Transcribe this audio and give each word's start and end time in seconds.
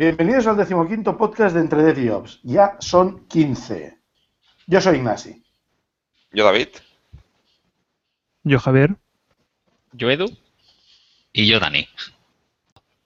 Bienvenidos 0.00 0.46
al 0.46 0.56
decimoquinto 0.56 1.14
podcast 1.14 1.54
de 1.54 1.60
Entre 1.60 1.82
Dev 1.82 1.98
y 1.98 2.08
Ops. 2.08 2.40
Ya 2.42 2.74
son 2.78 3.26
15. 3.26 3.98
Yo 4.66 4.80
soy 4.80 4.96
Ignasi. 4.96 5.44
Yo, 6.32 6.46
David. 6.46 6.68
Yo, 8.42 8.58
Javier. 8.58 8.96
Yo, 9.92 10.10
Edu. 10.10 10.24
Y 11.34 11.46
yo, 11.46 11.60
Dani. 11.60 11.86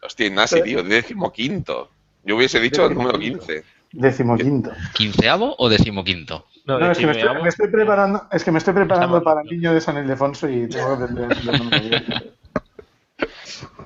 Hostia, 0.04 0.26
Ignasi, 0.26 0.62
tío, 0.62 0.84
decimoquinto. 0.84 1.90
Yo 2.22 2.36
hubiese 2.36 2.61
dicho 2.61 2.86
el 2.86 2.95
número 2.95 3.18
15. 3.18 3.64
Decimoquinto. 3.90 4.70
¿Quinceavo 4.95 5.56
o 5.58 5.68
decimoquinto? 5.68 6.46
No, 6.64 6.79
es, 6.92 6.96
que 6.96 7.06
me 7.06 7.12
estoy, 7.18 7.42
me 7.42 7.48
estoy 7.48 7.68
preparando, 7.72 8.29
es 8.31 8.45
que 8.45 8.53
me 8.53 8.58
estoy 8.58 8.72
preparando 8.72 9.20
para 9.20 9.40
el 9.40 9.48
niño 9.48 9.75
de 9.75 9.81
San 9.81 9.98
Ildefonso 9.98 10.48
y 10.48 10.68
tengo 10.68 10.96
que 10.96 11.03
aprender 11.03 11.39
el 11.39 11.58
número. 11.58 12.06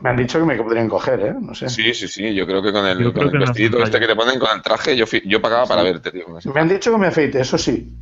Me 0.01 0.11
han 0.11 0.17
dicho 0.17 0.39
que 0.39 0.45
me 0.45 0.57
podrían 0.57 0.89
coger, 0.89 1.21
¿eh? 1.21 1.35
No 1.41 1.55
sé. 1.55 1.69
Sí, 1.69 1.93
sí, 1.93 2.07
sí. 2.07 2.35
Yo 2.35 2.47
creo 2.47 2.63
que 2.63 2.73
con 2.73 2.87
el, 2.87 3.13
con 3.13 3.29
el 3.29 3.39
vestidito 3.39 3.83
este 3.83 3.99
que 3.99 4.07
te 4.07 4.15
ponen 4.15 4.39
con 4.39 4.49
el 4.55 4.63
traje, 4.63 4.97
yo, 4.97 5.07
yo 5.25 5.41
pagaba 5.41 5.67
para 5.67 5.83
verte, 5.83 6.11
tío. 6.11 6.27
Me 6.55 6.61
han 6.61 6.69
dicho 6.69 6.93
que 6.93 6.99
me 6.99 7.09
afeite, 7.09 7.41
eso 7.41 7.59
sí. 7.59 7.93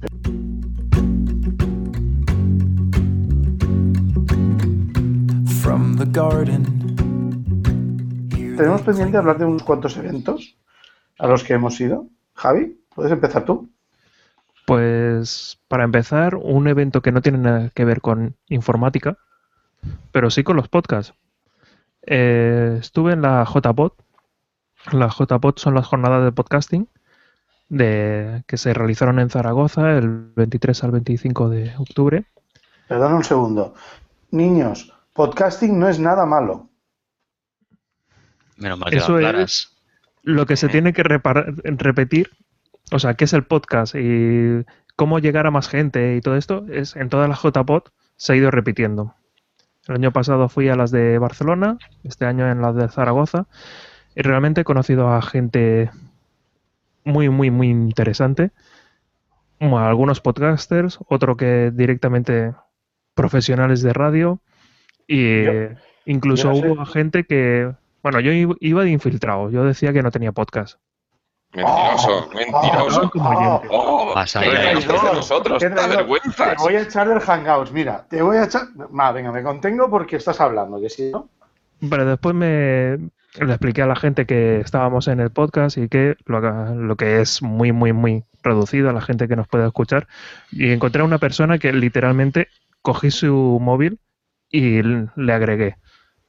From 5.62 5.96
the 5.96 6.06
garden. 6.10 6.64
Tenemos 8.56 8.82
pendiente 8.82 9.16
hablar 9.16 9.38
de 9.38 9.44
unos 9.44 9.62
cuantos 9.62 9.96
eventos 9.96 10.56
a 11.18 11.26
los 11.26 11.44
que 11.44 11.54
hemos 11.54 11.80
ido. 11.80 12.08
Javi, 12.34 12.78
¿puedes 12.94 13.12
empezar 13.12 13.44
tú? 13.44 13.70
Pues 14.66 15.58
para 15.68 15.84
empezar, 15.84 16.34
un 16.34 16.66
evento 16.68 17.00
que 17.00 17.12
no 17.12 17.22
tiene 17.22 17.38
nada 17.38 17.70
que 17.74 17.84
ver 17.84 18.00
con 18.00 18.36
informática, 18.48 19.16
pero 20.12 20.30
sí 20.30 20.42
con 20.42 20.56
los 20.56 20.68
podcasts. 20.68 21.14
Eh, 22.06 22.78
estuve 22.80 23.12
en 23.12 23.22
la 23.22 23.44
JPod. 23.44 23.92
Las 24.92 25.16
JPod 25.18 25.58
son 25.58 25.74
las 25.74 25.86
jornadas 25.86 26.24
de 26.24 26.32
podcasting 26.32 26.88
de, 27.68 28.44
que 28.46 28.56
se 28.56 28.72
realizaron 28.72 29.18
en 29.18 29.30
Zaragoza 29.30 29.96
el 29.96 30.30
23 30.36 30.84
al 30.84 30.90
25 30.92 31.48
de 31.48 31.74
octubre. 31.76 32.24
Perdón 32.88 33.14
un 33.14 33.24
segundo. 33.24 33.74
Niños, 34.30 34.92
podcasting 35.12 35.78
no 35.78 35.88
es 35.88 35.98
nada 35.98 36.24
malo. 36.26 36.68
Menos 38.56 38.78
mal 38.78 38.90
que 38.90 38.96
Eso 38.96 39.18
es 39.18 39.76
lo 40.22 40.46
que 40.46 40.56
se 40.56 40.68
tiene 40.68 40.92
que 40.92 41.02
repetir, 41.02 42.30
o 42.90 42.98
sea, 42.98 43.14
qué 43.14 43.24
es 43.24 43.32
el 43.32 43.44
podcast 43.44 43.94
y 43.94 44.64
cómo 44.96 45.18
llegar 45.18 45.46
a 45.46 45.50
más 45.50 45.68
gente 45.68 46.16
y 46.16 46.20
todo 46.20 46.36
esto, 46.36 46.64
es 46.70 46.96
en 46.96 47.08
todas 47.08 47.28
las 47.28 47.42
JPod 47.42 47.82
se 48.16 48.32
ha 48.32 48.36
ido 48.36 48.50
repitiendo. 48.50 49.14
El 49.88 49.96
año 49.96 50.12
pasado 50.12 50.48
fui 50.48 50.68
a 50.68 50.76
las 50.76 50.90
de 50.90 51.18
Barcelona, 51.18 51.78
este 52.04 52.24
año 52.24 52.50
en 52.50 52.60
las 52.60 52.74
de 52.74 52.88
Zaragoza, 52.88 53.46
y 54.14 54.22
realmente 54.22 54.62
he 54.62 54.64
conocido 54.64 55.08
a 55.12 55.22
gente 55.22 55.90
muy, 57.04 57.28
muy, 57.28 57.50
muy 57.50 57.68
interesante. 57.68 58.50
algunos 59.60 60.20
podcasters, 60.20 60.98
otro 61.08 61.36
que 61.36 61.70
directamente 61.72 62.52
profesionales 63.14 63.82
de 63.82 63.92
radio, 63.92 64.40
y 65.06 65.44
incluso 66.04 66.50
hubo 66.50 66.84
gente 66.84 67.24
que 67.24 67.72
bueno, 68.06 68.20
yo 68.20 68.30
iba 68.60 68.84
de 68.84 68.90
infiltrado. 68.90 69.50
Yo 69.50 69.64
decía 69.64 69.92
que 69.92 70.00
no 70.00 70.12
tenía 70.12 70.30
podcast. 70.30 70.78
Mentiroso, 71.52 72.28
mentiroso. 72.34 73.10
Oh, 73.70 74.14
nosotros, 75.14 75.58
te 75.58 75.68
voy 76.58 76.76
a 76.76 76.82
echar 76.82 77.08
del 77.08 77.20
Hangouts, 77.20 77.72
mira, 77.72 78.06
te 78.08 78.20
voy 78.20 78.36
a 78.36 78.44
echar. 78.44 78.62
Va, 78.76 79.12
venga, 79.12 79.32
me 79.32 79.42
contengo 79.42 79.88
porque 79.88 80.16
estás 80.16 80.40
hablando, 80.40 80.80
que 80.80 80.90
si 80.90 81.10
no. 81.10 81.30
Pero 81.88 82.04
después 82.04 82.34
me 82.34 82.98
le 83.38 83.52
expliqué 83.52 83.82
a 83.82 83.86
la 83.86 83.96
gente 83.96 84.26
que 84.26 84.60
estábamos 84.60 85.08
en 85.08 85.20
el 85.20 85.30
podcast 85.30 85.76
y 85.76 85.88
que 85.88 86.16
lo, 86.26 86.40
lo 86.40 86.96
que 86.96 87.20
es 87.20 87.42
muy, 87.42 87.72
muy, 87.72 87.92
muy 87.92 88.24
reducido 88.42 88.90
a 88.90 88.92
la 88.92 89.00
gente 89.00 89.28
que 89.28 89.36
nos 89.36 89.48
puede 89.48 89.66
escuchar. 89.66 90.08
Y 90.50 90.72
encontré 90.72 91.02
a 91.02 91.04
una 91.04 91.18
persona 91.18 91.58
que 91.58 91.72
literalmente 91.72 92.48
cogí 92.82 93.10
su 93.10 93.58
móvil 93.60 93.98
y 94.50 94.82
le 94.82 95.32
agregué. 95.32 95.76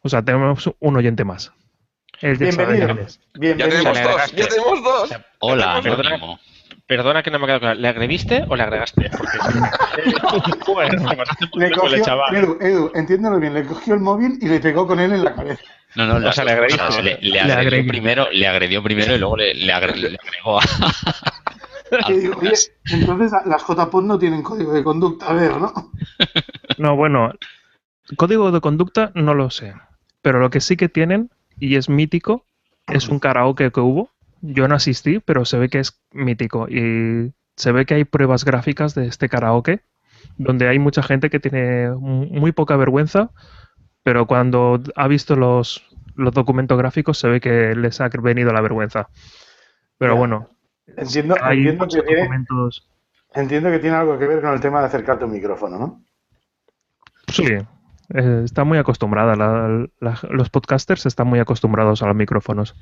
O 0.02 0.10
sea, 0.10 0.22
tenemos 0.24 0.70
un 0.80 0.98
oyente 0.98 1.24
más. 1.24 1.54
Bienvenido. 2.22 2.98
Ya 3.36 3.70
tenemos 3.70 4.02
dos. 4.02 4.32
Ya 4.34 4.48
tenemos 4.48 4.84
dos. 4.84 5.14
Hola, 5.40 5.80
perdona, 5.84 6.40
perdona, 6.88 7.24
que 7.24 7.30
no 7.30 7.40
me 7.40 7.46
ha 7.46 7.48
quedado 7.48 7.60
claro. 7.60 7.80
¿Le 7.80 7.88
agrediste 7.88 8.46
o 8.48 8.56
le 8.56 8.64
agregaste? 8.64 9.12
Porque 9.16 9.38
le 11.56 11.72
cogió, 11.72 12.04
Edu, 12.34 12.58
Edu, 12.60 12.92
entiéndelo 12.96 13.40
bien, 13.40 13.54
le 13.54 13.66
cogió 13.66 13.94
el 13.94 14.00
móvil 14.00 14.40
y 14.42 14.48
le 14.48 14.60
pegó 14.60 14.88
con 14.88 15.00
él 15.00 15.14
en 15.14 15.24
la 15.24 15.36
cabeza. 15.36 15.62
No, 15.96 16.06
no, 16.06 16.28
o 16.28 16.32
sea, 16.32 16.44
le, 16.44 16.52
agrediste, 16.52 17.04
le, 17.04 17.18
le, 17.22 17.40
agredió 17.40 17.88
primero, 17.88 18.28
le 18.32 18.48
agredió 18.48 18.84
primero 18.84 19.16
y 19.16 19.20
luego 19.20 19.38
le, 19.38 19.54
le, 19.54 19.74
agregó 19.74 20.60
a... 20.60 20.64
Oye, 22.08 22.30
entonces 22.92 23.32
las 23.46 23.66
JPOD 23.66 24.04
no 24.04 24.20
tienen 24.20 24.44
código 24.44 24.74
de 24.74 24.84
conducta, 24.84 25.30
a 25.30 25.34
ver, 25.34 25.56
¿no? 25.56 25.74
No, 26.78 26.98
bueno, 26.98 27.32
código 28.18 28.52
de 28.52 28.60
conducta 28.60 29.12
no 29.16 29.34
lo 29.34 29.50
sé, 29.50 29.74
pero 30.22 30.40
lo 30.40 30.50
que 30.50 30.60
sí 30.60 30.76
que 30.76 30.90
tienen 30.90 31.32
y 31.60 31.76
es 31.76 31.90
mítico. 31.90 32.46
Es 32.88 33.10
un 33.10 33.20
karaoke 33.20 33.72
que 33.72 33.80
hubo. 33.80 34.10
Yo 34.42 34.68
no 34.68 34.76
asistí, 34.76 35.20
pero 35.20 35.46
se 35.46 35.58
ve 35.58 35.70
que 35.70 35.80
es 35.80 36.00
mítico. 36.12 36.68
Y 36.70 37.34
se 37.56 37.72
ve 37.72 37.86
que 37.86 37.96
hay 37.96 38.04
pruebas 38.06 38.46
gráficas 38.46 38.96
de 38.96 39.08
este 39.08 39.30
karaoke, 39.30 39.82
donde 40.38 40.68
hay 40.68 40.80
mucha 40.80 41.04
gente 41.04 41.30
que 41.30 41.40
tiene 41.40 41.90
muy 41.92 42.52
poca 42.52 42.78
vergüenza, 42.78 43.32
pero 44.04 44.28
cuando 44.28 44.82
ha 44.96 45.08
visto 45.08 45.36
los, 45.36 45.84
los 46.16 46.34
documentos 46.34 46.78
gráficos 46.78 47.18
se 47.18 47.28
ve 47.28 47.42
que 47.42 47.76
les 47.76 48.00
ha 48.00 48.10
venido 48.10 48.54
la 48.54 48.62
vergüenza. 48.62 49.10
Pero 49.98 50.16
bueno. 50.16 50.50
Entiendo, 50.96 51.36
entiendo 51.36 51.88
que 51.88 52.02
tiene, 52.04 52.30
entiendo 53.34 53.70
que 53.72 53.80
tiene 53.80 53.96
algo 53.98 54.18
que 54.18 54.28
ver 54.28 54.42
con 54.42 54.54
el 54.54 54.62
tema 54.62 54.80
de 54.80 54.86
acercarte 54.86 55.26
un 55.26 55.34
micrófono, 55.34 55.78
¿no? 55.78 56.04
Sí, 57.28 57.44
eh, 58.14 58.42
está 58.44 58.64
muy 58.64 58.78
acostumbrada, 58.78 59.36
los 60.30 60.50
podcasters 60.50 61.06
están 61.06 61.28
muy 61.28 61.40
acostumbrados 61.40 62.02
a 62.02 62.08
los 62.08 62.16
micrófonos. 62.16 62.76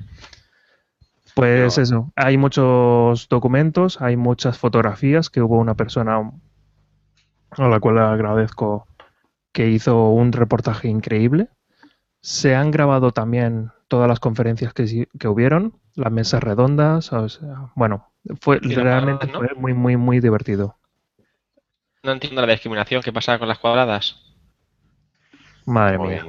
Pues 1.34 1.76
eso, 1.76 2.12
hay 2.16 2.38
muchos 2.38 3.28
documentos, 3.28 4.00
hay 4.00 4.16
muchas 4.16 4.56
fotografías 4.56 5.28
que 5.28 5.42
hubo 5.42 5.58
una 5.58 5.74
persona 5.74 6.32
a 7.50 7.68
la 7.68 7.80
cual 7.80 7.98
agradezco 7.98 8.86
que 9.52 9.68
hizo 9.68 10.10
un 10.10 10.32
reportaje 10.32 10.88
increíble. 10.88 11.48
Se 12.22 12.54
han 12.54 12.70
grabado 12.70 13.10
también 13.12 13.70
todas 13.88 14.08
las 14.08 14.18
conferencias 14.18 14.72
que, 14.72 15.08
que 15.18 15.28
hubieron, 15.28 15.78
las 15.94 16.12
mesas 16.12 16.42
redondas, 16.42 17.10
bueno, 17.74 18.10
fue 18.40 18.58
realmente 18.58 19.28
fue 19.28 19.48
muy, 19.56 19.74
muy, 19.74 19.96
muy 19.96 20.20
divertido. 20.20 20.76
No 22.02 22.12
entiendo 22.12 22.40
la 22.40 22.52
discriminación 22.52 23.02
que 23.02 23.12
pasa 23.12 23.38
con 23.38 23.48
las 23.48 23.58
cuadradas. 23.58 24.25
Madre 25.66 25.98
mía. 25.98 26.24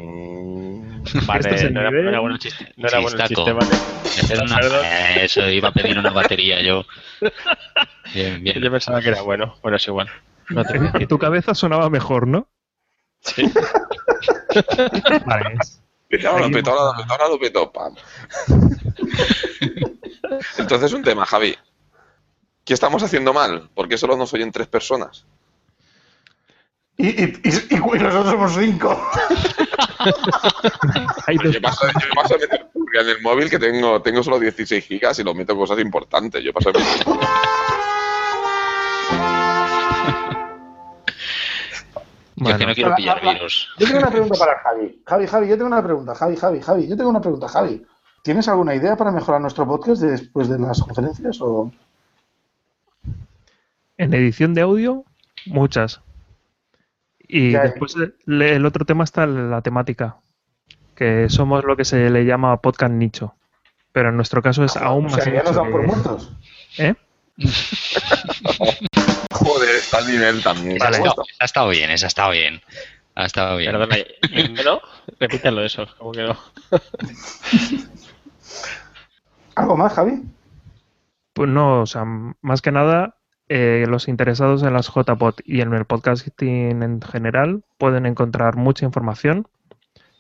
Vale, 1.26 1.70
no 1.72 1.80
era, 1.80 2.20
bueno 2.20 2.36
el 2.36 2.40
chiste. 2.40 2.74
No 2.76 2.88
era 2.88 3.00
bueno 3.00 3.18
el 3.18 3.28
chiste, 3.28 3.54
vale. 3.54 5.24
eso, 5.24 5.48
iba 5.50 5.70
a 5.70 5.72
pedir 5.72 5.98
una 5.98 6.10
batería 6.10 6.62
yo. 6.62 6.84
Bien, 8.14 8.44
bien. 8.44 8.62
Yo 8.62 8.72
pensaba 8.72 9.02
que 9.02 9.10
era 9.10 9.22
bueno, 9.22 9.56
pero 9.62 9.76
es 9.76 9.88
igual. 9.88 10.10
No 10.50 10.64
te 10.64 11.08
tu 11.08 11.20
cabeza 11.20 11.54
sonaba 11.54 11.90
mejor, 11.90 12.26
¿no? 12.26 12.48
Sí. 13.20 13.44
vale. 15.26 15.56
Lo 16.10 16.52
petó, 16.52 16.72
ahora 16.72 17.28
lo 17.28 17.38
petó, 17.38 17.72
pam. 17.72 17.96
Entonces, 20.58 20.94
un 20.94 21.04
tema, 21.04 21.26
Javi. 21.26 21.56
¿Qué 22.64 22.74
estamos 22.74 23.04
haciendo 23.04 23.34
mal? 23.34 23.70
¿Por 23.74 23.90
qué 23.90 23.98
solo 23.98 24.16
nos 24.16 24.34
oyen 24.34 24.54
tres 24.54 24.68
personas? 24.68 25.26
Y, 26.98 27.08
y, 27.10 27.34
y, 27.70 27.76
nosotros 27.78 28.32
somos 28.32 28.56
cinco. 28.56 29.00
yo, 31.44 31.62
paso, 31.62 31.88
yo 31.88 32.10
paso 32.16 32.36
a 32.36 32.38
meter 32.40 32.68
en 33.00 33.10
el 33.10 33.22
móvil 33.22 33.50
que 33.50 33.60
tengo, 33.60 34.02
tengo 34.02 34.24
solo 34.24 34.40
16 34.40 34.84
gigas 34.84 35.20
y 35.20 35.24
lo 35.24 35.36
meto 35.36 35.56
cosas 35.56 35.80
importantes. 35.80 36.44
Yo 36.44 36.52
paso 36.54 36.70
a 36.70 36.74
meter... 36.74 36.86
Yo 42.40 42.56
que 42.56 42.68
no 42.68 42.74
quiero 42.76 42.96
pillar 42.96 43.20
virus. 43.20 43.68
Yo 43.80 43.88
tengo 43.88 44.00
una 44.00 44.12
pregunta 44.12 44.38
para 44.38 44.60
Javi. 44.60 45.02
Javi, 45.06 45.28
Javi, 45.28 45.48
yo 45.48 45.56
tengo 45.56 45.68
una 45.68 45.84
pregunta. 45.84 46.14
Javi, 46.14 46.36
Javi, 46.36 46.62
Javi, 46.62 46.88
yo 46.88 46.96
tengo 46.96 47.10
una 47.10 47.22
pregunta. 47.22 47.48
Javi, 47.48 47.84
¿tienes 48.22 48.48
alguna 48.48 48.76
idea 48.76 48.96
para 48.96 49.12
mejorar 49.12 49.42
nuestro 49.42 49.66
podcast 49.66 50.04
después 50.04 50.48
de 50.48 50.60
las 50.60 50.80
conferencias 50.80 51.42
o...? 51.42 51.72
En 53.98 54.14
edición 54.14 54.54
de 54.54 54.62
audio, 54.62 55.04
muchas. 55.48 56.00
Y 57.28 57.52
después 57.52 57.96
el 58.26 58.66
otro 58.66 58.86
tema 58.86 59.04
está 59.04 59.26
la 59.26 59.62
temática, 59.62 60.18
que 60.96 61.30
somos 61.30 61.64
lo 61.66 61.76
que 61.76 61.86
se 61.86 62.10
le 62.10 62.26
llama 62.26 62.62
podcast 62.62 62.94
nicho. 62.94 63.36
Pero 63.92 64.10
en 64.10 64.16
nuestro 64.16 64.42
caso 64.42 64.64
es 64.64 64.78
aún 64.78 65.06
más. 65.06 65.26
ya 65.26 65.44
nos 65.44 65.56
dan 65.56 65.72
por 65.72 65.86
muertos. 65.86 66.32
¿Eh? 66.78 66.94
Joder, 69.32 69.76
está 69.76 69.98
al 69.98 70.08
nivel 70.08 70.42
también. 70.44 70.78
Vale, 70.80 71.00
ha 71.40 71.46
estado 71.46 71.70
bien, 71.70 71.90
esa 71.90 72.06
ha 72.06 72.10
estado 72.10 72.32
bien. 72.32 72.62
Ha 73.16 73.26
estado 73.26 73.58
bien. 73.58 73.72
Perdona, 73.72 73.98
¿no? 74.64 74.82
Repítelo 75.20 75.64
eso, 75.64 75.88
como 75.98 76.12
que 76.12 76.24
no. 76.24 76.38
¿Algo 79.56 79.76
más, 79.76 79.94
Javi? 79.94 80.22
Pues 81.34 81.50
no, 81.50 81.82
o 81.82 81.86
sea, 81.86 82.06
más 82.42 82.62
que 82.62 82.72
nada, 82.72 83.17
eh, 83.50 83.86
los 83.88 84.08
interesados 84.08 84.64
en 84.64 84.74
las 84.74 84.90
JPOT 84.90 85.42
y 85.46 85.62
en 85.62 85.74
el 85.74 85.86
podcasting 85.86 86.84
en 86.84 87.02
general 87.02 87.64
pueden 87.78 88.06
encontrar 88.06 88.58
mucha 88.58 88.86
información. 88.86 89.48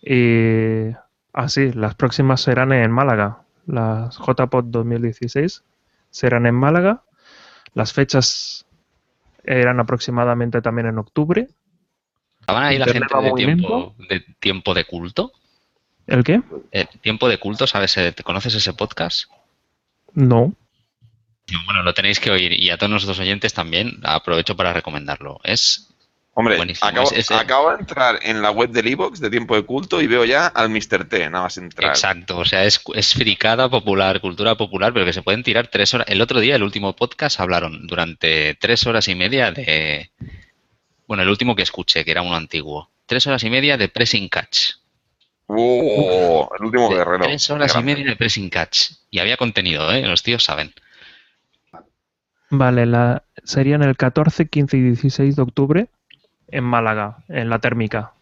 Y 0.01 0.91
así, 1.33 1.74
las 1.74 1.95
próximas 1.95 2.41
serán 2.41 2.71
en 2.71 2.91
Málaga. 2.91 3.41
Las 3.65 4.18
JPOT 4.18 4.68
2016 4.68 5.63
serán 6.09 6.45
en 6.45 6.56
Málaga. 6.56 7.03
Las 7.74 7.91
fechas 7.91 8.65
eran 9.44 9.80
aproximadamente 9.80 10.62
también 10.62 10.88
en 10.88 10.97
octubre. 10.97 11.47
¿Van 12.47 12.63
ahí 12.63 12.77
la 12.77 12.85
gente 12.85 13.07
de 13.21 13.31
tiempo, 13.33 13.94
de 14.09 14.21
tiempo 14.39 14.73
de 14.73 14.85
culto? 14.85 15.33
¿El 16.06 16.23
qué? 16.23 16.41
El 16.71 16.88
tiempo 17.01 17.27
de 17.27 17.38
culto, 17.38 17.68
¿sabes? 17.68 17.94
¿Te 17.94 18.23
conoces 18.23 18.56
ese 18.56 18.71
podcast? 18.73 19.30
No. 20.13 20.53
Bueno, 21.65 21.83
lo 21.83 21.94
tenéis 21.94 22.19
que 22.19 22.31
oír 22.31 22.53
y 22.53 22.69
a 22.69 22.77
todos 22.77 22.89
nuestros 22.89 23.19
oyentes 23.19 23.53
también 23.53 23.99
aprovecho 24.03 24.55
para 24.55 24.73
recomendarlo. 24.73 25.39
Es 25.44 25.88
Hombre, 26.39 26.55
acabo, 26.81 27.71
de 27.71 27.79
entrar 27.79 28.19
en 28.21 28.44
la 28.44 28.51
web 28.51 28.69
del 28.69 28.85
Evox 28.85 29.19
de 29.19 29.31
Tiempo 29.31 29.55
de 29.55 29.63
Culto 29.63 29.99
y 30.03 30.05
veo 30.05 30.23
ya 30.23 30.45
al 30.45 30.69
Mr. 30.69 31.09
T, 31.09 31.27
nada 31.31 31.45
más 31.45 31.57
entrar. 31.57 31.89
Exacto, 31.89 32.38
o 32.38 32.45
sea, 32.45 32.63
es, 32.63 32.79
es 32.94 33.13
fricada 33.15 33.67
popular, 33.67 34.21
cultura 34.21 34.53
popular, 34.53 34.94
pero 34.94 35.03
que 35.03 35.13
se 35.13 35.23
pueden 35.23 35.41
tirar 35.41 35.69
tres 35.69 35.95
horas. 35.95 36.05
El 36.07 36.21
otro 36.21 36.39
día, 36.39 36.55
el 36.55 36.61
último 36.61 36.95
podcast, 36.95 37.39
hablaron 37.39 37.88
durante 37.88 38.53
tres 38.53 38.85
horas 38.85 39.07
y 39.07 39.15
media 39.15 39.51
de... 39.51 40.11
Bueno, 41.07 41.23
el 41.23 41.29
último 41.29 41.55
que 41.55 41.63
escuché, 41.63 42.05
que 42.05 42.11
era 42.11 42.21
uno 42.21 42.35
antiguo. 42.35 42.91
Tres 43.07 43.25
horas 43.25 43.44
y 43.44 43.49
media 43.49 43.75
de 43.75 43.89
Pressing 43.89 44.29
Catch. 44.29 44.73
¡Oh! 45.47 46.51
El 46.59 46.65
último 46.65 46.89
guerrero. 46.89 47.25
Tres 47.25 47.49
horas 47.49 47.75
y 47.75 47.81
media 47.81 48.05
de 48.05 48.15
Pressing 48.15 48.51
Catch. 48.51 48.91
Y 49.09 49.17
había 49.17 49.38
contenido, 49.38 49.91
¿eh? 49.91 50.03
Los 50.03 50.21
tíos 50.21 50.44
saben. 50.44 50.71
Vale, 52.49 52.85
la, 52.85 53.23
serían 53.44 53.83
el 53.83 53.97
14, 53.97 54.47
15 54.47 54.77
y 54.77 54.81
16 54.81 55.35
de 55.35 55.41
octubre 55.41 55.89
en 56.47 56.63
Málaga, 56.63 57.23
en 57.27 57.49
la 57.49 57.59
térmica. 57.59 58.13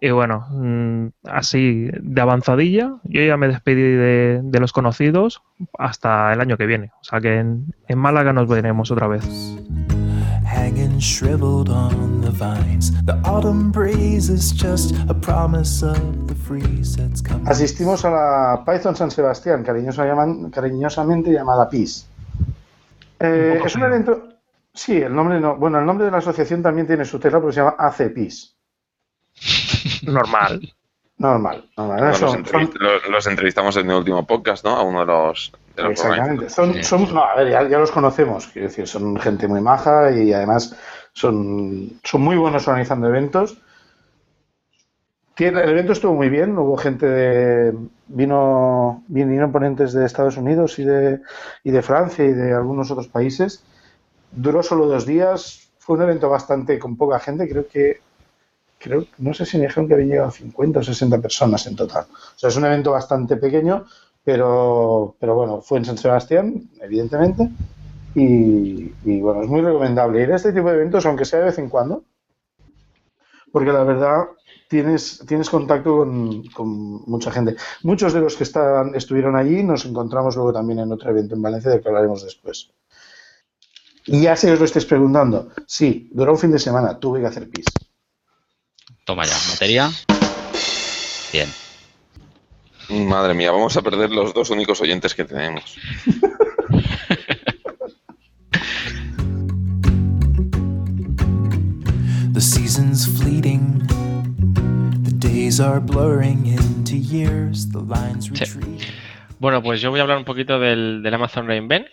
Y 0.00 0.10
bueno, 0.10 0.46
mm, 0.50 1.08
así 1.24 1.88
de 2.00 2.20
avanzadilla, 2.20 2.94
yo 3.04 3.22
ya 3.22 3.36
me 3.36 3.48
despedí 3.48 3.82
de, 3.82 4.40
de, 4.42 4.60
los 4.60 4.72
conocidos 4.72 5.42
hasta 5.78 6.32
el 6.32 6.40
año 6.40 6.56
que 6.56 6.66
viene. 6.66 6.90
O 7.00 7.04
sea 7.04 7.20
que 7.20 7.38
en, 7.38 7.74
en 7.86 7.98
Málaga 7.98 8.32
nos 8.32 8.48
veremos 8.48 8.90
otra 8.90 9.08
vez. 9.08 9.26
Asistimos 17.46 18.04
a 18.04 18.10
la 18.10 18.64
Python 18.66 18.96
San 18.96 19.10
Sebastián, 19.10 19.62
cariñosamente 19.62 21.30
llamada 21.30 21.68
PIS. 21.68 22.09
Eh, 23.20 23.60
es 23.64 23.76
un 23.76 23.82
evento. 23.84 24.28
Sí, 24.72 25.00
el 25.00 25.14
nombre 25.14 25.40
no. 25.40 25.56
Bueno, 25.56 25.78
el 25.78 25.86
nombre 25.86 26.06
de 26.06 26.10
la 26.10 26.18
asociación 26.18 26.62
también 26.62 26.86
tiene 26.86 27.04
su 27.04 27.18
tela 27.18 27.40
porque 27.40 27.54
se 27.54 27.60
llama 27.60 27.76
ACPIS. 27.78 28.56
Normal. 30.02 30.74
Normal, 31.20 31.68
normal. 31.76 32.14
los, 33.10 33.26
entrevistamos 33.26 33.76
en 33.76 33.90
el 33.90 33.96
último 33.96 34.26
podcast, 34.26 34.64
¿no? 34.64 34.70
A 34.70 34.82
uno 34.82 35.00
de 35.00 35.06
los. 35.06 35.52
Exactamente. 35.76 36.48
Son, 36.48 37.14
no, 37.14 37.22
a 37.22 37.36
ver, 37.36 37.50
ya, 37.50 37.78
los 37.78 37.90
conocemos. 37.90 38.46
Quiero 38.46 38.68
decir, 38.68 38.88
son 38.88 39.20
gente 39.20 39.46
muy 39.46 39.60
maja 39.60 40.10
y 40.12 40.32
además 40.32 40.74
son, 41.12 42.00
son 42.02 42.22
muy 42.22 42.38
buenos 42.38 42.66
organizando 42.66 43.08
eventos. 43.08 43.58
El 45.48 45.56
evento 45.70 45.92
estuvo 45.92 46.14
muy 46.14 46.28
bien, 46.28 46.56
hubo 46.58 46.76
gente 46.76 47.06
de. 47.06 47.74
Vino, 48.08 49.02
vinieron 49.08 49.52
ponentes 49.52 49.92
de 49.92 50.04
Estados 50.04 50.36
Unidos 50.36 50.78
y 50.78 50.84
de, 50.84 51.20
y 51.64 51.70
de 51.70 51.82
Francia 51.82 52.24
y 52.24 52.32
de 52.32 52.52
algunos 52.52 52.90
otros 52.90 53.08
países. 53.08 53.62
Duró 54.32 54.62
solo 54.62 54.86
dos 54.86 55.06
días, 55.06 55.70
fue 55.78 55.96
un 55.96 56.02
evento 56.02 56.28
bastante 56.28 56.78
con 56.78 56.96
poca 56.96 57.18
gente, 57.18 57.48
creo 57.48 57.66
que. 57.66 58.00
Creo, 58.78 59.04
no 59.18 59.34
sé 59.34 59.44
si 59.44 59.58
me 59.58 59.64
dijeron 59.64 59.88
que 59.88 59.94
habían 59.94 60.08
llegado 60.08 60.30
50 60.30 60.80
o 60.80 60.82
60 60.82 61.18
personas 61.18 61.66
en 61.66 61.76
total. 61.76 62.04
O 62.04 62.38
sea, 62.38 62.48
es 62.48 62.56
un 62.56 62.64
evento 62.64 62.92
bastante 62.92 63.36
pequeño, 63.36 63.84
pero, 64.24 65.14
pero 65.18 65.34
bueno, 65.34 65.60
fue 65.60 65.78
en 65.78 65.84
San 65.84 65.98
Sebastián, 65.98 66.70
evidentemente. 66.80 67.48
Y, 68.14 68.92
y 69.04 69.20
bueno, 69.20 69.42
es 69.42 69.48
muy 69.48 69.60
recomendable 69.60 70.22
ir 70.22 70.32
a 70.32 70.36
este 70.36 70.52
tipo 70.52 70.68
de 70.70 70.76
eventos, 70.76 71.04
aunque 71.04 71.26
sea 71.26 71.40
de 71.40 71.44
vez 71.46 71.58
en 71.58 71.68
cuando, 71.68 72.04
porque 73.52 73.72
la 73.72 73.84
verdad 73.84 74.28
tienes, 74.68 75.22
tienes 75.26 75.50
contacto 75.50 76.06
con, 76.54 77.02
mucha 77.06 77.30
gente. 77.30 77.56
Muchos 77.82 78.12
de 78.12 78.20
los 78.20 78.36
que 78.36 78.44
están, 78.44 78.94
estuvieron 78.94 79.36
allí 79.36 79.62
nos 79.62 79.84
encontramos 79.84 80.36
luego 80.36 80.52
también 80.52 80.78
en 80.78 80.92
otro 80.92 81.10
evento 81.10 81.34
en 81.34 81.42
Valencia 81.42 81.70
del 81.70 81.82
que 81.82 81.88
hablaremos 81.88 82.24
después. 82.24 82.70
Y 84.06 84.22
ya 84.22 84.36
se 84.36 84.50
os 84.52 84.58
lo 84.58 84.64
estéis 84.64 84.86
preguntando. 84.86 85.50
Sí, 85.66 86.08
duró 86.12 86.32
un 86.32 86.38
fin 86.38 86.52
de 86.52 86.58
semana, 86.58 86.98
tuve 86.98 87.20
que 87.20 87.26
hacer 87.26 87.48
pis. 87.50 87.66
Toma 89.04 89.24
ya, 89.24 89.36
materia. 89.50 89.90
Bien. 91.32 91.48
Madre 92.88 93.34
mía, 93.34 93.52
vamos 93.52 93.76
a 93.76 93.82
perder 93.82 94.10
los 94.10 94.34
dos 94.34 94.50
únicos 94.50 94.80
oyentes 94.80 95.14
que 95.14 95.24
tenemos. 95.24 95.76
The 102.40 102.46
season's 102.46 103.06
fleeting 103.20 103.86
bueno, 109.38 109.62
pues 109.62 109.82
yo 109.82 109.90
voy 109.90 110.00
a 110.00 110.02
hablar 110.04 110.16
un 110.16 110.24
poquito 110.24 110.58
del, 110.58 111.06
Amazon 111.12 111.46
Reinvent, 111.46 111.88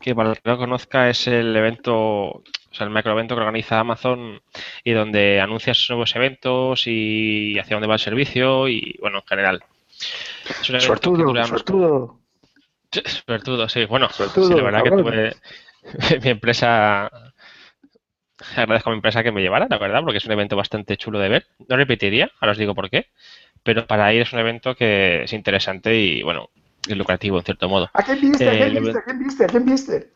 que 0.00 0.16
para 0.16 0.30
el 0.30 0.34
que 0.34 0.50
no 0.50 0.58
conozca 0.58 1.08
es 1.08 1.28
el 1.28 1.54
evento, 1.54 1.94
o 1.94 2.42
sea, 2.72 2.88
el 2.88 2.90
macroevento 2.90 3.36
que 3.36 3.42
organiza 3.42 3.78
Amazon 3.78 4.42
y 4.82 4.90
donde 4.90 5.40
anuncia 5.40 5.74
sus 5.74 5.90
nuevos 5.90 6.16
eventos 6.16 6.88
y 6.88 7.56
hacia 7.60 7.76
dónde 7.76 7.86
va 7.86 7.94
el 7.94 8.00
servicio 8.00 8.66
y, 8.66 8.98
bueno, 9.00 9.18
en 9.18 9.26
general. 9.28 9.62
Suertudo, 10.62 11.46
suertudo. 11.46 12.18
Suertudo, 13.26 13.68
sí. 13.68 13.84
Bueno, 13.84 14.08
sí, 14.10 14.24
la 14.56 14.62
verdad 14.64 14.82
que 14.82 14.90
tuve 14.90 15.36
mi 16.24 16.30
empresa 16.30 17.08
agradezco 18.56 18.90
a 18.90 18.92
mi 18.92 18.98
empresa 18.98 19.22
que 19.22 19.32
me 19.32 19.42
llevara, 19.42 19.66
la 19.68 19.78
verdad, 19.78 20.02
porque 20.02 20.18
es 20.18 20.24
un 20.24 20.32
evento 20.32 20.56
bastante 20.56 20.96
chulo 20.96 21.18
de 21.18 21.28
ver. 21.28 21.46
No 21.68 21.76
repetiría, 21.76 22.30
ahora 22.40 22.52
os 22.52 22.58
digo 22.58 22.74
por 22.74 22.90
qué, 22.90 23.06
pero 23.62 23.86
para 23.86 24.12
ir 24.12 24.22
es 24.22 24.32
un 24.32 24.38
evento 24.38 24.74
que 24.74 25.24
es 25.24 25.32
interesante 25.32 25.94
y, 25.96 26.22
bueno, 26.22 26.50
es 26.88 26.96
lucrativo 26.96 27.38
en 27.38 27.44
cierto 27.44 27.68
modo. 27.68 27.90
¿A 27.92 28.02
quién 28.02 28.20
viste? 28.20 28.48
¿A 28.48 28.52
quién 28.52 28.84
viste? 28.84 28.98
¿A 28.98 29.02
quién 29.02 29.18
viste? 29.18 29.44
¿A 29.44 29.46
quién 29.46 29.64
viste? 29.66 30.10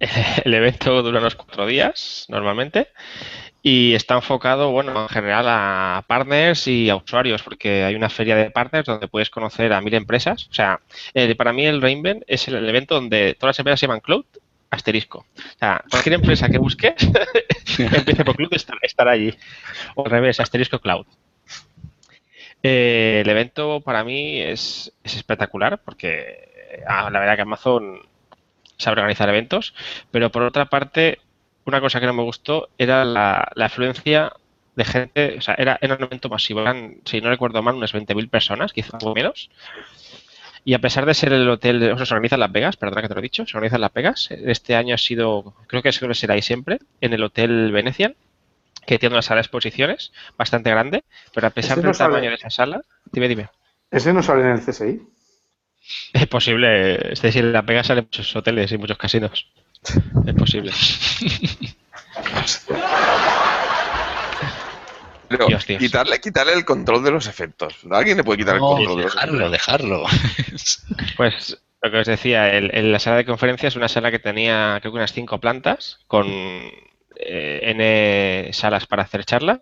El 0.44 0.54
evento 0.54 1.02
dura 1.02 1.20
unos 1.20 1.36
cuatro 1.36 1.66
días, 1.66 2.26
normalmente, 2.28 2.88
y 3.62 3.94
está 3.94 4.14
enfocado, 4.16 4.70
bueno, 4.72 5.02
en 5.02 5.08
general 5.08 5.46
a 5.48 6.04
partners 6.06 6.66
y 6.66 6.90
a 6.90 6.96
usuarios, 6.96 7.42
porque 7.42 7.84
hay 7.84 7.94
una 7.94 8.10
feria 8.10 8.36
de 8.36 8.50
partners 8.50 8.86
donde 8.86 9.08
puedes 9.08 9.30
conocer 9.30 9.72
a 9.72 9.80
mil 9.80 9.94
empresas. 9.94 10.48
O 10.50 10.54
sea, 10.54 10.80
eh, 11.14 11.34
para 11.34 11.52
mí 11.52 11.64
el 11.64 11.80
Reinvent 11.80 12.24
es 12.26 12.46
el 12.48 12.68
evento 12.68 12.94
donde 12.94 13.34
todas 13.38 13.54
las 13.54 13.58
empresas 13.60 13.80
se 13.80 13.86
llaman 13.86 14.00
Cloud 14.00 14.26
asterisco. 14.74 15.26
O 15.36 15.58
sea, 15.58 15.82
cualquier 15.90 16.14
empresa 16.14 16.48
que 16.48 16.58
busque, 16.58 16.94
empiece 17.78 18.24
por 18.24 18.36
Cloud, 18.36 18.52
estar, 18.52 18.76
estar 18.82 19.08
allí. 19.08 19.34
O 19.94 20.04
al 20.04 20.10
revés, 20.10 20.40
asterisco 20.40 20.78
Cloud. 20.78 21.06
Eh, 22.66 23.20
el 23.22 23.28
evento 23.28 23.82
para 23.82 24.04
mí 24.04 24.40
es, 24.40 24.90
espectacular 25.04 25.82
porque 25.84 26.48
ah, 26.88 27.10
la 27.10 27.20
verdad 27.20 27.36
que 27.36 27.42
Amazon 27.42 28.00
sabe 28.78 29.00
organizar 29.00 29.28
eventos, 29.28 29.74
pero 30.10 30.30
por 30.30 30.42
otra 30.42 30.64
parte, 30.66 31.18
una 31.66 31.82
cosa 31.82 32.00
que 32.00 32.06
no 32.06 32.14
me 32.14 32.22
gustó 32.22 32.70
era 32.78 33.04
la, 33.04 33.52
afluencia 33.56 34.32
de 34.76 34.84
gente, 34.84 35.36
o 35.38 35.40
sea, 35.42 35.54
era, 35.58 35.78
era 35.82 35.96
un 35.96 36.04
evento 36.04 36.30
masivo, 36.30 36.62
eran, 36.62 36.96
si 37.04 37.20
no 37.20 37.28
recuerdo 37.28 37.62
mal, 37.62 37.74
unas 37.74 37.94
20.000 37.94 38.30
personas, 38.30 38.72
quizá 38.72 38.96
algo 38.96 39.14
menos. 39.14 39.50
Y 40.64 40.72
a 40.72 40.78
pesar 40.78 41.04
de 41.04 41.12
ser 41.12 41.32
el 41.32 41.48
hotel, 41.48 41.92
o 41.92 41.96
sea, 41.96 42.06
se 42.06 42.14
organiza 42.14 42.36
en 42.36 42.40
Las 42.40 42.52
Vegas, 42.52 42.76
perdona 42.76 43.02
que 43.02 43.08
te 43.08 43.14
lo 43.14 43.20
he 43.20 43.22
dicho, 43.22 43.46
se 43.46 43.56
organiza 43.56 43.76
en 43.76 43.82
Las 43.82 43.92
Vegas. 43.92 44.28
Este 44.30 44.74
año 44.74 44.94
ha 44.94 44.98
sido, 44.98 45.54
creo 45.66 45.82
que 45.82 45.92
será 45.92 46.34
ahí 46.34 46.42
siempre, 46.42 46.78
en 47.02 47.12
el 47.12 47.22
Hotel 47.22 47.70
Venecian, 47.70 48.16
que 48.86 48.98
tiene 48.98 49.14
una 49.14 49.22
sala 49.22 49.38
de 49.38 49.42
exposiciones 49.42 50.12
bastante 50.38 50.70
grande, 50.70 51.04
pero 51.34 51.46
a 51.46 51.50
pesar 51.50 51.82
del 51.82 51.96
tamaño 51.96 52.30
de 52.30 52.36
esa 52.36 52.50
sala, 52.50 52.80
dime, 53.12 53.28
dime. 53.28 53.48
¿Ese 53.90 54.14
no 54.14 54.22
sale 54.22 54.42
en 54.42 54.48
el 54.48 54.60
CSI? 54.60 55.02
Es 56.14 56.26
posible, 56.28 57.12
es 57.12 57.20
decir, 57.20 57.44
en 57.44 57.52
Las 57.52 57.66
Vegas 57.66 57.88
salen 57.88 58.04
muchos 58.04 58.34
hoteles 58.34 58.72
y 58.72 58.78
muchos 58.78 58.96
casinos. 58.96 59.46
Es 60.26 60.34
posible. 60.34 60.72
quitarle, 65.78 66.20
quitarle 66.20 66.52
el 66.52 66.64
control 66.64 67.04
de 67.04 67.10
los 67.10 67.26
efectos. 67.26 67.76
¿Alguien 67.90 68.16
le 68.16 68.24
puede 68.24 68.38
quitar 68.38 68.56
el 68.56 68.60
control 68.60 68.96
de 68.96 69.04
los 69.04 69.14
efectos? 69.14 69.50
Dejarlo, 69.50 70.04
Pues 71.16 71.62
lo 71.82 71.90
que 71.90 71.98
os 71.98 72.06
decía, 72.06 72.50
el, 72.50 72.92
la 72.92 72.98
sala 72.98 73.16
de 73.16 73.24
conferencias 73.26 73.74
es 73.74 73.76
una 73.76 73.88
sala 73.88 74.10
que 74.10 74.18
tenía 74.18 74.78
creo 74.80 74.92
que 74.92 74.98
unas 74.98 75.12
cinco 75.12 75.38
plantas 75.38 75.98
con 76.06 76.26
eh, 77.16 77.60
N 77.62 78.52
salas 78.52 78.86
para 78.86 79.02
hacer 79.02 79.24
charlas 79.24 79.60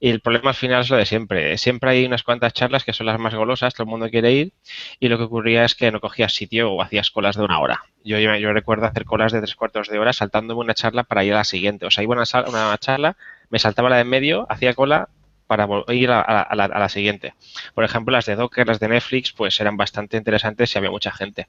y 0.00 0.10
el 0.10 0.20
problema 0.20 0.50
al 0.50 0.56
final 0.56 0.80
es 0.80 0.90
lo 0.90 0.96
de 0.96 1.06
siempre. 1.06 1.56
Siempre 1.58 1.90
hay 1.90 2.04
unas 2.04 2.24
cuantas 2.24 2.52
charlas 2.52 2.82
que 2.82 2.92
son 2.92 3.06
las 3.06 3.20
más 3.20 3.36
golosas, 3.36 3.74
todo 3.74 3.84
el 3.84 3.90
mundo 3.90 4.10
quiere 4.10 4.32
ir 4.32 4.52
y 4.98 5.08
lo 5.08 5.16
que 5.16 5.22
ocurría 5.22 5.64
es 5.64 5.76
que 5.76 5.92
no 5.92 6.00
cogías 6.00 6.32
sitio 6.32 6.72
o 6.72 6.82
hacías 6.82 7.12
colas 7.12 7.36
de 7.36 7.44
una 7.44 7.60
hora. 7.60 7.84
Yo, 8.04 8.18
yo 8.18 8.52
recuerdo 8.52 8.86
hacer 8.86 9.04
colas 9.04 9.30
de 9.30 9.38
tres 9.38 9.54
cuartos 9.54 9.88
de 9.88 10.00
hora 10.00 10.12
saltándome 10.12 10.60
una 10.60 10.74
charla 10.74 11.04
para 11.04 11.22
ir 11.22 11.34
a 11.34 11.36
la 11.36 11.44
siguiente. 11.44 11.86
O 11.86 11.90
sea, 11.92 12.02
iba 12.02 12.16
a 12.16 12.18
una, 12.18 12.48
una 12.48 12.78
charla, 12.78 13.16
me 13.52 13.58
saltaba 13.58 13.90
la 13.90 13.96
de 13.96 14.02
en 14.02 14.08
medio, 14.08 14.46
hacía 14.48 14.74
cola 14.74 15.10
para 15.46 15.68
ir 15.88 16.10
a, 16.10 16.48
la, 16.54 16.88
siguiente. 16.88 17.34
Por 17.74 17.84
ejemplo, 17.84 18.10
las 18.10 18.24
de 18.24 18.34
Docker, 18.34 18.66
las 18.66 18.80
de 18.80 18.88
Netflix, 18.88 19.32
pues 19.32 19.60
eran 19.60 19.76
bastante 19.76 20.16
interesantes 20.16 20.74
y 20.74 20.78
había 20.78 20.90
mucha 20.90 21.12
gente. 21.12 21.48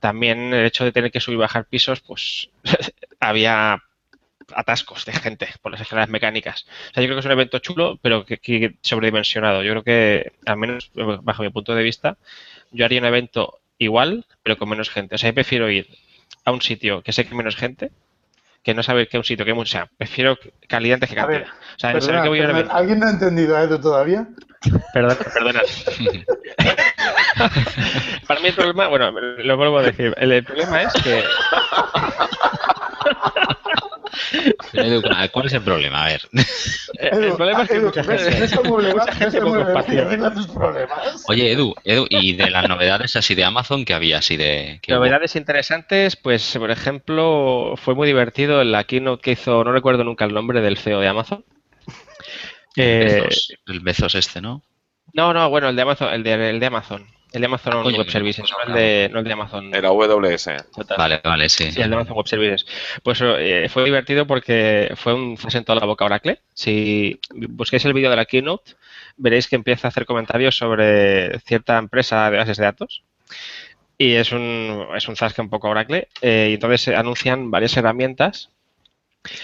También 0.00 0.52
el 0.52 0.66
hecho 0.66 0.84
de 0.84 0.90
tener 0.90 1.12
que 1.12 1.20
subir 1.20 1.36
y 1.36 1.40
bajar 1.40 1.66
pisos, 1.66 2.00
pues 2.00 2.50
había 3.20 3.80
atascos 4.52 5.04
de 5.04 5.12
gente 5.12 5.46
por 5.62 5.70
las 5.70 5.80
escaleras 5.80 6.08
mecánicas. 6.08 6.66
O 6.90 6.94
sea, 6.94 7.02
yo 7.02 7.06
creo 7.06 7.14
que 7.14 7.20
es 7.20 7.26
un 7.26 7.32
evento 7.32 7.60
chulo, 7.60 8.00
pero 8.02 8.26
que, 8.26 8.74
sobredimensionado. 8.82 9.62
Yo 9.62 9.70
creo 9.70 9.84
que, 9.84 10.32
al 10.44 10.56
menos 10.56 10.90
bajo 11.22 11.44
mi 11.44 11.50
punto 11.50 11.76
de 11.76 11.84
vista, 11.84 12.18
yo 12.72 12.84
haría 12.84 12.98
un 12.98 13.06
evento 13.06 13.60
igual, 13.78 14.26
pero 14.42 14.58
con 14.58 14.68
menos 14.68 14.90
gente. 14.90 15.14
O 15.14 15.18
sea, 15.18 15.30
yo 15.30 15.34
prefiero 15.34 15.70
ir 15.70 15.86
a 16.44 16.50
un 16.50 16.62
sitio 16.62 17.02
que 17.02 17.12
sé 17.12 17.22
que 17.22 17.30
hay 17.30 17.36
menos 17.36 17.54
gente 17.54 17.92
que 18.62 18.74
no 18.74 18.82
saber 18.82 19.08
que 19.08 19.16
es 19.16 19.20
un 19.20 19.24
sitio 19.24 19.44
que 19.44 19.54
mucho. 19.54 19.68
O 19.68 19.76
sea, 19.80 19.90
prefiero 19.96 20.38
calidad 20.68 20.94
antes 20.94 21.10
que 21.10 21.16
cantidad. 21.16 21.42
o 21.42 21.78
sea, 21.78 21.92
perdona, 21.92 22.22
que 22.22 22.28
voy 22.28 22.40
a 22.40 22.48
¿Alguien 22.70 23.00
no 23.00 23.06
ha 23.06 23.10
entendido 23.10 23.56
a 23.56 23.64
eso 23.64 23.80
todavía? 23.80 24.28
Perdona, 24.92 25.16
perdona. 25.34 25.60
Para 28.26 28.40
mí 28.40 28.48
el 28.48 28.54
problema, 28.54 28.88
bueno, 28.88 29.10
lo 29.10 29.56
vuelvo 29.56 29.78
a 29.78 29.82
decir. 29.82 30.14
El, 30.18 30.44
problema 30.44 30.82
es 30.82 30.92
que. 30.94 31.24
¿Cuál 35.32 35.46
es 35.46 35.52
el 35.52 35.62
problema? 35.62 36.04
A 36.04 36.08
ver. 36.08 36.22
el 36.98 37.32
problema 37.34 37.62
es 37.62 37.68
que 37.68 37.80
mucha 37.80 38.04
gente, 38.04 38.58
mucha 38.62 39.12
gente 39.12 39.40
Oye, 41.28 41.52
Edu, 41.52 41.74
Edu, 41.84 42.06
¿y 42.10 42.34
de 42.34 42.50
las 42.50 42.68
novedades 42.68 43.16
así 43.16 43.34
de 43.34 43.44
Amazon 43.44 43.84
que 43.84 43.94
había 43.94 44.18
así 44.18 44.36
de...? 44.36 44.80
Novedades 44.88 45.36
interesantes, 45.36 46.16
pues, 46.16 46.56
por 46.58 46.70
ejemplo, 46.70 47.74
fue 47.76 47.94
muy 47.94 48.06
divertido 48.06 48.62
la 48.64 48.84
keynote 48.84 49.22
que 49.22 49.32
hizo, 49.32 49.64
no 49.64 49.72
recuerdo 49.72 50.04
nunca 50.04 50.24
el 50.24 50.34
nombre 50.34 50.60
del 50.60 50.78
CEO 50.78 51.00
de 51.00 51.08
Amazon. 51.08 51.44
El 52.76 53.04
Bezos, 53.04 53.52
el 53.66 53.80
Bezos 53.80 54.14
este, 54.14 54.40
¿no? 54.40 54.62
No, 55.12 55.32
no, 55.32 55.48
bueno, 55.50 55.68
el 55.68 55.76
de 55.76 55.82
Amazon, 55.82 56.12
el 56.12 56.22
de, 56.22 56.50
el 56.50 56.60
de 56.60 56.66
Amazon. 56.66 57.17
El 57.32 57.42
de 57.42 57.46
Amazon 57.46 57.84
Web 57.84 58.10
Services, 58.10 58.50
no 58.50 58.56
el 58.66 58.72
de, 58.72 59.10
no 59.12 59.18
el 59.18 59.24
de 59.24 59.32
Amazon. 59.32 59.74
Era 59.74 59.88
AWS. 59.88 60.48
Vale, 60.96 61.20
vale, 61.22 61.48
sí. 61.48 61.70
Sí, 61.72 61.80
el 61.80 61.90
de 61.90 61.96
Amazon 61.96 62.16
Web 62.16 62.26
Services. 62.26 62.66
Pues 63.02 63.20
eh, 63.22 63.68
fue 63.68 63.84
divertido 63.84 64.26
porque 64.26 64.92
fue 64.96 65.12
un 65.12 65.36
fue 65.36 65.50
en 65.52 65.64
toda 65.64 65.78
la 65.78 65.86
boca 65.86 66.06
Oracle. 66.06 66.40
Si 66.54 67.20
busquéis 67.30 67.84
el 67.84 67.92
vídeo 67.92 68.08
de 68.08 68.16
la 68.16 68.24
keynote, 68.24 68.72
veréis 69.16 69.46
que 69.46 69.56
empieza 69.56 69.88
a 69.88 69.90
hacer 69.90 70.06
comentarios 70.06 70.56
sobre 70.56 71.38
cierta 71.40 71.76
empresa 71.76 72.30
de 72.30 72.38
bases 72.38 72.56
de 72.56 72.64
datos. 72.64 73.02
Y 73.98 74.14
es 74.14 74.32
un, 74.32 74.86
es 74.96 75.06
un 75.08 75.16
zasca 75.16 75.42
un 75.42 75.50
poco 75.50 75.68
Oracle. 75.68 76.08
Eh, 76.22 76.48
y 76.50 76.54
entonces 76.54 76.88
anuncian 76.96 77.50
varias 77.50 77.76
herramientas 77.76 78.50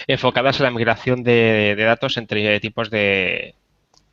enfocadas 0.07 0.59
en 0.59 0.63
la 0.63 0.71
migración 0.71 1.23
de 1.23 1.75
datos 1.75 2.17
entre 2.17 2.59
tipos 2.59 2.89
de, 2.89 3.53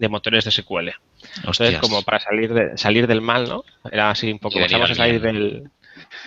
de 0.02 0.09
motores 0.09 0.44
de 0.44 0.50
SQL. 0.50 0.90
Entonces, 1.37 1.78
como 1.78 2.02
para 2.02 2.18
salir 2.18 2.52
de, 2.52 2.76
salir 2.76 3.06
del 3.06 3.21
mal, 3.21 3.49
¿no? 3.49 3.62
Era 3.88 4.11
así 4.11 4.32
un 4.32 4.40
poco, 4.40 4.59
vamos 4.59 4.90
a 4.90 4.94
salir 4.97 5.21
del... 5.21 5.71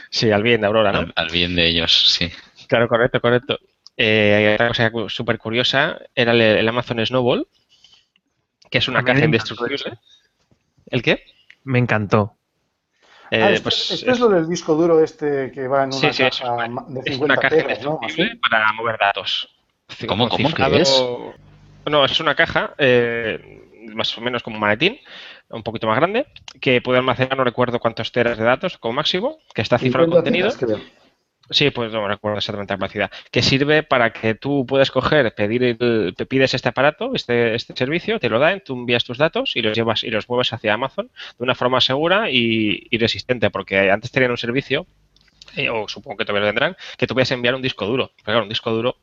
Sí, 0.10 0.32
al 0.32 0.44
bien 0.44 0.62
de 0.62 0.68
Aurora, 0.68 0.94
¿no? 0.94 1.12
Al, 1.14 1.30
bien 1.30 1.56
de 1.58 1.68
ellos, 1.68 2.14
sí. 2.14 2.32
Claro, 2.68 2.88
correcto, 2.88 3.20
correcto. 3.20 3.60
Eh, 3.98 4.52
otra 4.54 4.70
cosa 4.70 4.92
súper 5.10 5.38
curiosa 5.38 6.00
era 6.16 6.32
el, 6.32 6.68
Amazon 6.68 7.06
Snowball, 7.06 7.48
que 8.72 8.78
es 8.78 8.88
una 8.88 9.04
caja 9.04 9.26
indestructible. 9.26 10.00
¿El 10.88 11.02
qué? 11.02 11.26
Me 11.66 11.80
encantó. 11.80 12.38
Eh, 13.32 13.58
ah, 13.58 13.60
pues, 13.62 13.92
este, 13.92 14.10
es 14.10 14.20
lo 14.20 14.30
del 14.30 14.48
disco 14.48 14.76
duro 14.76 15.04
este 15.04 15.52
que 15.52 15.68
va 15.68 15.84
en 15.84 15.94
una 15.94 16.12
caja 16.12 16.24
de 16.24 16.32
50 16.32 17.02
es 17.10 17.18
una 17.20 17.36
caja 17.36 17.60
indestructible 17.60 18.40
para 18.50 18.72
mover 18.72 18.98
datos. 18.98 19.50
¿Cómo, 20.08 20.30
cómo? 20.30 20.54
¿Qué 20.54 20.82
es? 20.82 21.04
No, 21.86 22.04
es 22.04 22.20
una 22.20 22.36
caja, 22.36 22.74
eh, 22.78 23.65
más 23.94 24.18
o 24.18 24.22
menos 24.22 24.44
como 24.44 24.56
un 24.56 24.62
maletín, 24.62 25.00
un 25.50 25.64
poquito 25.64 25.88
más 25.88 25.98
grande, 25.98 26.26
que 26.62 26.82
puede 26.82 27.00
almacenar, 27.00 27.38
no 27.38 27.44
recuerdo 27.44 27.80
cuántos 27.80 28.12
teras 28.12 28.38
de 28.38 28.44
datos 28.44 28.78
como 28.78 28.94
máximo, 28.94 29.38
que 29.54 29.62
está 29.62 29.78
cifrado 29.78 30.06
el 30.06 30.12
contenido. 30.12 30.50
Sí, 31.52 31.70
pues 31.70 31.92
no 31.92 32.08
recuerdo 32.08 32.40
exactamente 32.40 32.74
la 32.74 32.80
capacidad. 32.80 33.12
Que 33.30 33.44
sirve 33.44 33.84
para 33.84 34.12
que 34.12 34.34
tú 34.34 34.66
puedas 34.66 34.90
coger, 34.90 35.34
pedir 35.36 35.64
el, 35.64 36.16
pides 36.28 36.56
este 36.56 36.70
aparato, 36.70 37.14
este, 37.14 37.54
este 37.54 37.76
servicio, 37.76 38.20
te 38.20 38.30
lo 38.30 38.40
dan, 38.40 38.62
tú 38.66 38.74
envías 38.74 39.04
tus 39.04 39.20
datos 39.20 39.56
y 39.56 39.62
los 39.62 39.78
llevas 39.78 40.04
y 40.04 40.10
los 40.10 40.28
mueves 40.28 40.54
hacia 40.54 40.74
Amazon 40.74 41.12
de 41.38 41.44
una 41.44 41.54
forma 41.54 41.82
segura 41.82 42.32
y, 42.32 42.88
resistente, 42.98 43.52
porque 43.52 43.92
antes 43.92 44.12
tenían 44.12 44.32
un 44.32 44.38
servicio 44.38 44.88
eh, 45.56 45.70
o 45.70 45.88
supongo 45.88 46.18
que 46.18 46.26
todavía 46.26 46.48
lo 46.48 46.54
tendrán, 46.54 46.78
que 46.98 47.06
tú 47.06 47.14
puedes 47.14 47.30
enviar 47.30 47.54
un 47.54 47.62
disco 47.62 47.86
duro. 47.86 48.12
Pero 48.16 48.26
claro, 48.26 48.44
un 48.44 48.50
disco 48.50 48.72
duro 48.72 48.98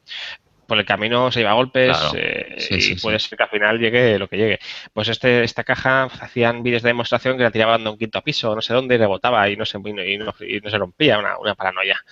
por 0.73 0.79
el 0.79 0.87
camino 0.87 1.31
se 1.31 1.41
lleva 1.41 1.53
golpes 1.53 1.95
eh, 2.17 2.57
y 2.71 2.95
puede 2.95 3.19
ser 3.19 3.37
que 3.37 3.43
al 3.43 3.51
final 3.51 3.79
llegue 3.79 4.19
lo 4.19 4.27
que 4.27 4.39
llegue. 4.39 4.59
Pues 4.95 5.07
este, 5.09 5.45
esta 5.45 5.65
caja 5.65 6.05
hacían 6.05 6.63
vídeos 6.63 6.81
de 6.81 6.89
demostración 6.89 7.37
que 7.37 7.43
la 7.43 7.51
tiraban 7.51 7.85
de 7.85 7.91
un 7.91 7.99
quinto 7.99 8.23
piso, 8.23 8.55
no 8.55 8.63
sé 8.63 8.73
dónde, 8.73 8.95
y 8.95 8.99
rebotaba 8.99 9.51
y 9.51 9.57
no 9.57 9.67
se, 9.67 9.77
y 9.77 10.17
no, 10.17 10.33
se 10.33 10.79
rompía, 10.79 11.19
una, 11.19 11.55
paranoia. 11.55 12.03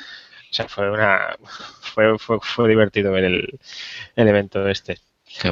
O 0.51 0.53
sea, 0.53 0.69
fue 0.69 0.91
una 0.91 1.39
fue, 1.81 2.19
fue, 2.19 2.69
divertido 2.69 3.13
ver 3.13 3.25
el, 3.25 3.59
evento 4.15 4.69
este. 4.69 4.99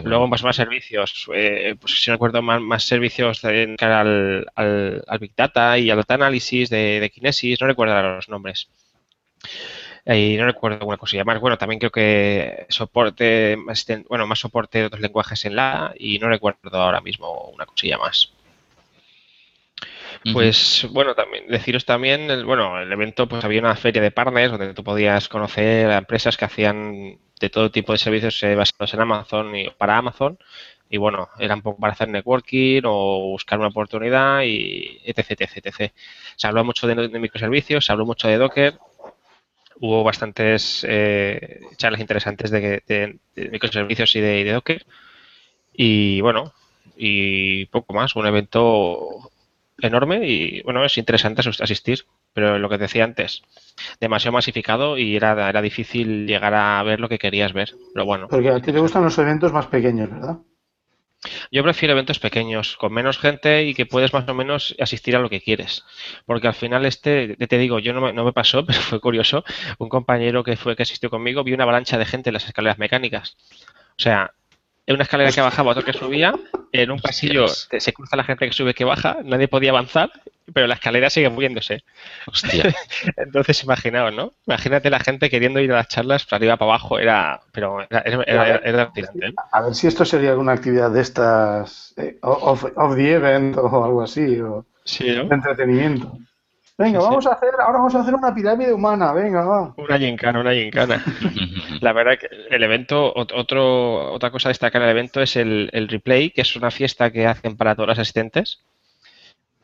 Luego 0.04 0.28
más, 0.28 0.42
más 0.42 0.56
servicios, 0.56 1.30
eh, 1.34 1.76
pues 1.80 2.02
si 2.02 2.10
no 2.10 2.16
recuerdo 2.16 2.42
más, 2.42 2.60
más 2.60 2.84
servicios 2.84 3.40
de 3.40 3.74
cara 3.78 4.00
al, 4.00 4.46
al, 4.54 5.18
Big 5.18 5.32
Data 5.34 5.78
y 5.78 5.88
al 5.88 5.96
Data 5.96 6.12
Analysis 6.12 6.68
de, 6.68 7.00
de 7.00 7.08
Kinesis, 7.08 7.58
no 7.58 7.68
recuerdo 7.68 8.02
los 8.02 8.28
nombres. 8.28 8.68
Y 10.14 10.38
no 10.38 10.46
recuerdo 10.46 10.78
alguna 10.78 10.96
cosilla 10.96 11.24
más. 11.24 11.38
Bueno, 11.38 11.58
también 11.58 11.78
creo 11.78 11.90
que 11.90 12.66
soporte, 12.70 13.58
bueno, 14.08 14.26
más 14.26 14.38
soporte 14.38 14.78
de 14.78 14.86
otros 14.86 15.02
lenguajes 15.02 15.44
en 15.44 15.56
la 15.56 15.92
y 15.98 16.18
no 16.18 16.28
recuerdo 16.28 16.80
ahora 16.80 17.02
mismo 17.02 17.50
una 17.54 17.66
cosilla 17.66 17.98
más. 17.98 18.32
Pues 20.32 20.86
bueno, 20.90 21.14
también 21.14 21.46
deciros 21.48 21.84
también, 21.84 22.30
el, 22.30 22.44
bueno, 22.44 22.80
el 22.80 22.90
evento 22.90 23.28
pues 23.28 23.44
había 23.44 23.60
una 23.60 23.76
feria 23.76 24.02
de 24.02 24.10
partners 24.10 24.50
donde 24.50 24.74
tú 24.74 24.82
podías 24.82 25.28
conocer 25.28 25.90
a 25.90 25.98
empresas 25.98 26.36
que 26.36 26.44
hacían 26.44 27.18
de 27.38 27.50
todo 27.50 27.70
tipo 27.70 27.92
de 27.92 27.98
servicios 27.98 28.42
eh, 28.42 28.54
basados 28.54 28.94
en 28.94 29.00
Amazon 29.00 29.54
y 29.54 29.70
para 29.70 29.96
Amazon 29.96 30.38
y 30.90 30.96
bueno, 30.96 31.28
era 31.38 31.54
un 31.54 31.62
poco 31.62 31.78
para 31.80 31.92
hacer 31.92 32.08
networking 32.08 32.82
o 32.84 33.30
buscar 33.30 33.58
una 33.58 33.68
oportunidad 33.68 34.42
y 34.42 35.00
etc, 35.04 35.30
etc, 35.30 35.66
etc. 35.66 35.92
Se 36.34 36.46
habló 36.46 36.64
mucho 36.64 36.86
de, 36.86 37.08
de 37.08 37.18
microservicios, 37.18 37.84
se 37.84 37.92
habló 37.92 38.06
mucho 38.06 38.26
de 38.26 38.38
Docker 38.38 38.78
hubo 39.80 40.04
bastantes 40.04 40.84
eh, 40.88 41.60
charlas 41.76 42.00
interesantes 42.00 42.50
de, 42.50 43.18
microservicios 43.36 44.14
y 44.16 44.20
de, 44.20 44.52
Docker. 44.52 44.84
Y 45.72 46.20
bueno, 46.20 46.52
y 46.96 47.66
poco 47.66 47.94
más, 47.94 48.16
un 48.16 48.26
evento 48.26 49.30
enorme 49.80 50.26
y 50.26 50.60
bueno, 50.62 50.84
es 50.84 50.98
interesante 50.98 51.42
asistir, 51.60 52.04
pero 52.32 52.58
lo 52.58 52.68
que 52.68 52.78
decía 52.78 53.04
antes, 53.04 53.42
demasiado 54.00 54.32
masificado 54.32 54.98
y 54.98 55.14
era, 55.14 55.48
era 55.48 55.62
difícil 55.62 56.26
llegar 56.26 56.54
a 56.54 56.82
ver 56.82 56.98
lo 56.98 57.08
que 57.08 57.18
querías 57.18 57.52
ver, 57.52 57.74
pero 57.94 58.04
bueno. 58.04 58.26
Porque 58.28 58.48
a 58.48 58.60
ti 58.60 58.72
te 58.72 58.80
gustan 58.80 59.04
los 59.04 59.18
eventos 59.18 59.52
más 59.52 59.66
pequeños, 59.66 60.10
¿verdad? 60.10 60.38
Yo 61.50 61.62
prefiero 61.62 61.92
eventos 61.92 62.18
pequeños, 62.18 62.76
con 62.76 62.92
menos 62.92 63.18
gente 63.18 63.64
y 63.64 63.74
que 63.74 63.86
puedes 63.86 64.12
más 64.12 64.28
o 64.28 64.34
menos 64.34 64.76
asistir 64.78 65.16
a 65.16 65.18
lo 65.18 65.28
que 65.28 65.40
quieres. 65.40 65.84
Porque 66.26 66.46
al 66.46 66.54
final 66.54 66.86
este, 66.86 67.36
te 67.36 67.58
digo, 67.58 67.78
yo 67.78 67.92
no 67.92 68.00
me, 68.00 68.12
no 68.12 68.24
me 68.24 68.32
pasó, 68.32 68.64
pero 68.66 68.80
fue 68.80 69.00
curioso. 69.00 69.44
Un 69.78 69.88
compañero 69.88 70.44
que 70.44 70.56
fue 70.56 70.76
que 70.76 70.84
asistió 70.84 71.10
conmigo 71.10 71.44
vio 71.44 71.54
una 71.54 71.64
avalancha 71.64 71.98
de 71.98 72.06
gente 72.06 72.30
en 72.30 72.34
las 72.34 72.46
escaleras 72.46 72.78
mecánicas. 72.78 73.36
O 73.90 74.02
sea, 74.02 74.32
en 74.88 74.94
una 74.94 75.02
escalera 75.02 75.30
que 75.30 75.42
bajaba, 75.42 75.72
otro 75.72 75.84
que 75.84 75.92
subía, 75.92 76.34
en 76.72 76.90
un 76.90 76.98
pasillo 76.98 77.46
se 77.46 77.92
cruza 77.92 78.16
la 78.16 78.24
gente 78.24 78.46
que 78.46 78.54
sube 78.54 78.72
que 78.72 78.86
baja, 78.86 79.18
nadie 79.22 79.46
podía 79.46 79.68
avanzar, 79.68 80.10
pero 80.54 80.66
la 80.66 80.74
escalera 80.74 81.10
sigue 81.10 81.28
moviéndose. 81.28 81.84
Hostia. 82.26 82.74
Entonces, 83.18 83.62
imaginaos, 83.62 84.14
¿no? 84.14 84.32
Imagínate 84.46 84.88
la 84.88 84.98
gente 85.00 85.28
queriendo 85.28 85.60
ir 85.60 85.72
a 85.72 85.76
las 85.76 85.88
charlas 85.88 86.24
para 86.24 86.38
arriba, 86.38 86.56
para 86.56 86.70
abajo, 86.70 86.98
era, 86.98 87.38
pero 87.52 87.82
era, 87.82 88.00
era, 88.64 88.90
¿eh? 88.96 89.34
A 89.52 89.60
ver 89.60 89.74
si 89.74 89.88
esto 89.88 90.06
sería 90.06 90.30
alguna 90.30 90.52
actividad 90.52 90.90
de 90.90 91.02
estas, 91.02 91.92
eh, 91.98 92.16
of, 92.22 92.64
the 92.96 93.12
event 93.12 93.58
o 93.58 93.84
algo 93.84 94.00
así, 94.00 94.40
o 94.40 94.64
de 95.00 95.20
entretenimiento. 95.20 96.18
Venga, 96.78 97.00
vamos 97.00 97.26
a 97.26 97.32
hacer, 97.32 97.50
ahora 97.58 97.78
vamos 97.78 97.94
a 97.96 98.02
hacer 98.02 98.14
una 98.14 98.32
pirámide 98.32 98.72
humana, 98.72 99.12
venga, 99.12 99.44
va. 99.44 99.74
Una 99.76 99.98
gincana, 99.98 100.38
una 100.38 100.54
gincana. 100.54 101.04
La 101.80 101.92
verdad 101.92 102.16
que 102.20 102.28
el 102.54 102.62
evento, 102.62 103.12
otro, 103.16 104.12
otra 104.12 104.30
cosa 104.30 104.48
a 104.48 104.50
destacar 104.50 104.82
del 104.82 104.92
evento 104.92 105.20
es 105.20 105.34
el, 105.34 105.88
replay, 105.90 106.30
que 106.30 106.42
es 106.42 106.54
una 106.54 106.70
fiesta 106.70 107.10
que 107.10 107.26
hacen 107.26 107.56
para 107.56 107.74
todos 107.74 107.88
los 107.88 107.98
asistentes, 107.98 108.60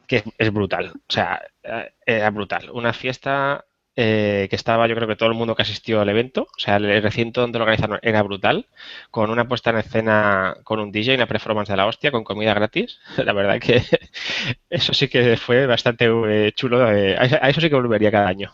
que 0.09 0.25
es 0.37 0.52
brutal. 0.52 0.92
O 0.97 1.12
sea, 1.12 1.40
eh, 1.62 1.92
era 2.04 2.30
brutal. 2.30 2.68
Una 2.71 2.92
fiesta 2.92 3.64
eh, 3.96 4.48
que 4.50 4.56
estaba 4.56 4.86
yo 4.88 4.94
creo 4.96 5.08
que 5.08 5.16
todo 5.16 5.28
el 5.28 5.36
mundo 5.36 5.54
que 5.54 5.62
asistió 5.62 6.00
al 6.00 6.08
evento, 6.08 6.42
o 6.42 6.58
sea, 6.58 6.76
el 6.76 7.02
recinto 7.02 7.40
donde 7.40 7.58
lo 7.58 7.64
organizaron 7.64 7.98
era 8.02 8.22
brutal, 8.22 8.66
con 9.10 9.30
una 9.30 9.46
puesta 9.48 9.70
en 9.70 9.78
escena 9.78 10.56
con 10.64 10.80
un 10.80 10.90
DJ, 10.92 11.14
una 11.14 11.26
performance 11.26 11.68
de 11.68 11.76
la 11.76 11.86
hostia, 11.86 12.10
con 12.10 12.24
comida 12.24 12.54
gratis. 12.54 13.00
La 13.16 13.32
verdad 13.32 13.60
que 13.60 13.82
eso 14.70 14.92
sí 14.94 15.08
que 15.08 15.36
fue 15.36 15.66
bastante 15.66 16.06
eh, 16.06 16.52
chulo, 16.54 16.90
eh, 16.92 17.16
a 17.16 17.48
eso 17.48 17.60
sí 17.60 17.68
que 17.68 17.76
volvería 17.76 18.10
cada 18.10 18.28
año. 18.28 18.52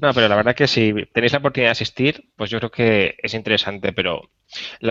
No, 0.00 0.12
pero 0.12 0.28
la 0.28 0.36
verdad 0.36 0.54
que 0.54 0.66
si 0.68 0.92
tenéis 1.12 1.32
la 1.32 1.38
oportunidad 1.38 1.68
de 1.68 1.72
asistir, 1.72 2.30
pues 2.36 2.50
yo 2.50 2.58
creo 2.58 2.70
que 2.70 3.16
es 3.22 3.32
interesante, 3.34 3.92
pero 3.92 4.30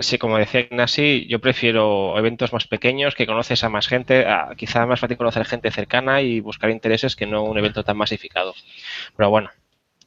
sí, 0.01 0.17
como 0.17 0.37
decía 0.37 0.61
Ignasi, 0.61 1.27
yo 1.29 1.39
prefiero 1.39 2.17
eventos 2.17 2.51
más 2.51 2.67
pequeños, 2.67 3.13
que 3.15 3.27
conoces 3.27 3.63
a 3.63 3.69
más 3.69 3.87
gente, 3.87 4.25
a, 4.25 4.49
quizá 4.57 4.85
más 4.87 4.99
fácil 4.99 5.17
conocer 5.17 5.45
gente 5.45 5.71
cercana 5.71 6.21
y 6.21 6.39
buscar 6.39 6.71
intereses 6.71 7.15
que 7.15 7.27
no 7.27 7.43
un 7.43 7.57
evento 7.59 7.83
tan 7.83 7.95
masificado. 7.97 8.55
Pero 9.15 9.29
bueno, 9.29 9.51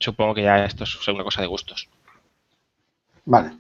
supongo 0.00 0.34
que 0.34 0.42
ya 0.42 0.64
esto 0.64 0.84
es 0.84 1.08
una 1.08 1.22
cosa 1.22 1.42
de 1.42 1.46
gustos. 1.46 1.88
Vale. 3.24 3.52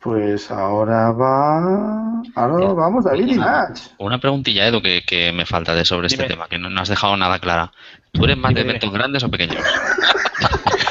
Pues 0.00 0.50
ahora 0.50 1.10
va. 1.12 2.22
Ahora 2.34 2.72
vamos, 2.72 3.04
David 3.04 3.26
y 3.26 3.34
Nach. 3.34 3.78
Una 3.98 4.18
preguntilla, 4.18 4.66
Edu, 4.66 4.80
que, 4.80 5.32
me 5.32 5.44
falta 5.44 5.74
de 5.74 5.84
sobre 5.84 6.06
este 6.06 6.24
tema, 6.24 6.48
que 6.48 6.58
no, 6.58 6.80
has 6.80 6.88
dejado 6.88 7.16
nada 7.16 7.38
clara. 7.38 7.72
¿Tú 8.12 8.24
eres 8.24 8.36
más 8.36 8.54
de 8.54 8.60
eventos 8.60 8.92
grandes 8.92 9.24
o 9.24 9.30
pequeños? 9.30 9.62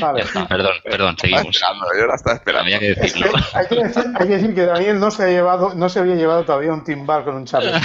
Vale. 0.00 0.24
perdón, 0.48 0.72
perdón, 0.84 1.16
seguimos. 1.18 1.60
yo 1.98 2.06
la 2.06 2.14
estaba 2.14 2.36
esperando. 2.36 2.64
Había 2.64 2.78
que 2.78 2.94
decirlo. 2.94 3.32
hay, 3.54 3.66
que 3.66 4.26
decir, 4.26 4.54
que 4.54 4.66
Daniel 4.66 5.00
no 5.00 5.10
se, 5.10 5.24
ha 5.24 5.26
llevado, 5.28 5.74
no 5.74 5.88
se 5.88 6.00
había 6.00 6.14
llevado 6.14 6.44
todavía 6.44 6.72
un 6.72 6.84
timbal 6.84 7.24
con 7.24 7.36
un 7.36 7.44
chat. 7.46 7.62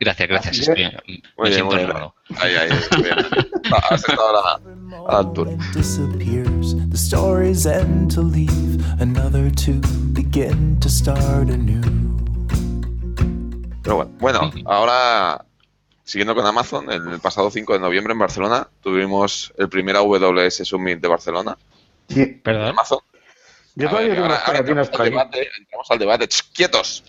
Gracias, 0.00 0.28
gracias. 0.30 0.58
Estoy, 0.60 0.90
me 1.36 1.52
siento 1.52 1.76
honrado. 1.76 2.14
Ahí, 2.38 2.54
ahí, 2.54 2.70
bien. 3.02 3.16
Has 3.90 4.00
estado 4.00 4.30
a 4.30 4.32
la, 4.32 5.00
a 5.06 5.12
la 5.12 5.18
altura. 5.18 5.50
The 5.74 6.96
stories 6.96 7.66
end 7.66 8.10
to 8.14 8.22
leave, 8.22 8.82
another 8.98 9.50
to 9.50 9.72
begin 10.14 10.80
to 10.80 10.88
start 10.88 11.50
anew. 11.50 11.82
Pero 13.82 13.96
bueno, 13.96 14.10
bueno, 14.20 14.50
ahora 14.64 15.44
siguiendo 16.10 16.34
con 16.34 16.44
Amazon, 16.44 16.90
el 16.90 17.20
pasado 17.20 17.52
5 17.52 17.74
de 17.74 17.78
noviembre 17.78 18.14
en 18.14 18.18
Barcelona 18.18 18.66
tuvimos 18.82 19.54
el 19.56 19.68
primer 19.68 19.94
AWS 19.94 20.56
Summit 20.64 20.98
de 21.00 21.06
Barcelona. 21.06 21.56
Sí, 22.08 22.26
perdón. 22.26 22.70
Amazon. 22.70 22.98
Yo 23.76 23.88
todavía 23.88 24.14
tengo 24.14 24.26
unas 24.26 24.48
entramos, 24.48 24.90
al 24.92 25.04
debate, 25.04 25.48
entramos 25.56 25.90
al 25.90 25.98
debate. 26.00 26.28
quietos. 26.52 27.04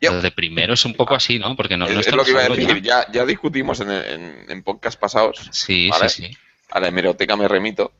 Lo 0.00 0.22
de 0.22 0.30
primero 0.30 0.74
es 0.74 0.84
un 0.84 0.94
poco 0.94 1.16
así, 1.16 1.40
¿no? 1.40 1.56
Porque 1.56 1.76
no, 1.76 1.86
es, 1.86 2.14
lo 2.14 2.24
que 2.24 2.30
iba 2.30 2.42
a 2.42 2.48
decir. 2.48 2.80
Ya, 2.80 3.10
ya 3.10 3.26
discutimos 3.26 3.80
en, 3.80 3.90
en, 3.90 4.36
en, 4.48 4.62
podcast 4.62 5.00
pasados. 5.00 5.48
Sí, 5.50 5.90
sí, 6.02 6.08
sí. 6.08 6.36
A 6.70 6.78
la 6.78 6.88
hemeroteca 6.88 7.36
me 7.36 7.48
remito. 7.48 7.90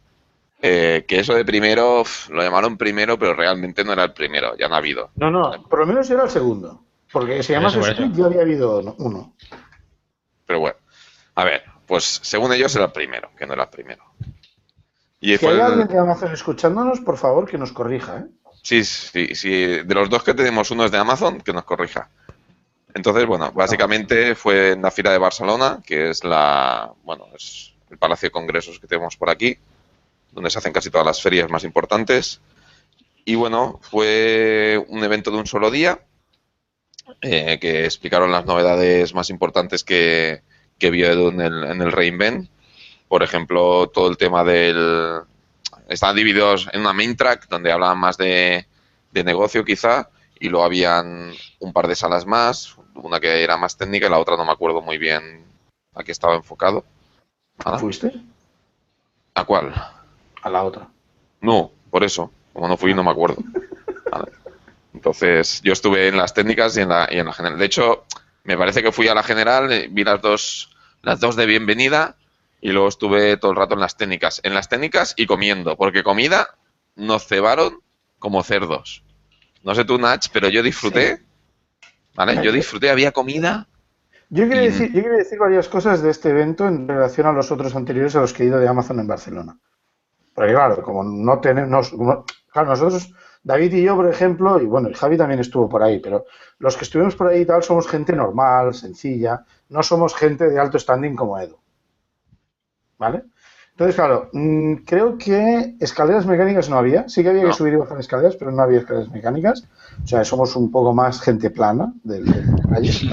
Eh, 0.62 1.04
que 1.08 1.18
eso 1.18 1.34
de 1.34 1.44
primero, 1.44 2.04
lo 2.30 2.42
llamaron 2.42 2.76
primero, 2.76 3.18
pero 3.18 3.34
realmente 3.34 3.82
no 3.84 3.92
era 3.92 4.04
el 4.04 4.12
primero, 4.12 4.56
ya 4.56 4.68
no 4.68 4.76
ha 4.76 4.78
habido. 4.78 5.10
No, 5.16 5.30
no, 5.30 5.64
por 5.68 5.80
lo 5.80 5.86
menos 5.86 6.08
era 6.10 6.22
el 6.22 6.30
segundo. 6.30 6.84
Porque 7.14 7.42
si 7.42 7.52
llamas 7.52 7.76
Split 7.76 8.12
ya 8.12 8.24
había 8.26 8.42
habido 8.42 8.80
uno. 8.98 9.34
Pero 10.46 10.60
bueno, 10.60 10.76
a 11.34 11.44
ver, 11.44 11.64
pues 11.86 12.20
según 12.22 12.52
ellos 12.52 12.74
era 12.76 12.86
el 12.86 12.92
primero, 12.92 13.30
que 13.36 13.46
no 13.46 13.54
era 13.54 13.64
el 13.64 13.70
primero. 13.70 14.04
Y 15.20 15.36
si 15.38 15.46
hay 15.46 15.60
alguien 15.60 15.88
de 15.88 15.98
Amazon 15.98 16.32
escuchándonos, 16.32 17.00
por 17.00 17.16
favor, 17.16 17.48
que 17.48 17.56
nos 17.56 17.72
corrija, 17.72 18.18
¿eh? 18.18 18.24
Sí, 18.62 18.82
sí, 18.82 19.34
sí. 19.34 19.50
De 19.50 19.94
los 19.94 20.08
dos 20.08 20.22
que 20.22 20.32
tenemos, 20.32 20.70
uno 20.70 20.86
es 20.86 20.90
de 20.90 20.96
Amazon, 20.96 21.40
que 21.40 21.52
nos 21.52 21.64
corrija. 21.64 22.08
Entonces, 22.94 23.26
bueno, 23.26 23.52
básicamente 23.52 24.34
fue 24.34 24.72
en 24.72 24.82
la 24.82 24.90
fila 24.90 25.10
de 25.12 25.18
Barcelona, 25.18 25.80
que 25.84 26.10
es 26.10 26.24
la, 26.24 26.90
bueno, 27.02 27.26
es 27.36 27.74
el 27.90 27.98
Palacio 27.98 28.28
de 28.28 28.32
Congresos 28.32 28.78
que 28.78 28.86
tenemos 28.86 29.16
por 29.16 29.28
aquí, 29.28 29.58
donde 30.32 30.48
se 30.48 30.58
hacen 30.58 30.72
casi 30.72 30.90
todas 30.90 31.06
las 31.06 31.20
ferias 31.20 31.50
más 31.50 31.64
importantes. 31.64 32.40
Y 33.24 33.34
bueno, 33.34 33.80
fue 33.82 34.82
un 34.88 35.04
evento 35.04 35.30
de 35.30 35.38
un 35.38 35.46
solo 35.46 35.70
día, 35.70 36.00
eh, 37.26 37.58
que 37.58 37.86
explicaron 37.86 38.30
las 38.30 38.44
novedades 38.44 39.14
más 39.14 39.30
importantes 39.30 39.82
que, 39.82 40.42
que 40.78 40.90
vio 40.90 41.10
Edu 41.10 41.28
en 41.28 41.40
el, 41.40 41.64
en 41.64 41.80
el 41.80 41.90
Reinvent. 41.90 42.50
Por 43.08 43.22
ejemplo, 43.22 43.88
todo 43.88 44.08
el 44.08 44.18
tema 44.18 44.44
del, 44.44 45.22
estaban 45.88 46.16
divididos 46.16 46.68
en 46.72 46.80
una 46.82 46.92
main 46.92 47.16
track 47.16 47.48
donde 47.48 47.72
hablaban 47.72 47.98
más 47.98 48.18
de, 48.18 48.66
negocio 49.12 49.64
quizá 49.64 50.10
y 50.38 50.48
luego 50.50 50.66
habían 50.66 51.32
un 51.60 51.72
par 51.72 51.88
de 51.88 51.94
salas 51.94 52.26
más, 52.26 52.76
una 52.94 53.20
que 53.20 53.42
era 53.42 53.56
más 53.56 53.78
técnica 53.78 54.06
y 54.06 54.10
la 54.10 54.18
otra 54.18 54.36
no 54.36 54.44
me 54.44 54.52
acuerdo 54.52 54.82
muy 54.82 54.98
bien 54.98 55.44
a 55.94 56.02
qué 56.02 56.12
estaba 56.12 56.34
enfocado. 56.34 56.84
¿Fuiste? 57.78 58.12
¿A 59.34 59.44
cuál? 59.44 59.72
A 60.42 60.50
la 60.50 60.62
otra. 60.62 60.88
No, 61.40 61.70
por 61.90 62.04
eso. 62.04 62.30
Como 62.52 62.68
no 62.68 62.76
fui, 62.76 62.92
no 62.92 63.02
me 63.02 63.12
acuerdo. 63.12 63.36
Entonces, 64.94 65.60
yo 65.62 65.72
estuve 65.72 66.08
en 66.08 66.16
las 66.16 66.32
técnicas 66.32 66.76
y 66.76 66.80
en 66.80 66.88
la, 66.88 67.08
y 67.10 67.18
en 67.18 67.26
la 67.26 67.32
general. 67.32 67.58
De 67.58 67.66
hecho, 67.66 68.04
me 68.44 68.56
parece 68.56 68.82
que 68.82 68.92
fui 68.92 69.08
a 69.08 69.14
la 69.14 69.22
general, 69.22 69.72
eh, 69.72 69.88
vi 69.90 70.04
las 70.04 70.22
dos, 70.22 70.70
las 71.02 71.20
dos 71.20 71.36
de 71.36 71.46
bienvenida 71.46 72.16
y 72.60 72.70
luego 72.70 72.88
estuve 72.88 73.36
todo 73.36 73.50
el 73.50 73.56
rato 73.56 73.74
en 73.74 73.80
las 73.80 73.96
técnicas. 73.96 74.40
En 74.44 74.54
las 74.54 74.68
técnicas 74.68 75.14
y 75.16 75.26
comiendo, 75.26 75.76
porque 75.76 76.02
comida 76.02 76.48
nos 76.94 77.26
cebaron 77.26 77.80
como 78.18 78.42
cerdos. 78.42 79.04
No 79.62 79.74
sé 79.74 79.84
tú, 79.84 79.98
Nach, 79.98 80.24
pero 80.32 80.48
yo 80.48 80.62
disfruté. 80.62 81.22
¿Vale? 82.14 82.40
Yo 82.44 82.52
disfruté, 82.52 82.90
había 82.90 83.10
comida. 83.10 83.66
Yo 84.30 84.46
quiero, 84.46 84.62
decir, 84.62 84.92
yo 84.92 85.00
quiero 85.02 85.16
decir 85.16 85.38
varias 85.38 85.68
cosas 85.68 86.00
de 86.00 86.10
este 86.10 86.30
evento 86.30 86.66
en 86.66 86.86
relación 86.86 87.26
a 87.26 87.32
los 87.32 87.50
otros 87.50 87.74
anteriores 87.74 88.14
a 88.14 88.20
los 88.20 88.32
que 88.32 88.44
he 88.44 88.46
ido 88.46 88.58
de 88.58 88.68
Amazon 88.68 89.00
en 89.00 89.08
Barcelona. 89.08 89.58
Porque 90.32 90.52
claro, 90.52 90.82
como 90.82 91.02
no 91.02 91.40
tenemos... 91.40 91.92
Claro, 92.52 92.68
nosotros, 92.68 93.12
David 93.44 93.74
y 93.74 93.82
yo, 93.82 93.94
por 93.94 94.08
ejemplo, 94.08 94.60
y 94.60 94.64
bueno, 94.64 94.88
Javi 94.94 95.18
también 95.18 95.40
estuvo 95.40 95.68
por 95.68 95.82
ahí, 95.82 95.98
pero 95.98 96.24
los 96.58 96.76
que 96.76 96.84
estuvimos 96.84 97.14
por 97.14 97.28
ahí 97.28 97.42
y 97.42 97.46
tal 97.46 97.62
somos 97.62 97.86
gente 97.86 98.14
normal, 98.14 98.74
sencilla, 98.74 99.44
no 99.68 99.82
somos 99.82 100.14
gente 100.14 100.48
de 100.48 100.58
alto 100.58 100.78
standing 100.78 101.14
como 101.14 101.38
Edu. 101.38 101.58
¿Vale? 102.98 103.24
Entonces, 103.72 103.96
claro, 103.96 104.30
mm, 104.32 104.76
creo 104.86 105.18
que 105.18 105.74
escaleras 105.80 106.26
mecánicas 106.26 106.70
no 106.70 106.78
había. 106.78 107.08
Sí 107.08 107.22
que 107.22 107.30
había 107.30 107.44
que 107.44 107.52
subir 107.52 107.74
y 107.74 107.76
bajar 107.76 107.98
escaleras, 107.98 108.36
pero 108.36 108.52
no 108.52 108.62
había 108.62 108.78
escaleras 108.78 109.10
mecánicas. 109.10 109.64
O 110.02 110.06
sea, 110.06 110.24
somos 110.24 110.54
un 110.54 110.70
poco 110.70 110.94
más 110.94 111.20
gente 111.20 111.50
plana 111.50 111.92
del, 112.02 112.24
calle. 112.70 112.92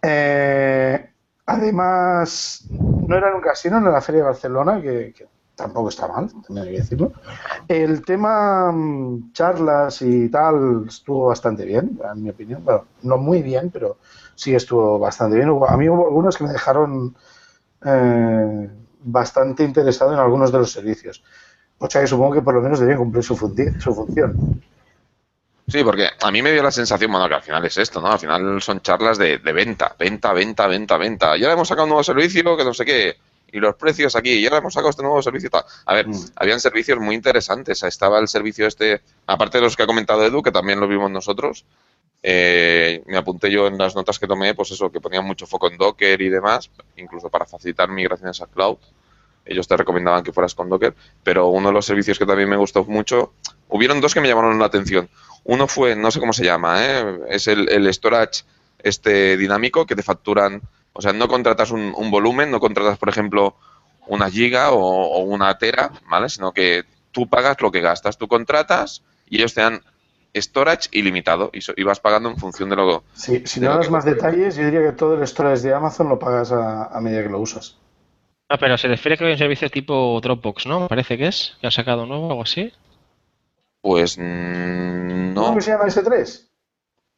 Eh, 0.00 1.10
además, 1.44 2.64
no 2.70 3.16
era 3.16 3.30
en 3.30 3.34
un 3.34 3.40
casino, 3.40 3.78
en 3.78 3.84
la 3.84 4.00
Feria 4.00 4.20
de 4.20 4.28
Barcelona, 4.28 4.80
que, 4.80 5.12
tampoco 5.58 5.88
está 5.88 6.06
mal, 6.06 6.30
también 6.30 6.66
hay 6.66 6.72
que 6.74 6.80
decirlo. 6.80 7.12
El 7.66 8.04
tema 8.04 8.70
mm, 8.72 9.32
charlas 9.32 10.00
y 10.02 10.28
tal 10.30 10.84
estuvo 10.86 11.26
bastante 11.26 11.64
bien, 11.64 12.00
en 12.10 12.22
mi 12.22 12.30
opinión. 12.30 12.64
Bueno, 12.64 12.84
no 13.02 13.18
muy 13.18 13.42
bien, 13.42 13.70
pero 13.70 13.98
sí 14.36 14.54
estuvo 14.54 14.98
bastante 14.98 15.36
bien. 15.36 15.50
A 15.68 15.76
mí 15.76 15.88
hubo 15.88 16.06
algunos 16.06 16.38
que 16.38 16.44
me 16.44 16.52
dejaron 16.52 17.14
eh, 17.84 18.70
bastante 19.00 19.64
interesado 19.64 20.12
en 20.14 20.20
algunos 20.20 20.52
de 20.52 20.58
los 20.58 20.70
servicios. 20.70 21.22
O 21.78 21.90
sea 21.90 22.00
que 22.00 22.06
supongo 22.06 22.34
que 22.34 22.42
por 22.42 22.54
lo 22.54 22.62
menos 22.62 22.78
debía 22.80 22.96
cumplir 22.96 23.24
su, 23.24 23.36
su 23.36 23.94
función. 23.94 24.62
Sí, 25.66 25.84
porque 25.84 26.08
a 26.22 26.30
mí 26.30 26.40
me 26.40 26.52
dio 26.52 26.62
la 26.62 26.70
sensación, 26.70 27.10
bueno, 27.10 27.28
que 27.28 27.34
al 27.34 27.42
final 27.42 27.64
es 27.66 27.76
esto, 27.76 28.00
¿no? 28.00 28.10
Al 28.10 28.18
final 28.18 28.62
son 28.62 28.80
charlas 28.80 29.18
de, 29.18 29.36
venta, 29.38 29.94
venta, 29.98 30.32
venta, 30.32 30.66
venta, 30.66 30.96
venta. 30.96 31.36
Ya 31.36 31.52
hemos 31.52 31.68
sacado 31.68 31.84
un 31.84 31.90
nuevo 31.90 32.02
servicio, 32.02 32.56
que 32.56 32.64
no 32.64 32.72
sé 32.72 32.86
qué, 32.86 33.16
y 33.50 33.60
los 33.60 33.76
precios 33.76 34.14
aquí, 34.16 34.40
ya 34.40 34.50
le 34.50 34.58
hemos 34.58 34.74
sacado 34.74 34.90
este 34.90 35.02
nuevo 35.02 35.22
servicio. 35.22 35.50
Tal. 35.50 35.64
A 35.86 35.94
ver, 35.94 36.08
mm. 36.08 36.32
habían 36.36 36.60
servicios 36.60 36.98
muy 36.98 37.14
interesantes. 37.14 37.82
Estaba 37.82 38.18
el 38.18 38.28
servicio 38.28 38.66
este, 38.66 39.00
aparte 39.26 39.58
de 39.58 39.64
los 39.64 39.76
que 39.76 39.82
ha 39.82 39.86
comentado 39.86 40.24
Edu, 40.24 40.42
que 40.42 40.52
también 40.52 40.80
lo 40.80 40.88
vimos 40.88 41.10
nosotros, 41.10 41.64
eh, 42.22 43.02
me 43.06 43.16
apunté 43.16 43.50
yo 43.50 43.66
en 43.66 43.78
las 43.78 43.94
notas 43.94 44.18
que 44.18 44.26
tomé, 44.26 44.54
pues 44.54 44.70
eso, 44.72 44.90
que 44.90 45.00
ponía 45.00 45.20
mucho 45.20 45.46
foco 45.46 45.70
en 45.70 45.78
Docker 45.78 46.20
y 46.20 46.28
demás, 46.28 46.70
incluso 46.96 47.28
para 47.28 47.46
facilitar 47.46 47.88
migraciones 47.88 48.40
a 48.40 48.46
cloud. 48.46 48.78
Ellos 49.44 49.66
te 49.66 49.76
recomendaban 49.76 50.24
que 50.24 50.32
fueras 50.32 50.54
con 50.54 50.68
Docker, 50.68 50.94
pero 51.22 51.46
uno 51.48 51.68
de 51.68 51.74
los 51.74 51.86
servicios 51.86 52.18
que 52.18 52.26
también 52.26 52.48
me 52.48 52.56
gustó 52.56 52.84
mucho, 52.84 53.32
hubieron 53.68 54.00
dos 54.00 54.12
que 54.12 54.20
me 54.20 54.28
llamaron 54.28 54.58
la 54.58 54.66
atención. 54.66 55.08
Uno 55.44 55.66
fue, 55.68 55.96
no 55.96 56.10
sé 56.10 56.20
cómo 56.20 56.32
se 56.32 56.44
llama, 56.44 56.84
¿eh? 56.84 57.20
es 57.30 57.46
el, 57.46 57.94
storage 57.94 58.42
este 58.80 59.36
dinámico 59.36 59.86
que 59.86 59.96
te 59.96 60.02
facturan, 60.02 60.60
o 60.92 61.02
sea, 61.02 61.12
no 61.12 61.28
contratas 61.28 61.70
un, 61.70 62.10
volumen, 62.10 62.50
no 62.50 62.60
contratas, 62.60 62.98
por 62.98 63.08
ejemplo, 63.08 63.56
una 64.06 64.30
giga 64.30 64.72
o, 64.72 64.78
o, 64.78 65.20
una 65.20 65.56
tera, 65.58 65.90
¿vale? 66.10 66.28
Sino 66.28 66.52
que 66.52 66.84
tú 67.12 67.28
pagas 67.28 67.60
lo 67.60 67.70
que 67.70 67.80
gastas, 67.80 68.18
tú 68.18 68.28
contratas 68.28 69.02
y 69.28 69.38
ellos 69.38 69.54
te 69.54 69.60
dan 69.60 69.82
storage 70.34 70.88
ilimitado 70.92 71.50
y, 71.52 71.82
vas 71.82 72.00
pagando 72.00 72.28
en 72.30 72.36
función 72.36 72.68
de 72.68 72.76
lo 72.76 73.04
Sí, 73.14 73.42
si 73.46 73.60
no 73.60 73.76
das 73.76 73.90
más 73.90 74.04
detalles, 74.04 74.56
yo 74.56 74.64
diría 74.64 74.82
que 74.82 74.92
todo 74.92 75.14
el 75.14 75.26
storage 75.26 75.62
de 75.62 75.74
Amazon 75.74 76.08
lo 76.08 76.18
pagas 76.18 76.52
a, 76.52 76.98
medida 77.00 77.22
que 77.22 77.28
lo 77.28 77.40
usas. 77.40 77.76
Ah, 78.48 78.56
pero 78.58 78.78
se 78.78 78.88
refiere 78.88 79.16
que 79.16 79.24
hay 79.24 79.32
un 79.32 79.38
servicio 79.38 79.68
tipo 79.68 80.18
Dropbox, 80.22 80.66
¿no? 80.66 80.80
Me 80.80 80.88
parece 80.88 81.18
que 81.18 81.26
es, 81.26 81.56
que 81.60 81.66
ha 81.66 81.70
sacado 81.70 82.06
nuevo 82.06 82.28
o 82.28 82.30
algo 82.30 82.42
así. 82.42 82.72
Pues 83.80 84.16
mm, 84.18 85.34
no. 85.34 85.42
¿Cómo 85.42 85.60
se 85.60 85.70
llama 85.70 85.84
S3? 85.84 86.48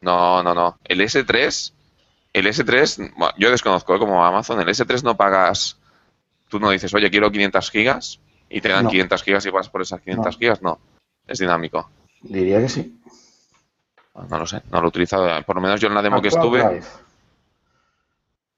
No, 0.00 0.42
no, 0.42 0.54
no. 0.54 0.78
El 0.84 1.00
S3 1.00 1.72
el 2.32 2.46
S3, 2.46 3.34
yo 3.38 3.50
desconozco 3.50 3.94
¿eh? 3.94 3.98
como 3.98 4.24
Amazon, 4.24 4.60
el 4.60 4.68
S3 4.68 5.02
no 5.02 5.16
pagas, 5.16 5.78
tú 6.48 6.60
no 6.60 6.70
dices, 6.70 6.92
oye, 6.94 7.10
quiero 7.10 7.30
500 7.30 7.70
gigas 7.70 8.20
y 8.48 8.60
te 8.60 8.68
dan 8.68 8.88
500 8.88 9.22
gigas 9.22 9.46
y 9.46 9.50
vas 9.50 9.68
por 9.68 9.82
esas 9.82 10.00
500 10.00 10.38
gigas, 10.38 10.62
no, 10.62 10.78
es 11.26 11.38
dinámico. 11.38 11.90
Diría 12.22 12.60
que 12.60 12.68
sí. 12.68 13.00
No 14.28 14.38
lo 14.38 14.46
sé, 14.46 14.62
no 14.70 14.80
lo 14.80 14.86
he 14.86 14.88
utilizado, 14.88 15.42
por 15.44 15.56
lo 15.56 15.62
menos 15.62 15.80
yo 15.80 15.88
en 15.88 15.94
la 15.94 16.02
demo 16.02 16.20
que 16.20 16.28
estuve, 16.28 16.82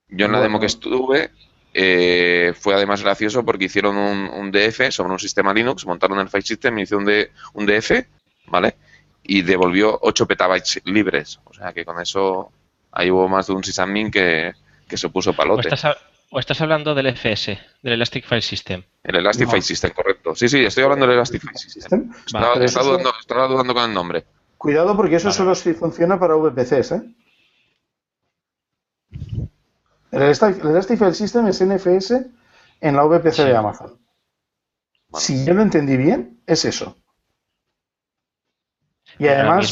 yo 0.09 0.25
en 0.25 0.31
la 0.31 0.41
demo 0.41 0.59
que 0.59 0.65
estuve, 0.65 1.31
eh, 1.73 2.53
fue 2.59 2.75
además 2.75 3.01
gracioso 3.01 3.43
porque 3.43 3.65
hicieron 3.65 3.97
un, 3.97 4.51
DF 4.51 4.91
sobre 4.91 5.13
un 5.13 5.19
sistema 5.19 5.53
Linux, 5.53 5.85
montaron 5.85 6.19
el 6.19 6.29
file 6.29 6.43
system 6.43 6.77
y 6.77 6.81
hicieron 6.83 7.07
un, 7.07 7.25
un 7.53 7.65
DF, 7.65 7.91
¿vale? 8.47 8.75
Y 9.23 9.41
devolvió 9.41 9.97
8 10.01 10.27
petabytes 10.27 10.81
libres. 10.85 11.39
O 11.45 11.53
sea 11.53 11.71
que 11.71 11.85
con 11.85 11.99
eso 12.01 12.51
ahí 12.93 13.11
hubo 13.11 13.27
más 13.27 13.47
de 13.47 13.53
un 13.53 13.63
sysadmin 13.63 14.09
que, 14.11 14.53
que 14.87 14.97
se 14.97 15.09
puso 15.09 15.33
palote. 15.33 15.69
O 16.35 16.39
estás, 16.39 16.61
hablando 16.61 16.95
del 16.95 17.07
FS, 17.15 17.59
del 17.83 17.93
Elastic 17.93 18.25
File 18.25 18.41
System. 18.41 18.81
El 19.03 19.17
Elastic 19.17 19.47
File 19.47 19.61
System, 19.61 19.91
correcto. 19.91 20.33
Sí, 20.33 20.49
sí, 20.49 20.65
estoy 20.65 20.83
hablando 20.83 21.05
del 21.05 21.15
Elastic 21.15 21.41
File 21.41 21.57
System. 21.57 22.11
Estaba, 22.25 22.55
dudando, 23.47 23.73
con 23.75 23.83
el 23.83 23.93
nombre. 23.93 24.25
Cuidado 24.57 24.97
porque 24.97 25.17
eso 25.17 25.31
solo 25.31 25.53
si 25.53 25.73
funciona 25.73 26.19
para 26.19 26.35
VPCs, 26.35 26.91
¿eh? 26.93 27.01
El 30.11 30.21
Elastic, 30.21 30.97
File 30.97 31.13
System 31.13 31.47
es 31.47 31.63
NFS 31.63 32.11
en 32.81 32.95
la 32.95 33.03
VPC 33.03 33.43
de 33.43 33.55
Amazon. 33.55 33.99
Si 35.13 35.45
yo 35.45 35.53
lo 35.53 35.61
entendí 35.61 35.97
bien, 35.97 36.41
es 36.47 36.65
eso. 36.65 36.97
Y 39.19 39.27
además, 39.27 39.71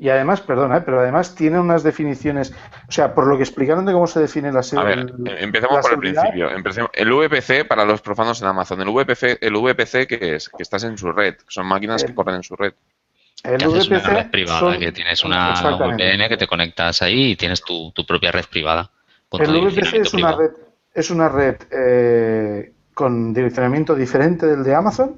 y 0.00 0.10
además, 0.10 0.40
perdona, 0.40 0.76
¿eh? 0.76 0.82
pero 0.84 1.00
además 1.00 1.34
tiene 1.34 1.58
unas 1.58 1.82
definiciones, 1.82 2.54
o 2.88 2.92
sea, 2.92 3.14
por 3.14 3.26
lo 3.26 3.36
que 3.36 3.42
explicaron 3.42 3.84
de 3.84 3.92
cómo 3.92 4.06
se 4.06 4.20
define 4.20 4.52
la 4.52 4.62
seguridad. 4.62 4.92
A 4.92 5.04
ver, 5.04 5.42
empecemos 5.42 5.80
por 5.80 5.92
el 5.92 5.98
principio. 5.98 6.48
el 6.92 7.12
VPC 7.12 7.66
para 7.66 7.84
los 7.84 8.00
profanos 8.00 8.40
en 8.40 8.46
Amazon. 8.46 8.80
El 8.80 8.90
VPC, 8.90 9.38
el 9.40 9.54
VPC 9.54 10.06
que 10.06 10.36
es 10.36 10.48
que 10.48 10.62
estás 10.62 10.84
en 10.84 10.96
su 10.96 11.10
red, 11.10 11.34
son 11.48 11.66
máquinas 11.66 12.04
que 12.04 12.14
corren 12.14 12.36
en 12.36 12.42
su 12.44 12.54
red. 12.54 12.74
El 13.42 13.56
VPC 13.56 13.90
una 13.90 13.98
red 13.98 14.30
privada, 14.30 14.78
que 14.78 14.92
tienes 14.92 15.24
una 15.24 15.52
VPN 15.52 16.28
que 16.28 16.36
te 16.36 16.46
conectas 16.46 17.02
ahí 17.02 17.32
y 17.32 17.36
tienes 17.36 17.60
tu, 17.62 17.92
propia 18.06 18.30
red 18.30 18.44
privada. 18.48 18.90
El 19.32 19.66
VPC 19.66 19.94
es 19.94 20.14
una 20.14 20.32
red, 20.32 20.50
es 20.94 21.10
una 21.10 21.28
red 21.28 21.56
eh, 21.72 22.72
con 22.94 23.34
direccionamiento 23.34 23.96
diferente 23.96 24.46
del 24.46 24.62
de 24.62 24.76
Amazon 24.76 25.16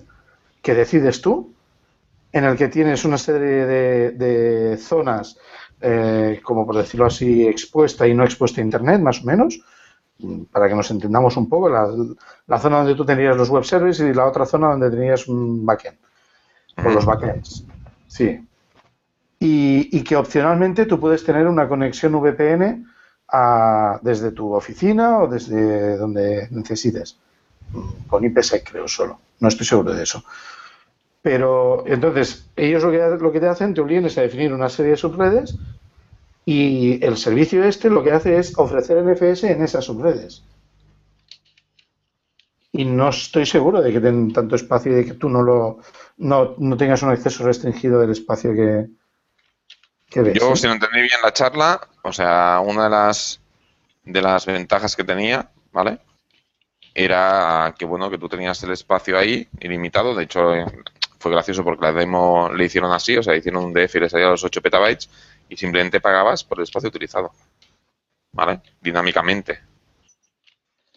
que 0.62 0.74
decides 0.74 1.20
tú, 1.20 1.54
en 2.32 2.44
el 2.44 2.56
que 2.56 2.68
tienes 2.68 3.04
una 3.04 3.18
serie 3.18 3.66
de, 3.66 4.76
zonas, 4.78 5.36
eh, 5.80 6.40
como 6.42 6.66
por 6.66 6.76
decirlo 6.76 7.06
así, 7.06 7.46
expuesta 7.46 8.06
y 8.06 8.14
no 8.14 8.24
expuesta 8.24 8.60
a 8.60 8.64
Internet, 8.64 9.00
más 9.00 9.22
o 9.22 9.26
menos, 9.26 9.60
para 10.52 10.68
que 10.68 10.74
nos 10.74 10.90
entendamos 10.90 11.36
un 11.36 11.48
poco, 11.48 11.68
la, 11.68 11.88
la 12.46 12.58
zona 12.58 12.78
donde 12.78 12.94
tú 12.94 13.04
tenías 13.04 13.36
los 13.36 13.48
web 13.48 13.64
services 13.64 14.08
y 14.08 14.14
la 14.14 14.26
otra 14.26 14.46
zona 14.46 14.68
donde 14.68 14.90
tenías 14.90 15.26
un 15.28 15.64
backend, 15.64 15.98
o 16.84 16.88
los 16.90 17.04
backends. 17.04 17.64
Sí. 18.06 18.46
Y, 19.38 20.02
que 20.02 20.16
opcionalmente 20.16 20.84
tú 20.84 21.00
puedes 21.00 21.24
tener 21.24 21.46
una 21.46 21.68
conexión 21.68 22.12
VPN 22.14 22.86
desde 24.02 24.32
tu 24.32 24.52
oficina 24.52 25.20
o 25.20 25.28
desde 25.28 25.96
donde 25.96 26.48
necesites. 26.50 27.18
Con 28.08 28.24
IPsec 28.24 28.70
creo 28.70 28.88
solo. 28.88 29.20
No 29.38 29.48
estoy 29.48 29.64
seguro 29.64 29.94
de 29.94 30.02
eso. 30.02 30.22
Pero 31.22 31.84
entonces, 31.86 32.46
ellos 32.56 32.82
lo 32.82 32.90
que, 32.90 32.98
lo 33.22 33.32
que 33.32 33.40
te 33.40 33.48
hacen, 33.48 33.74
te 33.74 33.80
obligan 33.80 34.06
a 34.06 34.20
definir 34.22 34.52
una 34.52 34.68
serie 34.68 34.92
de 34.92 34.96
subredes 34.96 35.56
y 36.44 37.04
el 37.04 37.16
servicio 37.16 37.62
este 37.64 37.90
lo 37.90 38.02
que 38.02 38.12
hace 38.12 38.38
es 38.38 38.56
ofrecer 38.58 39.04
NFS 39.04 39.44
en 39.44 39.62
esas 39.62 39.84
subredes. 39.84 40.42
Y 42.72 42.84
no 42.84 43.10
estoy 43.10 43.46
seguro 43.46 43.82
de 43.82 43.92
que 43.92 44.00
tengan 44.00 44.32
tanto 44.32 44.56
espacio 44.56 44.92
y 44.92 44.94
de 44.96 45.04
que 45.04 45.14
tú 45.14 45.28
no 45.28 45.42
lo 45.42 45.80
no, 46.16 46.54
no 46.58 46.76
tengas 46.76 47.02
un 47.02 47.10
acceso 47.10 47.44
restringido 47.44 48.00
del 48.00 48.10
espacio 48.10 48.52
que, 48.52 48.88
ves. 50.20 50.34
Yo, 50.34 50.56
si 50.56 50.66
no 50.66 50.74
entendí 50.74 51.00
bien 51.00 51.20
la 51.22 51.32
charla, 51.32 51.80
o 52.02 52.12
sea, 52.12 52.60
una 52.64 52.84
de 52.84 52.90
las 52.90 53.40
de 54.04 54.22
las 54.22 54.46
ventajas 54.46 54.96
que 54.96 55.04
tenía, 55.04 55.50
¿vale? 55.72 55.98
Era 56.94 57.74
que 57.78 57.84
bueno, 57.84 58.10
que 58.10 58.18
tú 58.18 58.28
tenías 58.28 58.62
el 58.62 58.72
espacio 58.72 59.18
ahí 59.18 59.48
ilimitado, 59.60 60.14
de 60.14 60.24
hecho 60.24 60.52
fue 61.20 61.30
gracioso 61.30 61.62
porque 61.62 61.84
la 61.84 61.92
demo 61.92 62.50
le 62.50 62.64
hicieron 62.64 62.90
así, 62.92 63.16
o 63.18 63.22
sea, 63.22 63.36
hicieron 63.36 63.64
un 63.66 63.74
DF 63.74 63.94
y 63.96 64.00
le 64.00 64.08
salía 64.08 64.28
los 64.28 64.42
8 64.42 64.62
petabytes 64.62 65.10
y 65.50 65.56
simplemente 65.56 66.00
pagabas 66.00 66.42
por 66.44 66.58
el 66.58 66.64
espacio 66.64 66.88
utilizado. 66.88 67.30
¿Vale? 68.32 68.62
Dinámicamente. 68.80 69.60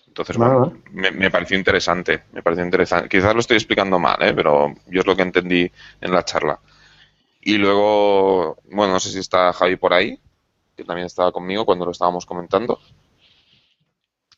Entonces, 0.08 0.38
bueno, 0.38 0.78
me, 0.92 1.30
pareció 1.30 1.58
interesante, 1.58 2.24
me 2.32 2.42
pareció 2.42 2.64
interesante. 2.64 3.10
Quizás 3.10 3.34
lo 3.34 3.42
estoy 3.42 3.58
explicando 3.58 4.00
mal, 4.00 4.22
¿eh? 4.22 4.34
pero 4.34 4.74
yo 4.88 5.02
es 5.02 5.06
lo 5.06 5.16
que 5.16 5.24
entendí 5.24 5.70
en 6.00 6.12
la 6.12 6.24
charla. 6.24 6.60
Y 7.42 7.58
luego, 7.58 8.58
bueno, 8.72 8.94
no 8.94 9.00
sé 9.02 9.10
si 9.10 9.20
está 9.20 9.52
Javi 9.52 9.76
por 9.76 9.94
ahí, 9.94 10.18
que 10.78 10.86
también 10.86 11.08
estaba 11.08 11.34
conmigo 11.34 11.66
cuando 11.66 11.84
lo 11.84 11.92
estábamos 11.92 12.26
comentando. 12.26 12.80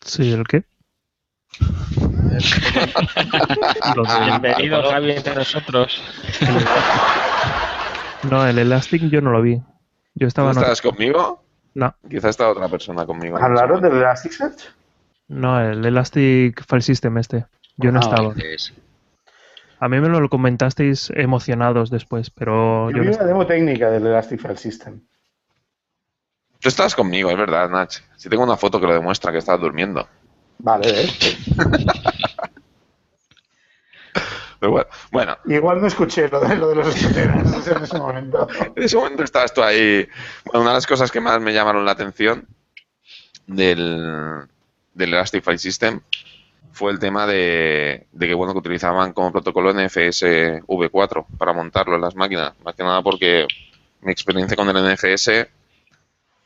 Sí, 0.02 0.32
¿el 0.32 0.45
qué? 0.48 0.63
Bienvenido, 4.26 4.84
Javi, 4.89 5.12
entre 5.12 5.36
nosotros. 5.36 6.02
No, 8.30 8.48
el 8.48 8.58
Elastic 8.58 9.04
yo 9.04 9.21
no 9.21 9.32
lo 9.32 9.41
vi. 9.41 9.62
Yo 10.15 10.28
estaba 10.28 10.52
¿No 10.52 10.60
estabas 10.60 10.82
conmigo? 10.82 11.43
No. 11.76 11.93
Quizás 12.10 12.32
está 12.32 12.50
otra 12.50 12.67
persona 12.69 13.06
conmigo. 13.06 13.38
¿Hablaron 13.38 13.82
del 13.82 13.98
Elasticsearch? 13.98 14.63
No, 15.28 15.60
el 15.60 15.86
Elastic 15.86 16.65
File 16.67 16.82
System 16.82 17.17
este. 17.17 17.45
Yo 17.78 17.91
no 17.91 18.00
ah, 18.00 18.04
estaba. 18.04 18.34
A 19.80 19.89
mí 19.89 20.00
me 20.00 20.08
lo 20.08 20.30
comentasteis 20.30 21.12
emocionados 21.15 21.89
después, 21.89 22.30
pero 22.30 22.89
yo, 22.91 23.02
vi 23.02 23.10
una 23.10 23.26
demo 23.26 23.45
técnica 23.45 23.91
del 23.91 24.08
Elastic 24.08 24.41
File 24.41 24.58
System. 24.58 25.02
Tú 26.60 26.69
estabas 26.69 26.95
conmigo, 26.95 27.30
es 27.30 27.38
verdad, 27.38 27.69
Nach. 27.69 27.93
Si 28.15 28.30
tengo 28.30 28.43
una 28.43 28.58
foto 28.58 28.80
que 28.80 28.88
lo 28.88 28.93
demuestra 28.93 29.32
que 29.32 29.39
estabas 29.39 29.62
durmiendo. 29.62 30.08
Vale, 30.60 31.04
¿eh? 31.04 31.08
Pero 34.59 34.85
bueno, 35.11 35.37
Igual 35.45 35.81
no 35.81 35.87
escuché 35.87 36.27
lo 36.29 36.39
de, 36.39 36.55
lo 36.55 36.69
de 36.69 36.75
los 36.75 36.95
escuteras 36.95 37.67
en 37.67 37.83
ese 37.83 37.97
momento. 37.97 38.47
En 38.75 38.83
ese 38.83 38.95
momento 38.95 39.23
estabas 39.23 39.53
tú 39.53 39.61
ahí. 39.61 40.07
Bueno, 40.45 40.61
una 40.61 40.71
de 40.71 40.75
las 40.75 40.87
cosas 40.87 41.11
que 41.11 41.19
más 41.19 41.39
me 41.41 41.53
llamaron 41.53 41.85
la 41.85 41.91
atención 41.91 42.47
del, 43.47 44.47
del 44.93 45.13
Elastic 45.13 45.43
File 45.43 45.57
System 45.57 46.01
fue 46.75 46.91
el 46.91 46.99
tema 46.99 47.25
de, 47.25 48.05
que 48.19 48.33
bueno 48.33 48.51
que 48.51 48.59
utilizaban 48.59 49.13
como 49.13 49.31
protocolo 49.31 49.73
NFS 49.73 50.23
V4 50.67 51.25
para 51.37 51.53
montarlo 51.53 51.95
en 51.95 52.01
las 52.01 52.15
máquinas, 52.15 52.53
más 52.65 52.75
que 52.75 52.83
nada 52.83 53.01
porque 53.01 53.47
mi 54.01 54.11
experiencia 54.11 54.57
con 54.57 54.67
el 54.67 54.93
NFS 54.93 55.47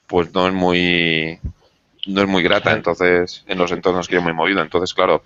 pues 0.05 0.31
no 0.31 0.47
es 0.47 0.53
muy 0.53 1.39
no 2.05 2.21
es 2.21 2.27
muy 2.27 2.43
grata, 2.43 2.73
entonces 2.73 3.43
en 3.47 3.57
los 3.57 3.71
entornos 3.71 4.07
que 4.07 4.15
yo 4.15 4.21
me 4.21 4.29
he 4.29 4.33
movido, 4.33 4.61
entonces 4.61 4.93
claro, 4.93 5.23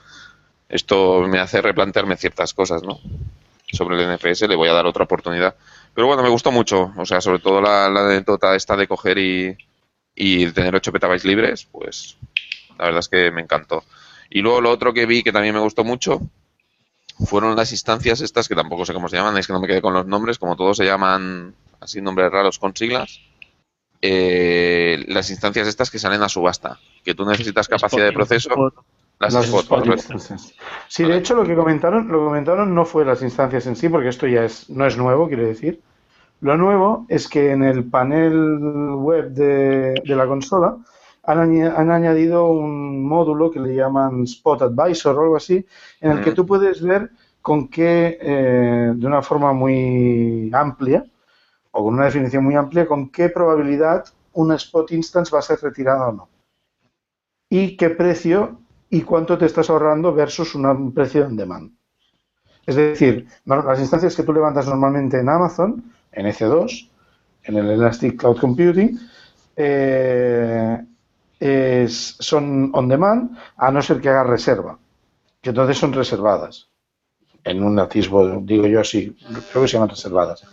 esto 0.74 1.22
me 1.28 1.40
hace 1.40 1.62
replantearme 1.62 2.18
ciertas 2.18 2.54
cosas, 2.54 2.82
¿no? 2.82 3.00
Sobre 3.72 3.96
el 3.96 4.16
NFS 4.16 4.48
le 4.48 4.56
voy 4.56 4.70
a 4.70 4.74
dar 4.74 4.88
otra 4.88 5.04
oportunidad. 5.04 5.56
Pero 5.94 6.08
bueno, 6.08 6.24
me 6.24 6.30
gustó 6.30 6.52
mucho, 6.52 6.92
o 6.98 7.06
sea, 7.06 7.22
sobre 7.22 7.38
todo 7.40 7.62
la, 7.62 7.90
la 7.90 8.08
anécdota 8.08 8.56
esta 8.56 8.76
de 8.76 8.88
coger 8.88 9.20
y, 9.20 9.56
y 10.16 10.48
tener 10.52 10.76
8 10.76 10.92
petabytes 10.92 11.26
libres, 11.26 11.68
pues 11.72 12.18
la 12.80 12.86
verdad 12.86 13.00
es 13.02 13.08
que 13.08 13.30
me 13.30 13.42
encantó. 13.42 13.84
Y 14.32 14.42
luego 14.42 14.62
lo 14.62 14.72
otro 14.72 14.94
que 14.94 15.06
vi 15.06 15.22
que 15.22 15.32
también 15.32 15.54
me 15.54 15.62
gustó 15.62 15.84
mucho 15.84 16.22
fueron 17.26 17.56
las 17.56 17.72
instancias 17.72 18.22
estas, 18.22 18.48
que 18.48 18.56
tampoco 18.56 18.84
sé 18.84 18.94
cómo 18.94 19.10
se 19.10 19.18
llaman, 19.18 19.38
es 19.38 19.46
que 19.46 19.54
no 19.54 19.60
me 19.60 19.68
quedé 19.68 19.82
con 19.82 19.94
los 19.94 20.08
nombres, 20.08 20.40
como 20.40 20.56
todos 20.56 20.78
se 20.78 20.86
llaman 20.86 21.54
así 21.80 22.02
nombres 22.02 22.32
raros 22.32 22.58
con 22.58 22.76
siglas. 22.76 23.20
Eh, 24.02 25.06
las 25.08 25.30
instancias 25.30 25.68
estas 25.68 25.92
que 25.92 26.00
salen 26.00 26.24
a 26.24 26.30
subasta, 26.30 26.80
que 27.06 27.14
tú 27.14 27.26
necesitas 27.26 27.68
capacidad 27.68 28.06
de 28.06 28.12
proceso. 28.12 28.74
Las, 29.30 29.50
Sí, 30.88 31.04
de 31.04 31.18
hecho 31.18 31.36
lo 31.36 31.44
que 31.44 31.56
comentaron, 31.56 32.08
lo 32.08 32.20
que 32.20 32.26
comentaron 32.26 32.74
no 32.76 32.86
fue 32.86 33.06
las 33.06 33.22
instancias 33.22 33.66
en 33.68 33.76
sí, 33.76 33.90
porque 33.90 34.10
esto 34.10 34.28
ya 34.28 34.44
es, 34.44 34.70
no 34.70 34.86
es 34.86 34.98
nuevo, 34.98 35.28
quiero 35.28 35.46
decir. 35.46 35.82
Lo 36.42 36.58
nuevo 36.58 37.06
es 37.08 37.28
que 37.30 37.52
en 37.52 37.64
el 37.64 37.86
panel 37.86 38.96
web 38.96 39.30
de, 39.32 39.94
de 40.06 40.16
la 40.16 40.28
consola 40.28 40.78
han, 41.24 41.92
añadido 41.92 42.48
un 42.50 43.06
módulo 43.06 43.50
que 43.50 43.60
le 43.60 43.76
llaman 43.76 44.24
Spot 44.24 44.62
Advisor 44.62 45.18
o 45.18 45.22
algo 45.22 45.36
así, 45.38 45.66
en 46.02 46.12
el 46.12 46.22
que 46.22 46.34
tú 46.34 46.46
puedes 46.46 46.82
ver 46.82 47.12
con 47.42 47.70
qué, 47.70 48.18
eh, 48.22 48.92
de 48.94 49.08
una 49.08 49.22
forma 49.22 49.54
muy 49.54 50.50
amplia, 50.54 51.06
o 51.72 51.84
con 51.86 51.94
una 51.96 52.06
definición 52.06 52.44
muy 52.44 52.56
amplia, 52.56 52.86
con 52.86 53.10
qué 53.10 53.30
probabilidad 53.30 54.06
una 54.34 54.56
Spot 54.56 54.92
Instance 54.92 55.32
va 55.34 55.40
a 55.40 55.44
ser 55.44 55.60
retirada 55.62 56.10
o 56.10 56.12
no. 56.12 56.30
Y 57.50 57.78
qué 57.78 57.90
precio 57.90 58.60
y 58.94 59.02
cuánto 59.02 59.40
te 59.40 59.48
estás 59.48 59.72
ahorrando 59.72 60.14
versus 60.14 60.54
un 60.54 60.94
precio 60.94 61.26
en 61.26 61.36
demand. 61.36 61.72
Es 62.64 62.76
decir, 62.76 63.26
las 63.44 63.80
instancias 63.80 64.16
que 64.16 64.22
tú 64.22 64.32
levantas 64.32 64.68
normalmente 64.68 65.20
en 65.20 65.30
Amazon, 65.30 65.84
en 66.12 66.28
EC2, 66.28 66.90
en 67.46 67.58
el 67.58 67.72
Elastic 67.72 68.20
Cloud 68.20 68.38
Computing, 68.40 69.00
eh, 69.56 70.78
son 71.88 72.70
on 72.72 72.88
demand, 72.88 73.36
a 73.58 73.72
no 73.72 73.82
ser 73.82 74.00
que 74.00 74.10
haga 74.10 74.26
reserva, 74.26 74.78
que 75.42 75.50
entonces 75.50 75.76
son 75.76 75.92
reservadas. 75.92 76.70
En 77.44 77.64
un 77.64 77.80
atisbo, 77.80 78.42
digo 78.42 78.68
yo 78.68 78.82
así, 78.82 79.18
creo 79.52 79.64
que 79.64 79.70
se 79.70 79.74
llaman 79.74 79.90
reservadas. 79.90 80.46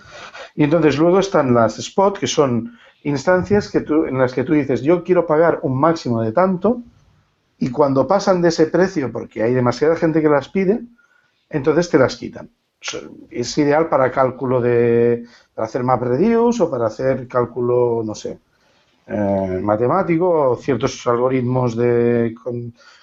Y 0.55 0.65
entonces 0.65 0.97
luego 0.97 1.19
están 1.19 1.53
las 1.53 1.79
spot, 1.79 2.19
que 2.19 2.27
son 2.27 2.79
instancias 3.05 3.71
que 3.71 3.83
tú, 3.83 4.07
en 4.07 4.17
las 4.17 4.33
que 4.33 4.45
tú 4.45 4.55
dices, 4.55 4.81
yo 4.81 5.05
quiero 5.05 5.27
pagar 5.27 5.59
un 5.61 5.79
máximo 5.79 6.23
de 6.23 6.33
tanto, 6.33 6.83
y 7.61 7.71
cuando 7.71 8.07
pasan 8.07 8.41
de 8.41 8.49
ese 8.49 8.67
precio, 8.67 9.13
porque 9.13 9.43
hay 9.43 9.53
demasiada 9.53 9.95
gente 9.95 10.23
que 10.23 10.29
las 10.29 10.49
pide, 10.49 10.81
entonces 11.51 11.91
te 11.91 11.99
las 11.99 12.17
quitan. 12.17 12.49
Es 13.31 13.59
ideal 13.59 13.91
para 13.91 14.11
cálculo 14.11 14.63
de, 14.63 15.27
para 15.55 15.67
hacer 15.67 15.85
map 15.85 16.03
o 16.03 16.71
para 16.71 16.87
hacer 16.87 17.29
cálculo, 17.29 18.03
no 18.03 18.15
sé, 18.15 18.39
eh, 19.07 19.61
matemático 19.63 20.53
o 20.53 20.57
ciertos 20.57 21.07
algoritmos 21.07 21.77
de 21.77 22.35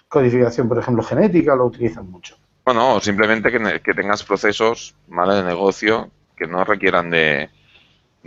codificación, 0.07 0.67
por 0.67 0.79
ejemplo, 0.79 1.03
genética, 1.03 1.55
lo 1.55 1.65
utilizan 1.65 2.09
mucho. 2.09 2.35
Bueno, 2.65 2.99
simplemente 2.99 3.51
que, 3.51 3.81
que 3.81 3.93
tengas 3.93 4.23
procesos 4.23 4.95
¿vale? 5.07 5.35
de 5.35 5.43
negocio 5.43 6.09
que 6.35 6.47
no 6.47 6.63
requieran 6.63 7.11
de, 7.11 7.49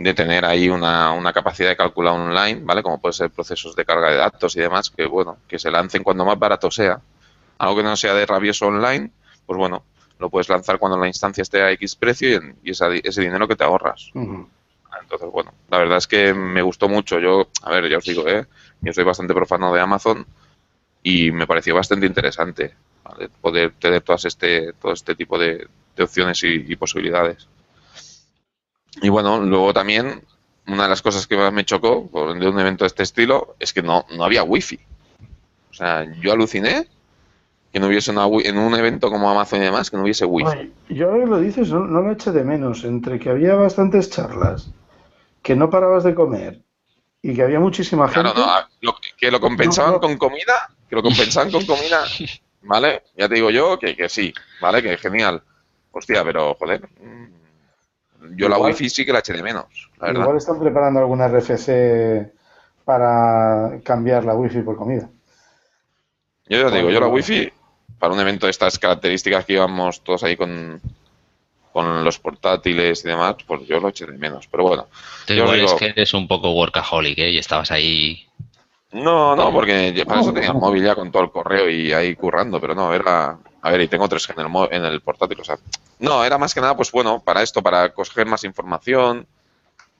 de 0.03 0.13
tener 0.13 0.45
ahí 0.45 0.69
una, 0.69 1.11
una, 1.11 1.33
capacidad 1.33 1.69
de 1.69 1.77
cálculo 1.77 2.13
online, 2.13 2.61
¿vale? 2.63 2.81
Como 2.81 2.99
puede 2.99 3.13
ser 3.13 3.29
procesos 3.29 3.75
de 3.75 3.85
carga 3.85 4.09
de 4.09 4.17
datos 4.17 4.55
y 4.55 4.59
demás, 4.59 4.89
que 4.89 5.05
bueno, 5.05 5.37
que 5.47 5.59
se 5.59 5.71
lancen 5.71 6.03
cuando 6.03 6.25
más 6.25 6.39
barato 6.39 6.71
sea. 6.71 6.99
Algo 7.57 7.77
que 7.77 7.83
no 7.83 7.95
sea 7.95 8.13
de 8.13 8.25
rabioso 8.25 8.67
online, 8.67 9.11
pues 9.45 9.57
bueno, 9.57 9.83
lo 10.19 10.29
puedes 10.29 10.49
lanzar 10.49 10.79
cuando 10.79 10.97
la 10.97 11.07
instancia 11.07 11.41
esté 11.41 11.61
a 11.61 11.71
X 11.71 11.95
precio 11.95 12.41
y, 12.63 12.71
ese 12.71 13.21
dinero 13.21 13.47
que 13.47 13.55
te 13.55 13.63
ahorras. 13.63 14.11
Entonces, 14.13 15.29
bueno, 15.31 15.53
la 15.69 15.77
verdad 15.77 15.97
es 15.97 16.07
que 16.07 16.33
me 16.33 16.61
gustó 16.61 16.87
mucho. 16.89 17.19
Yo, 17.19 17.47
a 17.63 17.71
ver, 17.71 17.89
ya 17.89 17.97
os 17.97 18.05
digo, 18.05 18.27
¿eh? 18.27 18.45
yo 18.81 18.93
soy 18.93 19.03
bastante 19.03 19.33
profano 19.33 19.73
de 19.73 19.81
Amazon 19.81 20.25
y 21.03 21.31
me 21.31 21.47
pareció 21.47 21.75
bastante 21.75 22.05
interesante 22.05 22.73
poder 23.41 23.73
tener 23.73 24.01
todas 24.01 24.25
este, 24.25 24.73
todo 24.73 24.93
este 24.93 25.15
tipo 25.15 25.37
de, 25.37 25.67
opciones 25.99 26.43
y 26.43 26.75
posibilidades. 26.75 27.47
Y 29.01 29.09
bueno, 29.09 29.39
luego 29.41 29.73
también, 29.73 30.23
una 30.67 30.83
de 30.83 30.89
las 30.89 31.01
cosas 31.01 31.27
que 31.27 31.37
más 31.37 31.53
me 31.53 31.65
chocó 31.65 32.09
de 32.11 32.47
un 32.47 32.59
evento 32.59 32.83
de 32.83 32.87
este 32.87 33.03
estilo 33.03 33.55
es 33.59 33.73
que 33.73 33.81
no, 33.81 34.05
no 34.15 34.23
había 34.23 34.43
wifi. 34.43 34.79
O 35.69 35.73
sea, 35.73 36.05
yo 36.19 36.33
aluciné 36.33 36.87
que 37.71 37.79
no 37.79 37.87
hubiese 37.87 38.11
una 38.11 38.25
en 38.25 38.57
un 38.57 38.75
evento 38.75 39.09
como 39.09 39.29
Amazon 39.29 39.61
y 39.61 39.65
demás, 39.65 39.89
que 39.89 39.95
no 39.95 40.03
hubiese 40.03 40.25
wifi. 40.25 40.71
yo 40.89 41.09
ahora 41.09 41.23
que 41.23 41.29
lo 41.29 41.39
dices, 41.39 41.69
no, 41.69 41.79
no 41.87 42.01
lo 42.01 42.11
eché 42.11 42.31
de 42.31 42.43
menos. 42.43 42.83
Entre 42.83 43.17
que 43.17 43.29
había 43.29 43.55
bastantes 43.55 44.09
charlas, 44.09 44.69
que 45.41 45.55
no 45.55 45.69
parabas 45.69 46.03
de 46.03 46.13
comer 46.13 46.61
y 47.21 47.33
que 47.33 47.43
había 47.43 47.59
muchísima 47.59 48.09
gente. 48.09 48.31
Claro, 48.33 48.67
no, 48.81 48.95
que 49.17 49.31
lo 49.31 49.39
compensaban 49.39 49.99
con 49.99 50.17
comida, 50.17 50.69
que 50.89 50.95
lo 50.95 51.01
compensaban 51.01 51.49
con 51.49 51.65
comida, 51.65 52.03
¿vale? 52.63 53.03
Ya 53.15 53.29
te 53.29 53.35
digo 53.35 53.49
yo 53.49 53.79
que, 53.79 53.95
que 53.95 54.09
sí, 54.09 54.33
¿vale? 54.59 54.83
Que 54.83 54.97
genial. 54.97 55.41
Hostia, 55.93 56.23
pero 56.23 56.55
joder, 56.55 56.89
yo 58.35 58.49
la 58.49 58.57
wifi 58.57 58.89
sí 58.89 59.05
que 59.05 59.13
la 59.13 59.19
eché 59.19 59.33
de 59.33 59.43
menos. 59.43 59.89
igual 60.01 60.37
están 60.37 60.59
preparando 60.59 60.99
alguna 60.99 61.27
RFC 61.27 62.31
para 62.85 63.79
cambiar 63.83 64.25
la 64.25 64.35
wifi 64.35 64.61
por 64.61 64.75
comida. 64.75 65.09
Yo 66.47 66.57
ya 66.59 66.75
digo, 66.75 66.89
yo 66.89 66.99
la 66.99 67.07
wifi, 67.07 67.51
para 67.97 68.13
un 68.13 68.19
evento 68.19 68.45
de 68.45 68.51
estas 68.51 68.77
características 68.77 69.45
que 69.45 69.53
íbamos 69.53 70.03
todos 70.03 70.23
ahí 70.23 70.35
con, 70.35 70.81
con 71.71 72.03
los 72.03 72.19
portátiles 72.19 73.05
y 73.05 73.07
demás, 73.07 73.35
pues 73.47 73.65
yo 73.67 73.79
lo 73.79 73.89
eché 73.89 74.05
de 74.05 74.17
menos. 74.17 74.47
Pero 74.47 74.63
bueno. 74.63 74.87
Te 75.25 75.33
digo, 75.33 75.53
es 75.53 75.73
que 75.73 75.87
eres 75.87 76.13
un 76.13 76.27
poco 76.27 76.51
workaholic, 76.51 77.17
¿eh? 77.19 77.31
Y 77.31 77.37
estabas 77.37 77.71
ahí. 77.71 78.27
No, 78.91 79.35
no, 79.35 79.53
porque 79.53 80.03
para 80.05 80.19
eso 80.19 80.33
tenía 80.33 80.49
el 80.49 80.57
móvil 80.57 80.83
ya 80.83 80.95
con 80.95 81.11
todo 81.11 81.23
el 81.23 81.31
correo 81.31 81.69
y 81.69 81.93
ahí 81.93 82.13
currando, 82.15 82.59
pero 82.59 82.75
no, 82.75 82.93
era 82.93 83.37
a 83.61 83.71
ver, 83.71 83.81
y 83.81 83.87
tengo 83.87 84.09
tres 84.09 84.27
en 84.29 84.39
el, 84.39 84.67
en 84.71 84.85
el 84.85 85.01
portátil, 85.01 85.39
o 85.39 85.43
sea, 85.43 85.57
no, 85.99 86.23
era 86.23 86.37
más 86.37 86.53
que 86.53 86.61
nada, 86.61 86.75
pues 86.75 86.91
bueno, 86.91 87.21
para 87.23 87.43
esto, 87.43 87.61
para 87.61 87.93
coger 87.93 88.25
más 88.25 88.43
información. 88.43 89.27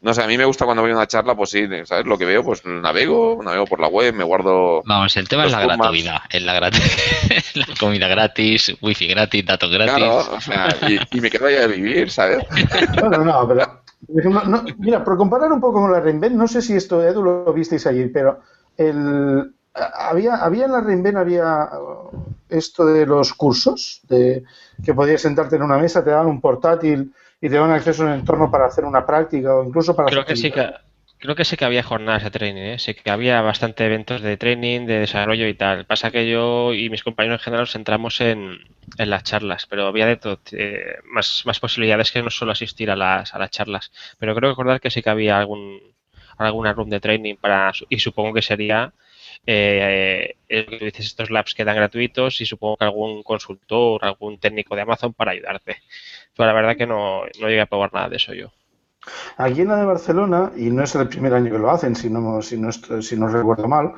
No 0.01 0.15
sé, 0.15 0.23
a 0.23 0.27
mí 0.27 0.35
me 0.35 0.45
gusta 0.45 0.65
cuando 0.65 0.81
voy 0.81 0.89
a 0.89 0.95
una 0.95 1.05
charla, 1.05 1.35
pues 1.35 1.51
sí, 1.51 1.67
¿sabes? 1.85 2.07
Lo 2.07 2.17
que 2.17 2.25
veo, 2.25 2.43
pues 2.43 2.65
navego, 2.65 3.39
navego 3.43 3.67
por 3.67 3.79
la 3.79 3.87
web, 3.87 4.15
me 4.15 4.23
guardo. 4.23 4.81
Vamos, 4.83 5.15
el 5.15 5.29
tema 5.29 5.45
es 5.45 5.51
la 5.51 5.61
gratuidad, 5.61 6.21
es 6.31 6.41
la, 6.41 6.59
la 7.53 7.67
comida 7.79 8.07
gratis, 8.07 8.75
wifi 8.81 9.05
gratis, 9.05 9.45
datos 9.45 9.69
gratis. 9.69 9.93
Claro, 9.93 10.33
o 10.33 10.41
sea, 10.41 10.75
y, 11.11 11.21
me 11.21 11.29
quedo 11.29 11.45
ahí 11.45 11.57
a 11.57 11.67
vivir, 11.67 12.09
¿sabes? 12.09 12.43
No, 12.99 13.09
no, 13.09 13.23
no, 13.23 13.47
pero. 13.47 13.83
mira, 14.79 15.03
por 15.03 15.17
comparar 15.17 15.51
un 15.51 15.61
poco 15.61 15.81
con 15.81 15.91
la 15.91 15.99
Reinvent, 15.99 16.35
no 16.35 16.47
sé 16.47 16.63
si 16.63 16.73
esto, 16.75 17.03
Edu, 17.03 17.21
lo 17.21 17.53
visteis 17.53 17.85
ayer, 17.85 18.09
pero 18.11 18.39
el, 18.77 19.53
había, 19.75 20.37
había 20.37 20.65
en 20.65 20.71
la 20.71 20.81
Reinvent 20.81 21.17
había 21.17 21.69
esto 22.51 22.85
de 22.85 23.05
los 23.05 23.33
cursos, 23.33 24.01
de 24.07 24.43
que 24.83 24.93
podías 24.93 25.21
sentarte 25.21 25.55
en 25.55 25.63
una 25.63 25.77
mesa, 25.77 26.03
te 26.03 26.11
daban 26.11 26.27
un 26.27 26.41
portátil 26.41 27.13
y 27.39 27.49
te 27.49 27.55
daban 27.55 27.71
acceso 27.71 28.03
a 28.03 28.07
un 28.07 28.13
entorno 28.13 28.51
para 28.51 28.67
hacer 28.67 28.85
una 28.85 29.05
práctica 29.05 29.55
o 29.55 29.63
incluso 29.63 29.95
para 29.95 30.09
creo 30.09 30.25
que 30.25 30.35
sí 30.35 30.51
que 30.51 30.69
creo 31.17 31.35
que 31.35 31.45
sí 31.45 31.55
que 31.55 31.65
había 31.65 31.83
jornadas 31.83 32.23
de 32.23 32.31
training 32.31 32.61
¿eh? 32.61 32.79
sí 32.79 32.93
que 32.93 33.09
había 33.09 33.41
bastante 33.41 33.85
eventos 33.85 34.21
de 34.21 34.37
training 34.37 34.85
de 34.85 34.99
desarrollo 34.99 35.47
y 35.47 35.53
tal. 35.55 35.85
Pasa 35.85 36.11
que 36.11 36.29
yo 36.29 36.73
y 36.73 36.89
mis 36.89 37.03
compañeros 37.03 37.41
en 37.41 37.45
general 37.45 37.63
nos 37.63 37.71
centramos 37.71 38.21
en, 38.21 38.59
en 38.97 39.09
las 39.09 39.23
charlas 39.23 39.65
pero 39.65 39.87
había 39.87 40.05
de 40.05 40.17
todo 40.17 40.39
eh, 40.51 40.97
más, 41.05 41.43
más 41.45 41.59
posibilidades 41.59 42.11
que 42.11 42.21
no 42.21 42.29
solo 42.29 42.51
asistir 42.51 42.91
a 42.91 42.95
las, 42.95 43.33
a 43.33 43.39
las 43.39 43.49
charlas. 43.49 43.91
Pero 44.19 44.35
creo 44.35 44.49
que 44.49 44.53
recordar 44.53 44.81
que 44.81 44.91
sí 44.91 45.01
que 45.01 45.09
había 45.09 45.39
algún 45.39 45.79
alguna 46.37 46.73
room 46.73 46.89
de 46.89 46.99
training 46.99 47.35
para 47.35 47.71
y 47.89 47.99
supongo 47.99 48.33
que 48.33 48.41
sería 48.41 48.93
eh, 49.45 50.35
dices, 50.47 51.07
estos 51.07 51.29
labs 51.29 51.55
quedan 51.55 51.75
gratuitos 51.75 52.41
y 52.41 52.45
supongo 52.45 52.77
que 52.77 52.85
algún 52.85 53.23
consultor, 53.23 54.03
algún 54.03 54.39
técnico 54.39 54.75
de 54.75 54.81
Amazon 54.81 55.13
para 55.13 55.31
ayudarte. 55.31 55.77
Pero 56.35 56.47
la 56.47 56.53
verdad 56.53 56.77
que 56.77 56.87
no, 56.87 57.23
no 57.39 57.47
llegué 57.47 57.61
a 57.61 57.65
probar 57.65 57.93
nada 57.93 58.09
de 58.09 58.17
eso 58.17 58.33
yo. 58.33 58.51
Aquí 59.37 59.61
en 59.61 59.69
la 59.69 59.77
de 59.77 59.85
Barcelona, 59.85 60.51
y 60.55 60.69
no 60.69 60.83
es 60.83 60.93
el 60.95 61.07
primer 61.07 61.33
año 61.33 61.51
que 61.51 61.57
lo 61.57 61.71
hacen, 61.71 61.95
si 61.95 62.09
no, 62.09 62.41
si 62.41 62.57
no, 62.57 62.71
si 62.71 63.17
no 63.17 63.27
recuerdo 63.27 63.67
mal, 63.67 63.93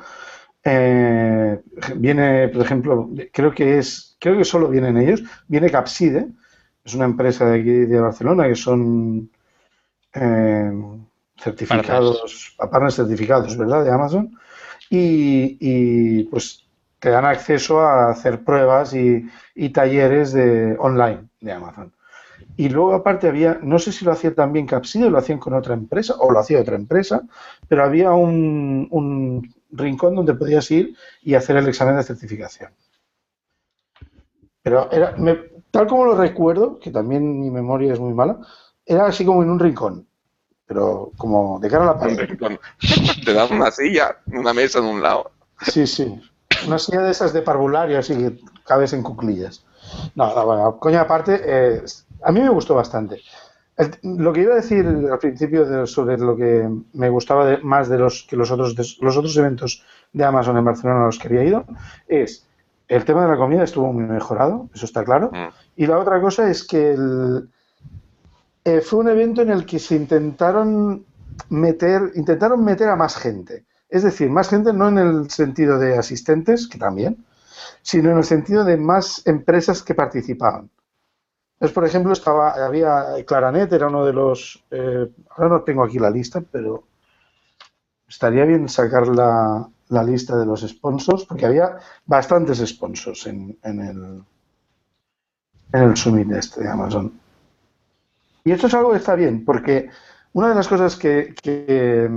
eh, 0.64 1.60
viene, 1.96 2.48
por 2.48 2.62
ejemplo, 2.62 3.10
creo 3.30 3.52
que 3.52 3.78
es, 3.78 4.16
creo 4.18 4.38
que 4.38 4.44
solo 4.44 4.68
vienen 4.68 4.96
ellos, 4.96 5.22
viene 5.46 5.70
Capside, 5.70 6.28
es 6.82 6.94
una 6.94 7.04
empresa 7.04 7.44
de 7.44 7.60
aquí 7.60 7.70
de 7.70 8.00
Barcelona 8.00 8.48
que 8.48 8.56
son 8.56 9.30
eh, 10.14 10.72
certificados, 11.36 12.56
partners 12.56 12.94
certificados, 12.94 13.56
¿verdad? 13.58 13.84
De 13.84 13.90
Amazon 13.90 14.38
y, 14.96 16.24
pues 16.24 16.64
te 16.98 17.10
dan 17.10 17.24
acceso 17.24 17.80
a 17.80 18.10
hacer 18.10 18.44
pruebas 18.44 18.94
y, 18.94 19.28
talleres 19.70 20.32
de 20.32 20.76
online 20.78 21.28
de 21.40 21.52
Amazon. 21.52 21.92
Y 22.56 22.68
luego 22.68 22.94
aparte 22.94 23.28
había, 23.28 23.58
no 23.62 23.78
sé 23.78 23.92
si 23.92 24.04
lo 24.04 24.12
hacía 24.12 24.34
también 24.34 24.66
Capside, 24.66 25.10
lo 25.10 25.18
hacían 25.18 25.38
con 25.38 25.54
otra 25.54 25.74
empresa 25.74 26.14
o 26.18 26.30
lo 26.30 26.38
hacía 26.38 26.60
otra 26.60 26.76
empresa, 26.76 27.22
pero 27.68 27.84
había 27.84 28.12
un, 28.12 29.52
rincón 29.70 30.14
donde 30.14 30.34
podías 30.34 30.70
ir 30.70 30.94
y 31.22 31.34
hacer 31.34 31.56
el 31.56 31.68
examen 31.68 31.96
de 31.96 32.04
certificación. 32.04 32.70
Pero 34.62 34.90
era, 34.92 35.16
tal 35.70 35.86
como 35.88 36.04
lo 36.04 36.16
recuerdo, 36.16 36.78
que 36.78 36.90
también 36.90 37.40
mi 37.40 37.50
memoria 37.50 37.92
es 37.92 37.98
muy 37.98 38.14
mala, 38.14 38.38
era 38.86 39.06
así 39.06 39.24
como 39.24 39.42
en 39.42 39.50
un 39.50 39.58
rincón 39.58 40.06
pero 40.66 41.12
como 41.16 41.58
de 41.60 41.68
cara 41.68 41.84
a 41.84 41.86
la 41.86 41.98
pared. 41.98 42.28
Te 43.24 43.32
dan 43.32 43.52
una 43.52 43.70
silla, 43.70 44.16
una 44.26 44.52
mesa 44.52 44.78
en 44.78 44.86
un 44.86 45.02
lado. 45.02 45.30
Sí, 45.60 45.86
sí. 45.86 46.20
Una 46.66 46.78
silla 46.78 47.02
de 47.02 47.10
esas 47.10 47.32
de 47.32 47.42
parvulario, 47.42 47.98
así 47.98 48.16
que 48.16 48.40
cabes 48.64 48.92
en 48.92 49.02
cuclillas. 49.02 49.64
No, 50.14 50.34
no 50.34 50.46
bueno, 50.46 50.78
coña 50.78 51.02
aparte, 51.02 51.40
eh, 51.44 51.82
a 52.22 52.32
mí 52.32 52.40
me 52.40 52.48
gustó 52.48 52.74
bastante. 52.74 53.20
lo 54.02 54.32
que 54.32 54.42
iba 54.42 54.52
a 54.52 54.56
decir 54.56 54.86
al 54.86 55.18
principio 55.18 55.86
sobre 55.86 56.16
lo 56.16 56.36
que 56.36 56.68
me 56.92 57.08
gustaba 57.10 57.58
más 57.62 57.88
de 57.88 57.98
los 57.98 58.22
que 58.28 58.36
los 58.36 58.50
otros 58.50 58.98
los 59.00 59.16
otros 59.16 59.36
eventos 59.36 59.84
de 60.12 60.24
Amazon 60.24 60.56
en 60.56 60.64
Barcelona 60.64 61.02
a 61.02 61.06
los 61.06 61.18
que 61.18 61.28
había 61.28 61.44
ido 61.44 61.64
es 62.06 62.46
el 62.88 63.04
tema 63.04 63.22
de 63.22 63.28
la 63.28 63.36
comida 63.36 63.64
estuvo 63.64 63.92
muy 63.92 64.04
mejorado, 64.04 64.68
eso 64.74 64.86
está 64.86 65.04
claro. 65.04 65.30
Mm. 65.32 65.48
Y 65.76 65.86
la 65.86 65.98
otra 65.98 66.20
cosa 66.20 66.50
es 66.50 66.66
que 66.66 66.92
el, 66.92 67.48
eh, 68.64 68.80
fue 68.80 69.00
un 69.00 69.08
evento 69.08 69.42
en 69.42 69.50
el 69.50 69.66
que 69.66 69.78
se 69.78 69.94
intentaron 69.94 71.04
meter, 71.50 72.12
intentaron 72.14 72.64
meter 72.64 72.88
a 72.88 72.96
más 72.96 73.16
gente. 73.16 73.66
Es 73.88 74.02
decir, 74.02 74.30
más 74.30 74.48
gente 74.48 74.72
no 74.72 74.88
en 74.88 74.98
el 74.98 75.30
sentido 75.30 75.78
de 75.78 75.98
asistentes, 75.98 76.66
que 76.66 76.78
también, 76.78 77.24
sino 77.82 78.10
en 78.10 78.18
el 78.18 78.24
sentido 78.24 78.64
de 78.64 78.76
más 78.76 79.22
empresas 79.26 79.82
que 79.82 79.94
participaban. 79.94 80.70
Entonces, 81.54 81.74
por 81.74 81.84
ejemplo, 81.84 82.12
estaba, 82.12 82.52
había 82.64 83.24
Claranet, 83.26 83.72
era 83.72 83.88
uno 83.88 84.04
de 84.04 84.12
los. 84.12 84.64
Eh, 84.70 85.10
ahora 85.30 85.48
no 85.48 85.62
tengo 85.62 85.84
aquí 85.84 85.98
la 85.98 86.10
lista, 86.10 86.40
pero 86.40 86.84
estaría 88.08 88.44
bien 88.44 88.68
sacar 88.68 89.06
la, 89.08 89.68
lista 90.04 90.36
de 90.36 90.46
los 90.46 90.62
sponsors, 90.62 91.24
porque 91.24 91.46
había 91.46 91.78
bastantes 92.06 92.58
sponsors 92.66 93.26
en, 93.26 93.56
en 93.62 93.80
el, 93.80 94.24
en 95.72 95.82
el 95.82 95.96
summit 95.96 96.32
este 96.32 96.62
de 96.62 96.70
Amazon. 96.70 97.23
Y 98.44 98.52
esto 98.52 98.66
es 98.66 98.74
algo 98.74 98.90
que 98.90 98.98
está 98.98 99.14
bien, 99.14 99.44
porque 99.44 99.88
una 100.34 100.50
de 100.50 100.54
las 100.54 100.68
cosas 100.68 100.96
que, 100.96 101.34
que 101.42 102.08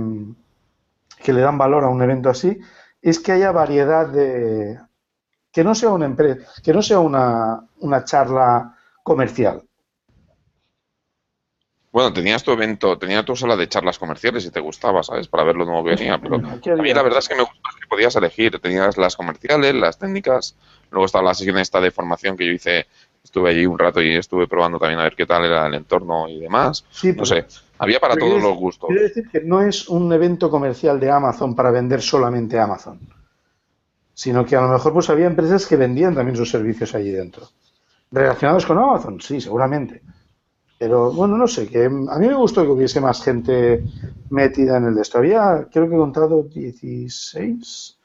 le 1.32 1.40
dan 1.40 1.58
valor 1.58 1.84
a 1.84 1.88
un 1.88 2.02
evento 2.02 2.28
así, 2.28 2.58
es 3.00 3.18
que 3.18 3.32
haya 3.32 3.50
variedad 3.52 4.08
de... 4.08 4.78
que 5.52 5.64
no 5.64 5.74
sea 5.74 5.90
una 5.90 6.04
empresa, 6.04 6.46
que 6.62 6.72
no 6.72 6.82
sea 6.82 6.98
una, 6.98 7.64
una 7.78 8.04
charla 8.04 8.76
comercial. 9.02 9.62
Bueno, 11.90 12.12
tenías 12.12 12.44
tu 12.44 12.52
evento, 12.52 12.98
tenías 12.98 13.24
tu 13.24 13.34
sala 13.34 13.56
de 13.56 13.68
charlas 13.68 13.98
comerciales 13.98 14.44
y 14.44 14.50
te 14.50 14.60
gustaba, 14.60 15.02
¿sabes? 15.02 15.26
Para 15.26 15.44
ver 15.44 15.56
lo 15.56 15.64
nuevo 15.64 15.82
que 15.84 15.94
venía. 15.96 16.20
Pero 16.20 16.36
a 16.36 16.82
mí 16.82 16.92
la 16.92 17.02
verdad 17.02 17.20
es 17.20 17.28
que 17.28 17.34
me 17.34 17.42
gusta 17.42 17.70
que 17.80 17.86
podías 17.88 18.14
elegir. 18.14 18.60
Tenías 18.60 18.98
las 18.98 19.16
comerciales, 19.16 19.74
las 19.74 19.98
técnicas, 19.98 20.54
luego 20.90 21.06
estaba 21.06 21.24
la 21.24 21.34
sesión 21.34 21.58
esta 21.58 21.80
de 21.80 21.90
formación 21.90 22.36
que 22.36 22.46
yo 22.46 22.52
hice, 22.52 22.86
estuve 23.28 23.50
allí 23.50 23.66
un 23.66 23.78
rato 23.78 24.00
y 24.00 24.16
estuve 24.16 24.48
probando 24.48 24.78
también 24.78 25.00
a 25.00 25.04
ver 25.04 25.14
qué 25.14 25.26
tal 25.26 25.44
era 25.44 25.66
el 25.66 25.74
entorno 25.74 26.28
y 26.28 26.40
demás. 26.40 26.84
Sí, 26.90 27.12
no 27.12 27.26
sé, 27.26 27.44
había 27.78 28.00
para 28.00 28.16
todos 28.16 28.42
los 28.42 28.56
gustos. 28.56 28.88
Quiero 28.88 29.02
decir 29.02 29.28
que 29.30 29.42
no 29.42 29.60
es 29.60 29.88
un 29.88 30.10
evento 30.12 30.50
comercial 30.50 30.98
de 30.98 31.10
Amazon 31.10 31.54
para 31.54 31.70
vender 31.70 32.00
solamente 32.00 32.58
Amazon, 32.58 32.98
sino 34.14 34.46
que 34.46 34.56
a 34.56 34.62
lo 34.62 34.68
mejor 34.68 34.94
pues 34.94 35.10
había 35.10 35.26
empresas 35.26 35.66
que 35.66 35.76
vendían 35.76 36.14
también 36.14 36.36
sus 36.36 36.50
servicios 36.50 36.94
allí 36.94 37.10
dentro. 37.10 37.46
¿Relacionados 38.10 38.64
con 38.64 38.78
Amazon? 38.78 39.20
Sí, 39.20 39.42
seguramente. 39.42 40.00
Pero 40.78 41.12
bueno, 41.12 41.36
no 41.36 41.46
sé, 41.46 41.68
que 41.68 41.84
a 41.84 41.88
mí 41.90 42.28
me 42.28 42.34
gustó 42.34 42.62
que 42.62 42.70
hubiese 42.70 43.00
más 43.00 43.22
gente 43.22 43.84
metida 44.30 44.78
en 44.78 44.86
el 44.86 44.94
de 44.94 45.02
esto. 45.02 45.18
Había, 45.18 45.68
creo 45.70 45.86
que 45.86 45.94
he 45.94 45.98
contado 45.98 46.44
16. 46.44 47.97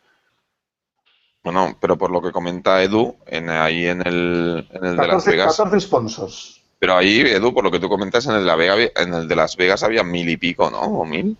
Bueno, 1.43 1.77
pero 1.79 1.97
por 1.97 2.09
lo 2.09 2.21
que 2.21 2.31
comenta 2.31 2.81
Edu, 2.81 3.17
en, 3.25 3.49
ahí 3.49 3.85
en 3.85 4.05
el, 4.07 4.67
en 4.71 4.85
el 4.85 4.97
de 4.97 5.07
Las 5.07 5.25
Vegas. 5.25 5.57
14 5.57 5.79
sponsors. 5.81 6.61
Pero 6.79 6.95
ahí, 6.95 7.19
Edu, 7.21 7.53
por 7.53 7.63
lo 7.63 7.71
que 7.71 7.79
tú 7.79 7.89
comentas, 7.89 8.25
en 8.25 8.33
el, 8.33 8.41
de 8.41 8.45
la 8.45 8.55
Vega, 8.55 8.75
en 8.95 9.13
el 9.13 9.27
de 9.27 9.35
Las 9.35 9.55
Vegas 9.55 9.83
había 9.83 10.03
mil 10.03 10.29
y 10.29 10.37
pico, 10.37 10.69
¿no? 10.69 10.79
¿O 10.79 11.05
mil? 11.05 11.37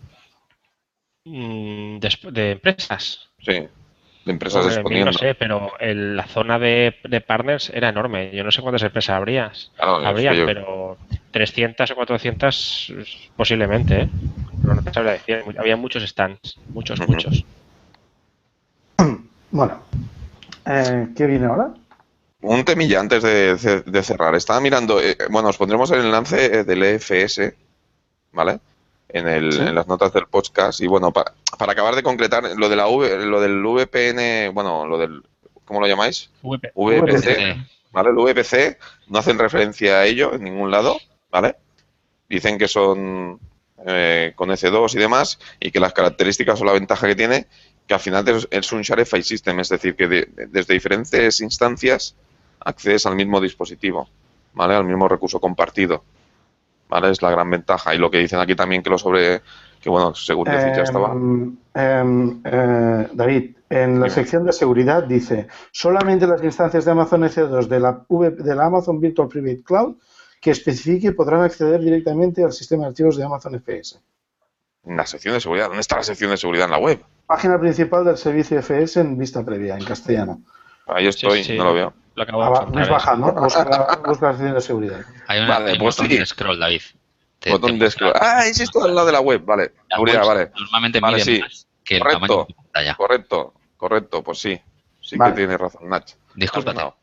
Mm, 1.26 2.00
de 2.00 2.52
empresas. 2.52 3.30
Sí 3.40 3.68
de 4.26 4.32
empresas 4.32 4.82
No 4.84 5.14
sé, 5.14 5.36
pero 5.36 5.74
la 5.80 6.26
zona 6.28 6.60
de, 6.60 6.96
partners 7.26 7.70
era 7.74 7.90
enorme. 7.90 8.32
Yo 8.34 8.44
no 8.44 8.52
sé 8.52 8.62
cuántas 8.62 8.84
empresas 8.84 9.16
habrías. 9.16 9.72
habría, 9.78 10.32
pero 10.46 10.98
300 11.32 11.92
o 11.92 11.96
400 11.96 12.94
posiblemente. 13.36 14.02
¿eh? 14.04 14.10
No, 14.64 14.82
te 14.82 14.94
sabría 14.94 15.14
decir. 15.14 15.44
Había 15.58 15.76
muchos 15.76 16.04
stands. 16.04 16.58
Muchos, 16.70 17.00
muchos. 17.08 17.44
Bueno, 19.54 19.80
eh, 20.66 21.10
¿qué 21.16 21.28
viene 21.28 21.46
ahora? 21.46 21.72
Un 22.42 22.66
temilla 22.66 23.00
antes 23.00 23.22
de, 23.22 24.04
cerrar. 24.04 24.34
Estaba 24.34 24.60
mirando, 24.60 25.00
eh, 25.00 25.16
bueno, 25.30 25.50
os 25.50 25.58
pondremos 25.58 25.92
el 25.92 26.00
enlace 26.00 26.64
del 26.64 26.82
EFS, 26.82 27.54
¿vale? 28.32 28.60
en, 29.10 29.28
el, 29.28 29.54
en 29.54 29.76
las 29.76 29.88
notas 29.88 30.12
del 30.12 30.26
podcast. 30.26 30.82
Y 30.82 30.88
bueno, 30.88 31.12
para, 31.12 31.34
para 31.60 31.74
acabar 31.74 31.94
de 31.94 32.02
concretar, 32.02 32.44
lo 32.58 32.68
de 32.68 32.76
la 32.76 32.88
v, 32.88 33.28
lo 33.28 33.40
del 33.40 33.64
VPN, 33.64 34.56
bueno, 34.56 34.88
lo 34.88 34.98
del, 34.98 35.22
¿cómo 35.66 35.80
lo 35.80 35.86
llamáis? 35.86 36.32
VPC, 36.42 37.56
¿vale? 37.92 38.10
El 38.10 38.16
VPC 38.16 38.80
no 39.10 39.20
hacen 39.20 39.38
referencia 39.38 40.00
a 40.00 40.06
ello 40.06 40.34
en 40.34 40.46
ningún 40.46 40.72
lado, 40.72 40.98
¿vale? 41.30 41.58
Dicen 42.28 42.58
que 42.58 42.68
son 42.68 43.40
eh, 43.86 44.34
con 44.36 44.50
EC2 44.50 44.96
y 44.96 44.98
demás, 44.98 45.38
y 45.60 45.70
que 45.70 45.80
las 45.80 45.94
características 45.94 46.60
o 46.60 46.66
la 46.66 46.74
ventaja 46.74 47.06
que 47.06 47.16
tiene, 47.16 47.46
que 47.88 47.94
al 47.94 48.00
final 48.00 48.26
es 48.50 48.72
un 48.72 48.82
share 48.82 49.06
file 49.06 49.24
system, 49.24 49.60
es 49.60 49.70
decir, 49.70 49.96
que 49.96 50.08
desde 50.08 50.74
diferentes 50.74 51.42
instancias 51.42 52.16
accedes 52.60 53.06
al 53.06 53.16
mismo 53.16 53.42
dispositivo, 53.42 54.08
¿vale? 54.54 54.76
Al 54.76 54.86
mismo 54.86 55.08
recurso 55.08 55.40
compartido. 55.40 56.04
¿vale? 56.94 57.10
Es 57.10 57.22
la 57.22 57.32
gran 57.32 57.50
ventaja. 57.50 57.96
Y 57.96 57.98
lo 57.98 58.12
que 58.12 58.20
dicen 58.20 58.40
aquí 58.40 58.56
también 58.56 58.84
que 58.84 58.90
lo 58.90 58.98
sobre, 58.98 59.42
que 59.82 59.90
bueno, 59.90 60.14
según 60.14 60.46
decís 60.46 60.76
ya 60.76 60.84
estaba. 60.84 61.12
Em, 61.12 61.58
em, 61.74 62.42
eh, 62.44 63.08
David, 63.14 63.56
en 63.70 64.00
la 64.00 64.10
sección 64.10 64.46
de 64.46 64.54
seguridad 64.54 65.04
dice, 65.04 65.48
solamente 65.72 66.28
las 66.28 66.44
instancias 66.44 66.86
de 66.86 66.92
Amazon 66.92 67.24
EC2 67.24 67.68
de 67.68 67.80
la, 67.80 68.06
de 68.10 68.56
la 68.56 68.66
Amazon 68.66 69.00
Virtual 69.00 69.28
Private 69.28 69.64
Cloud 69.64 69.96
que 70.40 70.52
especifique 70.52 71.14
podrán 71.14 71.42
acceder 71.42 71.80
directamente 71.80 72.44
al 72.44 72.52
sistema 72.52 72.84
de 72.84 72.90
archivos 72.90 73.16
de 73.18 73.24
Amazon 73.24 73.56
FS. 73.56 74.00
En 74.86 74.98
la 74.98 75.06
sección 75.06 75.34
de 75.34 75.40
seguridad, 75.40 75.68
¿dónde 75.68 75.82
está 75.82 75.98
la 75.98 76.04
sección 76.04 76.32
de 76.32 76.38
seguridad 76.38 76.66
en 76.66 76.72
la 76.72 76.78
web? 76.78 77.04
Página 77.26 77.60
principal 77.60 78.04
del 78.04 78.18
servicio 78.18 78.60
FS 78.62 79.00
en 79.00 79.18
vista 79.18 79.44
previa, 79.44 79.78
en 79.78 79.86
castellano. 79.86 80.42
Ahí 80.88 81.08
estoy, 81.08 81.48
no 81.58 81.64
lo 81.64 81.74
veo. 81.74 81.94
Lo 82.16 82.24
acabo 82.24 82.44
ah, 82.44 82.68
de 82.70 82.90
bajando, 82.90 83.32
busca, 83.42 84.02
busca 84.06 84.26
la 84.28 84.34
sección 84.34 84.54
de 84.54 84.62
seguridad. 84.62 85.02
Hay 85.28 85.40
una, 85.40 85.60
vale, 85.60 85.78
pues 85.78 85.96
botón 85.96 86.10
de 86.10 86.26
scroll, 86.26 86.60
David. 86.60 86.82
botón 87.50 87.80
de 87.80 87.90
scroll. 87.90 88.14
Ah, 88.20 88.46
es 88.46 88.60
esto 88.60 88.84
al 88.84 88.94
lado 88.94 89.08
de 89.08 89.14
la 89.14 89.22
web, 89.22 89.44
vale. 89.44 89.72
seguridad, 89.90 90.26
vale. 90.26 90.52
Normalmente 90.60 91.00
vale, 91.00 91.20
sí. 91.22 91.40
más 91.40 91.68
que 91.84 91.96
el 91.96 92.02
correcto, 92.02 92.28
tamaño 92.28 92.46
de 92.48 92.54
pantalla. 92.54 92.96
Correcto, 92.96 93.54
correcto, 93.78 94.24
pues 94.24 94.40
sí. 94.40 94.62
Sí 95.02 95.18
que 95.18 95.32
tiene 95.32 95.58
razón, 95.58 95.90
Nach. 95.90 96.10
Disculpa. 96.36 96.96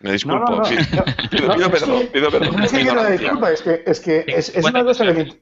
Me 0.00 0.12
disculpo, 0.12 0.50
no, 0.50 0.56
no, 0.58 0.64
sí. 0.64 0.76
Pido, 1.30 1.54
pido 1.54 1.70
perdón, 1.70 2.08
pido 2.12 2.30
perdón. 2.30 2.56
No 2.56 2.64
es 2.64 2.72
que 2.72 2.80
quiero 2.82 3.10
disculpa, 3.10 3.52
es 3.52 3.62
que, 3.62 3.82
es, 3.86 4.00
que 4.00 4.24
es, 4.26 4.48
es 4.54 4.64
una 4.64 4.84
cosa 4.84 5.04
que 5.06 5.14
me, 5.14 5.40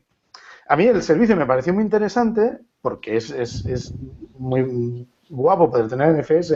a 0.73 0.77
mí 0.77 0.87
el 0.87 1.03
servicio 1.03 1.37
me 1.37 1.45
pareció 1.45 1.75
muy 1.75 1.85
interesante 1.85 2.59
porque 2.81 3.19
es, 3.19 3.31
es, 3.31 3.67
es 3.67 3.93
muy 4.39 5.07
guapo 5.29 5.71
poder 5.71 5.87
tener 5.89 6.17
NFS 6.17 6.53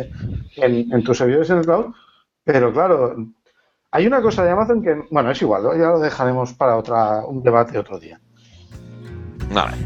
en, 0.57 0.91
en 0.91 1.05
tus 1.05 1.19
servidores 1.19 1.51
en 1.51 1.59
el 1.59 1.67
cloud, 1.67 1.93
pero 2.43 2.73
claro, 2.73 3.15
hay 3.91 4.07
una 4.07 4.23
cosa 4.23 4.43
de 4.43 4.53
Amazon 4.53 4.83
que, 4.83 5.03
bueno, 5.11 5.31
es 5.31 5.43
igual, 5.43 5.65
ya 5.79 5.89
lo 5.91 5.99
dejaremos 5.99 6.55
para 6.55 6.79
otra 6.79 7.27
un 7.27 7.43
debate 7.43 7.77
otro 7.77 7.99
día. 7.99 8.19
Vale. 9.53 9.77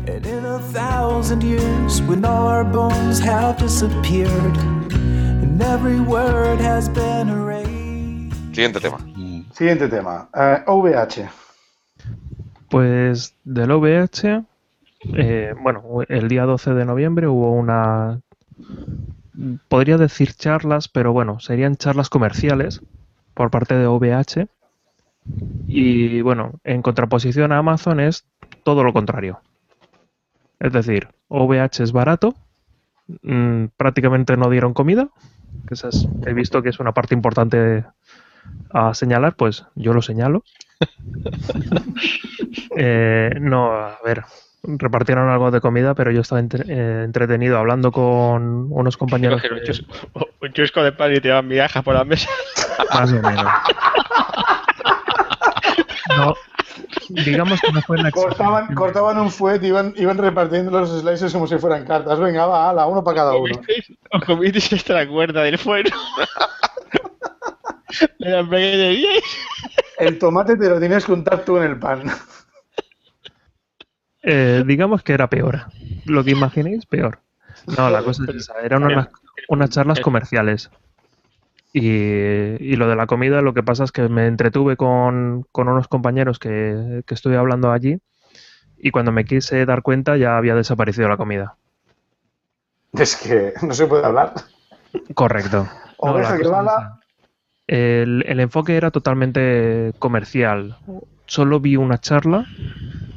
Siguiente 8.52 8.78
tema. 8.78 8.98
Siguiente 9.52 9.88
tema. 9.88 10.28
OVH. 10.66 11.49
Pues 12.70 13.34
del 13.44 13.72
OVH, 13.72 14.44
eh, 15.14 15.54
bueno, 15.60 15.82
el 16.08 16.28
día 16.28 16.44
12 16.44 16.72
de 16.74 16.84
noviembre 16.84 17.26
hubo 17.26 17.52
una 17.52 18.20
podría 19.68 19.96
decir 19.96 20.34
charlas, 20.34 20.88
pero 20.88 21.12
bueno, 21.12 21.40
serían 21.40 21.76
charlas 21.76 22.08
comerciales 22.08 22.80
por 23.34 23.50
parte 23.50 23.74
de 23.74 23.86
OVH. 23.86 24.48
Y 25.66 26.20
bueno, 26.22 26.52
en 26.64 26.82
contraposición 26.82 27.52
a 27.52 27.58
Amazon 27.58 28.00
es 28.00 28.24
todo 28.62 28.84
lo 28.84 28.92
contrario. 28.92 29.40
Es 30.58 30.72
decir, 30.72 31.08
OVH 31.28 31.82
es 31.82 31.92
barato, 31.92 32.34
mm, 33.22 33.66
prácticamente 33.76 34.36
no 34.36 34.50
dieron 34.50 34.74
comida, 34.74 35.08
que 35.66 35.74
he 36.28 36.34
visto 36.34 36.62
que 36.62 36.68
es 36.68 36.80
una 36.80 36.92
parte 36.92 37.14
importante 37.14 37.84
a 38.70 38.94
señalar, 38.94 39.36
pues 39.36 39.64
yo 39.74 39.92
lo 39.92 40.02
señalo. 40.02 40.44
Eh, 42.76 43.30
no, 43.40 43.72
a 43.72 43.98
ver, 44.04 44.22
repartieron 44.62 45.28
algo 45.28 45.50
de 45.50 45.60
comida, 45.60 45.94
pero 45.94 46.10
yo 46.10 46.20
estaba 46.20 46.40
eh, 46.40 47.02
entretenido 47.04 47.58
hablando 47.58 47.92
con 47.92 48.68
unos 48.70 48.96
compañeros. 48.96 49.42
Un, 50.40 50.52
chusco, 50.52 50.82
de 50.82 50.92
pan 50.92 51.12
y 51.12 51.16
te 51.16 51.28
llevan 51.28 51.48
migajas 51.48 51.82
por 51.84 51.94
la 51.94 52.04
mesa. 52.04 52.28
Más 52.94 53.12
o 53.12 53.16
menos. 53.16 53.46
No, 56.16 56.34
digamos 57.10 57.60
que 57.60 57.72
no 57.72 57.82
fue 57.82 57.98
la 57.98 58.10
cortaban, 58.10 58.74
cortaban 58.74 59.18
un 59.18 59.30
fuet 59.30 59.62
y 59.62 59.68
iban, 59.68 59.94
iban 59.96 60.18
repartiendo 60.18 60.70
los 60.70 61.00
slices 61.00 61.32
como 61.32 61.46
si 61.46 61.58
fueran 61.58 61.84
cartas. 61.84 62.18
Venga, 62.18 62.46
va, 62.46 62.70
ala, 62.70 62.86
uno 62.86 63.04
para 63.04 63.16
cada 63.16 63.36
uno. 63.36 63.60
Os 64.10 64.24
comisteis 64.24 64.72
esta 64.72 65.06
cuerda 65.06 65.42
del 65.42 65.58
El 69.98 70.18
tomate 70.18 70.56
te 70.56 70.68
lo 70.68 70.78
tienes 70.78 71.04
que 71.04 71.12
untar 71.12 71.44
tú 71.44 71.58
en 71.58 71.64
el 71.64 71.78
pan. 71.78 72.02
Eh, 74.22 74.64
digamos 74.66 75.02
que 75.02 75.14
era 75.14 75.30
peor. 75.30 75.66
Lo 76.04 76.22
que 76.24 76.32
imaginéis, 76.32 76.86
peor. 76.86 77.20
No, 77.76 77.90
la 77.90 78.02
cosa 78.02 78.24
es 78.28 78.36
esa. 78.36 78.60
Eran 78.60 78.84
unas, 79.48 79.70
charlas 79.70 80.00
comerciales. 80.00 80.70
Y, 81.72 82.76
lo 82.76 82.88
de 82.88 82.96
la 82.96 83.06
comida, 83.06 83.40
lo 83.42 83.54
que 83.54 83.62
pasa 83.62 83.84
es 83.84 83.92
que 83.92 84.08
me 84.08 84.26
entretuve 84.26 84.76
con, 84.76 85.46
unos 85.54 85.88
compañeros 85.88 86.38
que, 86.38 87.02
que 87.06 87.14
estuve 87.14 87.36
hablando 87.36 87.72
allí. 87.72 87.98
Y 88.76 88.90
cuando 88.90 89.12
me 89.12 89.24
quise 89.24 89.64
dar 89.66 89.82
cuenta, 89.82 90.16
ya 90.16 90.36
había 90.36 90.54
desaparecido 90.54 91.08
la 91.08 91.16
comida. 91.16 91.56
Es 92.92 93.16
que 93.16 93.52
no 93.62 93.74
se 93.74 93.86
puede 93.86 94.04
hablar. 94.04 94.34
Correcto. 95.14 95.68
El, 97.70 98.24
el 98.26 98.40
enfoque 98.40 98.76
era 98.76 98.90
totalmente 98.90 99.92
comercial. 99.98 100.76
Solo 101.26 101.60
vi 101.60 101.76
una 101.76 101.98
charla 101.98 102.46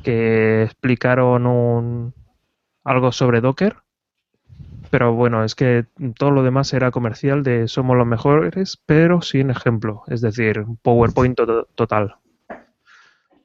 que 0.03 0.63
explicaron 0.63 1.47
un, 1.47 2.13
algo 2.83 3.11
sobre 3.11 3.41
Docker, 3.41 3.77
pero 4.91 5.13
bueno, 5.13 5.43
es 5.43 5.55
que 5.55 5.85
todo 6.17 6.29
lo 6.29 6.43
demás 6.43 6.71
era 6.73 6.91
comercial 6.91 7.41
de 7.41 7.67
somos 7.67 7.97
los 7.97 8.05
mejores, 8.05 8.79
pero 8.85 9.23
sin 9.23 9.49
ejemplo, 9.49 10.03
es 10.07 10.21
decir, 10.21 10.65
PowerPoint 10.83 11.35
total. 11.73 12.17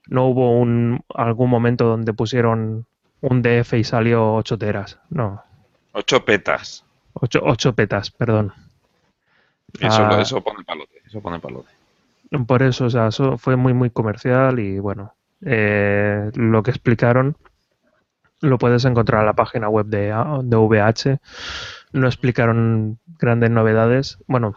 No 0.09 0.27
hubo 0.27 0.59
un, 0.59 1.01
algún 1.15 1.49
momento 1.49 1.87
donde 1.87 2.13
pusieron 2.13 2.87
un 3.23 3.43
DF 3.43 3.75
y 3.75 3.85
salió 3.85 4.35
8 4.35 4.59
teras, 4.59 5.01
no. 5.09 5.43
8 5.93 6.25
petas. 6.27 6.85
8, 7.15 7.75
petas, 7.75 8.11
perdón. 8.11 8.53
Eso, 9.81 10.03
ah. 10.05 10.21
eso 10.21 10.41
pone 10.43 10.65
palote, 10.65 11.03
eso 11.07 11.21
pone 11.21 11.39
palote. 11.39 11.71
Por 12.47 12.63
eso, 12.63 12.87
o 12.87 12.91
sea, 12.91 13.09
eso 13.09 13.39
fue 13.39 13.57
muy, 13.57 13.73
muy 13.73 13.91
comercial 13.91 14.59
y 14.59 14.79
bueno, 14.79 15.15
eh, 15.45 16.31
lo 16.35 16.63
que 16.63 16.71
explicaron 16.71 17.37
lo 18.41 18.59
puedes 18.59 18.85
encontrar 18.85 19.21
en 19.21 19.27
la 19.27 19.33
página 19.33 19.69
web 19.69 19.87
de, 19.87 20.15
de 20.45 20.57
VH. 20.57 21.19
No 21.93 22.07
explicaron 22.07 22.99
grandes 23.19 23.51
novedades. 23.51 24.19
Bueno, 24.27 24.57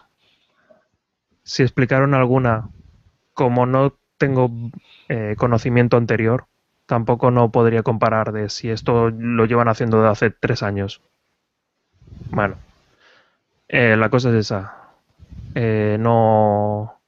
si 1.43 1.63
explicaron 1.63 2.13
alguna, 2.13 2.69
como 3.33 3.65
no 3.65 3.95
tengo 4.17 4.51
eh, 5.09 5.35
conocimiento 5.37 5.97
anterior, 5.97 6.45
tampoco 6.85 7.31
no 7.31 7.51
podría 7.51 7.83
comparar 7.83 8.33
de 8.33 8.49
si 8.49 8.69
esto 8.69 9.09
lo 9.09 9.45
llevan 9.45 9.67
haciendo 9.67 10.01
de 10.01 10.09
hace 10.09 10.29
tres 10.29 10.61
años. 10.61 11.01
Bueno, 12.29 12.55
eh, 13.67 13.95
la 13.97 14.09
cosa 14.09 14.29
es 14.29 14.35
esa. 14.35 14.80
Eh, 15.55 15.97
no, 15.99 16.99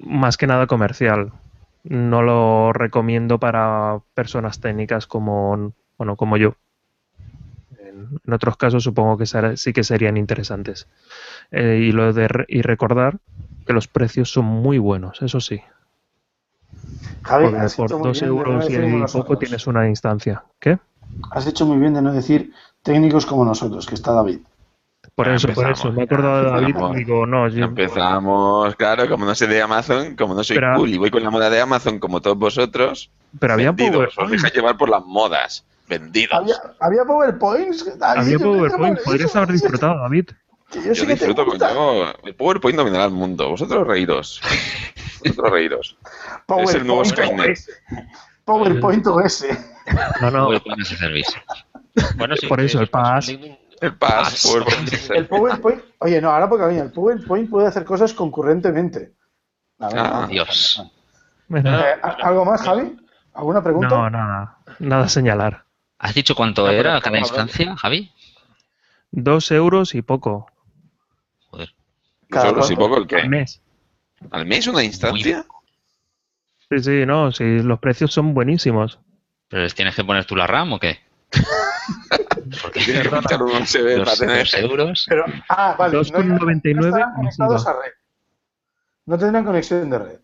más 0.00 0.36
que 0.36 0.46
nada 0.46 0.66
comercial. 0.66 1.32
No 1.84 2.22
lo 2.22 2.72
recomiendo 2.72 3.38
para 3.38 4.00
personas 4.14 4.60
técnicas 4.60 5.06
como, 5.06 5.72
bueno, 5.98 6.16
como 6.16 6.36
yo. 6.36 6.54
En, 7.78 8.32
otros 8.32 8.56
casos 8.56 8.84
supongo 8.84 9.18
que 9.18 9.26
sí 9.56 9.72
que 9.72 9.84
serían 9.84 10.16
interesantes. 10.16 10.86
y, 11.50 11.92
lo 11.92 12.12
de, 12.12 12.44
y 12.48 12.62
recordar 12.62 13.18
que 13.66 13.72
los 13.72 13.88
precios 13.88 14.30
son 14.32 14.44
muy 14.44 14.78
buenos, 14.78 15.22
eso 15.22 15.40
sí. 15.40 15.60
Javi, 17.22 17.46
por, 17.76 17.88
dos 17.90 18.22
euros 18.22 18.68
y 18.68 19.12
poco 19.12 19.38
tienes 19.38 19.66
una 19.66 19.88
instancia. 19.88 20.44
¿Qué? 20.58 20.78
Has 21.30 21.46
hecho 21.46 21.66
muy 21.66 21.78
bien 21.78 21.94
de 21.94 22.02
no 22.02 22.12
decir 22.12 22.52
técnicos 22.82 23.26
como 23.26 23.44
nosotros, 23.44 23.86
que 23.86 23.94
está 23.94 24.12
David. 24.12 24.40
Por 25.14 25.28
eso, 25.28 25.48
por 25.48 25.70
eso, 25.70 25.92
me 25.92 26.02
he 26.02 26.04
acordado 26.04 26.42
de 26.42 26.50
David 26.50 26.74
y 26.94 27.04
digo, 27.04 27.26
no, 27.26 27.46
Empezamos, 27.46 28.74
claro, 28.76 29.08
como 29.10 29.26
no 29.26 29.34
sé 29.34 29.46
de 29.46 29.60
Amazon, 29.60 30.16
como 30.16 30.34
no 30.34 30.42
soy 30.42 30.58
cool 30.76 30.88
y 30.88 30.96
voy 30.96 31.10
con 31.10 31.22
la 31.22 31.28
moda 31.30 31.50
de 31.50 31.60
Amazon 31.60 31.98
como 31.98 32.22
todos 32.22 32.38
vosotros. 32.38 33.10
Pero 33.38 33.52
había 33.52 33.72
PowerPoint. 33.74 34.18
Os 34.18 34.30
deja 34.30 34.48
llevar 34.48 34.78
por 34.78 34.88
las 34.88 35.04
modas. 35.04 35.66
Vendidos. 35.86 36.32
Había, 36.32 36.54
había 36.80 37.04
PowerPoints. 37.04 37.92
había 38.00 38.38
PowerPoint, 38.38 39.00
podrías 39.04 39.36
haber 39.36 39.52
disfrutado, 39.52 39.98
David. 39.98 40.30
yo, 40.72 40.94
sí 40.94 41.06
que 41.06 41.14
disfruto, 41.14 41.44
coño. 41.44 42.12
El 42.24 42.34
PowerPoint 42.34 42.78
dominará 42.78 43.04
el 43.04 43.10
mundo. 43.10 43.50
Vosotros 43.50 43.86
reíros. 43.86 44.40
Vosotros 45.24 45.50
reíros. 45.50 45.98
es 46.58 46.74
el 46.74 46.86
nuevo 46.86 47.04
Skynet. 47.04 47.58
PowerPoint 48.46 49.06
OS. 49.06 49.46
No, 50.22 50.30
no. 50.30 50.46
PowerPoint 50.46 50.80
ese 50.80 50.96
servicio. 50.96 51.42
Bueno, 52.16 52.34
sí, 52.36 52.46
por 52.46 52.60
eso 52.60 52.80
el 52.80 52.88
PAS. 52.88 53.30
El 53.82 53.96
PAS. 53.96 54.54
El 55.10 55.26
PowerPoint. 55.26 55.82
Oye, 55.98 56.20
no, 56.20 56.30
ahora 56.30 56.48
porque 56.48 56.78
el 56.78 56.92
PowerPoint 56.92 57.50
puede 57.50 57.66
hacer 57.66 57.84
cosas 57.84 58.14
concurrentemente. 58.14 59.12
ah, 59.80 60.28
Dios. 60.30 60.80
Eh, 61.52 61.96
¿Algo 62.22 62.44
más, 62.44 62.62
Javi? 62.62 62.96
¿Alguna 63.34 63.60
pregunta? 63.60 63.88
No, 63.88 64.08
nada. 64.08 64.58
Nada 64.78 65.04
a 65.04 65.08
señalar. 65.08 65.64
¿Has 65.98 66.14
dicho 66.14 66.36
cuánto 66.36 66.70
era 66.70 67.00
cada 67.00 67.18
instancia, 67.18 67.76
Javi? 67.76 68.12
Dos 69.10 69.50
euros 69.50 69.96
y 69.96 70.02
poco. 70.02 70.46
Joder. 71.50 71.74
¿Dos 72.28 72.44
euros 72.44 72.70
y 72.70 72.76
poco 72.76 72.98
el 72.98 73.08
qué? 73.08 73.16
Al 73.16 73.28
mes. 73.30 73.60
¿Al 74.30 74.46
mes 74.46 74.68
una 74.68 74.84
instancia? 74.84 75.44
Sí, 76.70 76.78
sí, 76.78 77.04
no, 77.04 77.32
sí, 77.32 77.58
los 77.58 77.80
precios 77.80 78.12
son 78.12 78.32
buenísimos. 78.32 79.00
¿Pero 79.48 79.64
les 79.64 79.74
tienes 79.74 79.96
que 79.96 80.04
poner 80.04 80.24
tú 80.24 80.36
la 80.36 80.46
RAM 80.46 80.72
o 80.72 80.78
qué? 80.78 81.00
Porque 82.62 82.80
tienes 82.80 83.08
que 83.28 83.34
un 83.34 83.42
USB 83.42 84.04
para 84.04 84.16
tener 84.16 84.46
euros. 84.56 85.06
Pero, 85.08 85.24
ah, 85.48 85.74
vale. 85.78 85.98
2,99 85.98 87.38
no, 87.38 87.52
a 87.52 87.72
red. 87.72 87.92
No 89.06 89.18
tendrán 89.18 89.44
conexión 89.44 89.90
de 89.90 89.98
red. 89.98 90.20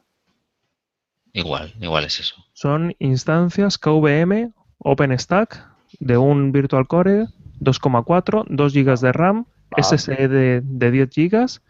Igual, 1.33 1.75
igual 1.81 2.05
es 2.05 2.21
eso. 2.21 2.37
Son 2.53 2.95
instancias 2.99 3.79
KVM 3.79 4.53
OpenStack 4.79 5.67
de 6.01 6.17
un 6.17 6.53
Virtual 6.53 6.87
Core 6.87 7.27
2,4, 7.61 8.45
2 8.49 8.73
GB 8.73 9.01
de 9.01 9.13
RAM, 9.13 9.47
ah, 9.77 9.83
SSD 9.83 10.29
de, 10.29 10.91
10 10.91 11.11
GB 11.11 11.61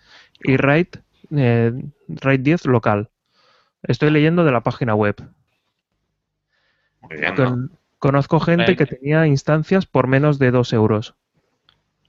y 0.41 0.57
RAID, 0.57 0.89
eh, 1.37 1.73
RAID 2.09 2.41
10 2.41 2.67
local. 2.67 3.11
Estoy 3.83 4.11
leyendo 4.11 4.45
de 4.45 4.53
la 4.53 4.63
página 4.63 4.95
web. 4.95 5.17
Conozco 7.99 8.41
gente 8.41 8.77
que 8.77 8.87
tenía 8.87 9.27
instancias 9.27 9.87
por 9.87 10.07
menos 10.07 10.39
de 10.39 10.51
2 10.51 10.73
euros. 10.73 11.15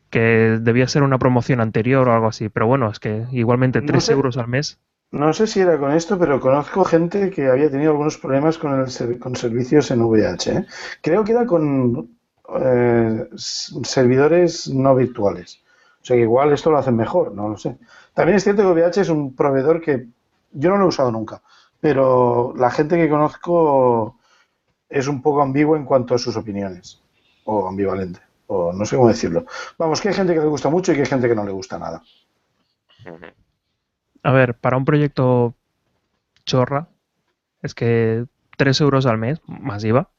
Que 0.10 0.58
debía 0.62 0.88
ser 0.88 1.04
una 1.04 1.20
promoción 1.20 1.62
anterior 1.62 2.08
o 2.08 2.14
algo 2.14 2.28
así. 2.28 2.50
Pero 2.50 2.68
bueno, 2.68 2.90
es 2.90 3.00
que 3.00 3.26
igualmente 3.32 3.82
3 3.82 4.10
euros 4.10 4.38
al 4.38 4.48
mes. 4.48 4.80
No 5.12 5.34
sé 5.34 5.48
si 5.48 5.60
era 5.60 5.78
con 5.80 5.92
esto, 5.92 6.20
pero 6.20 6.40
conozco 6.40 6.84
gente 6.86 7.32
que 7.32 7.48
había 7.48 7.72
tenido 7.72 7.92
algunos 7.92 8.18
problemas 8.18 8.58
con, 8.60 8.80
el, 8.80 9.20
con 9.20 9.36
servicios 9.36 9.90
en 9.90 10.02
VH. 10.02 10.48
¿eh? 10.52 10.66
Creo 11.02 11.24
que 11.24 11.32
era 11.32 11.46
con 11.48 12.10
eh, 12.62 13.28
servidores 13.36 14.68
no 14.70 14.96
virtuales. 14.96 15.64
O 16.02 16.06
sea 16.06 16.16
que 16.16 16.22
igual 16.22 16.54
esto 16.54 16.72
lo 16.72 16.78
hacen 16.78 16.96
mejor, 16.96 17.34
no 17.34 17.50
lo 17.50 17.58
sé. 17.58 17.78
También 18.14 18.38
es 18.38 18.44
cierto 18.44 18.62
que 18.62 18.82
VH 18.82 19.02
es 19.02 19.10
un 19.10 19.36
proveedor 19.36 19.82
que 19.82 20.08
yo 20.52 20.70
no 20.70 20.78
lo 20.78 20.86
he 20.86 20.88
usado 20.88 21.12
nunca, 21.12 21.42
pero 21.80 22.54
la 22.56 22.72
gente 22.72 22.98
que 22.98 23.10
conozco 23.10 24.19
es 24.90 25.08
un 25.08 25.22
poco 25.22 25.42
ambiguo 25.42 25.76
en 25.76 25.86
cuanto 25.86 26.16
a 26.16 26.18
sus 26.18 26.36
opiniones, 26.36 27.02
o 27.46 27.68
ambivalente, 27.68 28.20
o 28.48 28.74
no 28.74 28.86
sé 28.86 28.96
cómo 28.96 29.08
decirlo. 29.08 29.46
Vamos, 29.78 30.02
que 30.02 30.10
hay 30.10 30.16
gente 30.16 30.34
que 30.34 30.40
le 30.40 30.48
gusta 30.48 30.70
mucho 30.70 30.92
y 30.92 30.96
que 30.96 31.02
hay 31.02 31.08
gente 31.08 31.28
que 31.28 31.36
no 31.36 31.46
le 31.46 31.52
gusta 31.52 31.78
nada. 31.78 32.02
A 34.24 34.34
ver, 34.34 34.56
para 34.56 34.76
un 34.76 34.84
proyecto 34.84 35.56
chorra, 36.46 36.90
es 37.62 37.74
que 37.74 38.26
3 38.58 38.82
euros 38.82 39.06
al 39.06 39.18
mes, 39.18 39.42
más 39.48 39.86
IVA, 39.86 40.10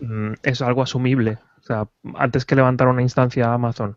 mm, 0.00 0.34
es 0.44 0.62
algo 0.62 0.82
asumible. 0.82 1.38
O 1.58 1.62
sea, 1.62 1.88
antes 2.14 2.44
que 2.44 2.54
levantar 2.54 2.86
una 2.86 3.02
instancia 3.02 3.48
a 3.48 3.54
Amazon 3.54 3.96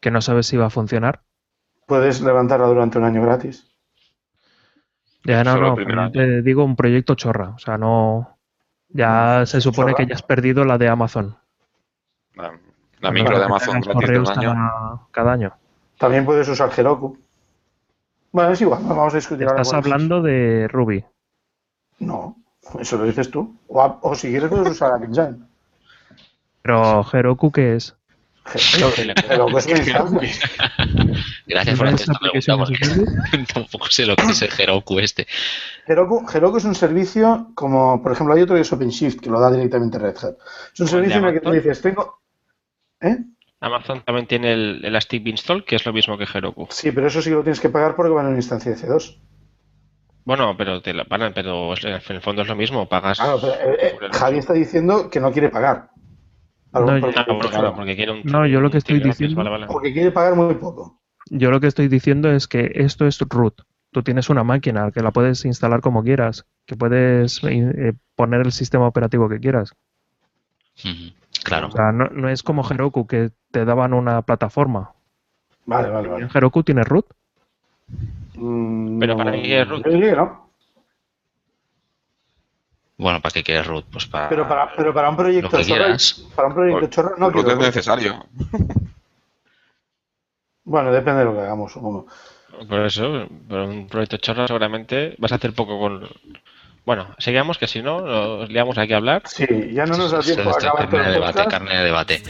que 0.00 0.10
no 0.10 0.20
sabes 0.20 0.46
si 0.46 0.58
va 0.58 0.66
a 0.66 0.70
funcionar. 0.70 1.22
Puedes 1.86 2.20
levantarla 2.20 2.66
durante 2.66 2.98
un 2.98 3.04
año 3.04 3.22
gratis. 3.22 3.66
Ya 5.24 5.42
no, 5.42 5.56
no, 5.56 6.10
te 6.12 6.42
digo 6.42 6.62
un 6.62 6.76
proyecto 6.76 7.14
chorra. 7.14 7.50
O 7.50 7.58
sea, 7.58 7.78
no. 7.78 8.33
Ya 8.94 9.44
se 9.44 9.60
supone 9.60 9.92
que 9.94 10.06
ya 10.06 10.14
has 10.14 10.22
perdido 10.22 10.64
la 10.64 10.78
de 10.78 10.88
Amazon. 10.88 11.36
La, 12.34 13.10
micro 13.10 13.36
de 13.36 13.44
Amazon 13.44 13.80
gratis 13.80 14.30
año. 14.30 15.08
Cada, 15.10 15.32
año. 15.32 15.52
También 15.98 16.24
puedes 16.24 16.48
usar 16.48 16.70
Heroku. 16.76 17.18
Bueno, 18.30 18.52
es 18.52 18.60
igual, 18.60 18.82
vamos 18.84 19.12
a 19.12 19.16
discutir 19.16 19.46
Estás 19.46 19.72
hablando 19.72 20.22
de 20.22 20.68
Ruby. 20.68 21.04
No, 21.98 22.36
eso 22.78 22.96
lo 22.96 23.04
dices 23.04 23.30
tú. 23.30 23.56
O, 23.68 24.14
si 24.14 24.30
quieres 24.30 24.48
puedes 24.48 24.70
usar 24.70 25.02
Engine. 25.02 25.38
Pero 26.62 27.04
Heroku, 27.12 27.50
¿qué 27.50 27.74
es? 27.74 27.96
Heroku 28.54 29.58
es 29.58 29.66
Gracias 31.46 31.78
por 31.78 31.88
esta 31.88 32.12
pregunta. 32.14 32.74
Tampoco 33.54 33.86
sé 33.90 34.06
lo 34.06 34.16
que 34.16 34.26
es 34.26 34.42
el 34.42 34.50
Heroku 34.58 34.98
este. 34.98 35.26
Heroku, 35.86 36.26
Heroku 36.32 36.56
es 36.56 36.64
un 36.64 36.74
servicio 36.74 37.50
como, 37.54 38.02
por 38.02 38.12
ejemplo, 38.12 38.34
hay 38.34 38.42
otro 38.42 38.54
que 38.56 38.62
es 38.62 38.72
OpenShift, 38.72 39.20
que 39.20 39.30
lo 39.30 39.40
da 39.40 39.50
directamente 39.50 39.98
Red 39.98 40.16
Hat. 40.16 40.36
Es 40.72 40.80
un 40.80 40.88
servicio 40.88 41.18
en 41.18 41.24
el 41.26 41.34
que 41.34 41.40
tú 41.40 41.50
dices, 41.50 41.80
tengo... 41.82 42.20
¿Eh? 43.00 43.18
Amazon 43.60 44.02
también 44.04 44.26
tiene 44.26 44.52
el 44.52 44.84
Elastic 44.84 45.22
Beanstalk, 45.22 45.64
que 45.64 45.76
es 45.76 45.86
lo 45.86 45.92
mismo 45.92 46.16
que 46.16 46.24
Heroku. 46.24 46.66
Sí, 46.70 46.92
pero 46.92 47.06
eso 47.06 47.20
sí 47.20 47.30
lo 47.30 47.42
tienes 47.42 47.60
que 47.60 47.68
pagar 47.68 47.94
porque 47.96 48.12
va 48.12 48.22
en 48.22 48.28
una 48.28 48.36
instancia 48.36 48.72
de 48.72 48.78
C2. 48.78 49.18
Bueno, 50.24 50.56
pero 50.56 50.80
te 50.80 50.94
la 50.94 51.04
pagan, 51.04 51.32
pero 51.34 51.74
en 51.74 52.00
el 52.08 52.20
fondo 52.22 52.42
es 52.42 52.48
lo 52.48 52.56
mismo, 52.56 52.88
pagas. 52.88 53.18
Claro, 53.18 53.38
pero, 53.40 53.52
eh, 53.52 53.78
eh, 53.82 54.08
Javi 54.12 54.38
está 54.38 54.54
diciendo 54.54 55.10
que 55.10 55.20
no 55.20 55.30
quiere 55.30 55.50
pagar. 55.50 55.90
No, 56.72 56.98
yo, 56.98 58.22
no, 58.24 58.46
yo 58.46 58.60
lo 58.60 58.70
que 58.70 58.78
estoy 58.78 59.00
diciendo. 59.00 59.44
Porque 59.68 59.92
quiere 59.92 60.10
pagar 60.10 60.34
muy 60.34 60.54
poco. 60.54 61.03
Yo 61.30 61.50
lo 61.50 61.60
que 61.60 61.66
estoy 61.66 61.88
diciendo 61.88 62.30
es 62.30 62.46
que 62.46 62.72
esto 62.74 63.06
es 63.06 63.18
root. 63.20 63.62
Tú 63.90 64.02
tienes 64.02 64.28
una 64.28 64.44
máquina 64.44 64.90
que 64.90 65.02
la 65.02 65.12
puedes 65.12 65.44
instalar 65.44 65.80
como 65.80 66.02
quieras, 66.02 66.44
que 66.66 66.76
puedes 66.76 67.40
eh, 67.44 67.92
poner 68.16 68.40
el 68.40 68.52
sistema 68.52 68.86
operativo 68.86 69.28
que 69.28 69.38
quieras. 69.38 69.72
Claro. 71.44 71.68
O 71.68 71.70
sea, 71.70 71.92
no, 71.92 72.28
es 72.28 72.42
como 72.42 72.68
Heroku 72.68 73.06
que 73.06 73.30
te 73.50 73.64
daban 73.64 73.94
una 73.94 74.22
plataforma. 74.22 74.92
Vale, 75.66 75.88
vale, 75.90 76.08
vale. 76.08 76.28
¿Heroku 76.34 76.62
tiene 76.62 76.82
root? 76.82 77.06
Mm, 78.34 78.98
Pero 78.98 79.16
para 79.16 79.32
qué 79.32 79.60
es 79.60 79.68
root. 79.68 79.86
Bueno, 82.96 83.20
¿para 83.20 83.32
qué 83.32 83.42
quieres 83.42 83.66
root? 83.66 83.86
Pues 83.90 84.06
para. 84.06 84.28
Pero 84.28 84.48
para, 84.48 84.72
pero 84.74 84.94
para 84.94 85.10
un 85.10 85.16
proyecto 85.16 85.62
chorro. 85.62 85.96
Para 86.34 86.48
un 86.48 86.54
proyecto 86.54 86.86
chorro 86.88 87.16
no 87.16 87.30
root 87.30 87.48
es 87.48 87.58
necesario. 87.58 88.26
bueno, 90.64 90.92
depende 90.92 91.20
de 91.20 91.24
lo 91.26 91.34
que 91.34 91.40
hagamos, 91.40 91.72
supongo. 91.72 92.06
Por 92.68 92.80
eso, 92.80 93.26
para 93.48 93.64
un 93.64 93.88
proyecto 93.88 94.16
chorro 94.18 94.46
seguramente 94.46 95.16
vas 95.18 95.32
a 95.32 95.36
hacer 95.36 95.52
poco 95.54 95.78
con 95.78 96.08
bueno, 96.84 97.06
seguimos 97.16 97.56
que 97.56 97.66
si 97.66 97.80
no 97.80 98.02
nos 98.02 98.50
liamos 98.50 98.76
aquí 98.76 98.92
a 98.92 98.98
hablar. 98.98 99.22
Sí, 99.24 99.46
ya 99.72 99.86
no 99.86 99.96
nos 99.96 100.10
da 100.10 100.20
tiempo 100.20 100.50
a 100.50 100.52
acabar 100.52 100.90
carne 100.90 101.06
de 101.06 101.12
debate, 101.12 101.44
carne 101.46 101.76
de 101.76 101.84
debate. 101.84 102.22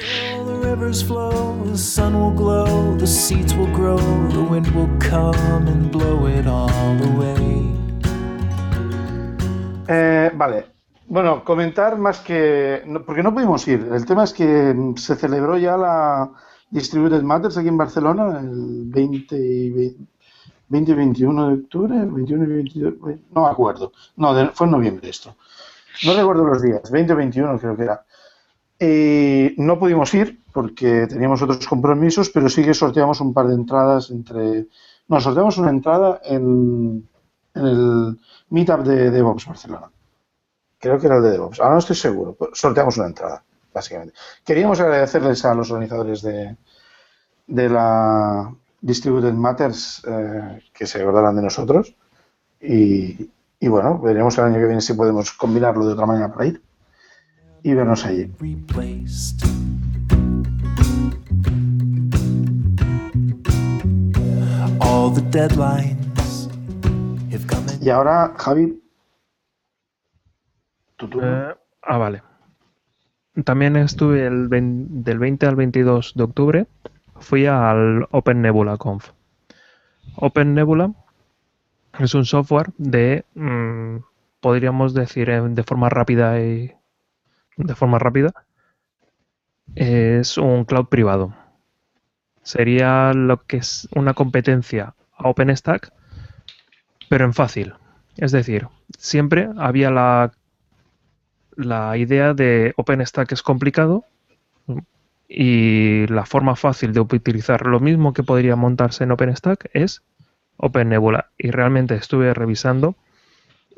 Eh, 9.89 10.31
vale. 10.35 10.67
Bueno, 11.09 11.45
comentar 11.45 11.99
más 11.99 12.21
que. 12.21 12.83
porque 13.05 13.25
no 13.25 13.35
pudimos 13.35 13.67
ir. 13.67 13.89
El 13.93 14.07
tema 14.07 14.23
es 14.23 14.33
que 14.33 14.73
se 14.97 15.17
celebró 15.17 15.59
ya 15.59 15.77
la 15.77 16.31
Distributed 16.75 17.23
Matters 17.23 17.57
aquí 17.57 17.69
en 17.69 17.77
Barcelona 17.77 18.41
el 18.41 18.83
20 18.87 19.37
y 19.37 19.95
21 20.69 21.49
de 21.49 21.55
octubre, 21.55 21.95
21 22.05 22.45
y 22.45 22.47
22. 22.49 22.95
No 23.31 23.43
me 23.43 23.49
acuerdo. 23.49 23.93
No, 24.17 24.35
fue 24.53 24.67
en 24.67 24.73
noviembre 24.73 25.09
esto. 25.09 25.37
No 26.05 26.15
recuerdo 26.15 26.45
los 26.45 26.61
días, 26.61 26.91
20 26.91 27.13
o 27.13 27.17
21 27.17 27.59
creo 27.61 27.77
que 27.77 27.83
era. 27.85 28.05
Y 28.81 29.55
no 29.63 29.79
pudimos 29.79 30.13
ir 30.15 30.41
porque 30.53 31.07
teníamos 31.07 31.41
otros 31.43 31.65
compromisos, 31.69 32.29
pero 32.31 32.49
sí 32.49 32.65
que 32.65 32.75
sorteamos 32.75 33.21
un 33.21 33.33
par 33.33 33.47
de 33.47 33.55
entradas 33.55 34.11
entre... 34.11 34.67
No, 35.07 35.21
sorteamos 35.21 35.57
una 35.59 35.71
entrada 35.71 36.21
en, 36.25 37.09
el 37.55 38.19
meetup 38.51 38.81
de 38.81 39.13
DevOps 39.13 39.47
Barcelona. 39.47 39.89
Creo 40.81 40.99
que 40.99 41.07
era 41.07 41.19
el 41.19 41.23
de 41.23 41.31
DevOps. 41.31 41.61
Ahora 41.61 41.75
no 41.75 41.79
estoy 41.79 41.95
seguro. 41.95 42.37
Sorteamos 42.53 42.97
una 42.97 43.07
entrada, 43.07 43.45
básicamente. 43.75 44.15
Queríamos 44.45 44.81
agradecerles 44.81 45.45
a 45.45 45.55
los 45.55 45.71
organizadores 45.71 46.23
de, 46.23 46.57
de 47.47 47.69
la 47.69 48.55
Distributed 48.81 49.33
Matters 49.33 50.03
eh, 50.07 50.63
que 50.73 50.87
se 50.87 51.03
acordaran 51.03 51.37
de 51.37 51.43
nosotros. 51.43 51.95
Y, 52.61 53.31
y 53.61 53.69
bueno, 53.69 53.99
veremos 53.99 54.39
el 54.39 54.45
año 54.45 54.59
que 54.59 54.67
viene 54.67 54.81
si 54.81 54.95
podemos 54.95 55.33
combinarlo 55.33 55.87
de 55.87 55.93
otra 55.93 56.07
manera 56.07 56.33
para 56.33 56.47
ir 56.47 56.63
y 57.63 57.75
vernos 57.75 58.05
allí. 58.05 58.31
Y 67.81 67.91
ahora, 67.91 68.35
Javi. 68.39 68.83
Eh, 71.01 71.55
ah, 71.83 71.99
vale. 71.99 72.23
También 73.43 73.77
estuve 73.77 74.27
el 74.27 74.49
del 74.49 75.19
20 75.19 75.47
al 75.47 75.57
22 75.57 76.13
de 76.15 76.23
octubre. 76.23 76.67
Fui 77.17 77.47
al 77.47 78.07
Open 78.13 78.43
Nebula 78.43 78.77
Conf. 78.77 79.11
Open 80.17 80.55
Nebula 80.55 80.93
es 81.99 82.15
un 82.15 82.25
software 82.25 82.73
de, 82.79 83.25
mm, 83.35 83.99
podríamos 84.41 84.95
decir 84.95 85.31
de 85.31 85.63
forma 85.65 85.89
rápida 85.89 86.41
y 86.41 86.73
de 87.57 87.75
forma 87.75 87.99
rápida, 87.99 88.33
es 89.75 90.39
un 90.39 90.65
cloud 90.65 90.87
privado. 90.87 91.35
Sería 92.43 93.13
lo 93.13 93.45
que 93.45 93.59
es 93.59 93.89
una 93.95 94.15
competencia 94.15 94.95
a 95.17 95.29
OpenStack, 95.29 95.93
pero 97.09 97.25
en 97.25 97.33
fácil. 97.33 97.75
Es 98.17 98.33
decir, 98.33 98.69
siempre 98.99 99.49
había 99.57 99.91
la, 99.91 100.33
la 101.57 101.97
idea 101.97 102.35
de 102.35 102.73
OpenStack 102.77 103.33
es 103.33 103.43
complicado 103.43 104.05
y 105.29 106.07
la 106.09 106.27
forma 106.27 106.57
fácil 106.57 106.93
de 106.93 107.01
utilizar 107.01 107.67
lo 107.67 107.81
mismo 107.81 108.13
que 108.13 108.23
podría 108.23 108.57
montarse 108.57 109.05
en 109.05 109.13
OpenStack 109.13 109.71
es 109.73 110.03
OpenNebula. 110.57 111.31
Y 111.39 111.51
realmente 111.51 111.95
estuve 111.95 112.35
revisando, 112.35 112.97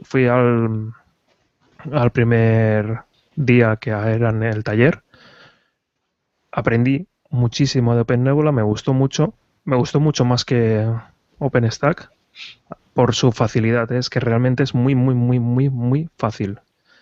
fui 0.02 0.26
al, 0.26 0.92
al 1.92 2.10
primer 2.10 3.00
día 3.36 3.76
que 3.76 3.90
era 3.90 4.30
en 4.30 4.42
el 4.42 4.64
taller, 4.64 5.02
aprendí 6.50 7.06
muchísimo 7.30 7.94
de 7.94 8.02
OpenNebula, 8.02 8.52
me 8.52 8.62
gustó 8.62 8.94
mucho, 8.94 9.34
me 9.64 9.76
gustó 9.76 10.00
mucho 10.00 10.24
más 10.24 10.44
que 10.44 10.90
OpenStack 11.38 12.10
por 12.94 13.14
su 13.14 13.30
facilidad, 13.32 13.92
es 13.92 14.08
que 14.08 14.20
realmente 14.20 14.62
es 14.62 14.74
muy, 14.74 14.94
muy, 14.94 15.14
muy, 15.14 15.38
muy, 15.38 15.68
muy 15.68 16.08
fácil. 16.16 16.60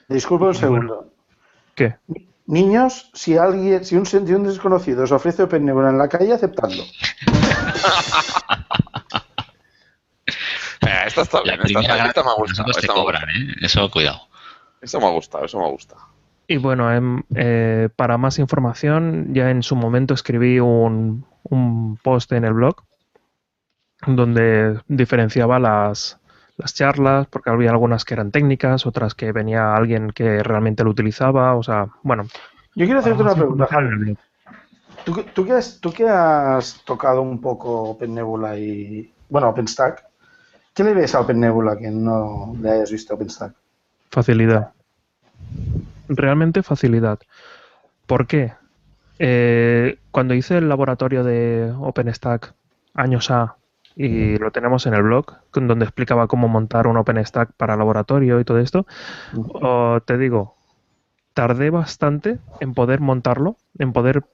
Disculpa 0.09 0.47
un 0.47 0.55
segundo. 0.55 1.13
¿Qué? 1.75 1.97
Niños, 2.47 3.11
si 3.15 3.37
alguien, 3.37 3.85
si 3.85 3.97
un, 3.97 4.07
un 4.13 4.45
desconocido 4.45 5.05
os 5.05 5.13
ofrece 5.13 5.43
OpenNebula 5.45 5.91
en 5.91 5.99
la 5.99 6.09
calle, 6.09 6.33
aceptadlo. 6.33 6.83
esta 11.07 11.23
está 11.23 11.43
bien, 11.43 11.59
esta, 11.65 11.81
me 12.23 12.31
ha 12.31 12.35
gustado. 12.35 12.71
¿eh? 12.71 13.55
Eso, 13.63 13.91
cuidado. 13.91 14.21
Eso 14.81 15.01
me 15.01 15.07
ha 15.07 15.11
gustado, 15.11 15.45
eso 15.45 15.59
me 15.59 15.65
ha 15.65 15.71
gustado. 15.71 16.03
Y 16.47 16.59
bueno, 16.59 16.93
em, 16.93 17.23
eh, 17.35 17.89
para 17.97 18.19
más 18.19 18.39
información, 18.39 19.33
ya 19.33 19.51
en 19.51 19.63
su 19.63 19.77
momento 19.77 20.13
escribí 20.15 20.61
un, 20.61 21.27
post 22.03 22.33
en 22.33 22.45
el 22.45 22.53
blog 22.55 22.77
donde 24.07 24.81
diferenciaba 24.89 25.59
las, 25.59 26.19
las 26.57 26.75
charlas, 26.75 27.27
porque 27.27 27.51
había 27.51 27.71
algunas 27.71 28.05
que 28.05 28.15
eran 28.15 28.31
técnicas, 28.31 28.87
otras 28.87 29.15
que 29.15 29.33
venía 29.33 29.75
alguien 29.75 30.11
que 30.11 30.43
realmente 30.43 30.85
lo 30.85 30.91
utilizaba, 30.91 31.55
o 31.55 31.63
sea, 31.63 31.89
bueno. 32.03 32.25
Yo 32.75 32.87
quiero 32.87 33.01
hacerte 33.01 33.23
una 33.23 33.35
pregunta. 33.35 33.69
¿Tú, 35.05 35.23
tú, 35.35 35.45
que 35.45 35.53
has, 35.53 35.81
tú 35.81 35.93
que 35.93 36.09
has 36.09 36.83
tocado 36.85 37.23
un 37.23 37.41
poco 37.41 37.91
OpenNebula 37.91 38.59
y, 38.59 39.13
bueno, 39.29 39.49
OpenStack, 39.51 40.05
¿qué 40.73 40.85
le 40.85 40.95
ves 40.95 41.15
a 41.15 41.21
OpenNebula 41.21 41.77
que 41.77 41.91
no 41.91 42.55
le 42.61 42.71
hayas 42.71 42.91
visto 42.91 43.13
a 43.13 43.17
OpenStack? 43.17 43.55
Facilidad 44.11 44.73
realmente 46.09 46.63
facilidad. 46.63 47.19
¿Por 48.07 48.27
qué? 48.27 48.53
Eh, 49.19 49.99
cuando 50.11 50.35
hice 50.35 50.59
el 50.59 50.69
laboratorio 50.69 51.25
de 51.25 51.73
OpenStack 51.79 52.55
años 52.95 53.31
A 53.31 53.57
y 53.97 54.37
lo 54.39 54.51
tenemos 54.51 54.87
en 54.87 54.95
el 54.95 55.03
blog, 55.03 55.27
donde 55.53 55.85
explicaba 55.85 56.27
cómo 56.27 56.49
montar 56.49 56.87
un 56.87 56.97
OpenStack 56.97 57.53
para 57.53 57.77
laboratorio 57.77 58.41
y 58.41 58.45
todo 58.45 58.59
esto, 58.59 58.87
te 60.05 60.19
digo, 60.19 60.57
tardé 61.33 61.71
bastante 61.71 62.39
en 62.61 62.75
poder 62.75 63.01
montarlo, 63.01 63.57
en 63.79 63.93
poder 63.93 64.25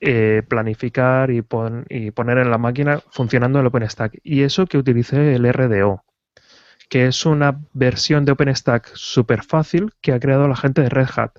eh, 0.00 0.42
planificar 0.48 1.30
y, 1.30 1.44
y, 1.88 2.10
poner 2.12 2.38
en 2.38 2.50
la 2.50 2.58
máquina 2.58 3.00
funcionando 3.10 3.60
el 3.60 3.66
OpenStack. 3.66 4.20
Y 4.22 4.42
eso 4.42 4.66
que 4.66 4.78
utilicé 4.78 5.34
el 5.34 5.52
RDO 5.52 6.04
que 6.88 7.06
es 7.06 7.26
una 7.26 7.60
versión 7.72 8.24
de 8.24 8.32
OpenStack 8.32 8.90
súper 8.94 9.44
fácil 9.44 9.92
que 10.00 10.12
ha 10.12 10.20
creado 10.20 10.48
la 10.48 10.56
gente 10.56 10.82
de 10.82 10.88
Red 10.88 11.08
Hat. 11.14 11.32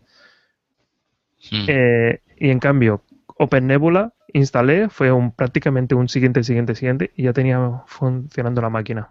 Hmm. 1.52 1.66
Eh, 1.68 2.22
y 2.38 2.50
en 2.50 2.60
cambio, 2.60 3.04
OpenNebula 3.40 4.14
instalé, 4.34 4.90
fue 4.90 5.12
un, 5.12 5.32
prácticamente 5.32 5.96
un 5.96 6.10
siguiente, 6.10 6.44
siguiente, 6.44 6.76
siguiente, 6.76 7.12
y 7.16 7.24
ya 7.24 7.34
tenía 7.34 7.84
funcionando 7.88 8.62
la 8.62 8.70
máquina. 8.70 9.10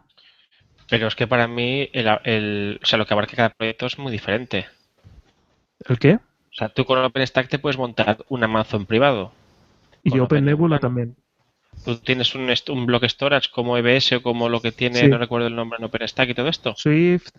Pero 0.89 1.09
es 1.09 1.15
que 1.15 1.27
para 1.27 1.49
mí, 1.49 1.89
el, 1.93 2.79
o 2.83 2.87
sea, 2.87 2.99
lo 2.99 3.07
que 3.07 3.15
abarca 3.15 3.37
cada 3.37 3.51
proyecto 3.51 3.87
es 3.87 3.99
muy 3.99 4.13
diferente. 4.13 4.67
¿El 5.89 5.99
qué? 5.99 6.15
O 6.15 6.55
sea, 6.55 6.69
tú 6.69 6.85
con 6.85 6.99
OpenStack 6.99 7.49
te 7.49 7.59
puedes 7.59 7.79
montar 7.79 8.19
un 8.29 8.45
Amazon 8.45 8.87
privado. 8.87 9.33
Y 10.03 10.19
OpenNebula 10.19 10.79
también. 10.79 11.17
¿Tú 11.85 11.97
tienes 11.97 12.35
un, 12.35 12.51
un 12.69 12.87
block 12.87 13.05
storage 13.05 13.51
como 13.51 13.77
EBS 13.77 14.13
o 14.13 14.23
como 14.23 14.49
lo 14.49 14.61
que 14.61 14.73
tiene, 14.73 15.09
no 15.09 15.19
recuerdo 15.19 15.47
el 15.47 15.57
nombre 15.57 15.79
en 15.79 15.85
OpenStack 15.85 16.31
y 16.31 16.35
todo 16.35 16.49
esto? 16.49 16.75
Swift, 16.77 17.31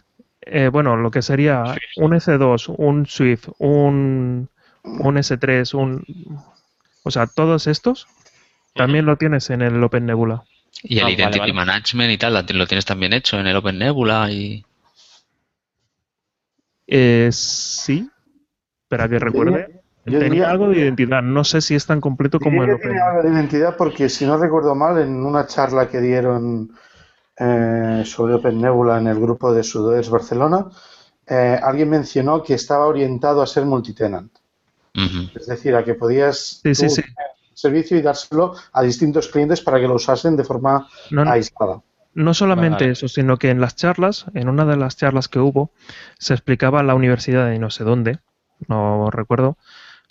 eh, 0.42 0.70
bueno, 0.70 0.96
lo 0.96 1.12
que 1.12 1.22
sería 1.22 1.64
un 1.98 2.14
S2, 2.14 2.74
un 2.78 3.06
Swift, 3.06 3.50
un, 3.60 4.50
un 4.84 5.16
S3, 5.16 5.78
un... 5.78 6.06
O 7.10 7.12
sea, 7.12 7.26
todos 7.26 7.66
estos 7.66 8.06
también 8.76 9.08
lo 9.08 9.18
tienes 9.18 9.50
en 9.50 9.64
el 9.64 9.84
Open 9.84 10.06
Nebula. 10.06 10.44
Y 10.84 11.00
el 11.00 11.08
ah, 11.08 11.10
Identity 11.10 11.54
Management 11.54 12.12
y 12.12 12.18
tal, 12.20 12.46
lo 12.54 12.68
tienes 12.68 12.86
también 12.86 13.14
hecho 13.14 13.40
en 13.40 13.48
el 13.48 13.56
Open 13.56 13.80
Nebula 13.80 14.32
y... 14.32 14.64
Eh, 16.86 17.30
sí, 17.32 18.08
espera 18.84 19.10
que 19.10 19.18
recuerde. 19.18 19.82
Tenía 20.06 20.52
algo 20.52 20.70
de 20.70 20.82
identidad, 20.82 21.24
no 21.24 21.44
sé 21.44 21.62
si 21.62 21.74
es 21.74 21.88
tan 21.88 22.00
completo 22.00 22.40
como 22.40 22.64
el 22.64 22.74
Open. 22.74 22.96
algo 23.00 23.24
de 23.24 23.30
identidad 23.34 23.76
porque, 23.76 24.08
si 24.08 24.28
no 24.28 24.38
recuerdo 24.38 24.76
mal, 24.76 25.00
en 25.00 25.26
una 25.26 25.48
charla 25.48 25.90
que 25.90 26.02
dieron 26.02 26.76
eh, 27.40 28.04
sobre 28.06 28.36
Open 28.36 28.62
Nebula 28.62 29.00
en 29.00 29.08
el 29.08 29.20
grupo 29.20 29.52
de 29.52 29.64
Sudoers 29.64 30.12
Barcelona, 30.12 30.68
eh, 31.26 31.60
alguien 31.60 31.90
mencionó 31.90 32.44
que 32.44 32.54
estaba 32.54 32.86
orientado 32.86 33.42
a 33.42 33.48
ser 33.48 33.66
multitenant. 33.66 34.32
Es 34.94 35.48
decir, 35.48 35.76
a 35.76 35.84
que 35.84 35.94
podías 35.94 36.62
sí, 36.64 36.88
servicio 37.54 37.98
y 37.98 38.02
dárselo 38.02 38.56
a 38.72 38.82
distintos 38.82 39.28
clientes 39.28 39.62
para 39.62 39.80
que 39.80 39.88
lo 39.88 39.96
usasen 39.96 40.36
de 40.36 40.44
forma 40.44 40.88
aislada. 41.28 41.82
No 42.14 42.34
solamente 42.34 42.90
eso, 42.90 43.08
sino 43.08 43.38
que 43.38 43.50
en 43.50 43.62
las 43.62 43.76
charlas, 43.76 44.26
en 44.34 44.50
una 44.50 44.66
de 44.66 44.78
las 44.78 44.98
charlas 44.98 45.28
que 45.28 45.40
hubo, 45.40 45.72
se 46.18 46.34
explicaba 46.34 46.84
la 46.84 46.96
universidad 46.96 47.48
de 47.48 47.60
no 47.60 47.70
sé 47.70 47.84
dónde, 47.84 48.20
no 48.68 49.10
recuerdo, 49.12 49.58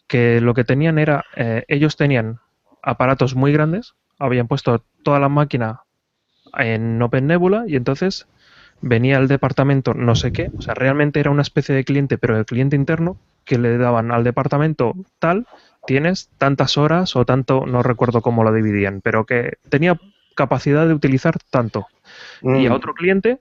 que 0.07 0.41
lo 0.41 0.55
que 0.55 0.65
tenían 0.65 0.99
era, 0.99 1.25
eh, 1.37 1.65
ellos 1.69 1.97
tenían 1.97 2.41
aparatos 2.83 3.35
muy 3.35 3.53
grandes, 3.53 3.95
habían 4.19 4.49
puesto 4.49 4.85
toda 5.03 5.19
la 5.19 5.29
máquina 5.29 5.83
en 6.57 7.01
Open 7.03 7.27
Nebula 7.27 7.65
y 7.67 7.77
entonces 7.77 8.27
venía 8.81 9.19
el 9.19 9.29
departamento 9.29 9.93
no 9.93 10.15
sé 10.15 10.33
qué, 10.33 10.51
o 10.57 10.63
sea, 10.63 10.75
realmente 10.75 11.21
era 11.21 11.31
una 11.31 11.43
especie 11.43 11.75
de 11.75 11.85
cliente, 11.85 12.17
pero 12.17 12.39
el 12.39 12.47
cliente 12.47 12.77
interno, 12.77 13.17
que 13.49 13.59
le 13.59 13.79
daban 13.79 14.13
al 14.13 14.23
departamento 14.23 14.95
tal 15.19 15.47
tienes 15.87 16.29
tantas 16.37 16.77
horas 16.77 17.17
o 17.17 17.25
tanto, 17.25 17.65
no 17.67 17.83
recuerdo 17.83 18.21
cómo 18.21 18.45
lo 18.45 18.53
dividían, 18.53 19.01
pero 19.01 19.25
que 19.25 19.55
tenía 19.71 19.99
capacidad 20.37 20.87
de 20.87 20.93
utilizar 20.93 21.39
tanto. 21.51 21.87
Y 22.43 22.67
a 22.67 22.71
mm. 22.71 22.73
otro 22.75 22.93
cliente, 22.93 23.41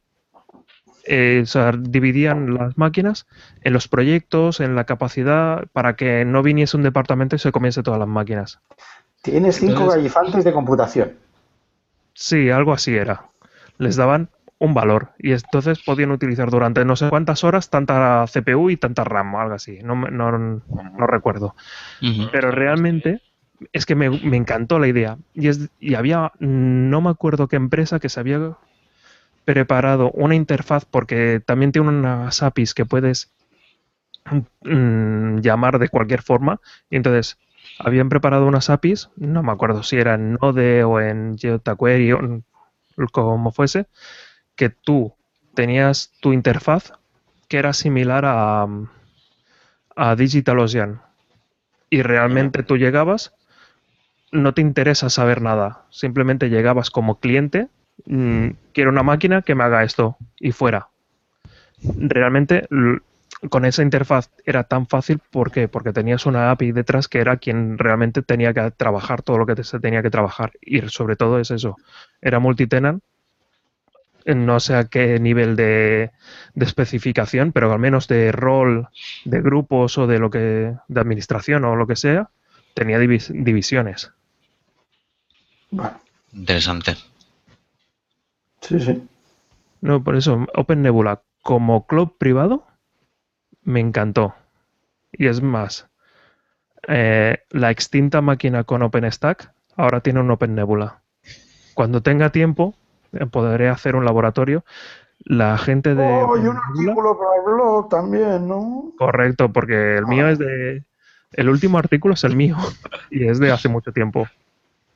eh, 1.03 1.41
o 1.43 1.45
sea, 1.45 1.74
dividían 1.78 2.53
las 2.53 2.78
máquinas 2.78 3.28
en 3.62 3.74
los 3.74 3.89
proyectos, 3.89 4.62
en 4.62 4.76
la 4.76 4.86
capacidad, 4.86 5.66
para 5.74 5.97
que 5.97 6.24
no 6.24 6.41
viniese 6.41 6.78
un 6.78 6.84
departamento 6.84 7.36
y 7.36 7.39
se 7.39 7.51
comiese 7.51 7.84
todas 7.84 7.99
las 7.99 8.08
máquinas. 8.08 8.62
Tienes 9.22 9.58
cinco 9.58 9.88
gallifantes 9.88 10.45
de 10.45 10.53
computación. 10.53 11.14
Sí, 12.14 12.49
algo 12.49 12.72
así 12.72 12.95
era. 12.95 13.26
Les 13.78 13.97
daban 13.97 14.30
un 14.60 14.74
valor 14.74 15.12
y 15.20 15.34
entonces 15.34 15.80
podían 15.84 16.12
utilizar 16.12 16.49
durante 16.49 16.84
no 16.84 16.95
sé 16.95 17.10
cuántas 17.10 17.43
horas 17.43 17.70
tanta 17.70 18.26
CPU 18.26 18.70
y 18.70 18.78
tanta 18.78 19.03
RAM 19.03 19.36
o 19.36 19.39
algo 19.39 19.55
así. 19.55 19.80
No, 19.84 19.95
no, 19.95 21.08
recuerdo. 21.08 21.55
Pero 22.32 22.51
realmente 22.51 23.22
es 23.74 23.86
que 23.86 23.95
me, 23.95 24.05
encantó 24.05 24.80
la 24.80 24.88
idea. 24.88 25.18
Y, 25.34 25.47
es, 25.47 25.70
y 25.80 25.95
había, 25.95 26.32
no 26.39 27.01
me 27.01 27.10
acuerdo 27.10 27.47
qué 27.47 27.55
empresa 27.55 27.99
que 27.99 28.10
se 28.10 28.20
había 28.20 28.58
preparado 29.45 30.12
una 30.12 30.36
interfaz 30.36 30.86
porque 30.86 31.41
también 31.45 31.72
tiene 31.72 31.89
unas 31.89 32.43
APIs 32.43 32.74
que 32.74 32.86
puedes 32.86 33.32
mm, 34.62 35.39
llamar 35.39 35.80
de 35.80 35.89
cualquier 35.89 36.22
forma. 36.22 36.60
Y 36.89 36.95
entonces 36.97 37.38
habían 37.80 38.10
preparado 38.10 38.47
unas 38.47 38.70
APIs, 38.70 39.10
no 39.16 39.43
me 39.43 39.51
acuerdo 39.51 39.84
si 39.84 39.97
era 39.97 40.16
en 40.16 40.34
Node 40.34 40.84
o 40.84 40.99
en 40.99 41.38
JQuery 41.38 42.14
o 42.14 42.41
como 43.12 43.51
fuese, 43.51 43.86
que 44.58 44.70
tú 44.70 45.14
tenías 45.53 46.12
tu 46.20 46.34
interfaz 46.34 46.91
que 47.47 47.58
era 47.58 47.72
similar 47.72 48.26
a, 48.26 48.68
a 49.95 50.16
DigitalOcean. 50.16 51.01
Y 51.89 52.01
realmente 52.01 52.64
tú 52.64 52.76
llegabas 52.76 53.34
no 54.32 54.53
te 54.53 54.62
interesa 54.62 55.10
saber 55.10 55.41
nada. 55.41 55.86
Simplemente 55.89 56.49
llegabas 56.49 56.89
como 56.89 57.20
cliente, 57.20 57.70
mm, 58.05 58.49
quiero 58.74 58.89
una 58.89 59.03
máquina 59.03 59.41
que 59.41 59.55
me 59.55 59.64
haga 59.64 59.84
esto 59.84 60.18
y 60.39 60.51
fuera. 60.51 60.89
Realmente 61.82 62.68
con 63.49 63.66
esa 63.66 63.84
interfaz 63.84 64.32
era 64.45 64.64
tan 64.64 64.88
fácil 64.88 65.20
porque 65.32 65.68
porque 65.68 65.93
tenías 65.93 66.26
una 66.26 66.49
API 66.49 66.72
detrás 66.72 67.08
que 67.08 67.20
era 67.20 67.38
quien 67.38 67.78
realmente 67.78 68.24
tenía 68.24 68.51
que 68.53 68.72
trabajar 68.72 69.22
todo 69.22 69.38
lo 69.38 69.45
que 69.45 69.64
se 69.64 69.80
tenía 69.80 70.01
que 70.01 70.10
trabajar 70.10 70.53
y 70.60 70.82
sobre 70.89 71.16
todo 71.16 71.39
es 71.39 71.51
eso 71.51 71.76
era 72.20 72.39
multitenant 72.39 73.03
no 74.36 74.59
sé 74.59 74.75
a 74.75 74.86
qué 74.86 75.19
nivel 75.19 75.55
de, 75.55 76.11
de, 76.53 76.65
especificación 76.65 77.51
pero 77.51 77.71
al 77.71 77.80
menos 77.80 78.07
de 78.07 78.32
rol 78.32 78.89
de 79.25 79.41
grupos 79.41 79.97
o 79.97 80.07
de 80.07 80.19
lo 80.19 80.30
que 80.30 80.75
de 80.88 80.99
administración 80.99 81.65
o 81.65 81.75
lo 81.75 81.88
que 81.88 81.95
sea 81.95 82.30
tenía 82.73 82.99
divisiones 82.99 84.11
Interesante. 86.34 86.95
Sí, 88.61 88.80
sí. 88.80 89.07
No, 89.82 90.03
por 90.03 90.15
eso, 90.15 90.45
Open 90.55 90.82
Nebula 90.82 91.21
como 91.41 91.88
club 91.88 92.17
privado 92.17 92.65
me 93.63 93.80
encantó. 93.80 94.36
Y 95.11 95.28
es 95.28 95.41
más, 95.41 95.88
eh, 96.88 97.39
la 97.49 97.71
extinta 97.71 98.21
máquina 98.21 98.63
con 98.63 98.82
OpenStack 98.82 99.53
ahora 99.75 100.01
tiene 100.01 100.19
un 100.19 100.32
Open 100.32 100.55
Nebula. 100.55 101.01
Cuando 101.73 102.01
tenga 102.01 102.32
tiempo, 102.32 102.75
podré 103.26 103.70
hacer 103.70 103.95
un 103.95 104.05
laboratorio. 104.05 104.63
La 105.20 105.57
gente 105.57 105.95
de. 105.95 106.05
Oh, 106.05 106.38
y 106.38 106.47
un 106.47 106.57
artículo 106.57 107.18
para 107.18 107.36
el 107.38 107.53
blog 107.53 107.89
también, 107.89 108.47
¿no? 108.47 108.93
Correcto, 108.97 109.51
porque 109.51 109.97
el 109.97 110.05
mío 110.05 110.28
ah. 110.28 110.32
es 110.32 110.39
de. 110.39 110.84
El 111.34 111.49
último 111.49 111.78
artículo 111.78 112.13
es 112.13 112.24
el 112.24 112.36
mío 112.36 112.55
y 113.11 113.28
es 113.28 113.39
de 113.39 113.51
hace 113.51 113.68
mucho 113.68 113.91
tiempo. 113.91 114.28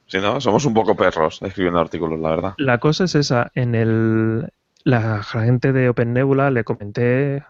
Sí, 0.08 0.20
¿no? 0.20 0.42
Somos 0.42 0.66
un 0.66 0.74
poco 0.74 0.96
perros 0.96 1.42
escribiendo 1.42 1.80
artículos, 1.80 2.20
la 2.20 2.30
verdad. 2.30 2.54
La 2.58 2.80
cosa 2.80 3.06
es 3.06 3.16
esa. 3.16 3.52
En 3.56 3.76
el, 3.76 4.52
la 4.84 5.24
gente 5.24 5.72
de 5.72 5.90
Open 5.90 6.14
Nebula 6.14 6.52
le 6.52 6.64
comenté, 6.64 7.44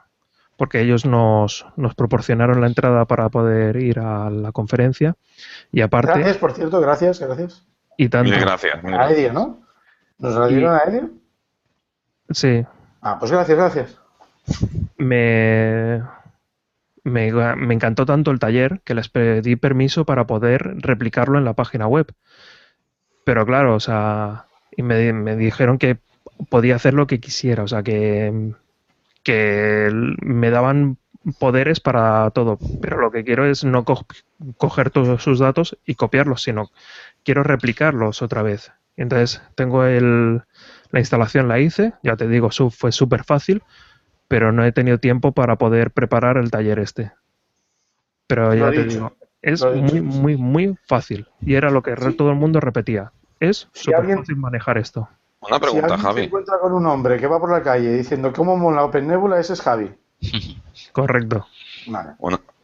porque 0.57 0.81
ellos 0.81 1.05
nos, 1.05 1.65
nos 1.75 1.95
proporcionaron 1.95 2.61
la 2.61 2.67
entrada 2.67 3.05
para 3.05 3.29
poder 3.29 3.77
ir 3.77 3.99
a 3.99 4.29
la 4.29 4.51
conferencia. 4.51 5.15
Y 5.71 5.81
aparte. 5.81 6.13
Gracias, 6.13 6.37
por 6.37 6.53
cierto, 6.53 6.79
gracias, 6.79 7.19
gracias. 7.19 7.65
Y 7.97 8.09
tanto. 8.09 8.31
gracias. 8.31 8.83
a 8.83 9.11
Edio, 9.11 9.33
¿no? 9.33 9.59
¿Nos 10.21 10.35
la 10.35 10.47
dieron 10.47 10.75
a 10.75 10.83
Edio? 10.87 11.09
Sí. 12.29 12.63
Ah, 13.01 13.17
pues 13.19 13.31
gracias, 13.31 13.57
gracias. 13.57 13.99
Me, 14.97 16.03
me, 17.03 17.31
me, 17.55 17.73
encantó 17.73 18.05
tanto 18.05 18.29
el 18.29 18.37
taller 18.37 18.81
que 18.83 18.93
les 18.93 19.09
pedí 19.09 19.55
permiso 19.55 20.05
para 20.05 20.27
poder 20.27 20.75
replicarlo 20.77 21.39
en 21.39 21.45
la 21.45 21.53
página 21.53 21.87
web. 21.87 22.13
Pero 23.23 23.47
claro, 23.47 23.75
o 23.75 23.79
sea, 23.79 24.45
y 24.77 24.83
me, 24.83 25.11
me 25.11 25.35
dijeron 25.35 25.79
que 25.79 25.97
podía 26.49 26.75
hacer 26.75 26.93
lo 26.93 27.07
que 27.07 27.19
quisiera, 27.19 27.63
o 27.63 27.67
sea, 27.67 27.81
que, 27.81 28.53
que 29.23 29.89
me 30.21 30.51
daban 30.51 30.97
poderes 31.39 31.79
para 31.79 32.29
todo, 32.29 32.59
pero 32.79 32.99
lo 32.99 33.11
que 33.11 33.23
quiero 33.23 33.45
es 33.45 33.63
no 33.63 33.85
coger 34.57 34.91
todos 34.91 35.23
sus 35.23 35.39
datos 35.39 35.77
y 35.83 35.95
copiarlos, 35.95 36.43
sino 36.43 36.69
quiero 37.23 37.43
replicarlos 37.43 38.21
otra 38.21 38.43
vez. 38.43 38.71
Entonces 38.97 39.41
tengo 39.55 39.85
el, 39.85 40.43
la 40.91 40.99
instalación, 40.99 41.47
la 41.47 41.59
hice, 41.59 41.93
ya 42.03 42.15
te 42.15 42.27
digo, 42.27 42.49
fue 42.49 42.91
súper 42.91 43.23
fácil, 43.23 43.63
pero 44.27 44.51
no 44.51 44.63
he 44.63 44.71
tenido 44.71 44.97
tiempo 44.97 45.31
para 45.31 45.57
poder 45.57 45.91
preparar 45.91 46.37
el 46.37 46.51
taller 46.51 46.79
este. 46.79 47.11
Pero 48.27 48.53
ya 48.53 48.71
te 48.71 48.85
digo, 48.85 49.13
es 49.41 49.63
muy, 49.63 50.01
muy, 50.01 50.37
muy 50.37 50.77
fácil. 50.87 51.27
Y 51.41 51.55
era 51.55 51.69
lo 51.69 51.81
que 51.81 51.95
todo 51.95 52.29
el 52.29 52.35
mundo 52.35 52.59
repetía. 52.59 53.11
Es 53.39 53.67
súper 53.73 54.17
fácil 54.17 54.35
manejar 54.35 54.77
esto. 54.77 55.09
Una 55.41 55.59
pregunta, 55.59 55.97
si 55.97 56.03
Javi. 56.03 56.21
se 56.21 56.25
encuentra 56.27 56.59
con 56.59 56.73
un 56.73 56.85
hombre 56.85 57.19
que 57.19 57.25
va 57.25 57.39
por 57.39 57.51
la 57.51 57.63
calle 57.63 57.97
diciendo 57.97 58.31
cómo 58.31 58.55
mola 58.57 58.83
Open 58.83 59.07
Nebula, 59.07 59.39
ese 59.39 59.53
es 59.53 59.61
Javi. 59.61 59.91
Correcto. 60.91 61.47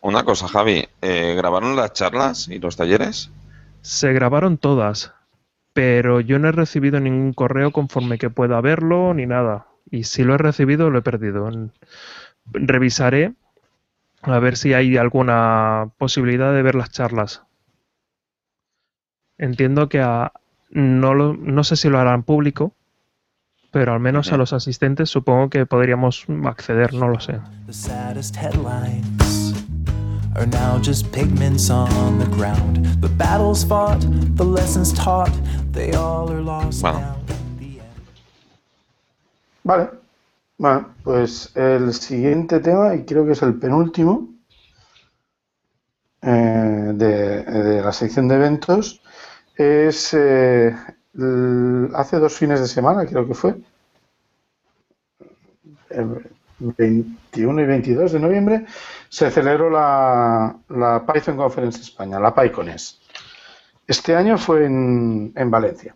Una, 0.02 0.24
cosa, 0.24 0.48
Javi. 0.48 0.88
Eh, 1.02 1.34
¿Grabaron 1.36 1.76
las 1.76 1.94
charlas 1.94 2.48
y 2.48 2.60
los 2.60 2.78
talleres? 2.78 3.32
Se 3.82 4.14
grabaron 4.14 4.58
todas, 4.58 5.14
pero 5.78 6.22
yo 6.22 6.40
no 6.40 6.48
he 6.48 6.52
recibido 6.52 7.00
ningún 7.00 7.34
correo 7.34 7.70
conforme 7.70 8.18
que 8.18 8.32
pueda 8.32 8.60
verlo 8.62 9.14
ni 9.14 9.28
nada. 9.28 9.68
Y 9.92 10.06
si 10.06 10.24
lo 10.24 10.34
he 10.34 10.40
recibido, 10.40 10.90
lo 10.90 10.98
he 10.98 11.02
perdido. 11.04 11.48
Revisaré 12.52 13.36
a 14.24 14.40
ver 14.40 14.58
si 14.58 14.74
hay 14.74 14.98
alguna 14.98 15.92
posibilidad 16.00 16.52
de 16.52 16.64
ver 16.64 16.74
las 16.74 16.90
charlas. 16.90 17.44
Entiendo 19.38 19.88
que 19.88 20.00
no, 20.72 21.14
no 21.14 21.64
sé 21.64 21.76
si 21.76 21.90
lo 21.90 22.00
harán 22.00 22.24
público, 22.24 22.74
pero 23.70 23.94
al 23.94 24.00
menos 24.00 24.32
a 24.32 24.38
los 24.38 24.54
asistentes 24.54 25.12
supongo 25.12 25.52
que 25.52 25.68
podríamos 25.68 26.26
acceder, 26.44 26.96
no 26.96 27.08
lo 27.08 27.20
sé. 27.20 27.40
Vale. 39.64 39.90
Bueno, 40.60 40.94
pues 41.04 41.52
el 41.56 41.92
siguiente 41.94 42.60
tema, 42.60 42.94
y 42.96 43.04
creo 43.04 43.26
que 43.26 43.32
es 43.32 43.42
el 43.42 43.56
penúltimo 43.56 44.30
eh, 46.22 46.92
de, 46.94 47.82
la 47.84 47.92
sección 47.92 48.28
de 48.28 48.36
eventos, 48.36 49.02
es 49.56 50.14
eh, 50.14 50.76
hace 51.94 52.20
dos 52.20 52.38
fines 52.38 52.60
de 52.60 52.68
semana, 52.68 53.06
creo 53.06 53.28
que 53.28 53.34
fue, 53.34 53.56
el 55.90 56.30
21 56.60 57.62
y 57.62 57.66
22 57.66 58.12
de 58.12 58.20
noviembre, 58.20 58.66
se 59.10 59.32
celebró 59.32 59.70
la, 59.70 61.04
Python 61.12 61.38
Conference 61.38 61.82
España, 61.82 62.20
la 62.20 62.34
PyCones. 62.34 63.00
Este 63.86 64.16
año 64.16 64.38
fue 64.38 64.66
en, 64.66 65.32
en 65.36 65.52
Valencia. 65.52 65.96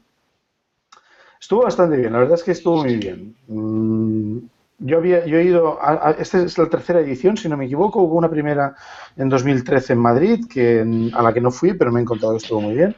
Estuvo 1.39 1.63
bastante 1.63 1.97
bien, 1.97 2.13
la 2.13 2.19
verdad 2.19 2.35
es 2.35 2.43
que 2.43 2.51
estuvo 2.51 2.83
muy 2.83 2.97
bien. 2.97 3.35
Mm, 3.47 4.37
yo 4.83 4.97
había 4.97 5.25
yo 5.25 5.37
he 5.37 5.43
ido, 5.43 5.79
a, 5.81 6.11
esta 6.11 6.41
es 6.43 6.57
la 6.57 6.69
tercera 6.69 6.99
edición, 6.99 7.37
si 7.37 7.49
no 7.49 7.57
me 7.57 7.65
equivoco, 7.65 8.01
hubo 8.01 8.15
una 8.15 8.29
primera 8.29 8.75
en 9.17 9.29
2013 9.29 9.93
en 9.93 9.99
Madrid, 9.99 10.45
que, 10.47 11.11
a 11.13 11.21
la 11.21 11.33
que 11.33 11.41
no 11.41 11.51
fui, 11.51 11.73
pero 11.73 11.91
me 11.91 11.99
he 11.99 12.03
encontrado 12.03 12.33
que 12.33 12.43
estuvo 12.43 12.61
muy 12.61 12.75
bien. 12.75 12.95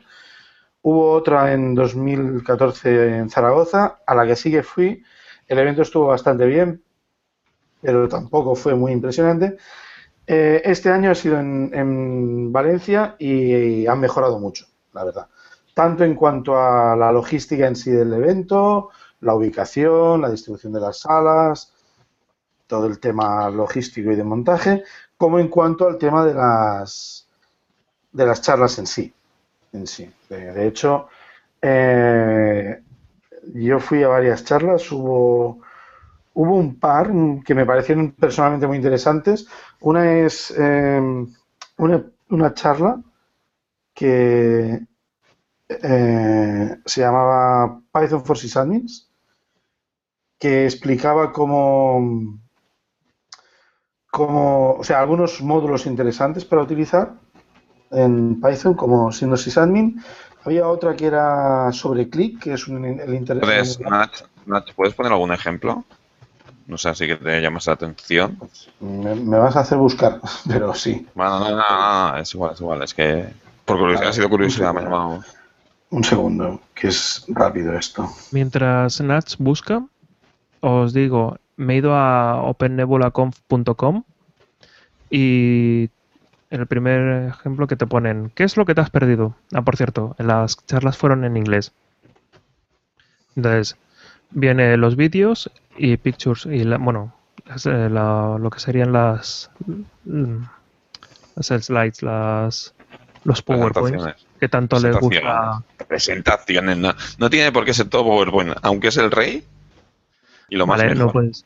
Hubo 0.81 1.11
otra 1.11 1.53
en 1.53 1.73
2014 1.73 3.17
en 3.17 3.29
Zaragoza, 3.29 3.99
a 4.05 4.15
la 4.15 4.25
que 4.25 4.35
sí 4.35 4.51
que 4.51 4.63
fui. 4.63 5.01
El 5.47 5.59
evento 5.59 5.81
estuvo 5.81 6.07
bastante 6.07 6.45
bien, 6.45 6.83
pero 7.81 8.07
tampoco 8.07 8.55
fue 8.55 8.75
muy 8.75 8.91
impresionante. 8.91 9.57
Eh, 10.25 10.61
este 10.65 10.89
año 10.89 11.11
ha 11.11 11.15
sido 11.15 11.39
en, 11.39 11.71
en 11.73 12.51
Valencia 12.51 13.15
y 13.19 13.85
han 13.87 13.99
mejorado 13.99 14.39
mucho, 14.39 14.65
la 14.93 15.03
verdad 15.03 15.27
tanto 15.73 16.03
en 16.03 16.15
cuanto 16.15 16.57
a 16.57 16.95
la 16.95 17.11
logística 17.11 17.67
en 17.67 17.75
sí 17.75 17.91
del 17.91 18.13
evento, 18.13 18.89
la 19.21 19.35
ubicación, 19.35 20.21
la 20.21 20.29
distribución 20.29 20.73
de 20.73 20.81
las 20.81 20.99
salas, 20.99 21.73
todo 22.67 22.87
el 22.87 22.99
tema 22.99 23.49
logístico 23.49 24.11
y 24.11 24.15
de 24.15 24.23
montaje, 24.23 24.83
como 25.17 25.39
en 25.39 25.47
cuanto 25.47 25.87
al 25.87 25.97
tema 25.97 26.25
de 26.25 26.33
las 26.33 27.27
de 28.11 28.25
las 28.25 28.41
charlas 28.41 28.77
en 28.77 28.87
sí. 28.87 29.13
En 29.71 29.87
sí. 29.87 30.11
De, 30.29 30.67
hecho, 30.67 31.07
eh, 31.61 32.79
yo 33.55 33.79
fui 33.79 34.03
a 34.03 34.07
varias 34.07 34.43
charlas, 34.45 34.91
hubo, 34.91 35.61
hubo 36.33 36.55
un 36.55 36.79
par 36.79 37.11
que 37.45 37.55
me 37.55 37.65
parecieron 37.65 38.11
personalmente 38.11 38.67
muy 38.67 38.77
interesantes. 38.77 39.47
Una 39.81 40.19
es 40.19 40.51
em, 40.51 41.27
una, 41.77 42.53
charla 42.53 43.01
que 43.93 44.79
eh, 45.69 46.77
se 46.85 47.01
llamaba 47.01 47.81
Python 47.91 48.25
for 48.25 48.37
Sysadmins, 48.37 49.09
que 50.39 50.65
explicaba 50.65 51.31
cómo, 51.31 52.39
o 54.11 54.83
sea, 54.83 54.99
algunos 54.99 55.41
módulos 55.41 55.85
interesantes 55.85 56.45
para 56.45 56.63
utilizar 56.63 57.13
en 57.91 58.41
Python 58.41 58.73
como 58.73 59.11
siendo 59.11 59.37
sysadmin. 59.37 60.01
Había 60.43 60.67
otra 60.67 60.95
que 60.95 61.05
era 61.05 61.71
sobre 61.71 62.09
click, 62.09 62.41
que 62.43 62.53
es 62.53 62.67
un, 62.67 62.83
el 62.83 63.13
interés. 63.13 63.43
¿Puedes, 63.43 64.25
¿Puedes 64.75 64.93
poner 64.93 65.13
algún 65.13 65.31
ejemplo? 65.31 65.85
No 66.67 66.77
sé, 66.77 66.89
así 66.89 67.07
que 67.07 67.17
te 67.17 67.41
llamas 67.41 67.67
la 67.67 67.73
atención. 67.73 68.37
Me, 68.79 69.37
vas 69.37 69.55
a 69.55 69.61
hacer 69.61 69.77
buscar, 69.77 70.19
pero 70.47 70.73
sí. 70.73 71.07
Bueno, 71.13 71.39
no, 71.39 71.49
no, 71.51 72.11
no, 72.11 72.17
es 72.17 72.33
igual, 72.33 72.53
es 72.53 72.61
igual. 72.61 72.83
Es 72.83 72.93
que 72.93 73.27
por 73.65 73.77
curiosidad, 73.77 74.09
ha 74.09 74.13
sido 74.13 74.29
curiosidad. 74.29 74.75
Un, 74.75 75.23
un 75.89 76.03
segundo, 76.03 76.61
que 76.73 76.87
es 76.87 77.25
rápido 77.27 77.73
esto. 77.77 78.09
Mientras 78.31 79.01
Nats 79.01 79.37
busca, 79.37 79.85
os 80.61 80.93
digo, 80.93 81.37
me 81.55 81.73
he 81.73 81.77
ido 81.77 81.93
a 81.93 82.41
opennebulaconf.com 82.43 84.03
y 85.09 85.89
en 86.49 86.61
el 86.61 86.67
primer 86.67 87.29
ejemplo 87.29 87.67
que 87.67 87.75
te 87.75 87.87
ponen, 87.87 88.31
¿qué 88.35 88.43
es 88.43 88.57
lo 88.57 88.65
que 88.65 88.75
te 88.75 88.81
has 88.81 88.89
perdido? 88.89 89.35
Ah, 89.53 89.61
por 89.61 89.75
cierto, 89.77 90.15
las 90.17 90.57
charlas 90.65 90.97
fueron 90.97 91.23
en 91.25 91.37
inglés. 91.37 91.71
Entonces, 93.35 93.77
viene 94.31 94.77
los 94.77 94.95
vídeos 94.95 95.51
y 95.77 95.97
pictures 95.97 96.45
y 96.45 96.63
bueno, 96.77 97.13
eh, 97.65 97.89
lo 97.89 98.49
que 98.51 98.59
serían 98.59 98.93
las, 98.93 99.49
las 100.05 101.47
slides, 101.47 102.01
las 102.03 102.73
los 103.23 103.41
PowerPoints 103.41 104.15
que 104.39 104.49
tanto 104.49 104.79
les 104.79 104.97
gusta. 104.97 105.63
Presentaciones, 105.87 106.77
no, 106.77 106.93
no 107.17 107.29
tiene 107.29 107.51
por 107.51 107.65
qué 107.65 107.73
ser 107.73 107.87
todo 107.87 108.03
PowerPoint, 108.03 108.53
aunque 108.61 108.89
es 108.89 108.97
el 108.97 109.11
rey 109.11 109.45
y 110.49 110.55
lo 110.55 110.67
más 110.67 110.77
vale, 110.77 110.95
No, 110.95 111.11
pues, 111.11 111.45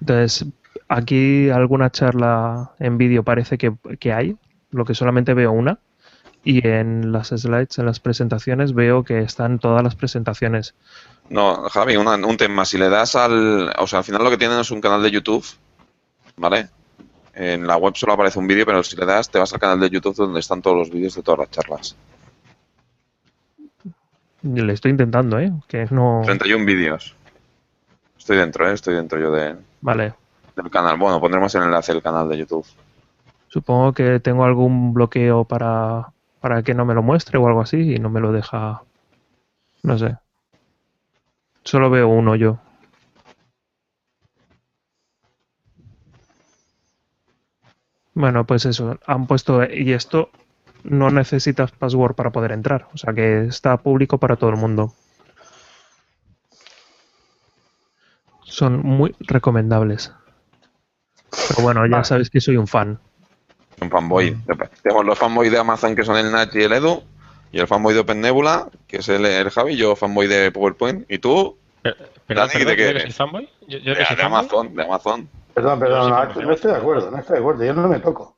entonces, 0.00 0.46
aquí 0.88 1.50
alguna 1.50 1.90
charla 1.90 2.72
en 2.78 2.98
vídeo 2.98 3.22
parece 3.22 3.58
que, 3.58 3.74
que 3.98 4.12
hay, 4.12 4.36
lo 4.70 4.84
que 4.84 4.94
solamente 4.94 5.34
veo 5.34 5.52
una. 5.52 5.78
Y 6.44 6.66
en 6.66 7.10
las 7.10 7.28
slides, 7.28 7.78
en 7.78 7.86
las 7.86 7.98
presentaciones, 7.98 8.72
veo 8.72 9.02
que 9.02 9.18
están 9.18 9.58
todas 9.58 9.82
las 9.82 9.96
presentaciones. 9.96 10.74
No, 11.28 11.68
Javi, 11.68 11.96
un 11.96 12.36
tema. 12.36 12.64
Si 12.64 12.78
le 12.78 12.88
das 12.88 13.16
al. 13.16 13.72
O 13.78 13.86
sea, 13.86 14.00
al 14.00 14.04
final 14.04 14.22
lo 14.22 14.30
que 14.30 14.38
tienen 14.38 14.58
es 14.58 14.70
un 14.70 14.80
canal 14.80 15.02
de 15.02 15.10
YouTube, 15.10 15.44
¿vale? 16.36 16.68
En 17.34 17.66
la 17.66 17.76
web 17.76 17.94
solo 17.96 18.14
aparece 18.14 18.38
un 18.38 18.46
vídeo, 18.46 18.64
pero 18.64 18.82
si 18.82 18.96
le 18.96 19.04
das, 19.04 19.28
te 19.28 19.38
vas 19.38 19.52
al 19.52 19.60
canal 19.60 19.78
de 19.78 19.90
YouTube 19.90 20.16
donde 20.16 20.40
están 20.40 20.62
todos 20.62 20.76
los 20.76 20.90
vídeos 20.90 21.14
de 21.14 21.22
todas 21.22 21.40
las 21.40 21.50
charlas. 21.50 21.96
Le 24.42 24.72
estoy 24.72 24.92
intentando, 24.92 25.38
¿eh? 25.38 25.52
Que 25.66 25.86
no... 25.90 26.22
31 26.24 26.64
vídeos. 26.64 27.14
Estoy 28.16 28.38
dentro, 28.38 28.68
¿eh? 28.68 28.72
Estoy 28.72 28.94
dentro 28.94 29.20
yo 29.20 29.30
de... 29.30 29.56
Vale. 29.80 30.14
Del 30.54 30.70
canal. 30.70 30.96
Bueno, 30.96 31.20
pondremos 31.20 31.54
el 31.54 31.64
enlace 31.64 31.92
del 31.92 32.02
canal 32.02 32.28
de 32.28 32.38
YouTube. 32.38 32.66
Supongo 33.48 33.92
que 33.92 34.20
tengo 34.20 34.44
algún 34.44 34.94
bloqueo 34.94 35.44
para, 35.44 36.12
para 36.40 36.62
que 36.62 36.74
no 36.74 36.84
me 36.84 36.94
lo 36.94 37.02
muestre 37.02 37.38
o 37.38 37.46
algo 37.46 37.60
así 37.60 37.94
y 37.94 37.98
no 37.98 38.08
me 38.08 38.20
lo 38.20 38.32
deja. 38.32 38.82
No 39.82 39.98
sé. 39.98 40.16
Solo 41.66 41.90
veo 41.90 42.06
uno 42.06 42.36
yo. 42.36 42.58
Bueno, 48.14 48.46
pues 48.46 48.64
eso, 48.66 48.98
han 49.04 49.26
puesto, 49.26 49.64
y 49.64 49.92
esto 49.92 50.30
no 50.84 51.10
necesitas 51.10 51.72
password 51.72 52.14
para 52.14 52.30
poder 52.30 52.52
entrar, 52.52 52.86
o 52.94 52.96
sea 52.96 53.12
que 53.12 53.46
está 53.46 53.76
público 53.78 54.18
para 54.18 54.36
todo 54.36 54.50
el 54.50 54.56
mundo. 54.56 54.94
Son 58.44 58.80
muy 58.82 59.16
recomendables. 59.18 60.14
Pero 61.48 61.64
bueno, 61.64 61.84
ya 61.86 62.04
sabes 62.04 62.30
que 62.30 62.40
soy 62.40 62.56
un 62.56 62.68
fan. 62.68 63.00
Un 63.82 63.90
fanboy. 63.90 64.30
Mm. 64.30 64.44
Tenemos 64.84 65.04
los 65.04 65.18
fanboys 65.18 65.50
de 65.50 65.58
Amazon 65.58 65.96
que 65.96 66.04
son 66.04 66.16
el 66.16 66.30
Nach 66.30 66.54
y 66.54 66.62
el 66.62 66.72
Edu. 66.72 67.02
Y 67.52 67.60
el 67.60 67.66
fanboy 67.66 67.94
de 67.94 68.00
OpenNebula, 68.00 68.68
que 68.86 68.98
es 68.98 69.08
el, 69.08 69.24
el 69.24 69.50
Javi. 69.50 69.76
Yo 69.76 69.96
fanboy 69.96 70.26
de 70.26 70.50
PowerPoint. 70.50 71.10
¿Y 71.10 71.18
tú? 71.18 71.56
Pero, 71.82 72.46
Dani, 72.46 72.64
¿de 72.64 72.76
qué 72.76 72.88
eres? 72.88 73.14
fanboy? 73.14 73.48
¿Yo, 73.68 73.78
de, 73.78 73.94
de 73.94 74.22
Amazon, 74.22 74.74
de 74.74 74.82
Amazon. 74.82 75.28
Perdón, 75.54 75.78
perdón, 75.80 76.10
no, 76.10 76.52
estoy 76.52 76.70
de 76.70 76.76
acuerdo, 76.76 77.10
no 77.10 77.18
estoy 77.18 77.34
de 77.34 77.40
acuerdo. 77.40 77.64
Yo 77.64 77.72
no 77.72 77.88
me 77.88 77.98
toco. 77.98 78.36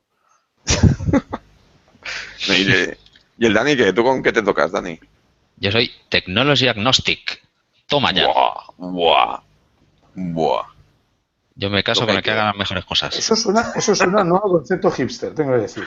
y, 2.47 3.45
el 3.45 3.53
Dani 3.53 3.75
qué? 3.75 3.91
¿Tú 3.91 4.03
con 4.03 4.23
qué 4.23 4.31
te 4.31 4.41
tocas, 4.41 4.71
Dani? 4.71 4.99
Yo 5.57 5.71
soy 5.71 5.91
Technology 6.07 6.67
Agnostic. 6.67 7.41
Toma 7.87 8.13
ya. 8.13 8.27
Buah, 8.27 8.63
buah, 8.77 9.41
buah. 10.13 10.65
Yo 11.55 11.69
me 11.69 11.83
caso 11.83 12.05
con 12.05 12.15
el 12.15 12.21
que 12.21 12.31
haga 12.31 12.45
las 12.45 12.55
mejores 12.55 12.85
cosas. 12.85 13.17
Eso 13.17 13.35
suena, 13.35 13.73
eso 13.75 13.93
suena 13.93 14.23
no 14.23 14.37
a 14.37 14.41
concepto 14.41 14.89
hipster, 14.89 15.35
tengo 15.35 15.51
que 15.51 15.57
decir. 15.57 15.83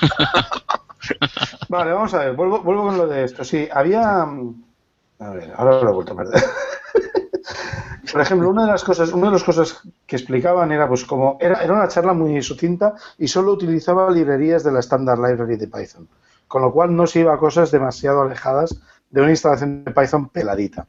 vale, 1.68 1.92
vamos 1.92 2.14
a 2.14 2.18
ver, 2.18 2.34
vuelvo, 2.34 2.60
vuelvo 2.60 2.84
con 2.84 2.98
lo 2.98 3.06
de 3.06 3.24
esto. 3.24 3.44
Sí, 3.44 3.68
había. 3.72 4.22
A 4.22 5.30
ver, 5.30 5.52
ahora 5.56 5.80
lo 5.82 5.90
he 5.90 5.92
vuelto 5.92 6.12
a 6.12 6.16
perder. 6.16 6.42
Por 8.12 8.20
ejemplo, 8.20 8.48
una 8.48 8.64
de 8.66 8.72
las 8.72 8.84
cosas, 8.84 9.12
una 9.12 9.26
de 9.26 9.32
las 9.32 9.44
cosas 9.44 9.82
que 10.06 10.16
explicaban 10.16 10.70
era 10.70 10.86
pues 10.86 11.04
como 11.04 11.36
era, 11.40 11.62
era 11.62 11.72
una 11.72 11.88
charla 11.88 12.12
muy 12.12 12.40
sucinta 12.42 12.94
y 13.18 13.26
solo 13.26 13.52
utilizaba 13.52 14.10
librerías 14.10 14.62
de 14.62 14.72
la 14.72 14.80
Standard 14.80 15.18
Library 15.18 15.56
de 15.56 15.66
Python, 15.66 16.08
con 16.46 16.62
lo 16.62 16.72
cual 16.72 16.94
no 16.94 17.06
se 17.06 17.20
iba 17.20 17.34
a 17.34 17.38
cosas 17.38 17.70
demasiado 17.70 18.22
alejadas 18.22 18.80
de 19.10 19.20
una 19.20 19.30
instalación 19.30 19.84
de 19.84 19.90
Python 19.90 20.28
peladita. 20.28 20.86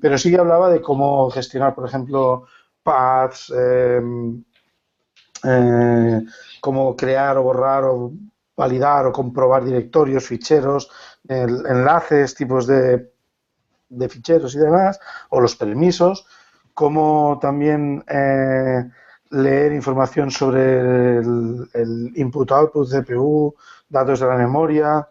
Pero 0.00 0.18
sí 0.18 0.34
hablaba 0.36 0.68
de 0.68 0.82
cómo 0.82 1.30
gestionar, 1.30 1.74
por 1.74 1.86
ejemplo, 1.88 2.46
paths, 2.82 3.50
em, 3.56 4.42
eh, 5.44 6.22
cómo 6.60 6.96
crear 6.96 7.38
o 7.38 7.42
borrar 7.42 7.84
o 7.84 8.12
validar 8.58 9.06
o 9.06 9.12
comprobar 9.12 9.62
directorios, 9.64 10.26
ficheros, 10.26 10.90
enlaces, 11.28 12.34
tipos 12.34 12.66
de, 12.66 13.14
ficheros 14.10 14.54
y 14.56 14.58
demás, 14.58 14.98
o 15.30 15.40
los 15.40 15.54
permisos, 15.54 16.26
cómo 16.74 17.38
también 17.40 18.04
eh, 18.08 18.82
leer 19.30 19.72
información 19.72 20.30
sobre 20.30 21.18
el, 21.18 22.12
input-output, 22.16 22.90
CPU, 22.90 23.54
datos 23.88 24.18
de 24.18 24.26
la 24.26 24.36
memoria, 24.36 25.08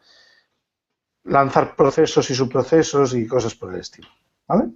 lanzar 1.23 1.75
procesos 1.75 2.29
y 2.29 2.35
subprocesos 2.35 3.15
y 3.15 3.25
cosas 3.27 3.55
por 3.55 3.73
el 3.73 3.79
estilo. 3.79 4.09
¿Vale? 4.45 4.71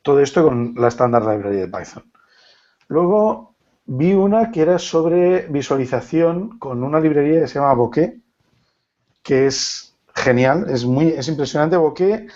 Todo 0.00 0.20
esto 0.20 0.42
con 0.42 0.74
la 0.76 0.88
Standard 0.88 1.26
Library 1.28 1.56
de 1.56 1.68
Python. 1.68 2.10
Luego 2.88 3.53
vi 3.86 4.14
una 4.14 4.50
que 4.50 4.62
era 4.62 4.78
sobre 4.78 5.46
visualización 5.48 6.58
con 6.58 6.82
una 6.82 7.00
librería 7.00 7.40
que 7.40 7.48
se 7.48 7.58
llama 7.58 7.74
Bokeh, 7.74 8.20
que 9.22 9.46
es 9.46 9.94
genial, 10.14 10.66
es 10.68 10.84
muy 10.84 11.08
es 11.08 11.28
impresionante. 11.28 11.76
Bokeh, 11.76 12.26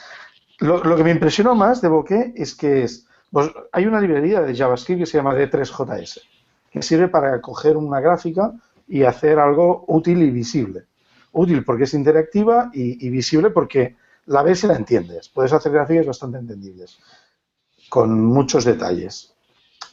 lo, 0.60 0.96
que 0.96 1.04
me 1.04 1.10
impresionó 1.10 1.54
más 1.54 1.80
de 1.80 1.88
Bokeh 1.88 2.34
es 2.36 2.54
que 2.54 2.84
es, 2.84 3.06
pues, 3.30 3.50
hay 3.72 3.86
una 3.86 4.00
librería 4.00 4.40
de 4.40 4.54
JavaScript 4.54 5.00
que 5.00 5.06
se 5.06 5.18
llama 5.18 5.34
D3JS, 5.34 6.20
que 6.70 6.82
sirve 6.82 7.08
para 7.08 7.40
coger 7.40 7.76
una 7.76 8.00
gráfica 8.00 8.52
y 8.86 9.02
hacer 9.04 9.38
algo 9.38 9.84
útil 9.88 10.22
y 10.22 10.30
visible. 10.30 10.86
Útil 11.32 11.64
porque 11.64 11.84
es 11.84 11.94
interactiva 11.94 12.70
y, 12.72 13.06
y 13.06 13.10
visible 13.10 13.50
porque 13.50 13.96
la 14.26 14.42
ves 14.42 14.64
y 14.64 14.66
la 14.66 14.76
entiendes. 14.76 15.28
Puedes 15.28 15.52
hacer 15.52 15.72
gráficas 15.72 16.06
bastante 16.06 16.38
entendibles 16.38 16.98
con 17.88 18.22
muchos 18.22 18.64
detalles 18.64 19.34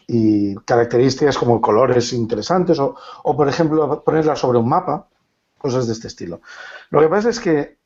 y 0.07 0.55
características 0.55 1.37
como 1.37 1.61
colores 1.61 2.13
interesantes 2.13 2.79
o, 2.79 2.95
por 3.23 3.47
ejemplo, 3.49 4.03
ponerla 4.03 4.35
sobre 4.35 4.59
un 4.59 4.69
mapa, 4.69 5.07
cosas 5.57 5.87
de 5.87 5.93
este 5.93 6.07
estilo. 6.07 6.41
Lo 6.91 6.99
que 6.99 7.07
pasa 7.07 7.29
es 7.29 7.39
que 7.39 7.77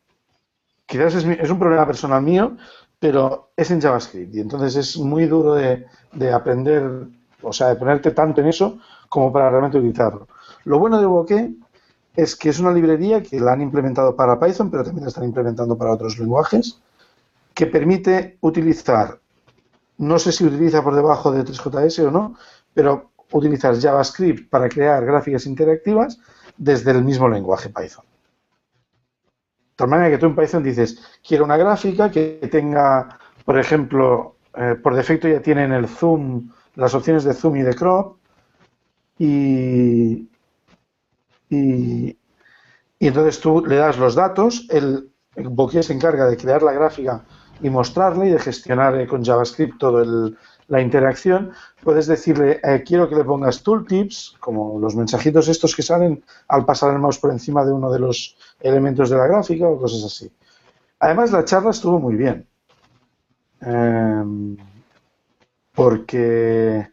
quizás 0.86 1.16
es, 1.16 1.50
un 1.50 1.60
problema 1.60 1.86
personal 1.86 2.22
mío, 2.22 2.58
pero 3.00 3.52
es 3.56 3.72
en 3.72 3.82
JavaScript 3.82 4.36
y 4.36 4.42
entonces 4.42 4.76
es 4.76 4.98
muy 4.98 5.26
duro 5.28 5.54
de, 5.54 5.86
de, 6.12 6.34
aprender, 6.34 7.08
o 7.42 7.54
sea, 7.54 7.70
de 7.70 7.76
ponerte 7.76 8.12
tanto 8.12 8.42
en 8.42 8.48
eso 8.48 8.80
como 9.08 9.32
para 9.32 9.50
realmente 9.50 9.78
utilizarlo. 9.78 10.28
Lo 10.66 10.78
bueno 10.80 11.00
de 11.00 11.06
Bokeh 11.06 11.54
es 12.16 12.36
que 12.36 12.50
es 12.50 12.60
una 12.60 12.74
librería 12.74 13.24
que 13.24 13.40
la 13.40 13.54
han 13.54 13.62
implementado 13.62 14.16
para 14.16 14.40
Python, 14.40 14.70
pero 14.70 14.84
también 14.84 15.06
la 15.06 15.10
están 15.10 15.24
implementando 15.24 15.78
para 15.78 15.94
otros 15.94 16.20
lenguajes, 16.20 16.82
que 17.54 17.66
permite 17.66 18.38
utilizar 18.42 19.20
no 20.00 20.18
sé 20.18 20.32
si 20.32 20.46
utiliza 20.46 20.84
por 20.84 20.96
debajo 20.96 21.32
de 21.32 21.44
3JS 21.44 22.08
o 22.08 22.12
no, 22.12 22.36
pero 22.74 23.12
utilizar 23.32 23.80
JavaScript 23.80 24.50
para 24.50 24.70
crear 24.70 25.06
gráficas 25.06 25.46
interactivas 25.46 26.20
desde 26.58 26.92
el 26.92 27.04
mismo 27.04 27.28
lenguaje 27.30 27.70
Python. 27.70 28.06
tal 29.76 29.90
manera 29.90 30.10
que 30.10 30.18
tú 30.18 30.26
en 30.26 30.36
Python 30.36 30.64
dices, 30.64 31.00
quiero 31.26 31.44
una 31.44 31.58
gráfica 31.58 32.10
que 32.10 32.48
tenga, 32.52 33.20
por 33.46 33.60
ejemplo, 33.60 34.38
eh, 34.56 34.76
por 34.82 34.96
defecto 34.96 35.28
ya 35.28 35.42
tienen 35.42 35.74
el 35.74 35.88
zoom, 35.88 36.50
las 36.76 36.94
opciones 36.96 37.24
de 37.26 37.34
zoom 37.34 37.58
y 37.58 37.62
de 37.62 37.76
crop, 37.76 38.18
y, 39.18 40.30
y, 41.50 42.18
entonces 43.00 43.40
tú 43.42 43.66
le 43.66 43.76
das 43.76 43.98
los 43.98 44.16
datos, 44.16 44.66
el, 44.70 45.12
el 45.36 45.84
se 45.84 45.94
encarga 45.94 46.26
de 46.28 46.38
crear 46.38 46.64
la 46.64 46.72
gráfica 46.72 47.26
y 47.62 47.70
mostrarle 47.70 48.28
y 48.28 48.32
de 48.32 48.40
gestionar 48.40 49.00
eh, 49.00 49.08
con 49.08 49.24
JavaScript 49.24 49.78
todo 49.78 50.02
el, 50.02 50.38
la 50.70 50.82
interacción, 50.82 51.52
puedes 51.84 52.08
decirle, 52.08 52.60
eh, 52.64 52.84
quiero 52.86 53.10
que 53.10 53.16
le 53.16 53.24
pongas 53.24 53.64
tooltips, 53.64 54.36
como 54.40 54.80
los 54.80 54.96
mensajitos 54.96 55.48
estos 55.48 55.76
que 55.76 55.82
salen 55.82 56.24
al 56.48 56.64
pasar 56.64 56.94
el 56.94 57.00
mouse 57.00 57.18
por 57.18 57.32
encima 57.32 57.66
de 57.66 57.74
uno 57.74 57.92
de 57.92 58.00
los 58.00 58.38
elementos 58.62 59.10
de 59.10 59.18
la 59.18 59.28
gráfica 59.28 59.68
o 59.68 59.80
cosas 59.80 60.04
así. 60.04 60.32
Además, 61.00 61.32
la 61.32 61.44
charla 61.44 61.72
estuvo 61.72 62.00
muy 62.00 62.16
bien. 62.16 62.46
Em, 63.62 64.58
porque 65.74 66.88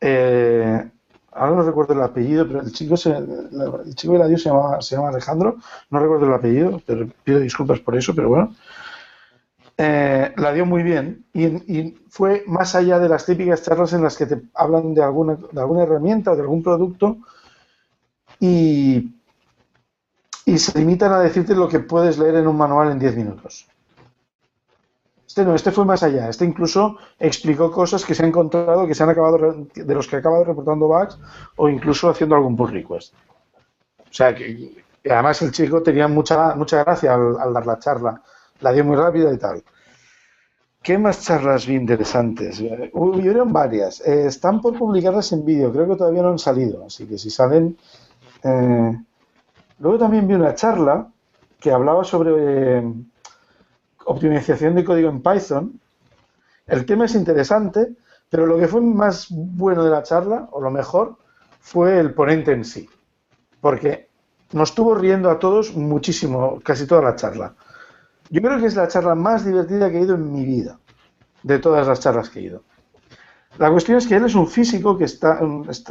eh, 0.00 0.90
ahora 1.32 1.56
no 1.56 1.62
recuerdo 1.62 1.94
el 1.94 2.02
apellido, 2.02 2.46
pero 2.46 2.60
el 2.60 2.72
chico, 2.72 2.96
se, 2.96 3.10
el 3.10 3.94
chico 3.94 4.14
de 4.14 4.18
la 4.18 4.26
Dios 4.26 4.42
se 4.42 4.48
llama, 4.50 4.82
se 4.82 4.96
llama 4.96 5.10
Alejandro, 5.10 5.56
no 5.90 6.00
recuerdo 6.00 6.26
el 6.26 6.34
apellido, 6.34 6.82
pero 6.84 7.06
pido 7.22 7.38
disculpas 7.38 7.80
por 7.80 7.96
eso, 7.96 8.14
pero 8.14 8.28
bueno. 8.28 8.54
Eh, 9.80 10.34
la 10.36 10.52
dio 10.52 10.66
muy 10.66 10.82
bien 10.82 11.24
y, 11.32 11.94
fue 12.10 12.42
más 12.48 12.74
allá 12.74 12.98
de 12.98 13.08
las 13.08 13.24
típicas 13.24 13.62
charlas 13.62 13.92
en 13.92 14.02
las 14.02 14.16
que 14.16 14.26
te 14.26 14.42
hablan 14.54 14.92
de 14.92 15.04
alguna, 15.04 15.38
de 15.52 15.60
alguna 15.60 15.84
herramienta 15.84 16.32
o 16.32 16.34
de 16.34 16.42
algún 16.42 16.64
producto 16.64 17.18
y, 18.40 19.14
y 20.44 20.58
se 20.58 20.76
limitan 20.76 21.12
a 21.12 21.20
decirte 21.20 21.54
lo 21.54 21.68
que 21.68 21.78
puedes 21.78 22.18
leer 22.18 22.34
en 22.36 22.48
un 22.48 22.56
manual 22.56 22.90
en 22.90 22.98
10 22.98 23.16
minutos. 23.18 23.68
Este 25.24 25.44
no, 25.44 25.54
este 25.54 25.70
fue 25.70 25.84
más 25.84 26.02
allá. 26.02 26.28
Este 26.28 26.44
incluso 26.44 26.96
explicó 27.20 27.70
cosas 27.70 28.04
que 28.04 28.16
se 28.16 28.24
han 28.24 28.30
encontrado, 28.30 28.84
que 28.84 28.96
se 28.96 29.04
han 29.04 29.10
acabado, 29.10 29.64
de 29.72 29.94
los 29.94 30.08
que 30.08 30.16
ha 30.16 30.18
acabado 30.18 30.42
reportando 30.42 30.88
bugs 30.88 31.20
o 31.54 31.68
incluso 31.68 32.08
haciendo 32.08 32.34
algún 32.34 32.56
pull 32.56 32.72
request. 32.72 33.14
O 34.00 34.12
sea, 34.12 34.34
que, 34.34 34.84
además 35.08 35.40
el 35.42 35.52
chico 35.52 35.84
tenía 35.84 36.08
mucha, 36.08 36.56
mucha 36.56 36.82
gracia 36.82 37.14
al 37.14 37.52
dar 37.52 37.64
la 37.64 37.78
charla 37.78 38.22
la 38.60 38.72
dio 38.72 38.84
muy 38.84 38.96
rápida 38.96 39.32
y 39.32 39.38
tal. 39.38 39.62
¿Qué 40.82 40.96
más 40.96 41.22
charlas 41.22 41.66
vi 41.66 41.74
interesantes? 41.74 42.62
Hubieron 42.92 43.52
varias. 43.52 44.00
Eh, 44.00 44.26
están 44.26 44.60
por 44.60 44.78
publicarlas 44.78 45.32
en 45.32 45.44
vídeo, 45.44 45.72
creo 45.72 45.88
que 45.88 45.96
todavía 45.96 46.22
no 46.22 46.30
han 46.30 46.38
salido, 46.38 46.86
así 46.86 47.06
que 47.06 47.18
si 47.18 47.30
salen... 47.30 47.76
Eh, 48.42 48.98
luego 49.80 49.98
también 49.98 50.26
vi 50.28 50.34
una 50.34 50.54
charla 50.54 51.08
que 51.58 51.72
hablaba 51.72 52.04
sobre 52.04 52.78
eh, 52.78 52.92
optimización 54.04 54.76
de 54.76 54.84
código 54.84 55.10
en 55.10 55.22
Python. 55.22 55.80
El 56.66 56.86
tema 56.86 57.06
es 57.06 57.14
interesante, 57.14 57.96
pero 58.30 58.46
lo 58.46 58.58
que 58.58 58.68
fue 58.68 58.80
más 58.80 59.26
bueno 59.30 59.84
de 59.84 59.90
la 59.90 60.02
charla, 60.02 60.48
o 60.52 60.60
lo 60.60 60.70
mejor, 60.70 61.16
fue 61.60 61.98
el 61.98 62.14
ponente 62.14 62.52
en 62.52 62.64
sí. 62.64 62.88
Porque 63.60 64.08
nos 64.52 64.70
estuvo 64.70 64.94
riendo 64.94 65.30
a 65.30 65.38
todos 65.38 65.74
muchísimo, 65.74 66.60
casi 66.62 66.86
toda 66.86 67.02
la 67.02 67.16
charla. 67.16 67.54
Yo 68.30 68.42
creo 68.42 68.58
que 68.58 68.66
es 68.66 68.76
la 68.76 68.88
charla 68.88 69.14
más 69.14 69.44
divertida 69.44 69.90
que 69.90 69.98
he 69.98 70.02
ido 70.02 70.14
en 70.14 70.32
mi 70.32 70.44
vida, 70.44 70.78
de 71.42 71.58
todas 71.58 71.86
las 71.86 72.00
charlas 72.00 72.28
que 72.28 72.40
he 72.40 72.42
ido. 72.42 72.62
La 73.58 73.72
cuestión 73.72 73.98
es 73.98 74.06
que 74.06 74.14
él 74.14 74.24
es 74.24 74.36
un 74.36 74.46
físico 74.46 74.96
que 74.96 75.04
está, 75.04 75.40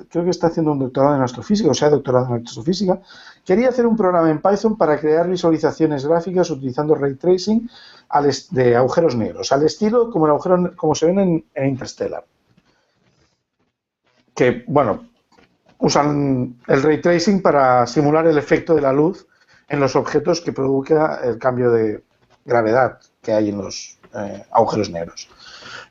creo 0.10 0.24
que 0.24 0.30
está 0.30 0.48
haciendo 0.48 0.72
un 0.72 0.80
doctorado 0.80 1.16
en 1.18 1.22
astrofísica, 1.22 1.70
o 1.70 1.74
sea, 1.74 1.90
doctorado 1.90 2.28
en 2.28 2.46
astrofísica. 2.46 3.02
Quería 3.44 3.70
hacer 3.70 3.86
un 3.86 3.98
programa 3.98 4.30
en 4.30 4.42
Python 4.42 4.78
para 4.78 4.98
crear 4.98 5.28
visualizaciones 5.28 6.06
gráficas 6.06 6.50
utilizando 6.50 6.96
ray 6.96 7.16
tracing 7.16 7.70
de 8.52 8.76
agujeros 8.76 9.16
negros, 9.16 9.52
al 9.52 9.64
estilo 9.64 10.10
como, 10.10 10.28
el 10.28 10.32
agujero, 10.32 10.76
como 10.78 10.96
se 10.96 11.08
ven 11.08 11.20
en, 11.20 11.46
en 11.56 11.68
Interstellar. 11.68 12.24
Que, 14.34 14.64
bueno, 14.68 15.10
usan 15.80 16.56
el 16.68 16.84
ray 16.84 17.02
tracing 17.02 17.42
para 17.42 17.86
simular 17.86 18.28
el 18.28 18.38
efecto 18.38 18.76
de 18.76 18.82
la 18.82 18.94
luz 18.94 19.28
en 19.68 19.82
los 19.82 19.98
objetos 19.98 20.40
que 20.40 20.54
provoca 20.54 21.20
el 21.22 21.38
cambio 21.38 21.72
de, 21.72 22.02
gravedad 22.48 23.00
que 23.22 23.34
hay 23.34 23.50
en 23.50 23.58
los 23.58 24.00
eh, 24.16 24.44
agujeros 24.52 24.90
negros. 24.90 25.30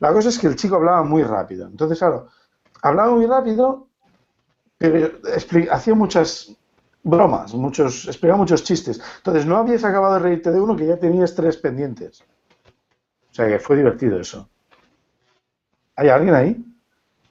La 0.00 0.12
cosa 0.12 0.30
es 0.30 0.38
que 0.38 0.48
el 0.48 0.56
chico 0.56 0.76
hablaba 0.76 1.04
muy 1.04 1.22
rápido. 1.22 1.68
Entonces, 1.68 1.98
claro, 1.98 2.28
hablaba 2.82 3.12
muy 3.12 3.26
rápido, 3.26 3.86
pero 4.78 5.12
hacía 5.70 5.94
muchas 5.94 6.52
bromas, 7.02 7.54
muchos, 7.54 8.06
explicaba 8.06 8.38
muchos 8.38 8.64
chistes. 8.64 9.00
Entonces, 9.18 9.46
no 9.46 9.58
habías 9.58 9.84
acabado 9.84 10.14
de 10.14 10.20
reírte 10.20 10.50
de 10.50 10.60
uno 10.60 10.74
que 10.74 10.86
ya 10.86 10.98
tenías 10.98 11.34
tres 11.34 11.58
pendientes. 11.58 12.22
O 13.30 13.34
sea 13.36 13.46
que 13.46 13.58
fue 13.58 13.76
divertido 13.76 14.18
eso. 14.18 14.48
¿Hay 15.96 16.08
alguien 16.08 16.34
ahí? 16.34 16.64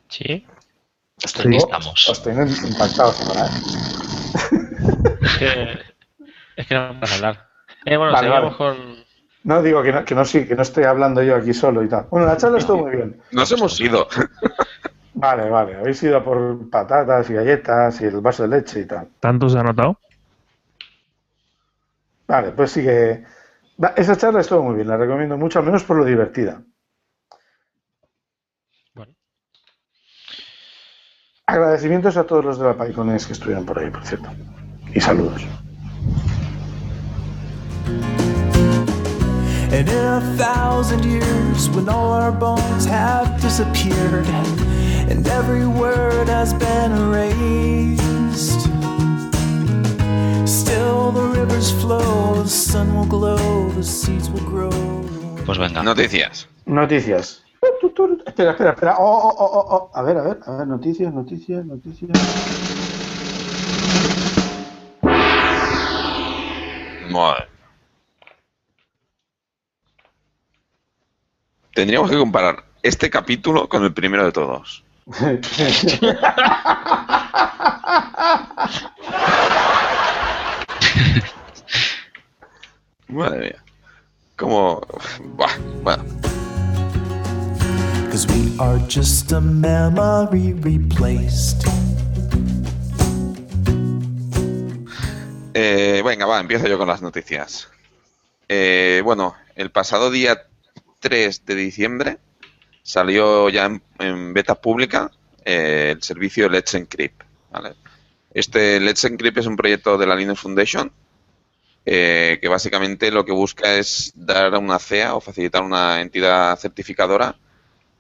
Sí. 0.08 0.46
Estoy, 1.22 1.56
estamos. 1.56 2.08
Estoy 2.10 2.34
impactado, 2.34 3.14
Es 6.58 6.68
que 6.68 6.76
no 6.76 6.82
vamos 6.82 7.12
a 7.12 7.16
hablar. 7.16 7.50
Eh, 7.86 7.98
bueno, 7.98 8.18
seguimos 8.18 8.56
con, 8.56 9.05
no 9.46 9.62
digo 9.62 9.84
que 9.84 9.92
no, 9.92 10.04
que 10.04 10.16
no, 10.16 10.26
sí, 10.26 10.48
que 10.48 10.56
no 10.56 10.64
estoy 10.64 10.86
hablando 10.86 11.22
yo 11.22 11.36
aquí 11.36 11.54
solo 11.54 11.84
y 11.84 11.88
tal. 11.88 12.08
Bueno, 12.10 12.26
la 12.26 12.36
charla 12.36 12.58
estuvo 12.58 12.80
muy 12.80 12.96
bien. 12.96 13.22
Nos 13.32 13.52
hemos 13.52 13.80
ido. 13.80 14.08
Vale, 15.18 15.50
vale. 15.50 15.76
Habéis 15.76 16.04
ido 16.04 16.22
por 16.22 16.70
patatas 16.70 17.30
y 17.30 17.36
galletas 17.36 18.02
y 18.02 18.04
el 18.04 18.20
vaso 18.20 18.44
de 18.44 18.50
leche 18.50 18.82
y 18.82 18.86
tal. 18.86 19.08
¿Tanto 19.22 19.48
se 19.48 19.58
ha 19.58 19.64
notado? 19.64 19.98
Vale, 22.28 22.52
pues 22.52 22.72
sí 22.72 22.84
que. 22.84 23.24
Esa 23.96 24.18
charla 24.18 24.42
estuvo 24.42 24.62
muy 24.62 24.76
bien, 24.76 24.90
la 24.90 24.98
recomiendo 24.98 25.38
mucho, 25.38 25.60
al 25.60 25.66
menos 25.66 25.86
por 25.86 25.96
lo 25.96 26.04
divertida. 26.04 26.62
Bueno. 28.94 29.14
Agradecimientos 31.46 32.18
a 32.18 32.26
todos 32.26 32.44
los 32.44 32.60
de 32.60 32.66
la 32.66 32.74
PyCones 32.74 33.26
que 33.26 33.34
estuvieron 33.34 33.66
por 33.66 33.80
ahí, 33.80 33.90
por 33.90 34.06
cierto. 34.06 34.30
Y 34.94 35.00
saludos. 35.00 35.48
And 39.72 39.90
in 39.90 39.96
a 39.96 40.22
thousand 40.38 41.04
years, 41.04 41.70
when 41.70 41.90
all 41.90 42.12
our 42.14 42.32
bones 42.32 42.86
have 42.86 43.42
disappeared 43.42 44.28
and 45.10 45.28
every 45.28 45.68
word 45.68 46.28
has 46.28 46.54
been 46.54 46.92
erased, 46.92 48.62
still 50.48 51.12
the 51.12 51.22
rivers 51.22 51.72
flow, 51.82 52.44
the 52.44 52.50
sun 52.50 52.96
will 52.96 53.06
glow, 53.06 53.70
the 53.72 53.84
seeds 53.84 54.30
will 54.30 54.46
grow. 54.46 54.72
Pues 55.46 55.58
venga. 55.58 55.84
Noticias. 55.84 56.48
Noticias. 56.66 57.42
Espera, 58.26 58.52
espera, 58.52 58.72
espera. 58.72 58.96
Oh, 59.00 59.22
oh, 59.24 59.36
oh, 59.40 59.52
oh, 59.54 59.68
oh. 59.72 59.92
A 59.94 60.04
ver, 60.04 60.18
a 60.18 60.22
ver, 60.22 60.40
a 60.46 60.58
ver, 60.58 60.68
noticias, 60.68 61.14
noticias, 61.14 61.66
noticias. 61.66 62.12
Madre. 67.10 67.55
Tendríamos 71.76 72.10
que 72.10 72.18
comparar 72.18 72.64
este 72.84 73.10
capítulo 73.10 73.68
con 73.68 73.84
el 73.84 73.94
primero 73.94 74.24
de 74.24 74.32
todos. 74.32 74.82
Madre 83.10 83.40
mía. 83.40 83.62
Como. 84.38 84.80
Bah, 85.36 85.52
bueno. 85.84 86.06
we 88.30 88.58
are 88.58 88.80
just 88.88 89.34
a 89.34 89.42
memory 89.42 90.54
replaced. 90.54 91.66
Eh, 95.54 96.02
venga, 96.06 96.26
va, 96.26 96.40
empiezo 96.40 96.68
yo 96.68 96.78
con 96.78 96.88
las 96.88 97.02
noticias. 97.02 97.68
Eh, 98.48 99.02
bueno, 99.04 99.36
el 99.58 99.72
pasado 99.72 100.10
día 100.10 100.48
3 101.06 101.46
de 101.46 101.54
diciembre 101.54 102.18
salió 102.82 103.48
ya 103.50 103.70
en, 104.00 104.34
beta 104.34 104.56
pública 104.56 105.12
eh, 105.44 105.92
el 105.96 106.02
servicio 106.02 106.50
Let's 106.50 106.74
Encrypt. 106.74 107.22
Este 108.34 108.80
Let's 108.80 109.04
Encrypt 109.04 109.38
es 109.38 109.46
un 109.46 109.56
proyecto 109.56 110.00
de 110.00 110.08
la 110.08 110.16
Linux 110.16 110.40
Foundation 110.40 110.92
eh, 111.86 112.40
que 112.42 112.48
básicamente 112.48 113.12
lo 113.12 113.24
que 113.24 113.32
busca 113.32 113.76
es 113.76 114.14
dar 114.16 114.58
una 114.58 114.80
CEA 114.80 115.14
o 115.14 115.22
facilitar 115.22 115.62
una 115.62 116.02
entidad 116.02 116.58
certificadora 116.58 117.36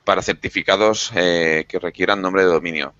para 0.03 0.23
certificados 0.23 1.11
eh, 1.13 1.65
que 1.69 1.77
requieran 1.77 2.23
nombre 2.23 2.41
de 2.41 2.49
dominio. 2.49 2.95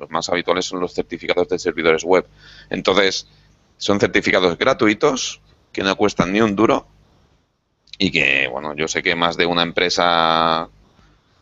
Los 0.00 0.10
más 0.10 0.28
habituales 0.28 0.64
son 0.64 0.80
los 0.80 0.92
certificados 0.92 1.48
de 1.48 1.60
servidores 1.60 2.02
web. 2.02 2.26
Entonces, 2.68 3.28
son 3.76 4.00
certificados 4.00 4.58
gratuitos 4.58 5.40
que 5.72 5.84
no 5.84 5.94
cuestan 5.94 6.32
ni 6.32 6.40
un 6.40 6.56
duro 6.56 6.88
y 7.98 8.10
que, 8.10 8.48
bueno, 8.48 8.74
yo 8.74 8.88
sé 8.88 9.02
que 9.02 9.14
más 9.14 9.36
de 9.36 9.46
una 9.46 9.62
empresa 9.62 10.68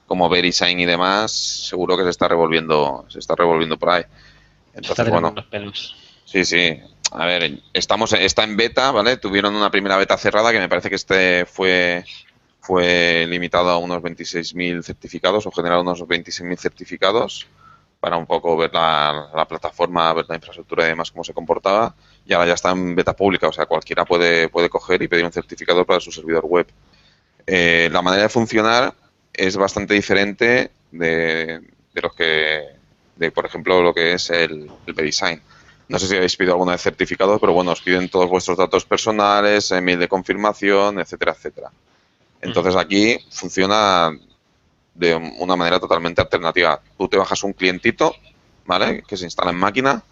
como 0.06 0.28
VeriSign 0.28 0.80
y 0.80 0.84
demás, 0.84 1.32
seguro 1.32 1.96
que 1.96 2.04
se 2.04 2.10
está 2.10 2.28
revolviendo, 2.28 3.06
se 3.08 3.18
está 3.18 3.34
revolviendo 3.34 3.78
por 3.78 3.90
ahí. 3.90 4.04
Entonces, 4.74 5.08
bueno. 5.08 5.34
Sí, 6.24 6.44
sí. 6.44 6.80
a 7.12 7.26
ver, 7.26 7.60
estamos, 7.72 8.12
está 8.12 8.44
en 8.44 8.56
beta, 8.56 8.90
¿vale? 8.90 9.16
Tuvieron 9.16 9.54
una 9.54 9.70
primera 9.70 9.96
beta 9.96 10.16
cerrada 10.16 10.52
que 10.52 10.58
me 10.58 10.68
parece 10.68 10.88
que 10.88 10.96
este 10.96 11.46
fue, 11.46 12.04
fue 12.60 13.26
limitado 13.28 13.70
a 13.70 13.78
unos 13.78 14.02
26.000 14.02 14.82
certificados 14.82 15.46
o 15.46 15.50
generado 15.50 15.82
unos 15.82 16.02
26.000 16.02 16.56
certificados 16.56 17.46
para 18.00 18.16
un 18.16 18.26
poco 18.26 18.56
ver 18.56 18.72
la, 18.74 19.30
la, 19.34 19.48
plataforma, 19.48 20.12
ver 20.12 20.26
la 20.28 20.34
infraestructura 20.34 20.84
y 20.84 20.88
demás 20.88 21.10
cómo 21.10 21.24
se 21.24 21.32
comportaba. 21.32 21.94
Y 22.26 22.32
ahora 22.32 22.48
ya 22.48 22.54
está 22.54 22.70
en 22.70 22.94
beta 22.94 23.14
pública, 23.14 23.48
o 23.48 23.52
sea, 23.52 23.66
cualquiera 23.66 24.04
puede, 24.04 24.48
puede 24.48 24.70
coger 24.70 25.02
y 25.02 25.08
pedir 25.08 25.24
un 25.24 25.32
certificado 25.32 25.84
para 25.84 26.00
su 26.00 26.10
servidor 26.10 26.44
web. 26.46 26.66
Eh, 27.46 27.88
la 27.92 28.02
manera 28.02 28.24
de 28.24 28.28
funcionar 28.30 28.94
es 29.32 29.56
bastante 29.56 29.94
diferente 29.94 30.70
de, 30.90 31.60
de 31.92 32.00
los 32.02 32.14
que, 32.14 32.62
de 33.16 33.30
por 33.30 33.46
ejemplo, 33.46 33.82
lo 33.82 33.92
que 33.94 34.14
es 34.14 34.30
el, 34.30 34.70
el 34.86 34.94
design 34.94 35.42
No 35.88 35.98
sé 35.98 36.08
si 36.08 36.16
habéis 36.16 36.36
pedido 36.36 36.54
alguna 36.54 36.72
vez 36.72 36.82
certificados, 36.82 37.40
pero 37.40 37.52
bueno, 37.52 37.72
os 37.72 37.82
piden 37.82 38.08
todos 38.08 38.28
vuestros 38.30 38.56
datos 38.56 38.84
personales, 38.86 39.70
email 39.72 39.98
de 39.98 40.08
confirmación, 40.08 40.98
etcétera, 41.00 41.32
etcétera. 41.32 41.70
Entonces 42.40 42.76
aquí 42.76 43.18
funciona 43.30 44.10
de 44.94 45.14
una 45.16 45.56
manera 45.56 45.80
totalmente 45.80 46.20
alternativa. 46.22 46.80
Tú 46.96 47.08
te 47.08 47.16
bajas 47.18 47.42
un 47.44 47.52
clientito, 47.52 48.14
¿vale? 48.64 49.02
Que 49.06 49.16
se 49.16 49.24
instala 49.24 49.50
en 49.50 49.56
máquina. 49.58 50.02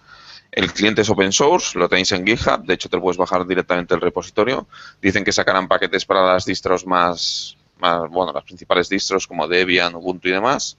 El 0.52 0.70
cliente 0.70 1.00
es 1.00 1.08
open 1.08 1.32
source, 1.32 1.78
lo 1.78 1.88
tenéis 1.88 2.12
en 2.12 2.26
GitHub, 2.26 2.62
de 2.66 2.74
hecho 2.74 2.90
te 2.90 2.98
puedes 2.98 3.16
bajar 3.16 3.46
directamente 3.46 3.94
el 3.94 4.02
repositorio. 4.02 4.68
Dicen 5.00 5.24
que 5.24 5.32
sacarán 5.32 5.66
paquetes 5.66 6.04
para 6.04 6.30
las 6.30 6.44
distros 6.44 6.86
más, 6.86 7.56
más 7.78 8.10
bueno, 8.10 8.34
las 8.34 8.44
principales 8.44 8.90
distros 8.90 9.26
como 9.26 9.48
Debian, 9.48 9.94
Ubuntu 9.94 10.28
y 10.28 10.32
demás. 10.32 10.76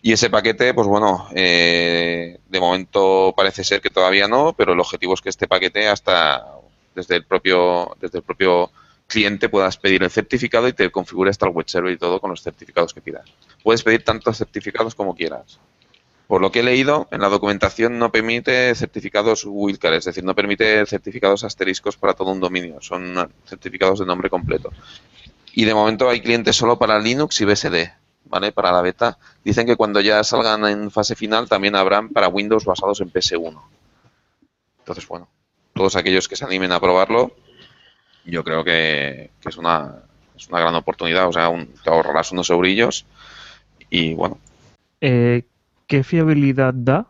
Y 0.00 0.12
ese 0.12 0.30
paquete, 0.30 0.72
pues 0.74 0.86
bueno, 0.86 1.28
eh, 1.34 2.38
de 2.48 2.60
momento 2.60 3.34
parece 3.36 3.64
ser 3.64 3.80
que 3.80 3.90
todavía 3.90 4.28
no, 4.28 4.52
pero 4.52 4.74
el 4.74 4.80
objetivo 4.80 5.14
es 5.14 5.20
que 5.20 5.30
este 5.30 5.48
paquete 5.48 5.88
hasta 5.88 6.46
desde 6.94 7.16
el 7.16 7.24
propio, 7.24 7.96
desde 8.00 8.18
el 8.18 8.24
propio 8.24 8.70
cliente 9.08 9.48
puedas 9.48 9.76
pedir 9.76 10.04
el 10.04 10.10
certificado 10.10 10.68
y 10.68 10.72
te 10.72 10.90
configure 10.90 11.30
hasta 11.30 11.46
el 11.46 11.52
web 11.52 11.68
server 11.68 11.92
y 11.92 11.98
todo 11.98 12.20
con 12.20 12.30
los 12.30 12.42
certificados 12.42 12.94
que 12.94 13.00
pidas. 13.00 13.24
Puedes 13.62 13.82
pedir 13.82 14.04
tantos 14.04 14.38
certificados 14.38 14.94
como 14.94 15.16
quieras. 15.16 15.58
Por 16.26 16.40
lo 16.40 16.50
que 16.50 16.60
he 16.60 16.62
leído, 16.62 17.06
en 17.10 17.20
la 17.20 17.28
documentación 17.28 17.98
no 17.98 18.10
permite 18.10 18.74
certificados 18.74 19.44
wildcard, 19.46 19.94
es 19.94 20.06
decir, 20.06 20.24
no 20.24 20.34
permite 20.34 20.86
certificados 20.86 21.44
asteriscos 21.44 21.96
para 21.96 22.14
todo 22.14 22.30
un 22.30 22.40
dominio, 22.40 22.80
son 22.80 23.30
certificados 23.44 23.98
de 23.98 24.06
nombre 24.06 24.30
completo. 24.30 24.72
Y 25.52 25.64
de 25.66 25.74
momento 25.74 26.08
hay 26.08 26.20
clientes 26.20 26.56
solo 26.56 26.78
para 26.78 26.98
Linux 26.98 27.40
y 27.40 27.44
BSD, 27.44 27.92
¿vale? 28.24 28.52
Para 28.52 28.72
la 28.72 28.82
beta. 28.82 29.18
Dicen 29.44 29.66
que 29.66 29.76
cuando 29.76 30.00
ya 30.00 30.24
salgan 30.24 30.64
en 30.66 30.90
fase 30.90 31.14
final 31.14 31.48
también 31.48 31.76
habrán 31.76 32.08
para 32.08 32.28
Windows 32.28 32.64
basados 32.64 33.00
en 33.00 33.12
PS1. 33.12 33.60
Entonces, 34.78 35.06
bueno, 35.06 35.28
todos 35.74 35.94
aquellos 35.96 36.26
que 36.26 36.36
se 36.36 36.44
animen 36.44 36.72
a 36.72 36.80
probarlo, 36.80 37.36
yo 38.24 38.42
creo 38.42 38.64
que, 38.64 39.30
es, 39.44 39.56
una, 39.56 40.02
es 40.36 40.48
una 40.48 40.60
gran 40.60 40.74
oportunidad. 40.74 41.28
O 41.28 41.32
sea, 41.32 41.52
te 41.82 41.90
ahorrarás 41.90 42.32
unos 42.32 42.50
eurillos 42.50 43.04
y 43.90 44.14
bueno. 44.14 44.38
Eh, 45.00 45.44
¿Qué 45.86 46.02
fiabilidad 46.02 46.74
da 46.74 47.06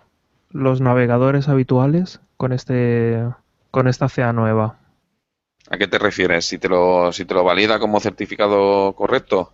los 0.51 0.81
navegadores 0.81 1.49
habituales 1.49 2.21
con 2.37 2.53
este 2.53 3.25
con 3.71 3.89
esta 3.89 4.09
CA 4.09 4.33
nueva? 4.33 4.79
¿A 5.71 5.79
qué 5.79 5.87
te 5.87 5.99
refieres? 5.99 6.45
¿Si 6.45 6.59
te 6.59 6.69
lo, 6.69 7.13
si 7.13 7.25
te 7.25 7.35
lo 7.35 7.43
valida 7.43 7.79
como 7.79 8.01
certificado 8.01 8.93
correcto? 8.95 9.53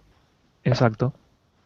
Exacto. 0.65 1.15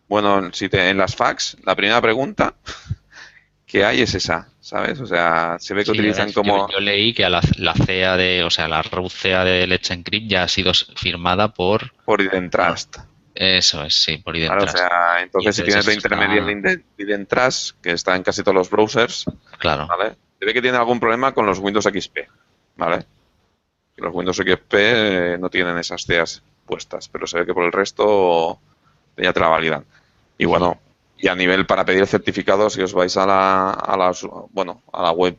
Bueno, 0.08 0.52
si 0.52 0.68
te, 0.68 0.90
en 0.90 0.98
las 0.98 1.16
fax, 1.16 1.56
la 1.64 1.74
primera 1.74 2.00
pregunta 2.00 2.54
que 3.66 3.84
hay 3.84 4.02
es 4.02 4.14
esa, 4.14 4.48
¿sabes? 4.60 5.00
O 5.00 5.06
sea, 5.06 5.56
se 5.58 5.74
ve 5.74 5.84
que 5.84 5.92
utilizan 5.92 6.32
como... 6.32 6.70
Yo, 6.70 6.78
leí 6.78 7.14
que 7.14 7.28
la, 7.28 7.40
la, 7.56 7.74
CEA 7.74 8.16
de, 8.16 8.44
o 8.44 8.50
sea, 8.50 8.68
la 8.68 8.82
root 8.82 9.10
CEA 9.10 9.44
de 9.44 9.66
Let's 9.66 9.90
Encrypt 9.90 10.30
ya 10.30 10.42
ha 10.44 10.48
sido 10.48 10.72
firmada 10.74 11.54
por... 11.54 11.92
Por 12.04 12.20
Identrust. 12.20 12.98
Eso 13.34 13.82
es, 13.82 13.94
sí, 13.94 14.18
por 14.18 14.36
Identrust. 14.36 14.74
Claro, 14.74 14.86
o 14.86 14.88
sea, 14.88 15.22
entonces, 15.22 15.56
si 15.56 15.62
tienes 15.64 15.86
de 15.86 15.94
intermedio 15.94 16.44
que 17.82 17.90
está 17.90 18.14
en 18.14 18.22
casi 18.22 18.42
todos 18.42 18.54
los 18.54 18.70
browsers, 18.70 19.24
claro. 19.58 19.88
¿vale? 19.88 20.14
Se 20.38 20.46
ve 20.46 20.52
que 20.54 20.62
tiene 20.62 20.76
algún 20.76 21.00
problema 21.00 21.32
con 21.32 21.44
los 21.44 21.58
Windows 21.58 21.84
XP, 21.84 22.18
¿vale? 22.76 23.04
Los 23.96 24.14
Windows 24.14 24.36
XP 24.36 24.74
eh, 24.74 25.36
no 25.40 25.50
tienen 25.50 25.78
esas 25.78 26.04
CEAs 26.04 26.42
puestas, 26.64 27.08
pero 27.08 27.26
se 27.26 27.38
ve 27.38 27.46
que 27.46 27.54
por 27.54 27.64
el 27.64 27.72
resto 27.72 28.60
ya 29.16 29.32
te 29.32 29.40
la 29.40 29.48
validan. 29.48 29.84
Y 30.38 30.44
bueno, 30.44 30.80
y 31.16 31.28
a 31.28 31.34
nivel 31.34 31.66
para 31.66 31.84
pedir 31.84 32.06
certificados, 32.06 32.74
si 32.74 32.82
os 32.82 32.92
vais 32.92 33.16
a 33.16 33.26
la, 33.26 33.70
a 33.70 33.96
la, 33.96 34.12
bueno, 34.52 34.82
a 34.92 35.02
la 35.02 35.10
web 35.10 35.36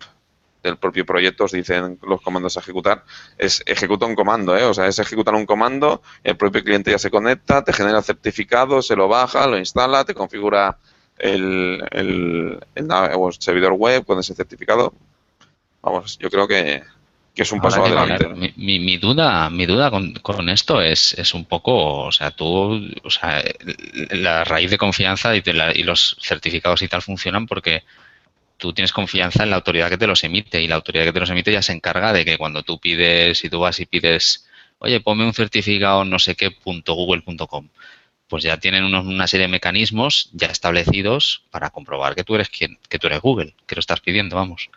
del 0.65 0.77
propio 0.77 1.05
proyecto, 1.05 1.45
os 1.45 1.51
dicen 1.51 1.99
los 2.01 2.21
comandos 2.21 2.57
a 2.57 2.59
ejecutar, 2.59 3.03
es 3.37 3.63
ejecuta 3.65 4.05
un 4.05 4.15
comando, 4.15 4.57
¿eh? 4.57 4.63
o 4.63 4.73
sea, 4.73 4.87
es 4.87 4.99
ejecutar 4.99 5.35
un 5.35 5.45
comando, 5.45 6.01
el 6.23 6.35
propio 6.35 6.63
cliente 6.63 6.91
ya 6.91 6.99
se 6.99 7.11
conecta, 7.11 7.63
te 7.63 7.71
genera 7.71 7.99
el 7.99 8.03
certificado, 8.03 8.81
se 8.81 8.95
lo 8.95 9.07
baja, 9.07 9.47
lo 9.47 9.57
instala, 9.57 10.03
te 10.03 10.15
configura 10.15 10.77
el, 11.17 11.83
el, 11.91 12.59
el, 12.73 12.91
el 12.91 13.33
servidor 13.39 13.73
web 13.73 14.05
con 14.05 14.19
ese 14.19 14.33
certificado. 14.33 14.93
Vamos, 15.81 16.17
yo 16.17 16.31
creo 16.31 16.47
que, 16.47 16.81
que 17.35 17.43
es 17.43 17.51
un 17.51 17.61
paso 17.61 17.83
adelante. 17.83 18.27
mi, 18.55 18.79
mi, 18.79 18.97
duda, 18.97 19.49
mi 19.49 19.65
duda 19.65 19.91
con, 19.91 20.13
con 20.15 20.49
esto 20.49 20.81
es, 20.81 21.13
es, 21.13 21.33
un 21.33 21.45
poco, 21.45 22.05
o 22.05 22.11
sea, 22.11 22.31
tú, 22.31 22.81
o 23.03 23.09
sea, 23.11 23.43
la 24.09 24.43
raíz 24.45 24.71
de 24.71 24.77
confianza 24.77 25.35
y, 25.35 25.43
y, 25.75 25.83
los 25.83 26.17
certificados 26.21 26.81
y 26.81 26.87
tal 26.87 27.03
funcionan 27.03 27.45
porque 27.45 27.83
tú 28.57 28.73
tienes 28.73 28.93
confianza 28.93 29.43
en 29.43 29.49
la 29.49 29.57
autoridad 29.57 29.89
que 29.89 29.97
te 29.97 30.07
los 30.07 30.23
emite 30.23 30.61
y 30.61 30.67
la 30.67 30.75
autoridad 30.75 31.05
que 31.05 31.13
te 31.13 31.19
los 31.19 31.29
emite 31.29 31.51
ya 31.51 31.61
se 31.61 31.73
encarga 31.73 32.13
de 32.13 32.25
que 32.25 32.37
cuando 32.37 32.63
tú 32.63 32.79
pides, 32.79 33.39
si 33.39 33.49
tú 33.49 33.59
vas 33.59 33.79
y 33.79 33.85
pides, 33.85 34.47
oye, 34.79 34.99
ponme 35.01 35.25
un 35.25 35.33
certificado 35.33 36.05
no 36.05 36.19
sé 36.19 36.35
qué 36.35 36.51
punto 36.51 36.93
google.com, 36.93 37.69
pues 38.27 38.43
ya 38.43 38.57
tienen 38.57 38.83
unos, 38.83 39.05
una 39.05 39.27
serie 39.27 39.45
de 39.45 39.51
mecanismos 39.51 40.29
ya 40.33 40.47
establecidos 40.47 41.43
para 41.51 41.69
comprobar 41.69 42.15
que 42.15 42.23
tú 42.23 42.35
eres 42.35 42.49
quien, 42.49 42.79
que 42.89 42.99
tú 42.99 43.07
eres 43.07 43.21
Google, 43.21 43.55
que 43.67 43.75
lo 43.75 43.79
estás 43.79 44.01
pidiendo, 44.01 44.35
vamos. 44.35 44.69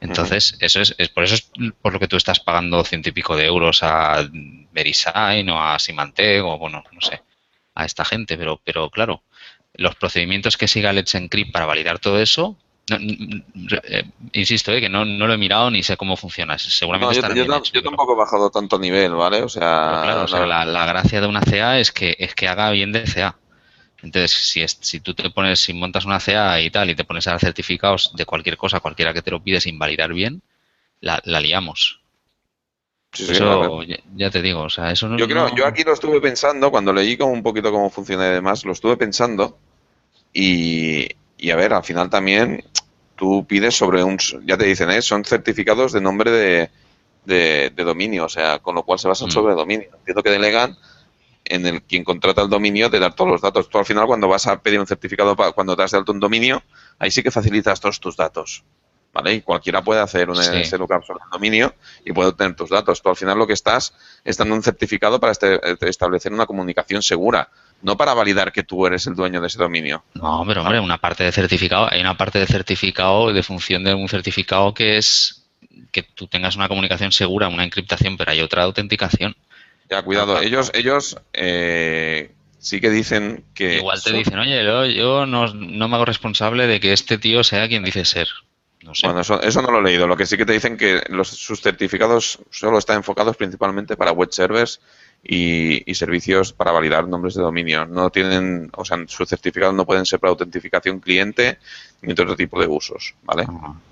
Entonces, 0.00 0.56
eso 0.60 0.80
es, 0.80 0.94
es, 0.98 1.08
por 1.08 1.24
eso 1.24 1.34
es 1.34 1.50
por 1.80 1.94
lo 1.94 1.98
que 1.98 2.08
tú 2.08 2.16
estás 2.16 2.38
pagando 2.40 2.84
ciento 2.84 3.08
y 3.08 3.12
pico 3.12 3.36
de 3.36 3.46
euros 3.46 3.82
a 3.82 4.28
Verisign 4.72 5.48
o 5.48 5.62
a 5.62 5.78
Symantec 5.78 6.44
o, 6.44 6.58
bueno, 6.58 6.84
no 6.92 7.00
sé, 7.00 7.22
a 7.74 7.86
esta 7.86 8.04
gente. 8.04 8.36
Pero, 8.36 8.60
pero 8.62 8.90
claro, 8.90 9.22
los 9.72 9.94
procedimientos 9.94 10.58
que 10.58 10.68
siga 10.68 10.92
Let's 10.92 11.14
Encrypt 11.14 11.52
para 11.52 11.64
validar 11.64 12.00
todo 12.00 12.20
eso, 12.20 12.58
eh, 12.90 14.04
insisto, 14.32 14.72
eh, 14.72 14.80
que 14.80 14.88
no, 14.90 15.04
no, 15.04 15.26
lo 15.26 15.32
he 15.32 15.38
mirado 15.38 15.70
ni 15.70 15.82
sé 15.82 15.96
cómo 15.96 16.16
funciona. 16.16 16.58
Seguramente 16.58 17.14
yo, 17.14 17.62
yo, 17.72 17.82
tampoco 17.82 18.12
he 18.12 18.16
bajado 18.16 18.50
tanto 18.50 18.78
nivel, 18.78 19.12
¿vale? 19.12 19.42
O 19.42 19.48
sea, 19.48 20.00
claro, 20.02 20.24
o 20.24 20.28
sea 20.28 20.46
la, 20.46 20.64
la, 20.66 20.84
gracia 20.84 21.20
de 21.20 21.26
una 21.26 21.40
CA 21.40 21.78
es 21.78 21.92
que, 21.92 22.14
es 22.18 22.34
que 22.34 22.48
haga 22.48 22.70
bien 22.70 22.92
de 22.92 23.04
CA. 23.04 23.36
Entonces, 24.02 24.32
si, 24.32 24.60
es, 24.60 24.76
si 24.80 25.00
tú 25.00 25.14
te 25.14 25.30
pones, 25.30 25.60
si 25.60 25.72
montas 25.72 26.04
una 26.04 26.20
CA 26.20 26.60
y 26.60 26.70
tal, 26.70 26.90
y 26.90 26.94
te 26.94 27.04
pones 27.04 27.26
a 27.26 27.32
dar 27.32 27.40
certificados 27.40 28.12
de 28.14 28.26
cualquier 28.26 28.58
cosa, 28.58 28.80
cualquiera 28.80 29.14
que 29.14 29.22
te 29.22 29.30
lo 29.30 29.42
pide 29.42 29.62
sin 29.62 29.78
validar 29.78 30.12
bien, 30.12 30.42
la, 31.00 31.20
liamos. 31.24 32.00
eso 33.12 33.82
ya, 34.14 34.30
te 34.30 34.42
digo, 34.42 34.60
o 34.60 34.70
sea, 34.70 34.90
eso 34.90 35.08
no. 35.08 35.16
Yo 35.16 35.26
creo, 35.26 35.54
yo 35.54 35.66
aquí 35.66 35.84
lo 35.84 35.94
estuve 35.94 36.20
pensando, 36.20 36.70
cuando 36.70 36.92
leí 36.92 37.16
como 37.16 37.32
un 37.32 37.42
poquito 37.42 37.72
cómo 37.72 37.88
funciona 37.88 38.28
y 38.28 38.32
demás, 38.32 38.66
lo 38.66 38.72
estuve 38.72 38.98
pensando. 38.98 39.56
Y, 40.34 41.08
y 41.36 41.50
a 41.50 41.56
ver, 41.56 41.72
al 41.72 41.84
final 41.84 42.10
también 42.10 42.64
tú 43.16 43.46
pides 43.46 43.76
sobre 43.76 44.02
un. 44.02 44.18
Ya 44.44 44.56
te 44.56 44.64
dicen, 44.64 44.90
¿eh? 44.90 45.02
son 45.02 45.24
certificados 45.24 45.92
de 45.92 46.00
nombre 46.00 46.30
de, 46.30 46.70
de, 47.24 47.84
dominio, 47.84 48.24
o 48.24 48.28
sea, 48.28 48.58
con 48.58 48.74
lo 48.74 48.82
cual 48.82 48.98
se 48.98 49.08
basan 49.08 49.28
mm. 49.28 49.32
sobre 49.32 49.54
dominio. 49.54 49.88
Entiendo 49.98 50.22
que 50.22 50.30
delegan 50.30 50.76
en 51.44 51.66
el 51.66 51.82
quien 51.82 52.04
contrata 52.04 52.42
el 52.42 52.48
dominio 52.48 52.88
de 52.88 52.98
dar 52.98 53.14
todos 53.14 53.30
los 53.30 53.40
datos. 53.40 53.68
Tú 53.68 53.78
al 53.78 53.84
final 53.84 54.06
cuando 54.06 54.28
vas 54.28 54.46
a 54.46 54.60
pedir 54.60 54.80
un 54.80 54.86
certificado 54.86 55.36
para, 55.36 55.52
cuando 55.52 55.76
te 55.76 55.82
das 55.82 55.90
de 55.92 55.98
alto 55.98 56.12
un 56.12 56.20
dominio, 56.20 56.62
ahí 56.98 57.10
sí 57.10 57.22
que 57.22 57.30
facilitas 57.30 57.80
todos 57.80 58.00
tus 58.00 58.16
datos. 58.16 58.64
¿Vale? 59.12 59.34
Y 59.34 59.42
cualquiera 59.42 59.80
puede 59.80 60.00
hacer 60.00 60.28
un 60.28 60.34
sí. 60.34 60.64
sobre 60.64 60.86
el 60.92 61.30
dominio 61.30 61.72
y 62.04 62.12
puede 62.12 62.30
obtener 62.30 62.56
tus 62.56 62.70
datos. 62.70 63.00
Tú 63.00 63.10
al 63.10 63.16
final 63.16 63.38
lo 63.38 63.46
que 63.46 63.52
estás 63.52 63.94
es 64.24 64.36
dando 64.36 64.56
un 64.56 64.62
certificado 64.62 65.20
para 65.20 65.30
este, 65.30 65.60
establecer 65.88 66.32
una 66.32 66.46
comunicación 66.46 67.00
segura, 67.00 67.48
no 67.84 67.98
para 67.98 68.14
validar 68.14 68.50
que 68.50 68.62
tú 68.62 68.86
eres 68.86 69.06
el 69.06 69.14
dueño 69.14 69.42
de 69.42 69.46
ese 69.46 69.58
dominio. 69.58 70.02
No, 70.14 70.42
pero 70.46 70.62
hombre, 70.62 70.80
una 70.80 70.96
parte 70.96 71.22
de 71.22 71.30
certificado, 71.30 71.86
hay 71.90 72.00
una 72.00 72.16
parte 72.16 72.38
de 72.38 72.46
certificado, 72.46 73.30
de 73.30 73.42
función 73.42 73.84
de 73.84 73.92
un 73.92 74.08
certificado 74.08 74.72
que 74.72 74.96
es 74.96 75.44
que 75.92 76.02
tú 76.02 76.26
tengas 76.26 76.56
una 76.56 76.66
comunicación 76.66 77.12
segura, 77.12 77.48
una 77.48 77.62
encriptación, 77.62 78.16
pero 78.16 78.32
hay 78.32 78.40
otra 78.40 78.62
autenticación. 78.62 79.36
Ya, 79.90 80.02
cuidado. 80.02 80.40
Ellos, 80.40 80.70
ellos 80.72 81.18
eh, 81.34 82.32
sí 82.58 82.80
que 82.80 82.88
dicen 82.88 83.44
que... 83.54 83.76
Igual 83.76 84.02
te 84.02 84.12
dicen, 84.12 84.38
oye, 84.38 84.64
yo, 84.96 85.26
no, 85.26 85.52
me 85.52 85.94
hago 85.94 86.06
responsable 86.06 86.66
de 86.66 86.80
que 86.80 86.94
este 86.94 87.18
tío 87.18 87.44
sea 87.44 87.68
quien 87.68 87.84
dice 87.84 88.06
ser. 88.06 88.28
No 88.82 88.94
sé. 88.94 89.06
Bueno, 89.06 89.20
eso, 89.20 89.42
eso, 89.42 89.60
no 89.60 89.70
lo 89.70 89.80
he 89.80 89.82
leído. 89.82 90.06
Lo 90.06 90.16
que 90.16 90.24
sí 90.24 90.38
que 90.38 90.46
te 90.46 90.54
dicen 90.54 90.78
que 90.78 91.02
los, 91.08 91.28
sus 91.28 91.60
certificados 91.60 92.38
solo 92.50 92.78
están 92.78 92.96
enfocados 92.96 93.36
principalmente 93.36 93.96
para 93.96 94.12
web 94.12 94.30
servers 94.32 94.80
y, 95.26 95.94
servicios 95.94 96.52
para 96.52 96.70
validar 96.70 97.08
nombres 97.08 97.34
de 97.34 97.42
dominio. 97.42 97.86
No 97.86 98.10
tienen, 98.10 98.70
o 98.76 98.84
sea, 98.84 98.98
sus 99.06 99.28
certificados 99.28 99.74
no 99.74 99.86
pueden 99.86 100.04
ser 100.04 100.20
para 100.20 100.30
autentificación 100.32 101.00
cliente 101.00 101.58
ni 102.02 102.12
otro 102.12 102.36
tipo 102.36 102.60
de 102.60 102.66
usos, 102.66 103.14
¿vale? 103.22 103.46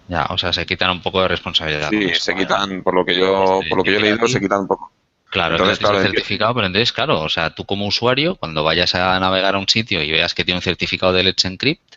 Ya, 0.09 0.27
o 0.27 0.37
sea, 0.37 0.53
se 0.53 0.67
quitan 0.67 0.91
un 0.91 1.03
poco 1.03 1.23
de 1.23 1.29
responsabilidad. 1.29 1.89
Sí, 1.89 2.11
se 2.15 2.35
quitan, 2.35 2.83
por 2.83 2.95
lo 2.95 3.05
que 3.05 3.17
yo, 3.17 3.61
por 3.69 3.79
lo 3.79 3.85
que 3.85 3.93
yo 3.93 3.99
he 3.99 4.03
leído, 4.03 4.29
se 4.29 4.41
quitan 4.41 4.61
un 4.61 4.69
poco. 4.69 4.93
Claro, 5.31 5.55
entonces, 5.55 5.79
claro, 5.79 5.97
el 5.97 6.05
certificado, 6.05 6.55
pero 6.55 6.67
entonces, 6.67 6.93
claro, 6.93 7.21
o 7.23 7.29
sea, 7.31 7.55
tú 7.55 7.65
como 7.65 7.87
usuario, 7.87 8.37
cuando 8.37 8.63
vayas 8.63 8.95
a 8.95 9.19
navegar 9.19 9.55
a 9.55 9.59
un 9.59 9.69
sitio 9.69 10.03
y 10.03 10.11
veas 10.11 10.35
que 10.35 10.45
tiene 10.45 10.59
un 10.59 10.63
certificado 10.63 11.15
de 11.15 11.23
Let's 11.23 11.47
Encrypt, 11.47 11.97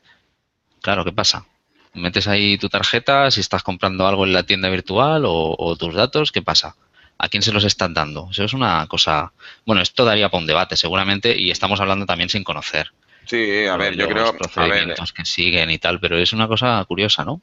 claro, 0.81 1.03
¿qué 1.03 1.11
pasa? 1.11 1.45
Metes 1.93 2.29
ahí 2.29 2.57
tu 2.57 2.69
tarjeta, 2.69 3.29
si 3.31 3.41
estás 3.41 3.63
comprando 3.63 4.07
algo 4.07 4.25
en 4.25 4.31
la 4.31 4.43
tienda 4.43 4.69
virtual 4.69 5.23
o 5.25 5.75
tus 5.77 5.93
datos, 5.93 6.31
¿qué 6.31 6.41
pasa? 6.41 6.75
¿A 7.17 7.29
quién 7.29 7.43
se 7.43 7.53
los 7.53 7.63
están 7.63 7.93
dando? 7.93 8.27
Eso 8.31 8.43
es 8.43 8.53
una 8.53 8.85
cosa. 8.87 9.31
Bueno, 9.65 9.81
esto 9.81 10.03
daría 10.03 10.29
para 10.29 10.41
un 10.41 10.47
debate, 10.47 10.75
seguramente, 10.75 11.35
y 11.39 11.51
estamos 11.51 11.79
hablando 11.79 12.05
también 12.05 12.29
sin 12.29 12.43
conocer. 12.43 12.91
Sí, 13.25 13.65
a 13.65 13.77
ver, 13.77 13.95
yo 13.95 14.07
creo. 14.07 14.25
Los 14.25 14.51
procedimientos 14.51 15.13
que 15.13 15.25
siguen 15.25 15.71
y 15.71 15.79
tal, 15.79 15.99
pero 15.99 16.17
es 16.17 16.33
una 16.33 16.47
cosa 16.47 16.83
curiosa, 16.87 17.23
¿no? 17.25 17.41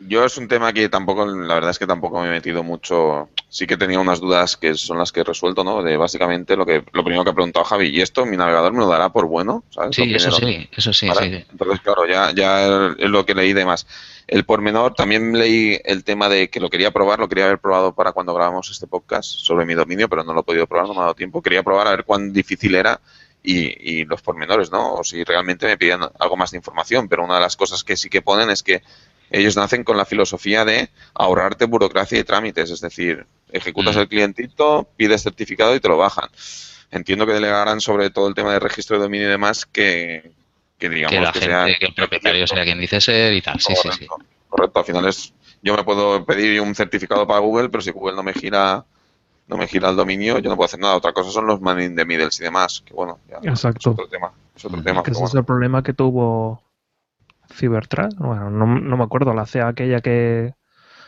Yo 0.00 0.24
es 0.24 0.36
un 0.36 0.46
tema 0.46 0.74
que 0.74 0.90
tampoco, 0.90 1.24
la 1.24 1.54
verdad 1.54 1.70
es 1.70 1.78
que 1.78 1.86
tampoco 1.86 2.20
me 2.20 2.28
he 2.28 2.30
metido 2.30 2.62
mucho. 2.62 3.30
Sí 3.48 3.66
que 3.66 3.78
tenía 3.78 3.98
unas 3.98 4.20
dudas 4.20 4.58
que 4.58 4.74
son 4.74 4.98
las 4.98 5.10
que 5.10 5.20
he 5.20 5.24
resuelto, 5.24 5.64
¿no? 5.64 5.82
De 5.82 5.96
básicamente 5.96 6.54
lo 6.54 6.66
que 6.66 6.84
lo 6.92 7.02
primero 7.02 7.24
que 7.24 7.30
ha 7.30 7.34
preguntado 7.34 7.64
Javi, 7.64 7.88
¿y 7.88 8.02
esto 8.02 8.26
mi 8.26 8.36
navegador 8.36 8.74
me 8.74 8.80
lo 8.80 8.88
dará 8.88 9.08
por 9.08 9.26
bueno? 9.26 9.64
¿sabes? 9.70 9.96
Sí, 9.96 10.14
eso 10.14 10.30
sí, 10.32 10.68
eso 10.70 10.92
sí, 10.92 11.08
sí. 11.08 11.44
Entonces, 11.50 11.80
claro, 11.80 12.06
ya, 12.06 12.30
ya 12.32 12.92
es 12.98 13.08
lo 13.08 13.24
que 13.24 13.34
leí 13.34 13.54
de 13.54 13.64
más. 13.64 13.86
El 14.26 14.44
pormenor, 14.44 14.94
también 14.94 15.38
leí 15.38 15.80
el 15.84 16.04
tema 16.04 16.28
de 16.28 16.50
que 16.50 16.60
lo 16.60 16.68
quería 16.68 16.90
probar, 16.90 17.18
lo 17.18 17.28
quería 17.28 17.46
haber 17.46 17.58
probado 17.58 17.94
para 17.94 18.12
cuando 18.12 18.34
grabamos 18.34 18.70
este 18.70 18.86
podcast 18.86 19.30
sobre 19.30 19.64
mi 19.64 19.72
dominio, 19.74 20.10
pero 20.10 20.24
no 20.24 20.34
lo 20.34 20.40
he 20.40 20.44
podido 20.44 20.66
probar, 20.66 20.88
no 20.88 20.94
me 20.94 21.00
ha 21.00 21.04
dado 21.04 21.14
tiempo. 21.14 21.40
Quería 21.40 21.62
probar 21.62 21.86
a 21.86 21.92
ver 21.92 22.04
cuán 22.04 22.34
difícil 22.34 22.74
era 22.74 23.00
y, 23.42 24.00
y 24.00 24.04
los 24.04 24.20
pormenores, 24.20 24.70
¿no? 24.70 24.94
O 24.94 25.04
si 25.04 25.24
realmente 25.24 25.66
me 25.66 25.78
pidían 25.78 26.02
algo 26.18 26.36
más 26.36 26.50
de 26.50 26.58
información, 26.58 27.08
pero 27.08 27.24
una 27.24 27.36
de 27.36 27.40
las 27.40 27.56
cosas 27.56 27.82
que 27.82 27.96
sí 27.96 28.10
que 28.10 28.20
ponen 28.20 28.50
es 28.50 28.62
que 28.62 28.82
ellos 29.30 29.56
nacen 29.56 29.84
con 29.84 29.96
la 29.96 30.04
filosofía 30.04 30.64
de 30.64 30.90
ahorrarte 31.14 31.64
burocracia 31.64 32.18
y 32.18 32.24
trámites, 32.24 32.70
es 32.70 32.80
decir, 32.80 33.26
ejecutas 33.50 33.96
mm. 33.96 34.00
el 34.00 34.08
clientito, 34.08 34.88
pides 34.96 35.22
certificado 35.22 35.74
y 35.74 35.80
te 35.80 35.88
lo 35.88 35.96
bajan. 35.96 36.28
Entiendo 36.90 37.26
que 37.26 37.32
delegarán 37.32 37.80
sobre 37.80 38.10
todo 38.10 38.28
el 38.28 38.34
tema 38.34 38.52
de 38.52 38.60
registro 38.60 38.96
de 38.96 39.04
dominio 39.04 39.26
y 39.26 39.30
demás 39.30 39.66
que, 39.66 40.30
que 40.78 40.88
digamos 40.88 41.32
que, 41.32 41.48
la 41.48 41.64
gente, 41.64 41.78
que 41.80 41.86
el 41.86 41.94
propietario 41.94 42.46
sea 42.46 42.64
quien 42.64 42.78
dice 42.78 43.00
ser 43.00 43.32
y 43.32 43.42
tal. 43.42 43.60
Sí, 43.60 43.74
sí, 43.74 43.88
sí. 43.98 44.06
Correcto, 44.48 44.78
al 44.78 44.84
final 44.84 45.08
es 45.08 45.32
yo 45.62 45.74
me 45.74 45.82
puedo 45.82 46.24
pedir 46.24 46.60
un 46.60 46.74
certificado 46.74 47.26
para 47.26 47.40
Google, 47.40 47.70
pero 47.70 47.82
si 47.82 47.90
Google 47.90 48.14
no 48.14 48.22
me 48.22 48.32
gira 48.32 48.84
no 49.48 49.56
me 49.56 49.66
gira 49.66 49.90
el 49.90 49.96
dominio, 49.96 50.38
yo 50.38 50.50
no 50.50 50.56
puedo 50.56 50.66
hacer 50.66 50.80
nada. 50.80 50.96
Otra 50.96 51.12
cosa 51.12 51.30
son 51.30 51.46
los 51.46 51.60
man 51.60 51.80
in 51.80 51.96
the 51.96 52.04
middles 52.04 52.40
y 52.40 52.44
demás, 52.44 52.82
que 52.84 52.94
bueno, 52.94 53.18
ya 53.28 53.38
Exacto. 53.50 53.78
es 53.80 53.86
otro 53.86 54.08
tema. 54.08 54.32
Es 54.54 54.64
otro 54.64 54.82
tema 54.82 55.02
ese 55.06 55.24
es 55.24 55.34
el 55.34 55.44
problema 55.44 55.82
que 55.82 55.92
tuvo 55.92 56.62
Cybertrack, 57.56 58.16
bueno, 58.16 58.50
no, 58.50 58.96
me 58.96 59.04
acuerdo, 59.04 59.34
la 59.34 59.46
CEA 59.46 59.68
aquella 59.68 60.00
que, 60.00 60.54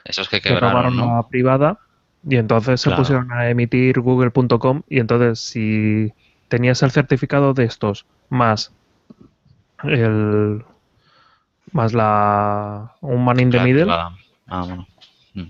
Esos 0.04 0.28
que, 0.28 0.40
quebraron, 0.40 0.96
¿no? 0.96 1.26
privada 1.28 1.78
y 2.26 2.36
entonces 2.36 2.80
se 2.80 2.90
pusieron 2.90 3.32
a 3.32 3.48
emitir 3.48 4.00
google.com 4.00 4.82
y 4.88 4.98
entonces 4.98 5.38
si 5.40 6.12
tenías 6.48 6.82
el 6.82 6.90
certificado 6.90 7.54
de 7.54 7.64
estos 7.64 8.06
más 8.28 8.72
el 9.84 10.64
más 11.72 11.92
la 11.94 12.94
un 13.00 13.24
man 13.24 13.40
in 13.40 13.50
the 13.50 13.60
middle 13.60 13.90
ah, 13.90 14.10
mm. 15.34 15.42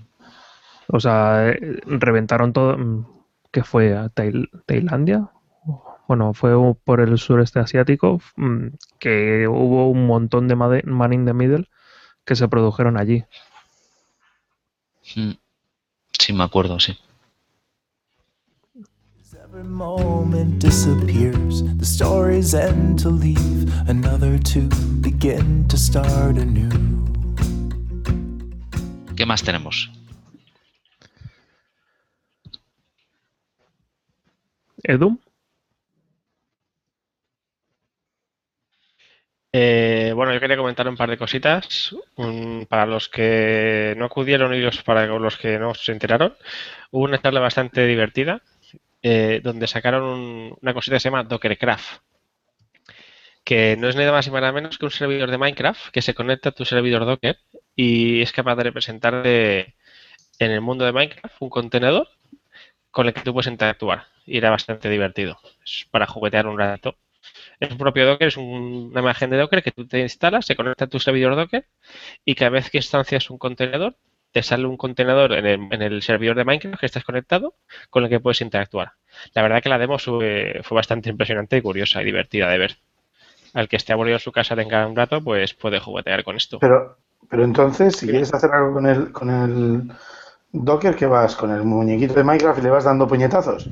o 0.88 1.00
sea 1.00 1.48
eh, 1.48 1.80
reventaron 1.86 2.52
todo 2.52 2.76
mm, 2.76 3.06
que 3.50 3.64
fue 3.64 3.96
a 3.96 4.10
Tailandia 4.10 5.28
bueno, 6.08 6.32
fue 6.32 6.52
por 6.84 7.00
el 7.00 7.18
sureste 7.18 7.60
asiático, 7.60 8.22
mm, 8.36 8.68
que 8.98 9.46
hubo 9.46 9.90
un 9.90 10.06
montón 10.06 10.48
de 10.48 10.56
Man 10.56 11.12
in 11.12 11.26
the 11.26 11.34
Middle 11.34 11.68
que 12.24 12.34
se 12.34 12.48
produjeron 12.48 12.96
allí. 12.96 13.24
Mm. 15.14 15.32
Sí, 16.18 16.32
me 16.32 16.44
acuerdo, 16.44 16.80
sí. 16.80 16.96
¿Qué 29.14 29.26
más 29.26 29.42
tenemos? 29.42 29.90
Edu. 34.82 35.18
Eh, 39.52 40.12
bueno, 40.14 40.32
yo 40.34 40.40
quería 40.40 40.56
comentar 40.56 40.88
un 40.88 40.96
par 40.96 41.08
de 41.10 41.16
cositas. 41.18 41.94
para 42.68 42.86
los 42.86 43.08
que 43.08 43.94
no 43.96 44.06
acudieron 44.06 44.54
y 44.54 44.60
los, 44.60 44.82
para 44.82 45.06
los 45.06 45.36
que 45.38 45.58
no 45.58 45.74
se 45.74 45.92
enteraron, 45.92 46.36
hubo 46.90 47.04
una 47.04 47.20
charla 47.20 47.40
bastante 47.40 47.86
divertida 47.86 48.42
eh, 49.02 49.40
donde 49.44 49.66
sacaron 49.68 50.56
una 50.60 50.74
cosita 50.74 50.96
que 50.96 51.00
se 51.00 51.10
llama 51.10 51.24
Dockercraft, 51.24 52.02
que 53.44 53.76
no 53.76 53.88
es 53.88 53.96
nada 53.96 54.12
más 54.12 54.26
y 54.26 54.30
nada 54.30 54.52
menos 54.52 54.78
que 54.78 54.84
un 54.84 54.90
servidor 54.90 55.30
de 55.30 55.38
Minecraft 55.38 55.90
que 55.90 56.02
se 56.02 56.14
conecta 56.14 56.50
a 56.50 56.52
tu 56.52 56.64
servidor 56.64 57.04
Docker 57.06 57.38
y 57.74 58.20
es 58.22 58.32
capaz 58.32 58.56
de 58.56 58.64
representar 58.64 59.26
en 59.26 60.50
el 60.50 60.60
mundo 60.60 60.84
de 60.84 60.92
Minecraft 60.92 61.36
un 61.40 61.50
contenedor 61.50 62.08
con 62.90 63.06
el 63.06 63.14
que 63.14 63.22
tú 63.22 63.32
puedes 63.34 63.50
interactuar. 63.52 64.06
Y 64.26 64.38
era 64.38 64.50
bastante 64.50 64.90
divertido. 64.90 65.38
Es 65.64 65.86
para 65.90 66.06
juguetear 66.06 66.46
un 66.48 66.58
rato. 66.58 66.96
Es 67.60 67.70
un 67.70 67.78
propio 67.78 68.06
Docker, 68.06 68.28
es 68.28 68.36
una 68.36 69.00
imagen 69.00 69.30
de 69.30 69.36
Docker 69.36 69.62
que 69.62 69.72
tú 69.72 69.86
te 69.86 70.00
instalas, 70.00 70.46
se 70.46 70.56
conecta 70.56 70.84
a 70.84 70.88
tu 70.88 70.98
servidor 71.00 71.36
Docker 71.36 71.66
y 72.24 72.34
cada 72.34 72.50
vez 72.50 72.70
que 72.70 72.78
instancias 72.78 73.30
un 73.30 73.38
contenedor, 73.38 73.96
te 74.32 74.42
sale 74.42 74.66
un 74.66 74.76
contenedor 74.76 75.32
en 75.32 75.82
el, 75.82 76.02
servidor 76.02 76.36
de 76.36 76.44
Minecraft 76.44 76.80
que 76.80 76.86
estás 76.86 77.04
conectado 77.04 77.54
con 77.90 78.04
el 78.04 78.10
que 78.10 78.20
puedes 78.20 78.40
interactuar. 78.40 78.92
La 79.34 79.42
verdad 79.42 79.62
que 79.62 79.68
la 79.68 79.78
demo 79.78 79.98
fue, 79.98 80.60
bastante 80.70 81.08
impresionante 81.08 81.56
y 81.56 81.62
curiosa 81.62 82.02
y 82.02 82.04
divertida 82.04 82.48
de 82.48 82.58
ver. 82.58 82.76
Al 83.54 83.68
que 83.68 83.76
esté 83.76 83.92
aburrido 83.92 84.16
en 84.16 84.20
su 84.20 84.30
casa 84.30 84.54
tenga 84.54 84.86
un 84.86 84.94
rato, 84.94 85.22
pues 85.22 85.54
puede 85.54 85.80
juguetear 85.80 86.22
con 86.22 86.36
esto. 86.36 86.58
Pero, 86.58 86.98
pero 87.30 87.44
entonces, 87.44 87.96
si 87.96 88.06
quieres 88.06 88.32
hacer 88.34 88.50
algo 88.52 88.74
con 88.74 88.86
el, 88.86 89.12
con 89.12 89.30
el 89.30 89.92
Docker, 90.52 90.94
¿qué 90.94 91.06
vas? 91.06 91.34
¿Con 91.34 91.50
el 91.50 91.64
muñequito 91.64 92.14
de 92.14 92.24
Minecraft 92.24 92.58
y 92.58 92.62
le 92.62 92.70
vas 92.70 92.84
dando 92.84 93.08
puñetazos? 93.08 93.68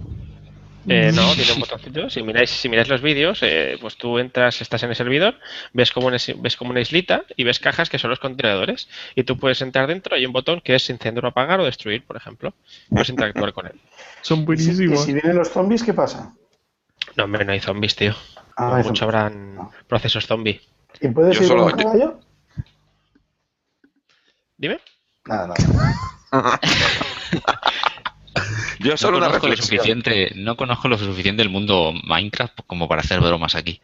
Eh, 0.88 1.10
no, 1.12 1.32
tiene 1.34 1.52
un 1.52 1.60
botoncito. 1.60 2.10
Si 2.10 2.22
miráis, 2.22 2.50
si 2.50 2.68
miráis 2.68 2.88
los 2.88 3.02
vídeos, 3.02 3.40
eh, 3.42 3.76
pues 3.80 3.96
tú 3.96 4.18
entras, 4.18 4.60
estás 4.60 4.82
en 4.82 4.90
el 4.90 4.96
servidor, 4.96 5.36
ves 5.72 5.90
como, 5.90 6.06
una, 6.06 6.18
ves 6.36 6.56
como 6.56 6.70
una 6.70 6.80
islita 6.80 7.24
y 7.36 7.44
ves 7.44 7.58
cajas 7.58 7.90
que 7.90 7.98
son 7.98 8.10
los 8.10 8.20
contenedores. 8.20 8.88
Y 9.14 9.24
tú 9.24 9.36
puedes 9.38 9.60
entrar 9.62 9.86
dentro, 9.86 10.14
hay 10.14 10.26
un 10.26 10.32
botón 10.32 10.60
que 10.60 10.74
es 10.74 10.88
encender 10.90 11.24
o 11.24 11.28
apagar 11.28 11.60
o 11.60 11.64
destruir, 11.64 12.04
por 12.04 12.16
ejemplo. 12.16 12.54
Puedes 12.88 13.08
interactuar 13.08 13.52
con 13.52 13.66
él. 13.66 13.80
Son 14.22 14.44
buenísimos. 14.44 15.02
¿Y 15.02 15.04
si, 15.06 15.12
vienen 15.12 15.36
los 15.36 15.50
zombies, 15.50 15.82
qué 15.82 15.94
pasa? 15.94 16.34
No, 17.16 17.24
hombre, 17.24 17.44
no 17.44 17.52
hay 17.52 17.60
zombies, 17.60 17.96
tío. 17.96 18.14
Ah, 18.56 18.80
mucho 18.84 19.04
habrán 19.04 19.70
procesos 19.86 20.26
zombie. 20.26 20.60
¿Y 21.00 21.08
puedes 21.08 21.40
ir 21.40 21.48
con 21.48 21.70
caballo? 21.72 22.20
Dime. 24.56 24.80
Nada, 25.26 25.54
nada. 26.32 26.60
Yo 28.80 28.96
solo 28.96 29.18
no 29.18 29.26
conozco 29.26 29.48
lo 29.48 29.56
suficiente, 29.56 30.32
no 30.36 30.56
conozco 30.56 30.88
lo 30.88 30.98
suficiente 30.98 31.42
del 31.42 31.50
mundo 31.50 31.92
Minecraft 32.04 32.60
como 32.66 32.88
para 32.88 33.00
hacer 33.00 33.20
bromas 33.20 33.54
aquí. 33.54 33.80